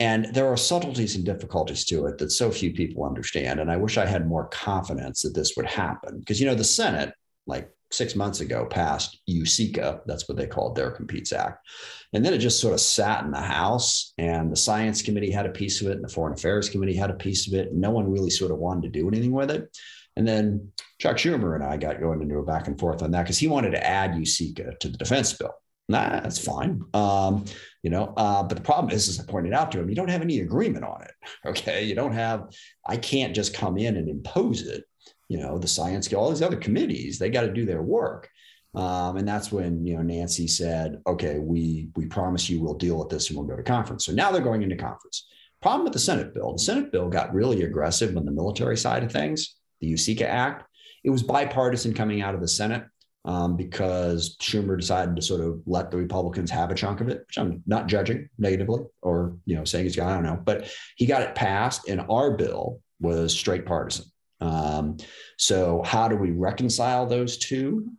And 0.00 0.26
there 0.32 0.46
are 0.46 0.56
subtleties 0.56 1.16
and 1.16 1.24
difficulties 1.24 1.84
to 1.86 2.06
it 2.06 2.18
that 2.18 2.30
so 2.30 2.50
few 2.50 2.72
people 2.72 3.04
understand. 3.04 3.58
And 3.58 3.70
I 3.70 3.76
wish 3.76 3.98
I 3.98 4.06
had 4.06 4.28
more 4.28 4.46
confidence 4.48 5.22
that 5.22 5.34
this 5.34 5.54
would 5.56 5.66
happen. 5.66 6.20
Because, 6.20 6.40
you 6.40 6.46
know, 6.46 6.54
the 6.54 6.62
Senate, 6.62 7.12
like 7.46 7.70
six 7.90 8.14
months 8.14 8.40
ago 8.40 8.66
passed 8.66 9.18
USICA. 9.28 10.00
That's 10.06 10.28
what 10.28 10.36
they 10.36 10.46
called 10.46 10.76
their 10.76 10.90
Competes 10.90 11.32
Act. 11.32 11.66
And 12.12 12.24
then 12.24 12.34
it 12.34 12.38
just 12.38 12.60
sort 12.60 12.74
of 12.74 12.80
sat 12.80 13.24
in 13.24 13.30
the 13.30 13.40
House, 13.40 14.12
and 14.18 14.52
the 14.52 14.56
Science 14.56 15.02
Committee 15.02 15.30
had 15.30 15.46
a 15.46 15.50
piece 15.50 15.80
of 15.80 15.88
it, 15.88 15.96
and 15.96 16.04
the 16.04 16.12
Foreign 16.12 16.34
Affairs 16.34 16.68
Committee 16.68 16.94
had 16.94 17.10
a 17.10 17.14
piece 17.14 17.46
of 17.46 17.54
it. 17.54 17.74
No 17.74 17.90
one 17.90 18.10
really 18.10 18.30
sort 18.30 18.50
of 18.50 18.58
wanted 18.58 18.92
to 18.92 19.00
do 19.00 19.08
anything 19.08 19.32
with 19.32 19.50
it. 19.50 19.76
And 20.16 20.26
then 20.26 20.72
Chuck 20.98 21.16
Schumer 21.16 21.54
and 21.54 21.64
I 21.64 21.76
got 21.76 22.00
going 22.00 22.20
into 22.20 22.38
a 22.38 22.44
back 22.44 22.66
and 22.66 22.78
forth 22.78 23.02
on 23.02 23.12
that 23.12 23.22
because 23.22 23.38
he 23.38 23.46
wanted 23.46 23.70
to 23.70 23.86
add 23.86 24.12
USICA 24.12 24.78
to 24.80 24.88
the 24.88 24.98
defense 24.98 25.32
bill. 25.32 25.54
Nah, 25.88 26.20
that's 26.20 26.44
fine. 26.44 26.82
Um, 26.92 27.46
you 27.82 27.90
know, 27.90 28.12
uh, 28.16 28.42
but 28.42 28.56
the 28.56 28.62
problem 28.62 28.92
is, 28.92 29.08
as 29.08 29.18
I 29.18 29.24
pointed 29.24 29.54
out 29.54 29.72
to 29.72 29.80
him, 29.80 29.88
you 29.88 29.94
don't 29.94 30.10
have 30.10 30.20
any 30.20 30.40
agreement 30.40 30.84
on 30.84 31.02
it. 31.02 31.10
Okay. 31.46 31.84
You 31.84 31.94
don't 31.94 32.12
have, 32.12 32.50
I 32.86 32.96
can't 32.96 33.34
just 33.34 33.54
come 33.54 33.78
in 33.78 33.96
and 33.96 34.08
impose 34.08 34.62
it 34.62 34.84
you 35.28 35.38
know, 35.38 35.58
the 35.58 35.68
science, 35.68 36.12
all 36.12 36.30
these 36.30 36.42
other 36.42 36.56
committees, 36.56 37.18
they 37.18 37.30
got 37.30 37.42
to 37.42 37.52
do 37.52 37.66
their 37.66 37.82
work. 37.82 38.28
Um, 38.74 39.16
and 39.16 39.28
that's 39.28 39.52
when 39.52 39.84
you 39.86 39.96
know 39.96 40.02
Nancy 40.02 40.46
said, 40.46 41.00
"Okay, 41.06 41.38
we 41.38 41.88
we 41.96 42.06
promise 42.06 42.50
you 42.50 42.60
we'll 42.60 42.74
deal 42.74 42.98
with 42.98 43.08
this 43.08 43.28
and 43.28 43.38
we'll 43.38 43.46
go 43.46 43.56
to 43.56 43.62
conference." 43.62 44.04
So 44.04 44.12
now 44.12 44.30
they're 44.30 44.42
going 44.42 44.62
into 44.62 44.76
conference. 44.76 45.26
Problem 45.62 45.84
with 45.84 45.94
the 45.94 45.98
Senate 45.98 46.34
bill: 46.34 46.52
the 46.52 46.58
Senate 46.58 46.92
bill 46.92 47.08
got 47.08 47.34
really 47.34 47.62
aggressive 47.62 48.16
on 48.16 48.26
the 48.26 48.30
military 48.30 48.76
side 48.76 49.04
of 49.04 49.10
things. 49.10 49.56
The 49.80 49.92
USICA 49.92 50.22
Act, 50.22 50.64
it 51.02 51.10
was 51.10 51.22
bipartisan 51.22 51.94
coming 51.94 52.20
out 52.20 52.34
of 52.34 52.40
the 52.40 52.48
Senate 52.48 52.84
um, 53.28 53.56
because 53.56 54.38
Schumer 54.38 54.80
decided 54.80 55.14
to 55.14 55.20
sort 55.20 55.42
of 55.42 55.60
let 55.66 55.90
the 55.90 55.98
Republicans 55.98 56.50
have 56.50 56.70
a 56.70 56.74
chunk 56.74 57.02
of 57.02 57.10
it, 57.10 57.24
which 57.26 57.36
I'm 57.36 57.62
not 57.66 57.86
judging 57.86 58.30
negatively 58.38 58.84
or 59.02 59.36
you 59.44 59.54
know 59.54 59.64
saying 59.64 59.84
he's 59.84 59.96
got 59.96 60.08
I 60.08 60.14
don't 60.14 60.22
know, 60.22 60.40
but 60.42 60.72
he 60.96 61.04
got 61.04 61.20
it 61.20 61.34
passed, 61.34 61.88
and 61.88 62.00
our 62.08 62.36
bill 62.38 62.80
was 63.00 63.38
straight 63.38 63.66
partisan. 63.66 64.06
Um, 64.40 64.96
so, 65.36 65.82
how 65.84 66.08
do 66.08 66.16
we 66.16 66.30
reconcile 66.30 67.04
those 67.04 67.36
two 67.36 67.90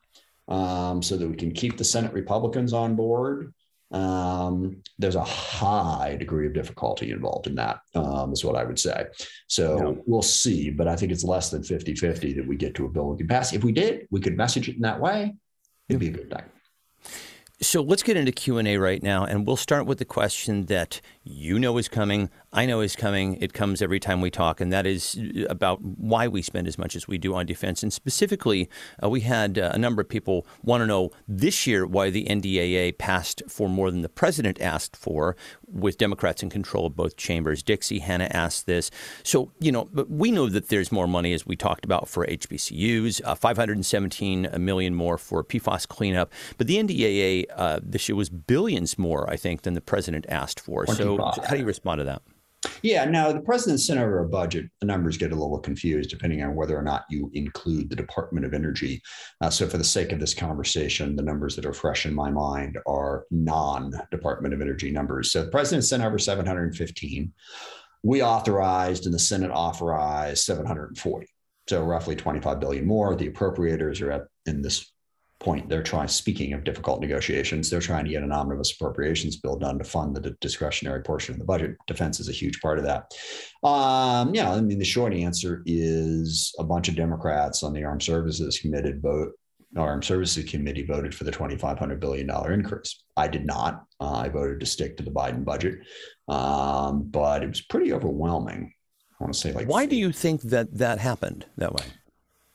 um, 0.47 1.03
so 1.03 1.15
that 1.15 1.29
we 1.29 1.35
can 1.35 1.51
keep 1.51 1.77
the 1.77 1.83
Senate 1.83 2.13
Republicans 2.13 2.73
on 2.73 2.95
board? 2.95 3.53
Um, 3.91 4.81
there's 4.99 5.15
a 5.15 5.23
high 5.23 6.15
degree 6.15 6.45
of 6.45 6.53
difficulty 6.53 7.11
involved 7.11 7.47
in 7.47 7.55
that, 7.55 7.79
um, 7.95 8.33
is 8.33 8.45
what 8.45 8.55
I 8.55 8.63
would 8.63 8.79
say. 8.79 9.05
So 9.47 9.77
yeah. 9.77 10.01
we'll 10.05 10.21
see, 10.21 10.69
but 10.69 10.87
I 10.87 10.95
think 10.95 11.11
it's 11.11 11.23
less 11.23 11.49
than 11.49 11.63
50 11.63 11.95
50 11.95 12.33
that 12.33 12.47
we 12.47 12.55
get 12.55 12.75
to 12.75 12.85
a 12.85 12.89
bill 12.89 13.09
we 13.09 13.17
can 13.17 13.27
pass. 13.27 13.53
If 13.53 13.63
we 13.63 13.71
did, 13.71 14.07
we 14.11 14.21
could 14.21 14.37
message 14.37 14.69
it 14.69 14.75
in 14.75 14.81
that 14.81 14.99
way. 14.99 15.35
It'd 15.87 15.99
be 15.99 16.09
a 16.09 16.11
good 16.11 16.29
thing. 16.29 16.43
So 17.61 17.81
let's 17.81 18.03
get 18.03 18.15
into 18.15 18.31
Q&A 18.31 18.77
right 18.77 19.03
now 19.03 19.25
and 19.25 19.45
we'll 19.45 19.57
start 19.57 19.85
with 19.85 19.97
the 19.97 20.05
question 20.05 20.67
that 20.67 21.01
you 21.29 21.59
know 21.59 21.77
is 21.77 21.87
coming, 21.87 22.29
I 22.51 22.65
know 22.65 22.81
is 22.81 22.95
coming. 22.95 23.35
It 23.35 23.53
comes 23.53 23.81
every 23.81 23.99
time 23.99 24.19
we 24.19 24.31
talk 24.31 24.59
and 24.59 24.73
that 24.73 24.87
is 24.87 25.19
about 25.47 25.79
why 25.81 26.27
we 26.27 26.41
spend 26.41 26.67
as 26.67 26.77
much 26.77 26.95
as 26.95 27.07
we 27.07 27.17
do 27.17 27.35
on 27.35 27.45
defense. 27.45 27.83
And 27.83 27.93
specifically, 27.93 28.67
uh, 29.03 29.09
we 29.09 29.21
had 29.21 29.59
uh, 29.59 29.71
a 29.73 29.77
number 29.77 30.01
of 30.01 30.09
people 30.09 30.47
want 30.63 30.81
to 30.81 30.87
know 30.87 31.11
this 31.27 31.67
year 31.67 31.85
why 31.85 32.09
the 32.09 32.25
NDAA 32.25 32.97
passed 32.97 33.43
for 33.47 33.69
more 33.69 33.91
than 33.91 34.01
the 34.01 34.09
president 34.09 34.59
asked 34.59 34.95
for 34.95 35.35
with 35.67 35.97
Democrats 35.97 36.41
in 36.41 36.49
control 36.49 36.87
of 36.87 36.95
both 36.95 37.15
chambers. 37.15 37.61
Dixie 37.61 37.99
Hannah 37.99 38.29
asked 38.31 38.65
this. 38.65 38.89
So, 39.23 39.51
you 39.59 39.71
know, 39.71 39.87
but 39.93 40.09
we 40.09 40.31
know 40.31 40.49
that 40.49 40.69
there's 40.69 40.91
more 40.91 41.07
money 41.07 41.33
as 41.33 41.45
we 41.45 41.55
talked 41.55 41.85
about 41.85 42.09
for 42.09 42.25
HBCUs, 42.25 43.21
uh, 43.23 43.35
517 43.35 44.49
million 44.57 44.95
more 44.95 45.19
for 45.19 45.43
PFAS 45.43 45.87
cleanup, 45.87 46.33
but 46.57 46.65
the 46.65 46.77
NDAA 46.77 47.45
uh, 47.55 47.79
this 47.83 48.09
year 48.09 48.15
was 48.15 48.29
billions 48.29 48.97
more, 48.97 49.29
I 49.29 49.37
think, 49.37 49.61
than 49.61 49.75
the 49.75 49.81
president 49.81 50.25
asked 50.27 50.59
for. 50.59 50.85
25. 50.85 51.18
So, 51.35 51.41
how 51.43 51.53
do 51.53 51.59
you 51.59 51.65
respond 51.65 51.99
to 51.99 52.05
that? 52.05 52.21
Yeah, 52.81 53.05
no, 53.05 53.31
the 53.31 53.39
president 53.39 53.79
sent 53.79 53.99
over 53.99 54.19
a 54.19 54.27
budget. 54.27 54.65
The 54.81 54.85
numbers 54.85 55.17
get 55.17 55.31
a 55.31 55.35
little 55.35 55.59
confused 55.59 56.09
depending 56.09 56.43
on 56.43 56.55
whether 56.55 56.77
or 56.77 56.81
not 56.81 57.05
you 57.09 57.31
include 57.33 57.89
the 57.89 57.95
Department 57.95 58.45
of 58.45 58.53
Energy. 58.53 59.01
Uh, 59.41 59.49
so, 59.49 59.67
for 59.67 59.77
the 59.77 59.83
sake 59.83 60.11
of 60.11 60.19
this 60.19 60.33
conversation, 60.33 61.15
the 61.15 61.23
numbers 61.23 61.55
that 61.55 61.65
are 61.65 61.73
fresh 61.73 62.05
in 62.05 62.13
my 62.13 62.29
mind 62.29 62.77
are 62.85 63.25
non 63.31 63.93
Department 64.11 64.53
of 64.53 64.61
Energy 64.61 64.91
numbers. 64.91 65.31
So, 65.31 65.43
the 65.43 65.51
president 65.51 65.85
sent 65.85 66.03
over 66.03 66.19
715. 66.19 67.31
We 68.03 68.23
authorized 68.23 69.05
and 69.05 69.13
the 69.13 69.19
Senate 69.19 69.51
authorized 69.51 70.43
740. 70.43 71.27
So, 71.69 71.83
roughly 71.83 72.15
25 72.15 72.59
billion 72.59 72.85
more. 72.85 73.15
The 73.15 73.29
appropriators 73.29 74.01
are 74.01 74.11
at 74.11 74.23
in 74.45 74.61
this 74.61 74.91
point 75.39 75.69
they're 75.69 75.83
trying 75.83 76.07
speaking 76.07 76.53
of 76.53 76.63
difficult 76.63 76.99
negotiations 76.99 77.69
they're 77.69 77.79
trying 77.79 78.03
to 78.03 78.11
get 78.11 78.23
an 78.23 78.31
omnibus 78.31 78.73
appropriations 78.73 79.37
bill 79.37 79.55
done 79.55 79.77
to 79.77 79.83
fund 79.83 80.15
the 80.15 80.35
discretionary 80.41 81.01
portion 81.01 81.33
of 81.33 81.39
the 81.39 81.45
budget. 81.45 81.77
Defense 81.87 82.19
is 82.19 82.27
a 82.27 82.33
huge 82.33 82.59
part 82.61 82.77
of 82.77 82.85
that. 82.85 83.13
Um, 83.67 84.33
yeah 84.35 84.51
i 84.51 84.61
mean 84.61 84.79
the 84.79 84.85
short 84.85 85.13
answer 85.13 85.63
is 85.65 86.53
a 86.59 86.63
bunch 86.63 86.89
of 86.89 86.95
democrats 86.95 87.63
on 87.63 87.73
the 87.73 87.83
armed 87.83 88.03
services 88.03 88.59
committee 88.59 88.93
vote 88.93 89.33
armed 89.77 90.03
services 90.03 90.49
committee 90.49 90.83
voted 90.83 91.13
for 91.13 91.25
the 91.25 91.31
$2500 91.31 91.99
billion 91.99 92.29
increase. 92.51 93.03
I 93.15 93.27
did 93.27 93.45
not. 93.45 93.85
Uh, 93.99 94.23
i 94.25 94.29
voted 94.29 94.59
to 94.59 94.65
stick 94.65 94.97
to 94.97 95.03
the 95.03 95.11
biden 95.11 95.43
budget. 95.45 95.79
Um, 96.27 97.03
but 97.03 97.43
it 97.43 97.49
was 97.49 97.61
pretty 97.61 97.93
overwhelming. 97.93 98.73
I 99.19 99.23
want 99.23 99.33
to 99.33 99.39
say 99.39 99.51
like 99.51 99.67
why 99.67 99.85
do 99.85 99.95
you 99.95 100.11
think 100.11 100.41
that 100.43 100.73
that 100.77 100.99
happened 100.99 101.45
that 101.57 101.73
way? 101.73 101.83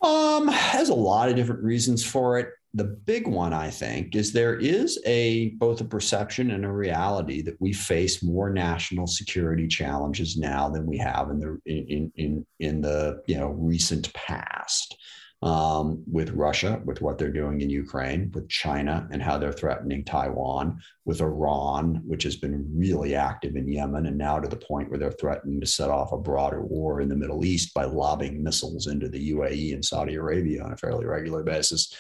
Um, 0.01 0.47
there's 0.73 0.89
a 0.89 0.95
lot 0.95 1.29
of 1.29 1.37
different 1.37 1.63
reasons 1.63 2.05
for 2.05 2.39
it 2.39 2.49
the 2.75 2.85
big 2.85 3.29
one, 3.29 3.53
I 3.53 3.71
think, 3.71 4.17
is 4.17 4.33
there 4.33 4.59
is 4.59 5.01
a 5.07 5.51
both 5.51 5.81
a 5.81 5.85
perception 5.85 6.51
and 6.51 6.65
a 6.65 6.73
reality 6.73 7.41
that 7.43 7.61
we 7.61 7.73
face 7.73 8.23
more 8.23 8.51
national 8.51 9.07
security 9.07 9.69
challenges 9.69 10.37
now 10.37 10.69
than 10.69 10.85
we 10.85 10.99
have 10.99 11.31
in 11.31 11.39
the 11.39 11.59
in 11.67 12.13
in 12.17 12.47
in 12.59 12.81
the 12.81 13.23
you 13.27 13.37
know 13.37 13.51
recent 13.51 14.13
past. 14.13 14.97
Um, 15.43 16.03
with 16.11 16.31
Russia, 16.31 16.81
with 16.87 17.03
what 17.03 17.19
they're 17.19 17.31
doing 17.31 17.61
in 17.61 17.69
Ukraine, 17.69 18.31
with 18.33 18.49
China 18.49 19.07
and 19.13 19.23
how 19.23 19.37
they're 19.37 19.53
threatening 19.53 20.03
Taiwan, 20.03 20.81
with 21.05 21.21
Iran, 21.21 22.01
which 22.07 22.23
has 22.23 22.37
been 22.37 22.67
really 22.75 23.15
active 23.15 23.55
in 23.55 23.71
Yemen, 23.71 24.07
and 24.07 24.17
now 24.17 24.39
to 24.39 24.49
the 24.49 24.57
point 24.57 24.89
where 24.89 24.99
they're 24.99 25.13
threatening 25.13 25.61
to 25.61 25.67
set 25.67 25.91
off 25.91 26.13
a 26.13 26.17
broader 26.17 26.63
war 26.63 27.03
in 27.03 27.11
the 27.11 27.17
Middle 27.17 27.45
East 27.45 27.75
by 27.75 27.85
lobbing 27.85 28.43
missiles 28.43 28.87
into 28.87 29.07
the 29.11 29.33
UAE 29.33 29.75
and 29.75 29.85
Saudi 29.85 30.15
Arabia 30.15 30.65
on 30.65 30.73
a 30.73 30.79
fairly 30.79 31.05
regular 31.05 31.43
basis 31.43 31.95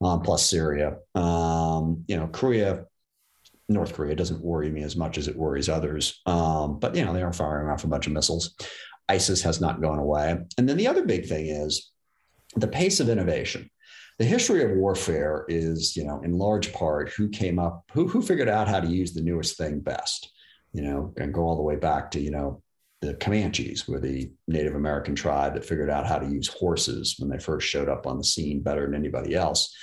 um, 0.00 0.22
plus 0.22 0.46
Syria. 0.46 0.98
Um, 1.14 2.04
you 2.08 2.16
know, 2.16 2.28
Korea, 2.28 2.84
North 3.68 3.92
Korea 3.94 4.14
doesn't 4.14 4.40
worry 4.40 4.70
me 4.70 4.82
as 4.82 4.96
much 4.96 5.18
as 5.18 5.28
it 5.28 5.36
worries 5.36 5.68
others. 5.68 6.20
Um, 6.26 6.78
but, 6.78 6.94
you 6.94 7.04
know, 7.04 7.12
they 7.12 7.22
are 7.22 7.32
firing 7.32 7.68
off 7.68 7.84
a 7.84 7.88
bunch 7.88 8.06
of 8.06 8.12
missiles. 8.12 8.54
ISIS 9.08 9.42
has 9.42 9.60
not 9.60 9.80
gone 9.80 9.98
away. 9.98 10.38
And 10.56 10.68
then 10.68 10.76
the 10.76 10.86
other 10.86 11.04
big 11.04 11.26
thing 11.26 11.46
is 11.46 11.90
the 12.56 12.68
pace 12.68 13.00
of 13.00 13.08
innovation. 13.08 13.70
The 14.18 14.24
history 14.24 14.64
of 14.64 14.76
warfare 14.76 15.44
is, 15.48 15.96
you 15.96 16.04
know, 16.04 16.20
in 16.22 16.36
large 16.36 16.72
part 16.72 17.10
who 17.10 17.28
came 17.28 17.58
up, 17.58 17.84
who, 17.92 18.08
who 18.08 18.20
figured 18.20 18.48
out 18.48 18.68
how 18.68 18.80
to 18.80 18.88
use 18.88 19.14
the 19.14 19.22
newest 19.22 19.56
thing 19.56 19.80
best, 19.80 20.30
you 20.72 20.82
know, 20.82 21.14
and 21.16 21.32
go 21.32 21.42
all 21.42 21.56
the 21.56 21.62
way 21.62 21.76
back 21.76 22.10
to, 22.12 22.20
you 22.20 22.30
know, 22.30 22.62
the 23.00 23.14
Comanches 23.14 23.86
were 23.86 24.00
the 24.00 24.30
Native 24.48 24.74
American 24.74 25.14
tribe 25.14 25.54
that 25.54 25.64
figured 25.64 25.90
out 25.90 26.06
how 26.06 26.18
to 26.18 26.26
use 26.26 26.48
horses 26.48 27.16
when 27.18 27.30
they 27.30 27.38
first 27.38 27.68
showed 27.68 27.88
up 27.88 28.06
on 28.06 28.18
the 28.18 28.24
scene 28.24 28.60
better 28.60 28.86
than 28.86 28.94
anybody 28.94 29.34
else. 29.34 29.74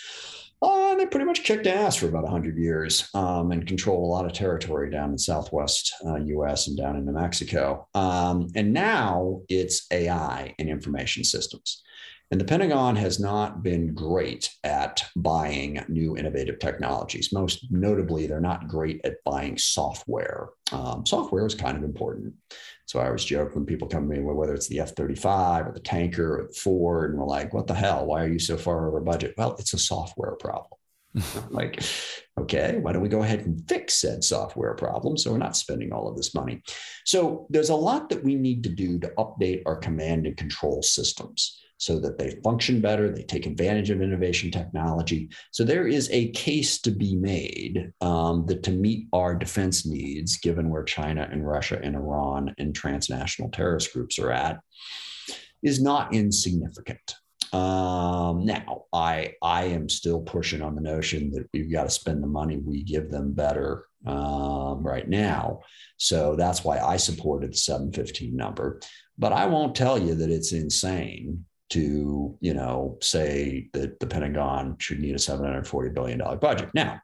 Uh, 0.62 0.96
they 0.96 1.06
pretty 1.06 1.26
much 1.26 1.44
kicked 1.44 1.68
ass 1.68 1.96
for 1.96 2.08
about 2.08 2.24
100 2.24 2.58
years 2.58 3.10
um, 3.14 3.52
and 3.52 3.68
control 3.68 4.06
a 4.06 4.12
lot 4.12 4.26
of 4.26 4.34
territory 4.34 4.90
down 4.90 5.12
in 5.12 5.18
southwest 5.18 5.94
uh, 6.06 6.16
US 6.16 6.68
and 6.68 6.78
down 6.78 6.96
into 6.96 7.12
Mexico. 7.12 7.88
Um, 7.94 8.48
and 8.56 8.74
now 8.74 9.42
it's 9.50 9.86
AI 9.92 10.56
and 10.58 10.70
information 10.70 11.24
systems. 11.24 11.84
And 12.32 12.42
the 12.42 12.46
Pentagon 12.46 12.96
has 12.96 13.20
not 13.20 13.62
been 13.62 13.94
great 13.94 14.50
at 14.64 15.06
buying 15.16 15.84
new 15.88 16.18
innovative 16.18 16.58
technologies. 16.58 17.32
Most 17.32 17.68
notably, 17.70 18.26
they're 18.26 18.42
not 18.42 18.68
great 18.68 19.00
at 19.04 19.24
buying 19.24 19.58
software. 19.58 20.50
Um, 20.72 21.06
software 21.06 21.46
is 21.46 21.54
kind 21.54 21.78
of 21.78 21.84
important. 21.84 22.34
So 22.88 23.00
I 23.00 23.08
always 23.08 23.26
joke 23.26 23.54
when 23.54 23.66
people 23.66 23.88
come 23.88 24.10
to 24.10 24.16
me, 24.16 24.24
well, 24.24 24.36
whether 24.36 24.56
it's 24.56 24.68
the 24.68 24.80
F 24.80 24.96
35 24.96 25.68
or 25.68 25.72
the 25.72 25.80
tanker 25.80 26.42
or 26.42 26.48
the 26.48 26.54
Ford, 26.54 27.12
and 27.12 27.20
we're 27.20 27.28
like, 27.28 27.54
what 27.54 27.68
the 27.68 27.76
hell? 27.76 28.06
Why 28.08 28.24
are 28.24 28.28
you 28.28 28.40
so 28.40 28.58
far 28.58 28.88
over 28.88 29.02
budget? 29.02 29.36
Well, 29.38 29.56
it's 29.60 29.74
a 29.74 29.80
software 29.80 30.36
problem. 30.36 30.80
like, 31.52 31.82
okay, 32.40 32.80
why 32.82 32.92
don't 32.92 33.02
we 33.02 33.08
go 33.08 33.24
ahead 33.24 33.40
and 33.40 33.68
fix 33.70 33.94
said 33.94 34.24
software 34.24 34.74
problem 34.74 35.16
so 35.16 35.32
we're 35.32 35.38
not 35.38 35.56
spending 35.56 35.94
all 35.94 36.10
of 36.10 36.18
this 36.18 36.34
money? 36.34 36.64
So 37.06 37.46
there's 37.52 37.70
a 37.70 37.76
lot 37.76 38.10
that 38.10 38.24
we 38.24 38.36
need 38.36 38.64
to 38.64 38.70
do 38.70 39.00
to 39.00 39.14
update 39.18 39.62
our 39.66 39.78
command 39.78 40.26
and 40.26 40.36
control 40.36 40.82
systems 40.82 41.62
so 41.78 42.00
that 42.00 42.18
they 42.18 42.40
function 42.44 42.82
better, 42.82 43.12
they 43.12 43.24
take 43.24 43.46
advantage 43.46 43.90
of 43.90 44.02
innovation 44.02 44.50
technology. 44.50 45.30
So 45.52 45.64
there 45.64 45.88
is 45.88 46.10
a 46.12 46.30
case 46.30 46.80
to 46.82 46.92
be 46.92 47.16
made 47.16 47.92
um, 48.02 48.46
that 48.48 48.64
to 48.64 48.72
meet 48.72 49.08
our 49.12 49.36
defense 49.36 49.86
needs, 49.86 50.38
given 50.38 50.70
where 50.70 50.84
China 50.84 51.28
and 51.30 51.46
Russia 51.46 51.80
and 51.82 51.96
Iran 51.96 52.56
and 52.58 52.74
transnational 52.74 53.52
terrorist 53.52 53.94
groups 53.94 54.18
are 54.20 54.32
at, 54.32 54.60
is 55.64 55.82
not 55.82 56.14
insignificant. 56.14 57.16
Um, 57.52 58.46
now, 58.46 58.84
I 58.92 59.34
I 59.42 59.66
am 59.66 59.88
still 59.88 60.22
pushing 60.22 60.62
on 60.62 60.76
the 60.76 60.82
notion 60.82 61.32
that 61.32 61.48
we've 61.54 61.72
got 61.72 61.84
to 61.84 61.90
spend 61.90 62.22
the 62.22 62.28
money 62.28 62.58
we 62.58 62.84
give 62.84 63.10
them 63.10 63.34
better 63.34 63.86
um, 64.06 64.84
right 64.84 65.08
now. 65.08 65.62
So 65.98 66.36
that's 66.36 66.64
why 66.64 66.80
I 66.80 66.98
supported 66.98 67.54
the 67.54 67.58
715 67.58 68.36
number. 68.36 68.82
But 69.18 69.32
I 69.32 69.46
won't 69.46 69.76
tell 69.76 69.98
you 69.98 70.16
that 70.16 70.30
it's 70.30 70.52
insane 70.52 71.46
to, 71.70 72.38
you 72.42 72.54
know, 72.54 72.98
say 73.02 73.70
that 73.74 74.00
the 74.00 74.08
Pentagon 74.08 74.78
should 74.80 75.00
need 75.00 75.16
a 75.16 75.20
$740 75.20 75.94
billion 75.94 76.20
budget. 76.40 76.70
Now, 76.74 77.02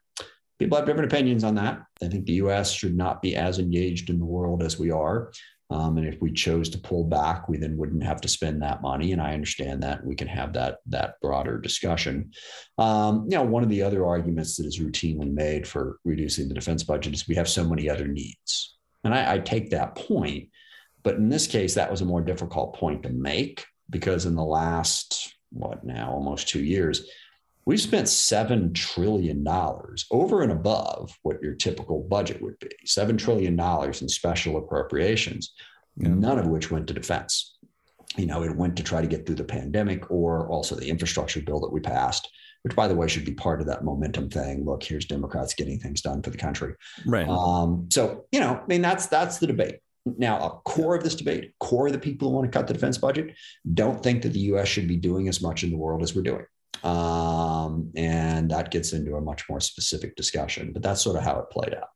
people 0.58 0.76
have 0.78 0.86
different 0.86 1.12
opinions 1.12 1.44
on 1.44 1.56
that. 1.56 1.80
I 2.02 2.08
think 2.08 2.26
the 2.26 2.34
US 2.34 2.70
should 2.70 2.96
not 2.96 3.22
be 3.22 3.34
as 3.36 3.58
engaged 3.58 4.10
in 4.10 4.18
the 4.18 4.24
world 4.24 4.62
as 4.62 4.78
we 4.78 4.90
are. 4.90 5.32
Um, 5.70 5.96
and 5.96 6.06
if 6.06 6.20
we 6.20 6.32
chose 6.32 6.68
to 6.70 6.78
pull 6.78 7.04
back, 7.04 7.48
we 7.48 7.56
then 7.56 7.78
wouldn't 7.78 8.02
have 8.02 8.20
to 8.20 8.28
spend 8.28 8.60
that 8.60 8.82
money. 8.82 9.12
And 9.12 9.22
I 9.22 9.32
understand 9.32 9.82
that 9.82 10.04
we 10.04 10.14
can 10.14 10.28
have 10.28 10.52
that 10.52 10.78
that 10.86 11.14
broader 11.22 11.58
discussion. 11.58 12.32
Um, 12.76 13.26
you 13.28 13.38
know, 13.38 13.44
one 13.44 13.62
of 13.62 13.70
the 13.70 13.82
other 13.82 14.04
arguments 14.04 14.56
that 14.56 14.66
is 14.66 14.78
routinely 14.78 15.32
made 15.32 15.66
for 15.66 15.98
reducing 16.04 16.48
the 16.48 16.54
defense 16.54 16.82
budget 16.84 17.14
is 17.14 17.26
we 17.26 17.36
have 17.36 17.48
so 17.48 17.64
many 17.64 17.88
other 17.88 18.06
needs. 18.06 18.76
And 19.02 19.14
I, 19.14 19.34
I 19.34 19.38
take 19.38 19.70
that 19.70 19.94
point, 19.94 20.50
but 21.02 21.16
in 21.16 21.30
this 21.30 21.46
case, 21.46 21.74
that 21.74 21.90
was 21.90 22.02
a 22.02 22.06
more 22.06 22.20
difficult 22.20 22.76
point 22.76 23.02
to 23.04 23.08
make 23.08 23.64
because 23.90 24.26
in 24.26 24.34
the 24.34 24.44
last, 24.44 25.34
what 25.50 25.84
now, 25.84 26.10
almost 26.10 26.48
two 26.48 26.62
years, 26.62 27.08
we've 27.64 27.80
spent 27.80 28.06
$7 28.06 28.74
trillion 28.74 29.46
over 30.10 30.42
and 30.42 30.52
above 30.52 31.16
what 31.22 31.42
your 31.42 31.54
typical 31.54 32.00
budget 32.02 32.42
would 32.42 32.58
be 32.58 32.70
$7 32.86 33.18
trillion 33.18 33.58
in 33.58 34.08
special 34.08 34.56
appropriations, 34.56 35.52
yeah. 35.96 36.08
none 36.08 36.38
of 36.38 36.46
which 36.46 36.70
went 36.70 36.86
to 36.88 36.94
defense. 36.94 37.56
You 38.16 38.26
know, 38.26 38.42
it 38.42 38.56
went 38.56 38.76
to 38.76 38.82
try 38.82 39.00
to 39.00 39.06
get 39.06 39.24
through 39.24 39.36
the 39.36 39.44
pandemic 39.44 40.10
or 40.10 40.46
also 40.48 40.74
the 40.74 40.88
infrastructure 40.88 41.40
bill 41.40 41.60
that 41.60 41.72
we 41.72 41.80
passed, 41.80 42.28
which, 42.62 42.76
by 42.76 42.86
the 42.86 42.94
way, 42.94 43.08
should 43.08 43.24
be 43.24 43.32
part 43.32 43.60
of 43.60 43.66
that 43.68 43.84
momentum 43.84 44.28
thing. 44.28 44.66
Look, 44.66 44.82
here's 44.82 45.06
Democrats 45.06 45.54
getting 45.54 45.78
things 45.78 46.02
done 46.02 46.20
for 46.22 46.28
the 46.28 46.36
country. 46.36 46.74
Right. 47.06 47.26
Um, 47.26 47.88
so, 47.90 48.26
you 48.30 48.40
know, 48.40 48.60
I 48.62 48.66
mean, 48.66 48.82
that's 48.82 49.06
that's 49.06 49.38
the 49.38 49.46
debate. 49.46 49.76
Now, 50.04 50.38
a 50.38 50.50
core 50.68 50.96
of 50.96 51.04
this 51.04 51.14
debate, 51.14 51.54
core 51.60 51.86
of 51.86 51.92
the 51.92 51.98
people 51.98 52.28
who 52.28 52.34
want 52.34 52.50
to 52.50 52.58
cut 52.58 52.66
the 52.66 52.74
defense 52.74 52.98
budget, 52.98 53.36
don't 53.74 54.02
think 54.02 54.22
that 54.22 54.32
the 54.32 54.40
U.S. 54.40 54.66
should 54.66 54.88
be 54.88 54.96
doing 54.96 55.28
as 55.28 55.40
much 55.40 55.62
in 55.62 55.70
the 55.70 55.76
world 55.76 56.02
as 56.02 56.14
we're 56.14 56.22
doing. 56.22 56.44
Um, 56.82 57.92
and 57.94 58.50
that 58.50 58.72
gets 58.72 58.92
into 58.92 59.14
a 59.14 59.20
much 59.20 59.48
more 59.48 59.60
specific 59.60 60.16
discussion, 60.16 60.72
but 60.72 60.82
that's 60.82 61.02
sort 61.02 61.16
of 61.16 61.22
how 61.22 61.38
it 61.38 61.50
played 61.50 61.74
out. 61.74 61.88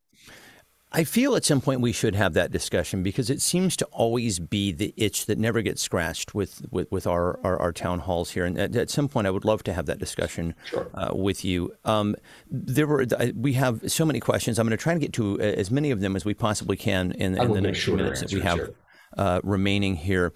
I 0.97 1.05
feel 1.05 1.37
at 1.37 1.45
some 1.45 1.61
point 1.61 1.83
we 1.83 1.93
should 1.93 2.15
have 2.15 2.33
that 2.33 2.51
discussion 2.51 3.03
because 3.03 3.29
it 3.29 3.43
seems 3.43 3.77
to 3.77 3.85
always 3.93 4.39
be 4.39 4.73
the 4.73 4.95
itch 4.97 5.27
that 5.27 5.37
never 5.37 5.61
gets 5.61 5.83
scratched 5.83 6.35
with, 6.35 6.63
with, 6.71 6.91
with 6.91 7.07
our, 7.07 7.39
our, 7.45 7.61
our, 7.61 7.71
town 7.71 7.99
halls 7.99 8.31
here. 8.31 8.47
And 8.47 8.59
at, 8.59 8.75
at, 8.75 8.89
some 8.89 9.07
point, 9.07 9.27
I 9.27 9.31
would 9.31 9.45
love 9.45 9.63
to 9.65 9.75
have 9.75 9.85
that 9.87 9.99
discussion 9.99 10.55
sure. 10.65 10.89
uh, 10.95 11.11
with 11.13 11.45
you. 11.45 11.75
Um, 11.85 12.17
there 12.51 12.87
were 12.87 13.05
we 13.35 13.53
have 13.53 13.93
so 13.93 14.07
many 14.07 14.21
questions. 14.21 14.59
I'm 14.59 14.67
going 14.67 14.77
to 14.77 14.83
try 14.83 14.95
to 14.95 14.99
get 14.99 15.13
to 15.13 15.39
uh, 15.39 15.45
as 15.45 15.71
many 15.71 15.91
of 15.91 16.01
them 16.01 16.17
as 16.17 16.25
we 16.25 16.33
possibly 16.33 16.79
can 16.79 17.13
in, 17.13 17.39
in 17.39 17.53
the 17.53 17.61
next 17.61 17.85
few 17.85 17.95
minutes 17.95 18.21
that 18.23 18.33
we 18.33 18.41
have 18.41 18.57
sure. 18.57 18.75
uh, 19.19 19.41
remaining 19.45 19.97
here. 19.97 20.33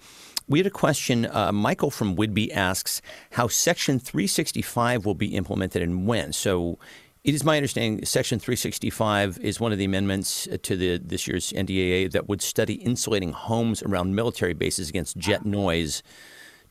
We 0.47 0.59
had 0.59 0.67
a 0.67 0.69
question. 0.69 1.25
Uh, 1.25 1.51
Michael 1.51 1.89
from 1.89 2.15
Whidbey 2.15 2.51
asks 2.51 3.01
how 3.31 3.47
Section 3.47 3.97
365 3.97 5.07
will 5.07 5.15
be 5.15 5.35
implemented 5.35 5.81
and 5.81 6.05
when. 6.05 6.33
So 6.33 6.77
it 7.23 7.35
is 7.35 7.43
my 7.43 7.55
understanding 7.55 8.03
Section 8.03 8.39
365 8.39 9.37
is 9.41 9.59
one 9.59 9.71
of 9.71 9.77
the 9.77 9.85
amendments 9.85 10.47
to 10.63 10.75
the 10.75 10.97
this 10.97 11.27
year's 11.27 11.51
NDAA 11.51 12.11
that 12.11 12.27
would 12.27 12.41
study 12.41 12.75
insulating 12.75 13.31
homes 13.31 13.83
around 13.83 14.15
military 14.15 14.53
bases 14.53 14.89
against 14.89 15.17
jet 15.17 15.45
noise. 15.45 16.01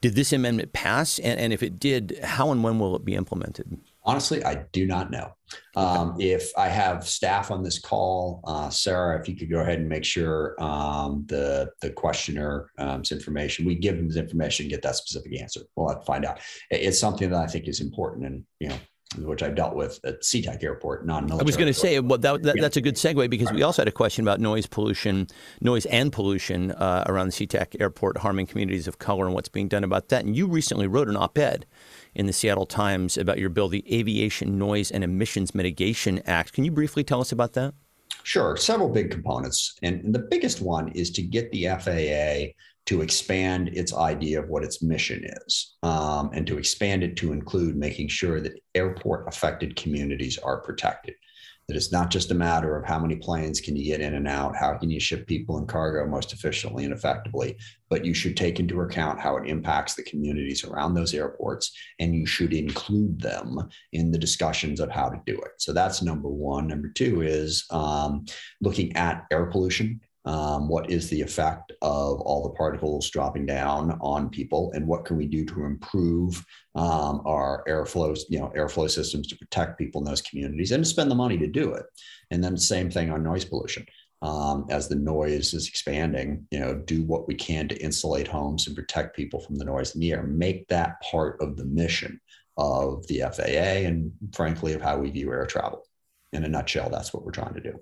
Did 0.01 0.14
this 0.14 0.32
amendment 0.32 0.72
pass? 0.72 1.18
And, 1.18 1.38
and 1.38 1.53
if 1.53 1.62
it 1.62 1.78
did, 1.78 2.18
how 2.22 2.53
and 2.53 2.64
when 2.64 2.78
will 2.78 2.96
it 2.96 3.05
be 3.05 3.14
implemented? 3.14 3.78
Honestly, 4.03 4.42
I 4.42 4.64
do 4.72 4.86
not 4.86 5.11
know. 5.11 5.34
Um, 5.76 6.16
if 6.18 6.51
I 6.57 6.68
have 6.68 7.07
staff 7.07 7.51
on 7.51 7.62
this 7.62 7.78
call, 7.78 8.40
uh, 8.44 8.70
Sarah, 8.70 9.20
if 9.20 9.28
you 9.28 9.36
could 9.36 9.51
go 9.51 9.61
ahead 9.61 9.78
and 9.78 9.88
make 9.88 10.05
sure 10.05 10.57
um, 10.59 11.26
the 11.28 11.70
the 11.82 11.90
questioner 11.90 12.70
um, 12.78 13.03
information, 13.11 13.66
we 13.66 13.74
give 13.74 13.96
them 13.96 14.09
this 14.09 14.16
information, 14.16 14.68
get 14.68 14.82
that 14.82 14.96
specific 14.96 15.38
answer. 15.38 15.61
We'll 15.76 15.90
have 15.90 16.01
to 16.01 16.07
find 16.07 16.24
out. 16.24 16.40
It's 16.70 16.98
something 16.98 17.28
that 17.30 17.40
I 17.40 17.46
think 17.46 17.68
is 17.68 17.80
important, 17.80 18.26
and 18.26 18.44
you 18.59 18.70
know, 18.70 18.78
which 19.19 19.43
I've 19.43 19.57
dealt 19.57 19.75
with 19.75 19.99
at 20.05 20.23
SeaTac 20.23 20.63
Airport, 20.63 21.05
non-military. 21.05 21.41
I 21.41 21.45
was 21.45 21.57
going 21.57 21.67
to 21.67 21.75
say, 21.75 21.99
well, 21.99 22.19
that, 22.19 22.43
that, 22.43 22.57
that's 22.61 22.77
a 22.77 22.81
good 22.81 22.95
segue 22.95 23.29
because 23.29 23.51
we 23.53 23.63
also 23.63 23.83
had 23.83 23.89
a 23.89 23.93
question 23.93 24.25
about 24.25 24.41
noise 24.41 24.67
pollution, 24.67 25.27
noise 25.61 25.85
and 25.87 26.13
pollution 26.13 26.71
uh, 26.73 27.05
around 27.07 27.33
the 27.33 27.47
SeaTac 27.47 27.81
Airport 27.81 28.19
harming 28.19 28.47
communities 28.47 28.87
of 28.87 28.99
color 28.99 29.27
and 29.27 29.35
what's 29.35 29.49
being 29.49 29.69
done 29.69 29.83
about 29.83 30.09
that. 30.11 30.25
And 30.25 30.37
you 30.37 30.47
recently 30.47 30.87
wrote 30.87 31.09
an 31.09 31.17
op-ed 31.17 31.67
in 32.15 32.27
the 32.27 32.33
Seattle 32.33 32.67
Times 32.67 33.19
about 33.19 33.39
your 33.39 33.51
bill, 33.51 33.69
the 33.69 33.85
Aviation 33.93 34.59
Noise 34.59 34.91
and 34.91 35.03
Emissions 35.03 35.55
Mitigation 35.55 36.21
Act. 36.27 36.53
Can 36.53 36.65
you 36.65 36.71
briefly 36.71 37.03
tell 37.03 37.21
us 37.21 37.33
about 37.33 37.55
that? 37.55 37.75
Sure. 38.23 38.57
Several 38.57 38.89
big 38.89 39.11
components. 39.11 39.77
And 39.83 40.15
the 40.15 40.19
biggest 40.19 40.61
one 40.61 40.89
is 40.91 41.11
to 41.13 41.23
get 41.23 41.51
the 41.51 41.67
FAA 41.67 42.53
to 42.91 43.03
expand 43.03 43.68
its 43.68 43.95
idea 43.95 44.43
of 44.43 44.49
what 44.49 44.64
its 44.64 44.82
mission 44.82 45.24
is 45.47 45.76
um, 45.84 46.28
and 46.34 46.45
to 46.45 46.59
expand 46.59 47.05
it 47.05 47.16
to 47.16 47.32
include 47.32 47.76
making 47.76 48.09
sure 48.09 48.41
that 48.41 48.61
airport 48.74 49.28
affected 49.28 49.76
communities 49.76 50.38
are 50.38 50.61
protected. 50.61 51.14
That 51.68 51.76
it's 51.76 51.93
not 51.93 52.11
just 52.11 52.32
a 52.32 52.34
matter 52.34 52.76
of 52.76 52.84
how 52.84 52.99
many 52.99 53.14
planes 53.14 53.61
can 53.61 53.76
you 53.76 53.84
get 53.84 54.01
in 54.01 54.14
and 54.14 54.26
out 54.26 54.57
how 54.57 54.76
can 54.76 54.91
you 54.91 54.99
ship 54.99 55.28
people 55.28 55.59
and 55.59 55.68
cargo 55.68 56.05
most 56.05 56.32
efficiently 56.32 56.82
and 56.82 56.93
effectively 56.93 57.57
but 57.88 58.05
you 58.05 58.12
should 58.12 58.36
take 58.36 58.59
into 58.59 58.80
account 58.80 59.20
how 59.20 59.36
it 59.36 59.49
impacts 59.49 59.95
the 59.95 60.03
communities 60.03 60.64
around 60.64 60.95
those 60.95 61.14
airports 61.14 61.70
and 62.01 62.12
you 62.12 62.26
should 62.26 62.53
include 62.53 63.20
them 63.20 63.57
in 63.93 64.11
the 64.11 64.18
discussions 64.18 64.80
of 64.80 64.91
how 64.91 65.09
to 65.09 65.20
do 65.26 65.34
it. 65.34 65.53
So 65.59 65.72
that's 65.72 66.03
number 66.03 66.28
one. 66.28 66.66
Number 66.66 66.88
two 66.88 67.22
is 67.22 67.66
um, 67.70 68.24
looking 68.61 68.97
at 68.97 69.26
air 69.30 69.47
pollution 69.47 70.01
um, 70.25 70.68
what 70.68 70.91
is 70.91 71.09
the 71.09 71.21
effect 71.21 71.73
of 71.81 72.21
all 72.21 72.43
the 72.43 72.55
particles 72.55 73.09
dropping 73.09 73.47
down 73.47 73.99
on 74.01 74.29
people 74.29 74.71
and 74.75 74.87
what 74.87 75.05
can 75.05 75.16
we 75.16 75.27
do 75.27 75.45
to 75.47 75.64
improve 75.64 76.45
um, 76.75 77.23
our 77.25 77.64
airflow 77.66 78.18
you 78.29 78.39
know 78.39 78.53
airflow 78.57 78.91
systems 78.91 79.27
to 79.29 79.39
protect 79.39 79.79
people 79.79 80.01
in 80.01 80.05
those 80.05 80.23
communities 80.23 80.73
and 80.73 80.85
to 80.85 80.91
spend 80.91 81.11
the 81.11 81.14
money 81.14 81.39
to 81.39 81.47
do 81.47 81.73
it? 81.73 81.87
And 82.31 82.45
then 82.45 82.57
same 82.57 82.91
thing 82.91 83.11
on 83.11 83.23
noise 83.23 83.45
pollution. 83.45 83.87
Um, 84.23 84.66
as 84.68 84.87
the 84.87 84.97
noise 84.97 85.55
is 85.55 85.66
expanding 85.66 86.47
you 86.51 86.61
know 86.61 86.75
do 86.75 87.03
what 87.05 87.27
we 87.27 87.35
can 87.35 87.68
to 87.68 87.83
insulate 87.83 88.29
homes 88.29 88.66
and 88.66 88.77
protect 88.77 89.16
people 89.16 89.41
from 89.41 89.57
the 89.57 89.64
noise 89.64 89.95
in 89.95 90.01
the 90.03 90.12
air. 90.12 90.23
Make 90.23 90.68
that 90.68 91.01
part 91.01 91.41
of 91.41 91.57
the 91.57 91.64
mission 91.64 92.21
of 92.59 93.07
the 93.07 93.20
faa 93.20 93.86
and 93.86 94.12
frankly 94.35 94.74
of 94.74 94.82
how 94.82 94.99
we 94.99 95.09
view 95.09 95.32
air 95.32 95.47
travel. 95.47 95.86
In 96.35 96.44
a 96.44 96.49
nutshell 96.49 96.90
that's 96.90 97.15
what 97.15 97.24
we're 97.24 97.32
trying 97.32 97.55
to 97.55 97.61
do 97.61 97.81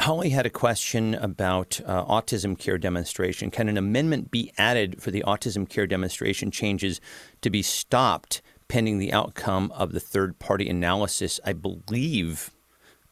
Holly 0.00 0.30
had 0.30 0.46
a 0.46 0.50
question 0.50 1.14
about 1.14 1.78
uh, 1.84 2.04
autism 2.06 2.58
care 2.58 2.78
demonstration. 2.78 3.50
Can 3.50 3.68
an 3.68 3.76
amendment 3.76 4.30
be 4.30 4.50
added 4.56 5.02
for 5.02 5.10
the 5.10 5.22
autism 5.26 5.68
care 5.68 5.86
demonstration 5.86 6.50
changes 6.50 7.02
to 7.42 7.50
be 7.50 7.60
stopped 7.60 8.40
pending 8.66 8.96
the 8.96 9.12
outcome 9.12 9.70
of 9.72 9.92
the 9.92 10.00
third 10.00 10.38
party 10.38 10.70
analysis? 10.70 11.38
I 11.44 11.52
believe, 11.52 12.50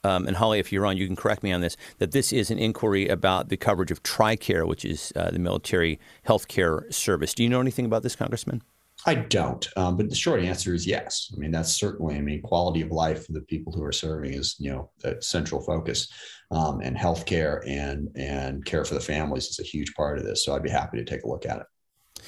um, 0.02 0.26
and 0.26 0.38
Holly, 0.38 0.60
if 0.60 0.72
you're 0.72 0.86
on, 0.86 0.96
you 0.96 1.06
can 1.06 1.14
correct 1.14 1.42
me 1.42 1.52
on 1.52 1.60
this, 1.60 1.76
that 1.98 2.12
this 2.12 2.32
is 2.32 2.50
an 2.50 2.58
inquiry 2.58 3.06
about 3.06 3.50
the 3.50 3.58
coverage 3.58 3.90
of 3.90 4.02
TRICARE, 4.02 4.66
which 4.66 4.86
is 4.86 5.12
uh, 5.14 5.30
the 5.30 5.38
military 5.38 6.00
health 6.22 6.48
care 6.48 6.86
service. 6.90 7.34
Do 7.34 7.42
you 7.42 7.50
know 7.50 7.60
anything 7.60 7.84
about 7.84 8.02
this, 8.02 8.16
Congressman? 8.16 8.62
I 9.08 9.14
don't, 9.14 9.66
um, 9.76 9.96
but 9.96 10.10
the 10.10 10.14
short 10.14 10.42
answer 10.42 10.74
is 10.74 10.86
yes. 10.86 11.32
I 11.34 11.38
mean, 11.38 11.50
that's 11.50 11.72
certainly, 11.72 12.16
I 12.16 12.20
mean, 12.20 12.42
quality 12.42 12.82
of 12.82 12.90
life 12.90 13.24
for 13.24 13.32
the 13.32 13.40
people 13.40 13.72
who 13.72 13.82
are 13.82 13.92
serving 13.92 14.34
is, 14.34 14.54
you 14.58 14.70
know, 14.70 14.90
the 14.98 15.16
central 15.22 15.62
focus, 15.62 16.12
um, 16.50 16.80
and 16.82 16.94
healthcare 16.94 17.66
and 17.66 18.10
and 18.16 18.64
care 18.66 18.84
for 18.84 18.92
the 18.94 19.00
families 19.00 19.46
is 19.46 19.60
a 19.60 19.62
huge 19.62 19.94
part 19.94 20.18
of 20.18 20.24
this. 20.24 20.44
So 20.44 20.54
I'd 20.54 20.62
be 20.62 20.68
happy 20.68 20.98
to 20.98 21.04
take 21.04 21.22
a 21.22 21.28
look 21.28 21.46
at 21.46 21.60
it. 21.60 22.22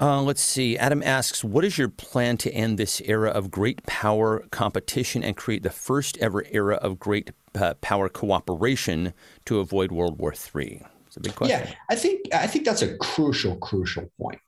Uh, 0.00 0.22
let's 0.22 0.40
see. 0.40 0.78
Adam 0.78 1.02
asks, 1.02 1.42
"What 1.42 1.64
is 1.64 1.76
your 1.76 1.88
plan 1.88 2.36
to 2.38 2.52
end 2.52 2.78
this 2.78 3.00
era 3.04 3.30
of 3.30 3.50
great 3.50 3.84
power 3.84 4.44
competition 4.52 5.24
and 5.24 5.36
create 5.36 5.64
the 5.64 5.70
first 5.70 6.16
ever 6.18 6.44
era 6.52 6.76
of 6.76 7.00
great 7.00 7.32
uh, 7.56 7.74
power 7.80 8.08
cooperation 8.08 9.14
to 9.46 9.58
avoid 9.58 9.90
World 9.90 10.20
War 10.20 10.32
III?" 10.32 10.86
It's 11.08 11.16
a 11.16 11.20
big 11.20 11.34
question. 11.34 11.58
Yeah, 11.58 11.74
I 11.90 11.96
think 11.96 12.32
I 12.32 12.46
think 12.46 12.64
that's 12.64 12.82
a 12.82 12.96
crucial, 12.98 13.56
crucial 13.56 14.08
point. 14.20 14.38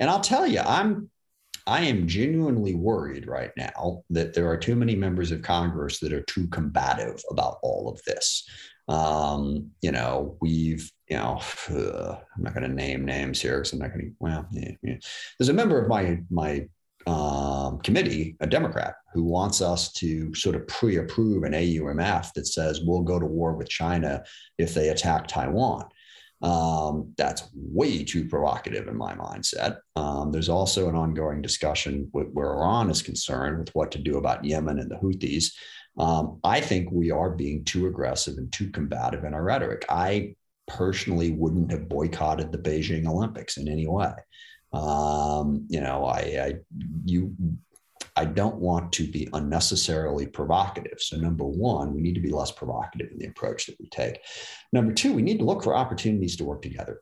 And 0.00 0.10
I'll 0.10 0.20
tell 0.20 0.46
you, 0.46 0.60
I'm 0.60 1.10
I 1.66 1.82
am 1.82 2.08
genuinely 2.08 2.74
worried 2.74 3.28
right 3.28 3.52
now 3.56 4.02
that 4.10 4.34
there 4.34 4.48
are 4.48 4.56
too 4.56 4.74
many 4.74 4.96
members 4.96 5.30
of 5.30 5.42
Congress 5.42 6.00
that 6.00 6.12
are 6.12 6.22
too 6.22 6.48
combative 6.48 7.22
about 7.30 7.58
all 7.62 7.88
of 7.88 8.02
this. 8.04 8.48
Um, 8.88 9.70
you 9.82 9.92
know, 9.92 10.36
we've, 10.40 10.90
you 11.08 11.16
know, 11.16 11.40
I'm 11.68 12.42
not 12.42 12.54
going 12.54 12.68
to 12.68 12.74
name 12.74 13.04
names 13.04 13.40
here 13.40 13.58
because 13.58 13.72
I'm 13.72 13.78
not 13.78 13.92
going 13.92 14.06
to. 14.06 14.12
Well, 14.18 14.48
yeah, 14.50 14.72
yeah. 14.82 14.96
there's 15.38 15.50
a 15.50 15.54
member 15.54 15.80
of 15.80 15.88
my 15.88 16.18
my 16.30 16.66
um, 17.06 17.78
committee, 17.80 18.36
a 18.40 18.46
Democrat, 18.46 18.96
who 19.14 19.24
wants 19.24 19.60
us 19.60 19.92
to 19.92 20.34
sort 20.34 20.56
of 20.56 20.66
pre-approve 20.66 21.44
an 21.44 21.52
AUMF 21.52 22.32
that 22.34 22.46
says 22.46 22.80
we'll 22.82 23.02
go 23.02 23.18
to 23.18 23.26
war 23.26 23.54
with 23.54 23.68
China 23.68 24.22
if 24.58 24.74
they 24.74 24.88
attack 24.88 25.26
Taiwan. 25.26 25.84
Um, 26.42 27.12
that's 27.18 27.48
way 27.54 28.02
too 28.02 28.26
provocative 28.26 28.88
in 28.88 28.96
my 28.96 29.14
mindset. 29.14 29.78
Um, 29.94 30.32
there's 30.32 30.48
also 30.48 30.88
an 30.88 30.94
ongoing 30.94 31.42
discussion 31.42 32.08
with, 32.12 32.28
where 32.32 32.54
Iran 32.54 32.90
is 32.90 33.02
concerned 33.02 33.58
with 33.58 33.74
what 33.74 33.92
to 33.92 33.98
do 33.98 34.16
about 34.16 34.44
Yemen 34.44 34.78
and 34.78 34.90
the 34.90 34.96
Houthis. 34.96 35.52
Um, 35.98 36.40
I 36.42 36.60
think 36.60 36.90
we 36.90 37.10
are 37.10 37.30
being 37.30 37.64
too 37.64 37.86
aggressive 37.86 38.38
and 38.38 38.50
too 38.52 38.70
combative 38.70 39.24
in 39.24 39.34
our 39.34 39.42
rhetoric. 39.42 39.84
I 39.88 40.34
personally 40.66 41.32
wouldn't 41.32 41.70
have 41.72 41.88
boycotted 41.88 42.52
the 42.52 42.58
Beijing 42.58 43.06
Olympics 43.06 43.56
in 43.56 43.68
any 43.68 43.86
way. 43.86 44.12
Um, 44.72 45.66
you 45.68 45.80
know, 45.80 46.06
I, 46.06 46.18
I 46.18 46.54
you 47.04 47.34
I 48.16 48.24
don't 48.24 48.56
want 48.56 48.92
to 48.94 49.06
be 49.06 49.28
unnecessarily 49.32 50.26
provocative. 50.26 51.00
So, 51.00 51.16
number 51.16 51.44
one, 51.44 51.94
we 51.94 52.00
need 52.00 52.14
to 52.14 52.20
be 52.20 52.30
less 52.30 52.50
provocative 52.50 53.10
in 53.10 53.18
the 53.18 53.26
approach 53.26 53.66
that 53.66 53.78
we 53.78 53.88
take. 53.88 54.20
Number 54.72 54.92
two, 54.92 55.12
we 55.12 55.22
need 55.22 55.38
to 55.38 55.44
look 55.44 55.62
for 55.62 55.76
opportunities 55.76 56.36
to 56.36 56.44
work 56.44 56.62
together. 56.62 57.00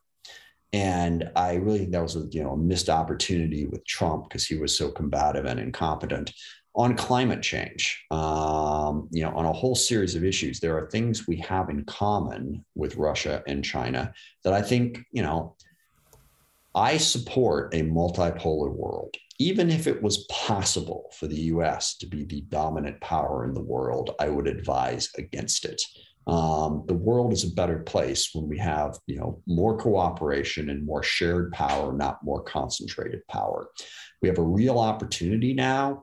And 0.73 1.31
I 1.35 1.55
really 1.55 1.79
think 1.79 1.93
that 1.93 2.03
was 2.03 2.17
a 2.17 2.27
you 2.31 2.43
know 2.43 2.53
a 2.53 2.57
missed 2.57 2.91
opportunity 2.91 3.67
with 3.67 3.87
Trump 3.87 4.29
because 4.29 4.47
he 4.47 4.57
was 4.57 4.77
so 4.77 4.91
combative 4.91 5.47
and 5.47 5.59
incompetent 5.59 6.33
on 6.75 6.95
climate 6.95 7.43
change. 7.43 8.05
Um, 8.11 9.09
you 9.11 9.23
know, 9.23 9.31
on 9.35 9.47
a 9.47 9.53
whole 9.53 9.75
series 9.75 10.15
of 10.15 10.25
issues, 10.25 10.61
there 10.61 10.77
are 10.77 10.91
things 10.91 11.27
we 11.27 11.37
have 11.37 11.71
in 11.71 11.85
common 11.85 12.65
with 12.75 12.97
Russia 12.97 13.43
and 13.47 13.65
China 13.65 14.13
that 14.45 14.53
I 14.53 14.63
think 14.63 15.05
you 15.13 15.23
know. 15.23 15.57
I 16.75 16.99
support 16.99 17.75
a 17.75 17.83
multipolar 17.83 18.71
world 18.71 19.17
even 19.39 19.71
if 19.71 19.87
it 19.87 20.03
was 20.03 20.27
possible 20.27 21.11
for 21.19 21.27
the 21.27 21.41
US 21.53 21.97
to 21.99 22.07
be 22.07 22.25
the 22.25 22.41
dominant 22.43 23.01
power 23.01 23.45
in 23.45 23.55
the 23.55 23.63
world, 23.63 24.15
I 24.19 24.29
would 24.29 24.49
advise 24.49 25.09
against 25.17 25.65
it. 25.65 25.81
Um, 26.27 26.85
the 26.87 26.95
world 26.95 27.33
is 27.33 27.45
a 27.45 27.55
better 27.55 27.79
place 27.79 28.31
when 28.35 28.49
we 28.49 28.59
have 28.59 28.99
you 29.07 29.17
know 29.17 29.41
more 29.47 29.79
cooperation 29.79 30.69
and 30.69 30.85
more 30.85 31.03
shared 31.03 31.53
power 31.53 31.91
not 31.91 32.23
more 32.23 32.43
concentrated 32.43 33.27
power 33.29 33.71
we 34.21 34.29
have 34.29 34.37
a 34.37 34.43
real 34.43 34.79
opportunity 34.79 35.55
now 35.55 36.03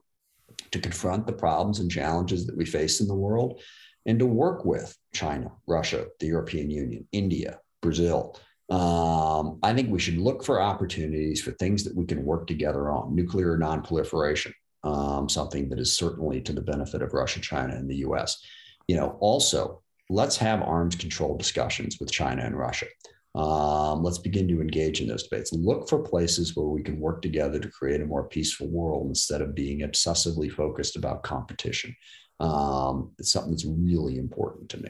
to 0.71 0.79
confront 0.79 1.27
the 1.27 1.33
problems 1.33 1.79
and 1.79 1.91
challenges 1.91 2.47
that 2.47 2.57
we 2.57 2.65
face 2.65 3.01
in 3.01 3.07
the 3.07 3.13
world 3.13 3.61
and 4.07 4.17
to 4.17 4.25
work 4.25 4.65
with 4.65 4.97
china 5.13 5.51
russia 5.67 6.07
the 6.19 6.25
european 6.25 6.71
union 6.71 7.07
india 7.11 7.59
brazil 7.83 8.35
um, 8.69 9.59
I 9.61 9.73
think 9.73 9.91
we 9.91 9.99
should 9.99 10.17
look 10.17 10.43
for 10.43 10.61
opportunities 10.61 11.41
for 11.41 11.51
things 11.51 11.83
that 11.83 11.95
we 11.95 12.05
can 12.05 12.25
work 12.25 12.47
together 12.47 12.89
on, 12.89 13.15
nuclear 13.15 13.57
nonproliferation, 13.57 14.53
um, 14.83 15.29
something 15.29 15.69
that 15.69 15.79
is 15.79 15.95
certainly 15.95 16.41
to 16.41 16.53
the 16.53 16.61
benefit 16.61 17.01
of 17.01 17.13
Russia, 17.13 17.39
China, 17.39 17.75
and 17.75 17.89
the 17.89 17.97
US. 17.97 18.43
You 18.87 18.95
know, 18.95 19.17
also, 19.19 19.83
let's 20.09 20.37
have 20.37 20.61
arms 20.63 20.95
control 20.95 21.37
discussions 21.37 21.97
with 21.99 22.11
China 22.11 22.43
and 22.43 22.57
Russia. 22.57 22.87
Um, 23.35 24.01
let's 24.01 24.17
begin 24.17 24.47
to 24.47 24.61
engage 24.61 25.01
in 25.01 25.07
those 25.07 25.23
debates. 25.23 25.51
Look 25.51 25.89
for 25.89 25.99
places 25.99 26.55
where 26.55 26.67
we 26.67 26.81
can 26.81 26.99
work 26.99 27.21
together 27.21 27.59
to 27.59 27.69
create 27.69 28.01
a 28.01 28.05
more 28.05 28.27
peaceful 28.29 28.67
world 28.67 29.07
instead 29.07 29.41
of 29.41 29.53
being 29.53 29.81
obsessively 29.81 30.49
focused 30.49 30.95
about 30.95 31.23
competition. 31.23 31.95
Um, 32.39 33.11
it's 33.19 33.31
something 33.31 33.51
that's 33.51 33.65
really 33.65 34.17
important 34.17 34.69
to 34.69 34.81
me. 34.81 34.89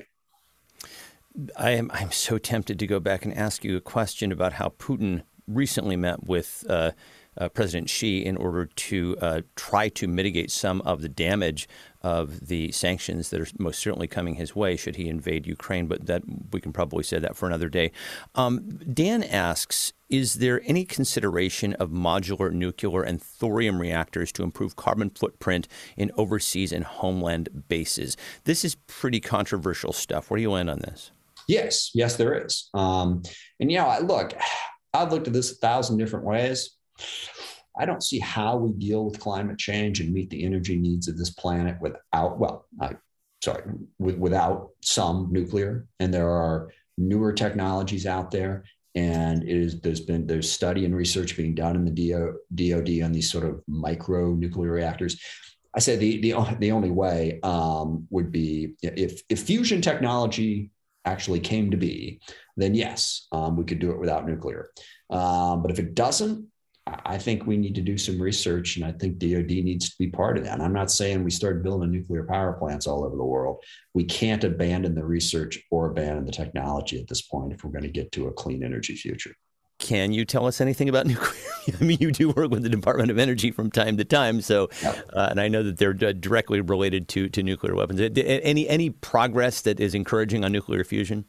I 1.56 1.72
am 1.72 1.91
I'm 1.94 2.12
so 2.12 2.38
tempted 2.38 2.80
to 2.80 2.88
go 2.88 2.99
back 2.99 3.26
and 3.26 3.34
ask 3.34 3.64
you 3.64 3.76
a 3.76 3.82
question 3.82 4.32
about 4.32 4.53
how 4.53 4.70
Putin 4.80 5.24
recently 5.48 5.95
met 5.95 6.26
with 6.26 6.64
uh, 6.70 6.91
uh, 7.38 7.49
President 7.49 7.90
Xi 7.90 8.26
in 8.26 8.38
order 8.38 8.66
to 8.66 9.18
uh, 9.22 9.41
try 9.56 9.90
to 9.90 10.07
mitigate 10.07 10.49
some 10.49 10.82
of 10.82 11.02
the 11.02 11.10
damage 11.10 11.68
of 12.02 12.48
the 12.48 12.72
sanctions 12.72 13.30
that 13.30 13.41
are 13.41 13.48
most 13.60 13.80
certainly 13.80 14.07
coming 14.07 14.36
his 14.36 14.56
way 14.56 14.76
should 14.76 14.95
he 14.95 15.10
invade 15.10 15.45
Ukraine. 15.45 15.88
But 15.88 16.06
that 16.06 16.24
we 16.52 16.62
can 16.62 16.72
probably 16.72 17.03
say 17.03 17.20
that 17.20 17.36
for 17.36 17.48
another 17.48 17.70
day. 17.70 17.91
Um, 18.36 18.80
Dan 18.91 19.24
asks. 19.24 19.94
Is 20.07 20.36
there 20.36 20.62
any 20.66 20.86
consideration 20.86 21.74
of 21.74 21.90
modular 21.90 22.52
nuclear 22.52 23.02
and 23.02 23.20
thorium 23.20 23.82
reactors 23.82 24.32
to 24.34 24.44
improve 24.44 24.76
carbon 24.76 25.10
footprint 25.10 25.68
in 25.98 26.12
overseas 26.16 26.72
and 26.72 26.86
homeland 26.86 27.66
bases? 27.70 28.16
This 28.44 28.64
is 28.64 28.76
pretty 28.86 29.20
controversial 29.20 29.94
stuff. 29.94 30.30
Where 30.30 30.38
do 30.38 30.44
you 30.44 30.52
land 30.52 30.70
on 30.70 30.78
this? 30.78 31.10
Yes, 31.47 31.91
yes, 31.93 32.15
there 32.15 32.45
is. 32.45 32.69
Um, 32.73 33.22
and 33.59 33.72
you 33.72 33.77
know, 33.77 33.88
I, 33.88 33.99
look, 33.99 34.34
I've 34.93 35.11
looked 35.11 35.27
at 35.27 35.34
this 35.34 35.51
a 35.51 35.55
thousand 35.55 35.97
different 35.97 36.26
ways. 36.26 36.72
I 37.77 37.85
don't 37.85 38.03
see 38.03 38.19
how 38.19 38.55
we 38.55 38.72
deal 38.72 39.05
with 39.05 39.19
climate 39.19 39.57
change 39.57 39.99
and 39.99 40.13
meet 40.13 40.30
the 40.30 40.45
energy 40.45 40.77
needs 40.77 41.07
of 41.07 41.17
this 41.17 41.31
planet 41.31 41.76
without, 41.81 42.39
well, 42.39 42.65
I, 42.80 42.95
sorry, 43.43 43.63
with, 43.99 44.17
without 44.17 44.69
some 44.81 45.27
nuclear. 45.31 45.85
And 45.99 46.13
there 46.13 46.30
are 46.30 46.72
newer 46.97 47.34
technologies 47.34 48.05
out 48.05 48.31
there. 48.31 48.63
And 48.95 49.43
it 49.43 49.49
is 49.49 49.81
there's 49.81 49.99
been 49.99 50.26
there's 50.26 50.49
study 50.49 50.85
and 50.85 50.95
research 50.95 51.35
being 51.35 51.53
done 51.53 51.76
in 51.76 51.84
the 51.84 51.91
DO, 51.91 52.38
DoD 52.55 53.03
on 53.03 53.11
these 53.11 53.30
sort 53.30 53.43
of 53.43 53.61
micro 53.67 54.34
nuclear 54.34 54.72
reactors. 54.72 55.22
I 55.76 55.80
say 55.80 55.97
the 55.97 56.22
the, 56.22 56.57
the 56.59 56.72
only 56.72 56.91
way 56.91 57.41
um, 57.43 58.07
would 58.09 58.31
be 58.31 58.76
if 58.81 59.22
if 59.27 59.41
fusion 59.41 59.81
technology 59.81 60.72
actually 61.06 61.40
came 61.40 61.72
to 61.72 61.77
be, 61.77 62.19
then 62.57 62.76
yes, 62.76 63.27
um, 63.32 63.56
we 63.56 63.65
could 63.65 63.80
do 63.80 63.91
it 63.91 63.99
without 63.99 64.27
nuclear. 64.27 64.69
Um, 65.10 65.61
but 65.61 65.72
if 65.72 65.80
it 65.80 65.95
doesn't, 65.95 66.48
I 66.88 67.18
think 67.18 67.48
we 67.48 67.57
need 67.57 67.73
to 67.76 67.82
do 67.82 67.98
some 67.98 68.22
research, 68.22 68.76
and 68.76 68.86
I 68.86 68.91
think 68.91 69.18
DoD 69.18 69.49
needs 69.49 69.90
to 69.90 69.95
be 69.98 70.07
part 70.07 70.38
of 70.38 70.44
that. 70.44 70.53
And 70.53 70.61
I'm 70.61 70.73
not 70.73 70.91
saying 70.91 71.23
we 71.23 71.32
start 71.32 71.64
building 71.64 71.91
nuclear 71.91 72.23
power 72.26 72.53
plants 72.53 72.86
all 72.86 73.03
over 73.03 73.15
the 73.15 73.23
world. 73.23 73.64
We 73.95 74.03
can't 74.03 74.44
abandon 74.44 74.94
the 74.94 75.03
research 75.03 75.60
or 75.72 75.90
abandon 75.90 76.26
the 76.26 76.32
technology 76.32 76.99
at 76.99 77.07
this 77.07 77.23
point 77.23 77.53
if 77.53 77.64
we're 77.64 77.72
going 77.72 77.84
to 77.84 77.90
get 77.90 78.11
to 78.14 78.27
a 78.27 78.34
clean 78.34 78.64
energy 78.64 78.95
future. 78.95 79.36
Can 79.86 80.14
you 80.14 80.26
tell 80.26 80.48
us 80.48 80.62
anything 80.62 80.90
about 80.90 81.06
nuclear? 81.06 81.78
I 81.80 81.84
mean, 81.84 81.99
you 81.99 82.12
do 82.12 82.30
work 82.30 82.49
with 82.49 82.64
the 82.64 82.70
Department 82.70 83.12
of 83.12 83.20
Energy 83.20 83.52
from 83.52 83.70
time 83.70 83.98
to 83.98 84.03
time, 84.03 84.41
so 84.41 84.68
uh, 84.84 85.28
and 85.30 85.40
I 85.40 85.48
know 85.48 85.62
that 85.62 85.78
they're 85.78 85.94
directly 85.94 86.60
related 86.60 87.07
to 87.10 87.30
to 87.30 87.44
nuclear 87.44 87.76
weapons. 87.76 88.02
Any 88.02 88.68
any 88.68 88.90
progress 88.90 89.62
that 89.62 89.80
is 89.80 89.94
encouraging 89.94 90.44
on 90.44 90.52
nuclear 90.52 90.84
fusion? 90.84 91.26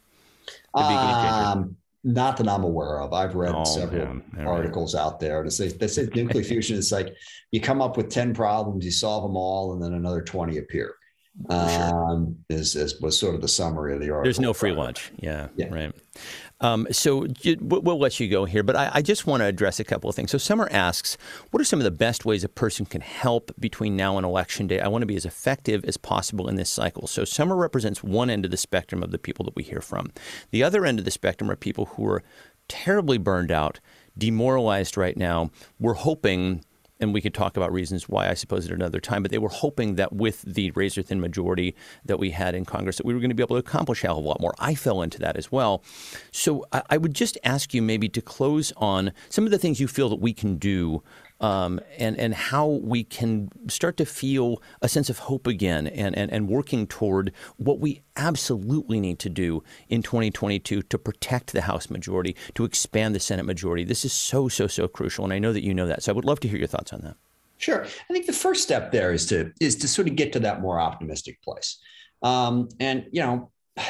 Um, 0.73 1.77
not 2.03 2.37
that 2.37 2.47
I'm 2.47 2.63
aware 2.63 2.99
of. 2.99 3.13
I've 3.13 3.35
read 3.35 3.53
oh, 3.55 3.63
several 3.63 4.21
articles 4.39 4.95
right. 4.95 5.01
out 5.01 5.19
there 5.19 5.43
that 5.43 5.51
say 5.51 5.67
that 5.67 5.89
say 5.89 6.09
nuclear 6.15 6.43
fusion 6.43 6.77
is 6.77 6.91
like 6.91 7.13
you 7.51 7.61
come 7.61 7.79
up 7.79 7.95
with 7.95 8.09
ten 8.09 8.33
problems, 8.33 8.83
you 8.83 8.91
solve 8.91 9.21
them 9.21 9.37
all, 9.37 9.73
and 9.73 9.83
then 9.83 9.93
another 9.93 10.23
twenty 10.23 10.57
appear. 10.57 10.95
Um, 11.51 12.35
is, 12.49 12.75
is 12.75 12.99
was 12.99 13.19
sort 13.19 13.35
of 13.35 13.41
the 13.41 13.47
summary 13.47 13.93
of 13.93 13.99
the 13.99 14.09
article. 14.09 14.23
There's 14.23 14.39
no 14.39 14.53
free 14.53 14.71
lunch. 14.71 15.11
Yeah, 15.19 15.49
yeah. 15.55 15.67
right. 15.67 15.93
Um, 16.59 16.87
so 16.91 17.27
we'll 17.59 17.99
let 17.99 18.19
you 18.19 18.27
go 18.27 18.45
here, 18.45 18.63
but 18.63 18.75
I, 18.75 18.89
I 18.95 19.01
just 19.01 19.27
want 19.27 19.41
to 19.41 19.45
address 19.45 19.79
a 19.79 19.83
couple 19.83 20.09
of 20.09 20.15
things. 20.15 20.31
So 20.31 20.39
Summer 20.39 20.67
asks, 20.71 21.17
what 21.51 21.61
are 21.61 21.65
some 21.65 21.79
of 21.79 21.83
the 21.83 21.91
best 21.91 22.25
ways 22.25 22.43
a 22.43 22.49
person 22.49 22.85
can 22.85 23.01
help 23.01 23.51
between 23.59 23.95
now 23.95 24.17
and 24.17 24.25
election 24.25 24.65
day? 24.65 24.79
I 24.79 24.87
want 24.87 25.03
to 25.03 25.07
be 25.07 25.15
as 25.15 25.25
effective 25.25 25.85
as 25.85 25.97
possible 25.97 26.47
in 26.47 26.55
this 26.55 26.69
cycle. 26.69 27.05
So 27.05 27.25
Summer 27.25 27.55
represents 27.55 28.03
one 28.03 28.29
end 28.31 28.43
of 28.43 28.51
the 28.51 28.57
spectrum 28.57 29.03
of 29.03 29.11
the 29.11 29.19
people 29.19 29.45
that 29.45 29.55
we 29.55 29.63
hear 29.63 29.81
from. 29.81 30.11
The 30.49 30.63
other 30.63 30.85
end 30.85 30.97
of 30.97 31.05
the 31.05 31.11
spectrum 31.11 31.51
are 31.51 31.55
people 31.55 31.85
who 31.85 32.07
are 32.07 32.23
terribly 32.67 33.17
burned 33.17 33.51
out, 33.51 33.79
demoralized 34.17 34.97
right 34.97 35.15
now. 35.15 35.51
We're 35.79 35.93
hoping 35.93 36.63
and 36.99 37.13
we 37.13 37.21
could 37.21 37.33
talk 37.33 37.57
about 37.57 37.71
reasons 37.71 38.09
why, 38.09 38.29
I 38.29 38.33
suppose, 38.33 38.65
at 38.65 38.71
another 38.71 38.99
time. 38.99 39.21
But 39.21 39.31
they 39.31 39.37
were 39.37 39.49
hoping 39.49 39.95
that 39.95 40.13
with 40.13 40.41
the 40.41 40.71
razor 40.71 41.01
thin 41.01 41.19
majority 41.19 41.75
that 42.05 42.19
we 42.19 42.31
had 42.31 42.55
in 42.55 42.65
Congress, 42.65 42.97
that 42.97 43.05
we 43.05 43.13
were 43.13 43.19
going 43.19 43.29
to 43.29 43.35
be 43.35 43.43
able 43.43 43.55
to 43.55 43.59
accomplish 43.59 44.03
a 44.03 44.07
hell 44.07 44.19
of 44.19 44.25
a 44.25 44.27
lot 44.27 44.41
more. 44.41 44.53
I 44.59 44.75
fell 44.75 45.01
into 45.01 45.19
that 45.19 45.37
as 45.37 45.51
well. 45.51 45.83
So 46.31 46.65
I, 46.71 46.83
I 46.91 46.97
would 46.97 47.13
just 47.13 47.37
ask 47.43 47.73
you 47.73 47.81
maybe 47.81 48.09
to 48.09 48.21
close 48.21 48.73
on 48.77 49.11
some 49.29 49.45
of 49.45 49.51
the 49.51 49.59
things 49.59 49.79
you 49.79 49.87
feel 49.87 50.09
that 50.09 50.19
we 50.19 50.33
can 50.33 50.57
do 50.57 51.03
um, 51.39 51.79
and 51.97 52.17
and 52.17 52.33
how 52.33 52.67
we 52.67 53.03
can 53.03 53.49
start 53.67 53.97
to 53.97 54.05
feel 54.05 54.61
a 54.81 54.89
sense 54.89 55.09
of 55.09 55.19
hope 55.19 55.47
again, 55.47 55.87
and, 55.87 56.17
and 56.17 56.31
and 56.31 56.49
working 56.49 56.87
toward 56.87 57.31
what 57.57 57.79
we 57.79 58.01
absolutely 58.15 58.99
need 58.99 59.19
to 59.19 59.29
do 59.29 59.63
in 59.89 60.01
2022 60.01 60.81
to 60.81 60.97
protect 60.97 61.53
the 61.53 61.61
House 61.61 61.89
majority, 61.89 62.35
to 62.55 62.65
expand 62.65 63.13
the 63.13 63.19
Senate 63.19 63.45
majority. 63.45 63.83
This 63.83 64.05
is 64.05 64.13
so 64.13 64.47
so 64.47 64.67
so 64.67 64.87
crucial, 64.87 65.23
and 65.23 65.33
I 65.33 65.39
know 65.39 65.53
that 65.53 65.63
you 65.63 65.73
know 65.73 65.87
that. 65.87 66.03
So 66.03 66.11
I 66.11 66.15
would 66.15 66.25
love 66.25 66.39
to 66.41 66.47
hear 66.47 66.57
your 66.57 66.67
thoughts 66.67 66.93
on 66.93 67.01
that. 67.01 67.15
Sure, 67.57 67.83
I 67.85 68.13
think 68.13 68.25
the 68.25 68.33
first 68.33 68.63
step 68.63 68.91
there 68.91 69.13
is 69.13 69.25
to 69.27 69.51
is 69.59 69.75
to 69.77 69.87
sort 69.87 70.07
of 70.07 70.15
get 70.15 70.33
to 70.33 70.39
that 70.39 70.61
more 70.61 70.79
optimistic 70.79 71.41
place, 71.41 71.77
um, 72.23 72.69
and 72.79 73.05
you 73.11 73.21
know. 73.21 73.51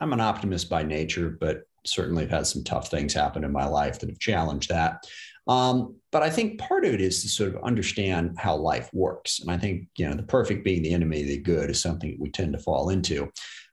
I'm 0.00 0.12
an 0.12 0.20
optimist 0.20 0.68
by 0.68 0.82
nature, 0.82 1.30
but 1.38 1.62
certainly 1.84 2.24
have 2.24 2.30
had 2.30 2.46
some 2.46 2.64
tough 2.64 2.88
things 2.88 3.14
happen 3.14 3.44
in 3.44 3.52
my 3.52 3.66
life 3.66 3.98
that 4.00 4.08
have 4.08 4.18
challenged 4.18 4.68
that. 4.68 5.06
Um, 5.48 5.96
but 6.10 6.22
I 6.22 6.30
think 6.30 6.58
part 6.58 6.84
of 6.84 6.94
it 6.94 7.00
is 7.00 7.22
to 7.22 7.28
sort 7.28 7.54
of 7.54 7.64
understand 7.64 8.38
how 8.38 8.56
life 8.56 8.88
works. 8.92 9.40
And 9.40 9.50
I 9.50 9.58
think, 9.58 9.88
you 9.96 10.08
know, 10.08 10.14
the 10.14 10.22
perfect 10.22 10.64
being 10.64 10.82
the 10.82 10.94
enemy 10.94 11.22
of 11.22 11.28
the 11.28 11.38
good 11.38 11.70
is 11.70 11.80
something 11.80 12.10
that 12.10 12.20
we 12.20 12.30
tend 12.30 12.52
to 12.52 12.58
fall 12.58 12.90
into. 12.90 13.30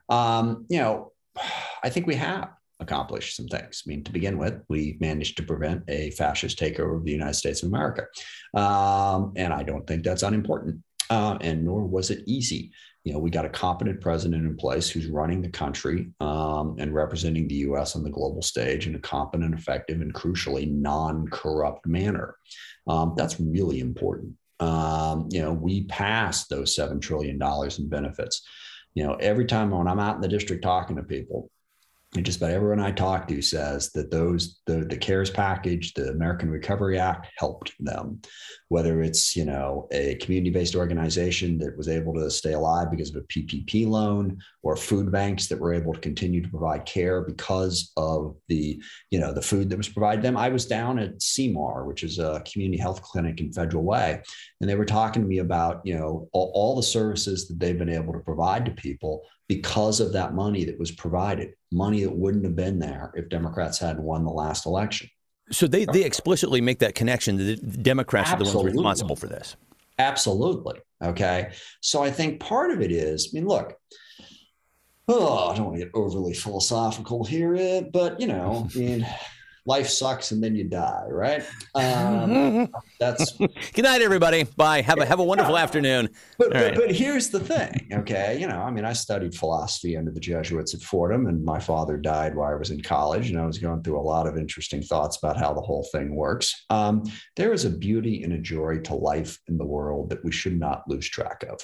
Um, 0.09 0.65
you 0.69 0.79
know, 0.79 1.11
I 1.83 1.89
think 1.89 2.07
we 2.07 2.15
have 2.15 2.49
accomplished 2.79 3.35
some 3.35 3.47
things. 3.47 3.83
I 3.85 3.89
mean, 3.89 4.03
to 4.05 4.11
begin 4.11 4.37
with, 4.37 4.61
we 4.69 4.97
managed 5.01 5.37
to 5.37 5.43
prevent 5.43 5.83
a 5.89 6.11
fascist 6.11 6.57
takeover 6.57 6.95
of 6.97 7.05
the 7.05 7.11
United 7.11 7.33
States 7.35 7.61
of 7.61 7.69
America. 7.69 8.05
Um, 8.53 9.33
and 9.35 9.53
I 9.53 9.63
don't 9.63 9.85
think 9.85 10.03
that's 10.03 10.23
unimportant. 10.23 10.81
Uh, 11.09 11.37
and 11.41 11.65
nor 11.65 11.85
was 11.85 12.11
it 12.11 12.23
easy 12.27 12.71
you 13.03 13.13
know, 13.13 13.19
we 13.19 13.30
got 13.30 13.45
a 13.45 13.49
competent 13.49 14.01
president 14.01 14.45
in 14.45 14.55
place 14.57 14.89
who's 14.89 15.07
running 15.07 15.41
the 15.41 15.49
country 15.49 16.11
um, 16.19 16.76
and 16.80 16.93
representing 16.93 17.47
the 17.47 17.55
U.S. 17.55 17.95
on 17.95 18.03
the 18.03 18.09
global 18.09 18.41
stage 18.41 18.88
in 18.88 18.95
a 18.95 18.99
competent, 18.99 19.53
effective, 19.53 20.01
and 20.01 20.13
crucially 20.13 20.69
non-corrupt 20.69 21.88
manner. 21.88 22.35
Um, 22.88 23.13
that's 23.15 23.39
really 23.39 23.80
important. 23.80 24.34
Um, 24.59 25.30
you 25.31 25.41
know, 25.41 25.53
we 25.53 25.85
passed 25.85 26.49
those 26.49 26.76
seven 26.76 26.99
trillion 26.99 27.38
dollars 27.38 27.80
in 27.80 27.88
benefits. 27.88 28.45
You 28.95 29.05
know, 29.05 29.13
every 29.15 29.45
time 29.45 29.69
when 29.69 29.88
I'm 29.88 29.99
out 29.99 30.15
in 30.15 30.21
the 30.21 30.27
district 30.27 30.63
talking 30.63 30.97
to 30.97 31.03
people, 31.03 31.49
and 32.15 32.26
just 32.26 32.40
about 32.40 32.49
everyone 32.49 32.80
I 32.80 32.91
talk 32.91 33.27
to 33.27 33.40
says 33.40 33.91
that 33.91 34.10
those 34.10 34.61
the 34.65 34.84
the 34.84 34.98
CARES 34.98 35.30
package, 35.30 35.94
the 35.94 36.10
American 36.10 36.49
Recovery 36.49 36.98
Act 36.98 37.27
helped 37.38 37.73
them. 37.80 38.22
Whether 38.69 39.03
it's 39.03 39.36
you 39.36 39.45
know 39.45 39.88
a 39.91 40.15
community-based 40.15 40.76
organization 40.76 41.60
that 41.60 41.77
was 41.77 41.88
able 41.88 42.15
to 42.15 42.31
stay 42.31 42.53
alive 42.53 42.90
because 42.90 43.11
of 43.11 43.18
a 43.18 43.27
PPP 43.27 43.88
loan, 43.88 44.40
or 44.64 44.76
food 44.76 45.11
banks 45.11 45.48
that 45.48 45.60
were 45.60 45.72
able 45.72 45.94
to 45.94 45.99
continue 45.99 46.41
to 46.41 46.49
provide 46.49 46.86
care 46.86 47.22
because 47.22 47.91
of 47.95 48.36
the 48.48 48.81
you 49.11 49.19
know 49.19 49.31
the 49.31 49.41
food 49.41 49.69
that 49.69 49.77
was 49.77 49.90
provided 49.90 50.23
them. 50.23 50.36
I 50.36 50.49
was 50.49 50.65
down 50.65 50.98
at 50.98 51.22
Sea 51.22 51.53
Mar, 51.53 51.86
which 51.86 52.03
is 52.03 52.18
a 52.18 52.41
community 52.52 52.81
health 52.81 53.03
clinic 53.03 53.40
in 53.40 53.53
Federal 53.53 53.84
Way, 53.84 54.19
and 54.61 54.69
they 54.69 54.76
were 54.76 54.86
talking 54.86 55.22
to 55.22 55.27
me 55.27 55.38
about 55.38 55.81
you 55.86 55.95
know 55.95 56.27
all, 56.34 56.52
all 56.56 56.76
the 56.76 56.81
services 56.81 57.48
that 57.48 57.60
they've 57.60 57.77
been 57.77 57.88
able 57.88 58.14
to 58.14 58.19
provide 58.19 58.65
to 58.65 58.72
people 58.72 59.22
because 59.49 59.99
of 59.99 60.13
that 60.13 60.34
money 60.34 60.63
that 60.63 60.80
was 60.80 60.91
provided, 60.91 61.53
money 61.71 62.03
that 62.03 62.15
wouldn't 62.15 62.45
have 62.45 62.55
been 62.55 62.80
there 62.80 63.11
if 63.15 63.27
Democrats 63.27 63.80
hadn't 63.80 64.03
won 64.03 64.23
the 64.23 64.31
last 64.31 64.65
election. 64.65 65.09
So 65.51 65.67
they, 65.67 65.85
they 65.85 66.03
explicitly 66.03 66.61
make 66.61 66.80
that 66.80 66.93
connection. 66.93 67.35
The 67.35 67.55
Democrats 67.55 68.30
Absolutely. 68.30 68.51
are 68.51 68.53
the 68.53 68.63
ones 68.63 68.76
responsible 68.76 69.15
for 69.15 69.27
this. 69.27 69.57
Absolutely. 69.97 70.80
Okay. 71.03 71.51
So 71.81 72.03
I 72.03 72.11
think 72.11 72.39
part 72.39 72.69
of 72.69 72.81
it 72.81 72.91
is, 72.91 73.31
I 73.34 73.39
mean, 73.39 73.47
look, 73.47 73.76
oh, 75.07 75.49
I 75.49 75.55
don't 75.55 75.65
want 75.65 75.80
to 75.80 75.85
get 75.85 75.91
overly 75.95 76.35
philosophical 76.35 77.26
here, 77.26 77.55
eh, 77.55 77.81
but 77.91 78.21
you 78.21 78.27
know, 78.27 78.69
I 78.73 78.77
mean, 78.77 79.07
life 79.69 79.87
sucks 79.87 80.31
and 80.31 80.43
then 80.43 80.55
you 80.55 80.63
die, 80.63 81.05
right? 81.07 81.45
Um, 81.75 82.69
that's 82.99 83.33
good 83.33 83.83
night, 83.83 84.01
everybody. 84.01 84.43
Bye. 84.57 84.81
Have 84.81 84.97
a 84.97 85.05
have 85.05 85.19
a 85.19 85.23
wonderful 85.23 85.57
afternoon. 85.57 86.09
But, 86.39 86.51
but, 86.51 86.61
right. 86.61 86.75
but, 86.75 86.91
here's 86.91 87.29
the 87.29 87.39
thing, 87.39 87.87
okay? 87.93 88.35
You 88.39 88.47
know, 88.47 88.59
I 88.59 88.71
mean, 88.71 88.83
I 88.83 88.93
studied 88.93 89.35
philosophy 89.35 89.95
under 89.95 90.09
the 90.09 90.19
Jesuits 90.19 90.73
at 90.73 90.81
Fordham, 90.81 91.27
and 91.27 91.45
my 91.45 91.59
father 91.59 91.97
died 91.97 92.35
while 92.35 92.51
I 92.51 92.55
was 92.55 92.71
in 92.71 92.81
college, 92.81 93.29
and 93.29 93.39
I 93.39 93.45
was 93.45 93.59
going 93.59 93.83
through 93.83 93.99
a 93.99 94.01
lot 94.01 94.25
of 94.25 94.37
interesting 94.37 94.81
thoughts 94.81 95.17
about 95.17 95.37
how 95.37 95.53
the 95.53 95.61
whole 95.61 95.87
thing 95.91 96.15
works. 96.15 96.65
Um, 96.71 97.03
there 97.35 97.53
is 97.53 97.65
a 97.65 97.69
beauty 97.69 98.23
and 98.23 98.33
a 98.33 98.39
joy 98.39 98.79
to 98.79 98.95
life 98.95 99.37
in 99.47 99.59
the 99.59 99.65
world 99.65 100.09
that 100.09 100.25
we 100.25 100.31
should 100.31 100.59
not 100.59 100.81
lose 100.87 101.07
track 101.07 101.43
of. 101.47 101.59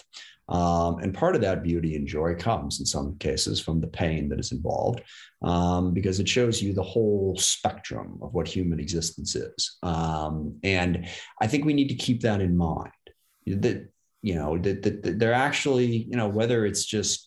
Um, 0.47 0.99
and 0.99 1.13
part 1.13 1.35
of 1.35 1.41
that 1.41 1.63
beauty 1.63 1.95
and 1.95 2.07
joy 2.07 2.35
comes 2.35 2.79
in 2.79 2.85
some 2.85 3.17
cases 3.17 3.59
from 3.59 3.81
the 3.81 3.87
pain 3.87 4.29
that 4.29 4.39
is 4.39 4.51
involved 4.51 5.01
um, 5.41 5.93
because 5.93 6.19
it 6.19 6.29
shows 6.29 6.61
you 6.61 6.73
the 6.73 6.83
whole 6.83 7.35
spectrum 7.37 8.19
of 8.21 8.33
what 8.33 8.47
human 8.47 8.79
existence 8.79 9.35
is. 9.35 9.77
Um, 9.81 10.59
and 10.63 11.07
I 11.41 11.47
think 11.47 11.65
we 11.65 11.73
need 11.73 11.89
to 11.89 11.95
keep 11.95 12.21
that 12.21 12.41
in 12.41 12.55
mind 12.55 12.91
that, 13.47 13.89
you 14.21 14.35
know, 14.35 14.57
that, 14.59 14.83
that, 14.83 15.03
that 15.03 15.19
they're 15.19 15.33
actually, 15.33 16.03
you 16.03 16.15
know, 16.15 16.27
whether 16.27 16.65
it's 16.65 16.85
just 16.85 17.24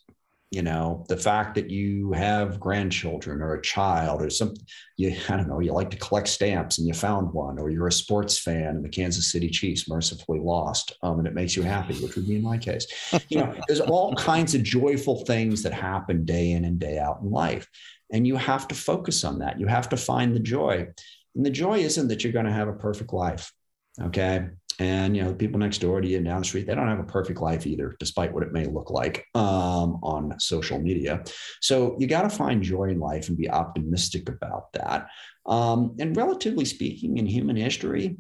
you 0.51 0.63
know 0.63 1.05
the 1.09 1.17
fact 1.17 1.55
that 1.55 1.69
you 1.69 2.13
have 2.13 2.59
grandchildren 2.59 3.43
or 3.43 3.55
a 3.55 3.63
child 3.63 4.23
or 4.23 4.31
something 4.31 4.65
you 4.97 5.15
i 5.29 5.37
don't 5.37 5.49
know 5.49 5.61
you 5.61 5.73
like 5.73 5.91
to 5.91 5.97
collect 5.99 6.29
stamps 6.29 6.79
and 6.79 6.87
you 6.87 6.95
found 6.95 7.33
one 7.33 7.59
or 7.59 7.71
you're 7.71 7.89
a 7.89 7.93
sports 7.93 8.39
fan 8.39 8.77
and 8.77 8.85
the 8.85 8.89
kansas 8.89 9.31
city 9.31 9.51
chiefs 9.51 9.89
mercifully 9.89 10.41
lost 10.41 10.95
um, 11.03 11.19
and 11.19 11.29
it 11.29 11.35
makes 11.35 11.55
you 11.57 11.63
happy 11.63 11.95
which 12.03 12.17
would 12.17 12.27
be 12.27 12.37
in 12.37 12.43
my 12.43 12.57
case. 12.57 12.87
You 13.29 13.39
know 13.39 13.55
there's 13.69 13.81
all 13.81 14.15
kinds 14.15 14.55
of 14.55 14.63
joyful 14.63 15.25
things 15.25 15.63
that 15.63 15.73
happen 15.73 16.25
day 16.25 16.53
in 16.53 16.65
and 16.65 16.79
day 16.79 16.99
out 16.99 17.21
in 17.23 17.31
life 17.31 17.69
and 18.13 18.27
you 18.27 18.37
have 18.37 18.67
to 18.69 18.75
focus 18.75 19.23
on 19.23 19.41
that. 19.41 19.61
You 19.61 19.67
have 19.67 19.91
to 19.91 19.97
find 19.99 20.35
the 20.35 20.41
joy. 20.41 20.87
And 21.35 21.45
the 21.45 21.51
joy 21.51 21.81
isn't 21.81 22.09
that 22.09 22.25
you're 22.25 22.33
going 22.33 22.47
to 22.47 22.53
have 22.53 22.69
a 22.69 22.73
perfect 22.73 23.13
life 23.13 23.53
okay 24.01 24.49
and 24.79 25.17
you 25.17 25.23
know, 25.23 25.31
the 25.31 25.37
people 25.37 25.59
next 25.59 25.79
door 25.79 26.01
to 26.01 26.07
you 26.07 26.19
and 26.19 26.27
down 26.27 26.41
the 26.41 26.47
street, 26.47 26.67
they 26.67 26.75
don't 26.75 26.89
have 26.89 27.01
a 27.01 27.05
perfect 27.05 27.41
life 27.41 27.67
either, 27.67 27.97
despite 27.99 28.33
what 28.33 28.45
it 28.45 28.53
may 28.53 28.67
look 28.67 28.91
like 28.91 29.27
um, 29.35 29.99
on 30.03 30.39
social 30.39 30.79
media. 30.79 31.25
So 31.61 31.97
you 31.99 32.07
got 32.07 32.23
to 32.23 32.31
find 32.31 32.63
joy 32.63 32.85
in 32.85 33.01
life 33.01 33.29
and 33.29 33.37
be 33.37 33.51
optimistic 33.51 34.29
about 34.29 34.73
that. 34.75 35.09
Um, 35.47 35.97
and 35.99 36.17
relatively 36.17 36.65
speaking, 36.65 37.19
in 37.19 37.27
human 37.27 37.57
history, 37.57 38.19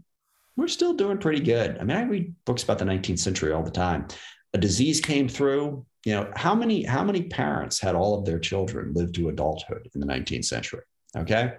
we're 0.56 0.66
still 0.66 0.94
doing 0.94 1.18
pretty 1.18 1.40
good. 1.40 1.78
I 1.78 1.84
mean, 1.84 1.96
I 1.96 2.02
read 2.02 2.34
books 2.44 2.64
about 2.64 2.78
the 2.78 2.84
19th 2.84 3.20
century 3.20 3.52
all 3.52 3.62
the 3.62 3.70
time. 3.70 4.08
A 4.52 4.58
disease 4.58 5.00
came 5.00 5.28
through. 5.28 5.86
You 6.04 6.14
know, 6.14 6.32
how 6.34 6.54
many 6.54 6.82
how 6.82 7.04
many 7.04 7.22
parents 7.22 7.80
had 7.80 7.94
all 7.94 8.18
of 8.18 8.24
their 8.24 8.38
children 8.38 8.92
live 8.94 9.12
to 9.12 9.28
adulthood 9.28 9.88
in 9.94 10.00
the 10.00 10.06
19th 10.06 10.46
century? 10.46 10.82
Okay, 11.16 11.54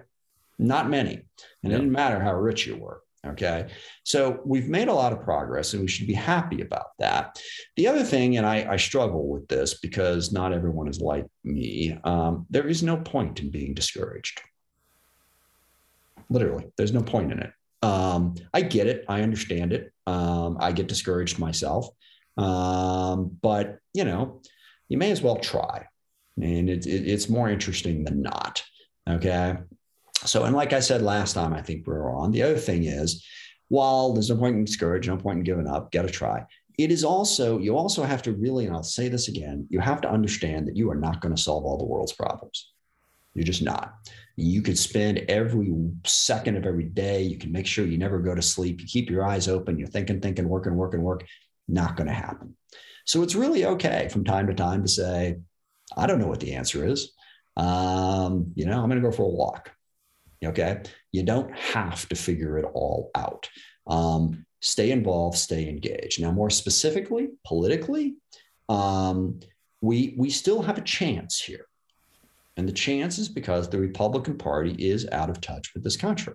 not 0.58 0.90
many, 0.90 1.22
and 1.62 1.72
it 1.72 1.76
didn't 1.76 1.92
matter 1.92 2.20
how 2.20 2.34
rich 2.34 2.66
you 2.66 2.76
were. 2.76 3.02
Okay. 3.26 3.68
So 4.02 4.40
we've 4.46 4.68
made 4.68 4.88
a 4.88 4.94
lot 4.94 5.12
of 5.12 5.20
progress 5.20 5.74
and 5.74 5.82
we 5.82 5.88
should 5.88 6.06
be 6.06 6.14
happy 6.14 6.62
about 6.62 6.96
that. 6.98 7.38
The 7.76 7.86
other 7.86 8.02
thing, 8.02 8.38
and 8.38 8.46
I, 8.46 8.66
I 8.72 8.76
struggle 8.76 9.28
with 9.28 9.46
this 9.46 9.78
because 9.78 10.32
not 10.32 10.54
everyone 10.54 10.88
is 10.88 11.00
like 11.00 11.26
me, 11.44 11.98
um, 12.04 12.46
there 12.48 12.66
is 12.66 12.82
no 12.82 12.96
point 12.96 13.40
in 13.40 13.50
being 13.50 13.74
discouraged. 13.74 14.40
Literally, 16.30 16.72
there's 16.76 16.94
no 16.94 17.02
point 17.02 17.30
in 17.32 17.40
it. 17.40 17.52
Um, 17.82 18.36
I 18.54 18.62
get 18.62 18.86
it. 18.86 19.04
I 19.08 19.22
understand 19.22 19.72
it. 19.74 19.92
Um, 20.06 20.56
I 20.58 20.72
get 20.72 20.86
discouraged 20.86 21.38
myself. 21.38 21.88
Um, 22.38 23.36
but, 23.42 23.80
you 23.92 24.04
know, 24.04 24.40
you 24.88 24.96
may 24.96 25.10
as 25.10 25.20
well 25.20 25.36
try. 25.36 25.86
And 26.36 26.70
it, 26.70 26.86
it, 26.86 27.06
it's 27.06 27.28
more 27.28 27.50
interesting 27.50 28.04
than 28.04 28.22
not. 28.22 28.62
Okay. 29.08 29.56
So, 30.26 30.44
and 30.44 30.54
like 30.54 30.72
I 30.72 30.80
said 30.80 31.02
last 31.02 31.32
time, 31.32 31.54
I 31.54 31.62
think 31.62 31.86
we 31.86 31.94
are 31.94 32.10
on. 32.10 32.30
The 32.30 32.42
other 32.42 32.58
thing 32.58 32.84
is, 32.84 33.24
while 33.68 34.12
there's 34.12 34.30
no 34.30 34.36
point 34.36 34.56
in 34.56 34.64
discouraging, 34.64 35.14
no 35.14 35.20
point 35.20 35.38
in 35.38 35.44
giving 35.44 35.66
up, 35.66 35.92
get 35.92 36.04
a 36.04 36.10
try. 36.10 36.44
It 36.78 36.90
is 36.90 37.04
also, 37.04 37.58
you 37.58 37.76
also 37.76 38.02
have 38.02 38.22
to 38.22 38.32
really, 38.32 38.66
and 38.66 38.74
I'll 38.74 38.82
say 38.82 39.08
this 39.08 39.28
again, 39.28 39.66
you 39.70 39.80
have 39.80 40.00
to 40.02 40.10
understand 40.10 40.66
that 40.66 40.76
you 40.76 40.90
are 40.90 40.96
not 40.96 41.20
going 41.20 41.34
to 41.34 41.40
solve 41.40 41.64
all 41.64 41.78
the 41.78 41.84
world's 41.84 42.12
problems. 42.12 42.72
You're 43.34 43.44
just 43.44 43.62
not. 43.62 43.94
You 44.36 44.60
could 44.60 44.78
spend 44.78 45.18
every 45.28 45.72
second 46.04 46.56
of 46.56 46.66
every 46.66 46.84
day, 46.84 47.22
you 47.22 47.38
can 47.38 47.52
make 47.52 47.66
sure 47.66 47.86
you 47.86 47.98
never 47.98 48.18
go 48.18 48.34
to 48.34 48.42
sleep, 48.42 48.80
you 48.80 48.86
keep 48.86 49.08
your 49.08 49.24
eyes 49.24 49.46
open, 49.46 49.78
you're 49.78 49.88
thinking, 49.88 50.20
thinking, 50.20 50.48
working, 50.48 50.74
working, 50.74 51.02
work. 51.02 51.24
Not 51.68 51.96
going 51.96 52.08
to 52.08 52.12
happen. 52.14 52.56
So 53.04 53.22
it's 53.22 53.34
really 53.34 53.64
okay 53.64 54.08
from 54.10 54.24
time 54.24 54.48
to 54.48 54.54
time 54.54 54.82
to 54.82 54.88
say, 54.88 55.36
I 55.96 56.06
don't 56.06 56.18
know 56.18 56.26
what 56.26 56.40
the 56.40 56.54
answer 56.54 56.86
is. 56.86 57.12
Um, 57.56 58.52
you 58.56 58.66
know, 58.66 58.82
I'm 58.82 58.88
going 58.88 59.00
to 59.00 59.08
go 59.08 59.14
for 59.14 59.24
a 59.24 59.28
walk. 59.28 59.70
Okay. 60.44 60.82
You 61.12 61.22
don't 61.22 61.54
have 61.56 62.08
to 62.08 62.14
figure 62.14 62.58
it 62.58 62.66
all 62.72 63.10
out. 63.14 63.48
Um, 63.86 64.46
stay 64.60 64.90
involved, 64.90 65.36
stay 65.36 65.68
engaged. 65.68 66.20
Now, 66.20 66.32
more 66.32 66.50
specifically, 66.50 67.28
politically, 67.46 68.14
um, 68.68 69.40
we, 69.80 70.14
we 70.16 70.30
still 70.30 70.62
have 70.62 70.78
a 70.78 70.82
chance 70.82 71.40
here. 71.40 71.66
And 72.56 72.68
the 72.68 72.72
chance 72.72 73.18
is 73.18 73.28
because 73.28 73.68
the 73.68 73.78
Republican 73.78 74.36
Party 74.36 74.72
is 74.72 75.08
out 75.12 75.30
of 75.30 75.40
touch 75.40 75.72
with 75.74 75.82
this 75.82 75.96
country. 75.96 76.34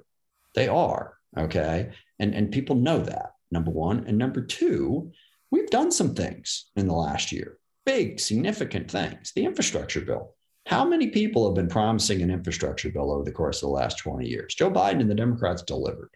They 0.56 0.68
are. 0.68 1.18
Okay. 1.38 1.91
And, 2.19 2.34
and 2.34 2.52
people 2.52 2.76
know 2.76 2.99
that, 2.99 3.34
number 3.52 3.72
one. 3.72 4.06
And 4.07 4.18
number 4.18 4.41
two, 4.41 5.11
we've 5.52 5.69
done 5.69 5.91
some 5.91 6.15
things 6.15 6.65
in 6.76 6.88
the 6.88 6.94
last 6.94 7.32
year, 7.32 7.57
big, 7.86 8.19
significant 8.19 8.90
things. 8.90 9.34
The 9.36 9.45
infrastructure 9.45 10.02
bill, 10.02 10.34
how 10.65 10.83
many 10.83 11.07
people 11.07 11.45
have 11.45 11.55
been 11.55 11.69
promising 11.69 12.21
an 12.21 12.31
infrastructure 12.31 12.89
bill 12.89 13.11
over 13.11 13.23
the 13.23 13.31
course 13.31 13.61
of 13.61 13.69
the 13.69 13.73
last 13.75 13.99
20 13.99 14.27
years? 14.27 14.55
Joe 14.55 14.71
Biden 14.71 15.01
and 15.01 15.09
the 15.09 15.15
Democrats 15.15 15.61
delivered. 15.61 16.09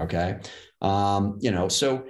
Okay. 0.00 0.38
Um, 0.82 1.38
you 1.40 1.50
know, 1.50 1.68
so 1.68 2.04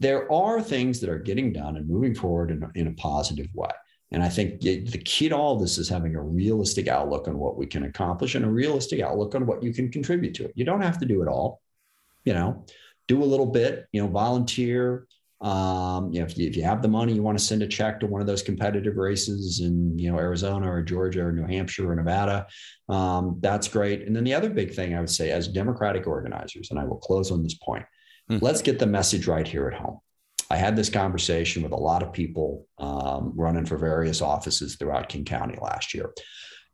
there 0.00 0.30
are 0.32 0.60
things 0.60 1.00
that 1.00 1.10
are 1.10 1.18
getting 1.18 1.52
done 1.52 1.76
and 1.76 1.88
moving 1.88 2.14
forward 2.14 2.50
in, 2.50 2.68
in 2.74 2.88
a 2.88 2.92
positive 2.92 3.48
way. 3.54 3.70
And 4.12 4.22
I 4.22 4.28
think 4.28 4.60
the 4.60 5.02
key 5.04 5.28
to 5.28 5.36
all 5.36 5.56
this 5.56 5.78
is 5.78 5.88
having 5.88 6.14
a 6.14 6.22
realistic 6.22 6.86
outlook 6.86 7.26
on 7.26 7.38
what 7.38 7.56
we 7.56 7.66
can 7.66 7.84
accomplish 7.84 8.34
and 8.34 8.44
a 8.44 8.50
realistic 8.50 9.00
outlook 9.00 9.34
on 9.34 9.46
what 9.46 9.62
you 9.62 9.72
can 9.72 9.90
contribute 9.90 10.34
to 10.34 10.44
it. 10.44 10.52
You 10.54 10.64
don't 10.64 10.82
have 10.82 10.98
to 11.00 11.06
do 11.06 11.22
it 11.22 11.28
all, 11.28 11.60
you 12.24 12.32
know, 12.32 12.64
do 13.08 13.22
a 13.22 13.24
little 13.24 13.46
bit, 13.46 13.86
you 13.92 14.00
know, 14.00 14.08
volunteer. 14.08 15.06
Um, 15.46 16.12
you 16.12 16.18
know, 16.18 16.26
if 16.26 16.36
you, 16.36 16.48
if 16.48 16.56
you 16.56 16.64
have 16.64 16.82
the 16.82 16.88
money, 16.88 17.12
you 17.12 17.22
want 17.22 17.38
to 17.38 17.44
send 17.44 17.62
a 17.62 17.68
check 17.68 18.00
to 18.00 18.08
one 18.08 18.20
of 18.20 18.26
those 18.26 18.42
competitive 18.42 18.96
races 18.96 19.60
in, 19.60 19.96
you 19.96 20.10
know, 20.10 20.18
Arizona 20.18 20.68
or 20.68 20.82
Georgia 20.82 21.24
or 21.24 21.30
New 21.30 21.46
Hampshire 21.46 21.88
or 21.88 21.94
Nevada. 21.94 22.48
Um, 22.88 23.36
that's 23.40 23.68
great. 23.68 24.02
And 24.02 24.16
then 24.16 24.24
the 24.24 24.34
other 24.34 24.50
big 24.50 24.74
thing 24.74 24.96
I 24.96 24.98
would 24.98 25.08
say 25.08 25.30
as 25.30 25.46
Democratic 25.46 26.08
organizers, 26.08 26.72
and 26.72 26.80
I 26.80 26.84
will 26.84 26.96
close 26.96 27.30
on 27.30 27.44
this 27.44 27.54
point, 27.54 27.84
mm-hmm. 28.28 28.44
let's 28.44 28.60
get 28.60 28.80
the 28.80 28.88
message 28.88 29.28
right 29.28 29.46
here 29.46 29.68
at 29.68 29.78
home. 29.78 30.00
I 30.50 30.56
had 30.56 30.74
this 30.74 30.90
conversation 30.90 31.62
with 31.62 31.70
a 31.70 31.76
lot 31.76 32.02
of 32.02 32.12
people 32.12 32.66
um, 32.78 33.32
running 33.36 33.66
for 33.66 33.76
various 33.76 34.20
offices 34.20 34.74
throughout 34.74 35.08
King 35.08 35.24
County 35.24 35.58
last 35.62 35.94
year. 35.94 36.12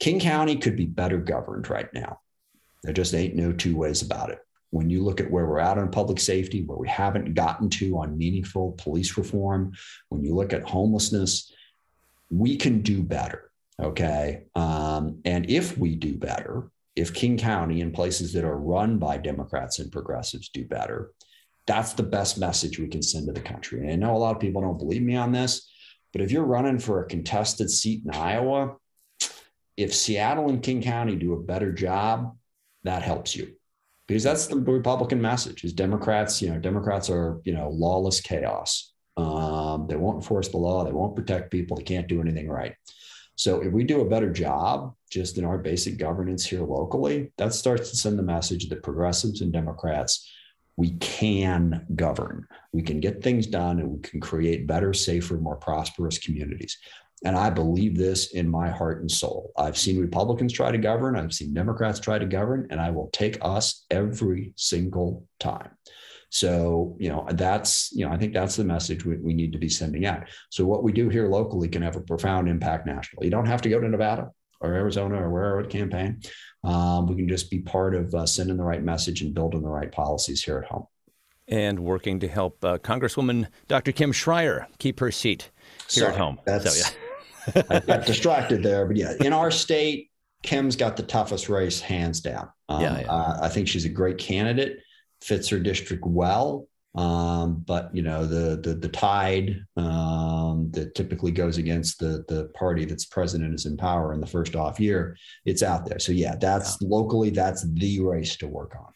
King 0.01 0.19
County 0.19 0.57
could 0.57 0.77
be 0.77 0.87
better 0.87 1.19
governed 1.19 1.69
right 1.69 1.93
now. 1.93 2.21
There 2.83 2.95
just 2.95 3.15
ain't 3.15 3.37
no 3.37 3.53
two 3.53 3.77
ways 3.77 4.01
about 4.01 4.31
it. 4.31 4.39
When 4.73 4.91
you 4.91 5.05
look 5.05 5.21
at 5.21 5.31
where 5.31 5.47
we're 5.47 5.59
at 5.61 5.79
on 5.79 5.91
public 5.91 6.19
safety, 6.19 6.65
where 6.65 6.79
we 6.79 6.89
haven't 6.89 7.35
gotten 7.35 7.69
to 7.71 7.99
on 7.99 8.19
meaningful 8.19 8.73
police 8.79 9.17
reform, 9.17 9.73
when 10.09 10.25
you 10.25 10.35
look 10.35 10.53
at 10.53 10.69
homelessness, 10.69 11.53
we 12.31 12.57
can 12.57 12.81
do 12.81 13.03
better. 13.03 13.51
Okay. 13.81 14.45
Um, 14.55 15.21
and 15.25 15.49
if 15.51 15.77
we 15.77 15.95
do 15.95 16.17
better, 16.17 16.71
if 16.97 17.13
King 17.13 17.37
County 17.37 17.83
and 17.83 17.93
places 17.93 18.33
that 18.33 18.45
are 18.45 18.59
run 18.59 18.99
by 18.99 19.19
Democrats 19.19 19.79
and 19.79 19.93
progressives 19.93 20.49
do 20.49 20.65
better, 20.65 21.13
that's 21.67 21.93
the 21.93 22.03
best 22.03 22.39
message 22.39 22.79
we 22.79 22.89
can 22.89 23.03
send 23.03 23.27
to 23.27 23.33
the 23.33 23.41
country. 23.41 23.81
And 23.81 23.91
I 23.91 23.97
know 23.97 24.17
a 24.17 24.19
lot 24.19 24.35
of 24.35 24.41
people 24.41 24.63
don't 24.63 24.79
believe 24.79 25.03
me 25.03 25.17
on 25.17 25.33
this, 25.33 25.71
but 26.13 26.23
if 26.23 26.31
you're 26.31 26.45
running 26.45 26.79
for 26.79 27.03
a 27.03 27.09
contested 27.09 27.71
seat 27.71 28.03
in 28.05 28.11
Iowa, 28.11 28.77
if 29.77 29.95
Seattle 29.95 30.49
and 30.49 30.63
King 30.63 30.83
County 30.83 31.17
do 31.17 31.35
a 31.35 31.43
better 31.43 31.73
job, 31.73 32.37
that 32.85 33.03
helps 33.03 33.37
you. 33.37 33.53
Because 34.09 34.23
that's 34.23 34.47
the 34.47 34.57
Republican 34.57 35.23
message 35.23 35.65
is 35.65 35.73
Democrats, 35.73 36.43
you 36.43 36.51
know, 36.51 36.59
Democrats 36.59 37.09
are, 37.09 37.41
you 37.45 37.55
know, 37.55 37.71
lawless 37.71 38.21
chaos. 38.21 38.93
Um, 39.17 39.87
they 39.89 39.97
won't 39.97 40.17
enforce 40.17 40.49
the 40.49 40.57
law. 40.57 40.85
They 40.85 40.93
won't 40.93 41.17
protect 41.17 41.51
people. 41.51 41.77
They 41.77 41.85
can't 41.85 42.09
do 42.09 42.21
anything 42.21 42.49
right. 42.49 42.75
So 43.37 43.63
if 43.63 43.73
we 43.73 43.85
do 43.85 44.01
a 44.01 44.09
better 44.09 44.31
job 44.31 44.95
just 45.11 45.39
in 45.39 45.45
our 45.45 45.59
basic 45.59 45.99
governance 45.99 46.45
here 46.45 46.63
locally, 46.63 47.33
that 47.39 47.55
starts 47.55 47.91
to 47.91 47.97
send 47.97 48.19
the 48.19 48.23
message 48.23 48.69
that 48.69 48.83
progressives 48.83 49.41
and 49.41 49.53
Democrats 49.53 50.29
we 50.77 50.93
can 50.93 51.87
govern. 51.95 52.47
We 52.73 52.83
can 52.83 53.01
get 53.01 53.23
things 53.23 53.47
done 53.47 53.79
and 53.79 53.91
we 53.91 54.01
can 54.01 54.21
create 54.21 54.67
better, 54.67 54.95
safer, 54.95 55.37
more 55.37 55.57
prosperous 55.57 56.19
communities. 56.19 56.79
And 57.25 57.37
I 57.37 57.51
believe 57.51 57.97
this 57.97 58.33
in 58.33 58.49
my 58.49 58.69
heart 58.69 59.01
and 59.01 59.11
soul. 59.11 59.53
I've 59.57 59.79
seen 59.79 60.01
Republicans 60.01 60.53
try 60.53 60.73
to 60.73 60.79
govern, 60.79 61.17
I've 61.17 61.33
seen 61.33 61.55
Democrats 61.55 62.01
try 62.01 62.19
to 62.19 62.27
govern, 62.27 62.67
and 62.71 62.81
I 62.81 62.91
will 62.91 63.11
take 63.13 63.39
us 63.43 63.85
every 63.91 64.53
single 64.57 65.27
time. 65.39 65.71
So, 66.31 66.97
you 66.99 67.11
know, 67.11 67.27
that's, 67.31 67.93
you 67.93 68.07
know, 68.07 68.13
I 68.13 68.17
think 68.17 68.33
that's 68.33 68.57
the 68.57 68.65
message 68.65 69.05
we, 69.05 69.19
we 69.19 69.35
need 69.35 69.53
to 69.53 69.59
be 69.59 69.69
sending 69.69 70.07
out. 70.07 70.23
So, 70.49 70.65
what 70.65 70.83
we 70.83 70.91
do 70.91 71.11
here 71.11 71.29
locally 71.29 71.69
can 71.69 71.83
have 71.83 71.95
a 71.95 72.01
profound 72.01 72.49
impact 72.49 72.87
nationally. 72.87 73.27
You 73.27 73.31
don't 73.31 73.47
have 73.47 73.61
to 73.63 73.69
go 73.69 73.79
to 73.79 73.87
Nevada 73.87 74.31
or 74.63 74.73
Arizona 74.73 75.23
or 75.23 75.31
wherever 75.31 75.63
to 75.63 75.69
campaign. 75.69 76.23
Um, 76.65 77.07
we 77.07 77.17
can 77.17 77.29
just 77.29 77.51
be 77.51 77.61
part 77.61 77.95
of 77.95 78.15
uh, 78.15 78.25
sending 78.25 78.57
the 78.57 78.65
right 78.65 78.83
message 78.83 79.21
and 79.21 79.35
building 79.35 79.61
the 79.61 79.69
right 79.69 79.93
policies 79.93 80.43
here 80.43 80.59
at 80.59 80.71
home. 80.71 80.87
And 81.49 81.81
working 81.81 82.21
to 82.21 82.29
help 82.29 82.65
uh, 82.65 82.79
Congresswoman 82.79 83.49
Dr. 83.69 83.93
Kim 83.93 84.11
Schrier 84.11 84.67
keep 84.79 85.01
her 85.01 85.11
seat 85.11 85.51
here 85.91 86.07
at 86.07 86.17
home. 86.17 86.41
That's, 86.47 86.81
so, 86.81 86.89
yeah. 86.89 87.02
I 87.69 87.81
got 87.81 88.07
distracted 88.07 88.63
there, 88.63 88.87
but 88.87 88.97
yeah, 88.97 89.15
in 89.21 89.33
our 89.33 89.51
state, 89.51 90.11
Kim's 90.43 90.77
got 90.77 90.97
the 90.97 91.03
toughest 91.03 91.49
race 91.49 91.81
hands 91.81 92.21
down. 92.21 92.49
Um, 92.69 92.83
yeah, 92.83 93.01
yeah. 93.01 93.13
Uh, 93.13 93.39
I 93.43 93.49
think 93.49 93.69
she's 93.69 93.85
a 93.85 93.89
great 93.89 94.19
candidate, 94.19 94.81
fits 95.21 95.49
her 95.49 95.59
district 95.59 96.05
well. 96.05 96.69
Um, 96.95 97.65
but 97.67 97.95
you 97.95 98.03
know 98.03 98.27
the 98.27 98.61
the 98.61 98.75
the 98.75 98.89
tide 98.89 99.65
um, 99.79 100.71
that 100.73 100.95
typically 100.95 101.31
goes 101.31 101.57
against 101.57 101.99
the 101.99 102.23
the 102.29 102.51
party 102.55 102.85
that's 102.85 103.07
president 103.07 103.55
is 103.55 103.65
in 103.65 103.79
power 103.79 104.13
in 104.13 104.21
the 104.21 104.27
first 104.27 104.55
off 104.55 104.79
year, 104.79 105.17
it's 105.47 105.63
out 105.63 105.87
there. 105.87 105.99
So 105.99 106.13
yeah, 106.13 106.35
that's 106.37 106.77
yeah. 106.81 106.89
locally 106.91 107.31
that's 107.31 107.63
the 107.63 108.01
race 108.01 108.37
to 108.37 108.47
work 108.47 108.75
on. 108.79 108.93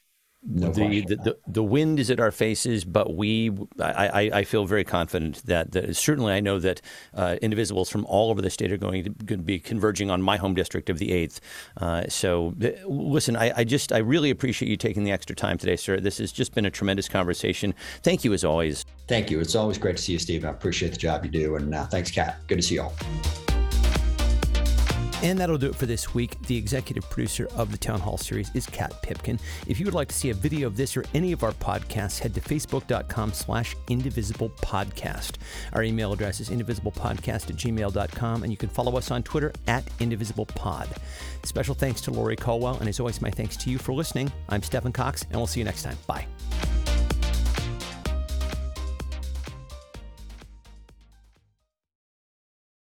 No 0.48 0.70
the, 0.70 1.00
the, 1.00 1.16
the, 1.16 1.38
the, 1.48 1.62
wind 1.62 1.98
is 1.98 2.08
at 2.08 2.20
our 2.20 2.30
faces, 2.30 2.84
but 2.84 3.16
we, 3.16 3.50
I, 3.80 4.30
I, 4.32 4.44
feel 4.44 4.64
very 4.64 4.84
confident 4.84 5.44
that, 5.46 5.72
that, 5.72 5.96
certainly 5.96 6.32
I 6.32 6.40
know 6.40 6.60
that 6.60 6.80
uh, 7.14 7.36
indivisibles 7.42 7.90
from 7.90 8.04
all 8.06 8.30
over 8.30 8.40
the 8.40 8.50
state 8.50 8.70
are 8.70 8.76
going 8.76 9.04
to, 9.04 9.10
going 9.10 9.40
to 9.40 9.44
be 9.44 9.58
converging 9.58 10.08
on 10.08 10.22
my 10.22 10.36
home 10.36 10.54
district 10.54 10.88
of 10.88 10.98
the 10.98 11.08
8th. 11.08 11.40
Uh, 11.78 12.04
so 12.08 12.54
listen, 12.86 13.36
I, 13.36 13.52
I, 13.56 13.64
just, 13.64 13.92
I 13.92 13.98
really 13.98 14.30
appreciate 14.30 14.68
you 14.68 14.76
taking 14.76 15.02
the 15.02 15.10
extra 15.10 15.34
time 15.34 15.58
today, 15.58 15.76
sir. 15.76 15.98
This 15.98 16.18
has 16.18 16.30
just 16.30 16.54
been 16.54 16.64
a 16.64 16.70
tremendous 16.70 17.08
conversation. 17.08 17.74
Thank 18.02 18.22
you 18.22 18.32
as 18.32 18.44
always. 18.44 18.84
Thank 19.08 19.32
you. 19.32 19.40
It's 19.40 19.56
always 19.56 19.78
great 19.78 19.96
to 19.96 20.02
see 20.02 20.12
you, 20.12 20.20
Steve. 20.20 20.44
I 20.44 20.50
appreciate 20.50 20.92
the 20.92 20.98
job 20.98 21.24
you 21.24 21.30
do. 21.30 21.56
And 21.56 21.74
uh, 21.74 21.86
thanks, 21.86 22.12
Kat. 22.12 22.38
Good 22.46 22.56
to 22.56 22.62
see 22.62 22.76
you 22.76 22.82
all. 22.82 23.55
And 25.22 25.38
that'll 25.38 25.58
do 25.58 25.68
it 25.68 25.74
for 25.74 25.86
this 25.86 26.14
week. 26.14 26.40
The 26.42 26.56
executive 26.56 27.08
producer 27.08 27.48
of 27.56 27.72
the 27.72 27.78
Town 27.78 28.00
Hall 28.00 28.18
series 28.18 28.50
is 28.54 28.66
Kat 28.66 28.92
Pipkin. 29.02 29.40
If 29.66 29.80
you 29.80 29.86
would 29.86 29.94
like 29.94 30.08
to 30.08 30.14
see 30.14 30.30
a 30.30 30.34
video 30.34 30.66
of 30.66 30.76
this 30.76 30.96
or 30.96 31.04
any 31.14 31.32
of 31.32 31.42
our 31.42 31.52
podcasts, 31.52 32.18
head 32.18 32.34
to 32.34 32.40
facebook.com 32.40 33.32
slash 33.32 33.74
indivisible 33.88 34.50
podcast. 34.50 35.36
Our 35.72 35.82
email 35.82 36.12
address 36.12 36.40
is 36.40 36.50
indivisiblepodcast 36.50 37.50
at 37.50 37.56
gmail.com, 37.56 38.42
and 38.42 38.52
you 38.52 38.58
can 38.58 38.68
follow 38.68 38.96
us 38.96 39.10
on 39.10 39.22
Twitter 39.22 39.52
at 39.66 39.84
indivisiblepod. 39.98 40.88
Special 41.44 41.74
thanks 41.74 42.00
to 42.02 42.10
Lori 42.10 42.36
Caldwell, 42.36 42.76
and 42.78 42.88
as 42.88 43.00
always, 43.00 43.22
my 43.22 43.30
thanks 43.30 43.56
to 43.56 43.70
you 43.70 43.78
for 43.78 43.94
listening. 43.94 44.30
I'm 44.48 44.62
Stephen 44.62 44.92
Cox, 44.92 45.22
and 45.22 45.36
we'll 45.36 45.46
see 45.46 45.60
you 45.60 45.64
next 45.64 45.82
time. 45.82 45.96
Bye. 46.06 46.26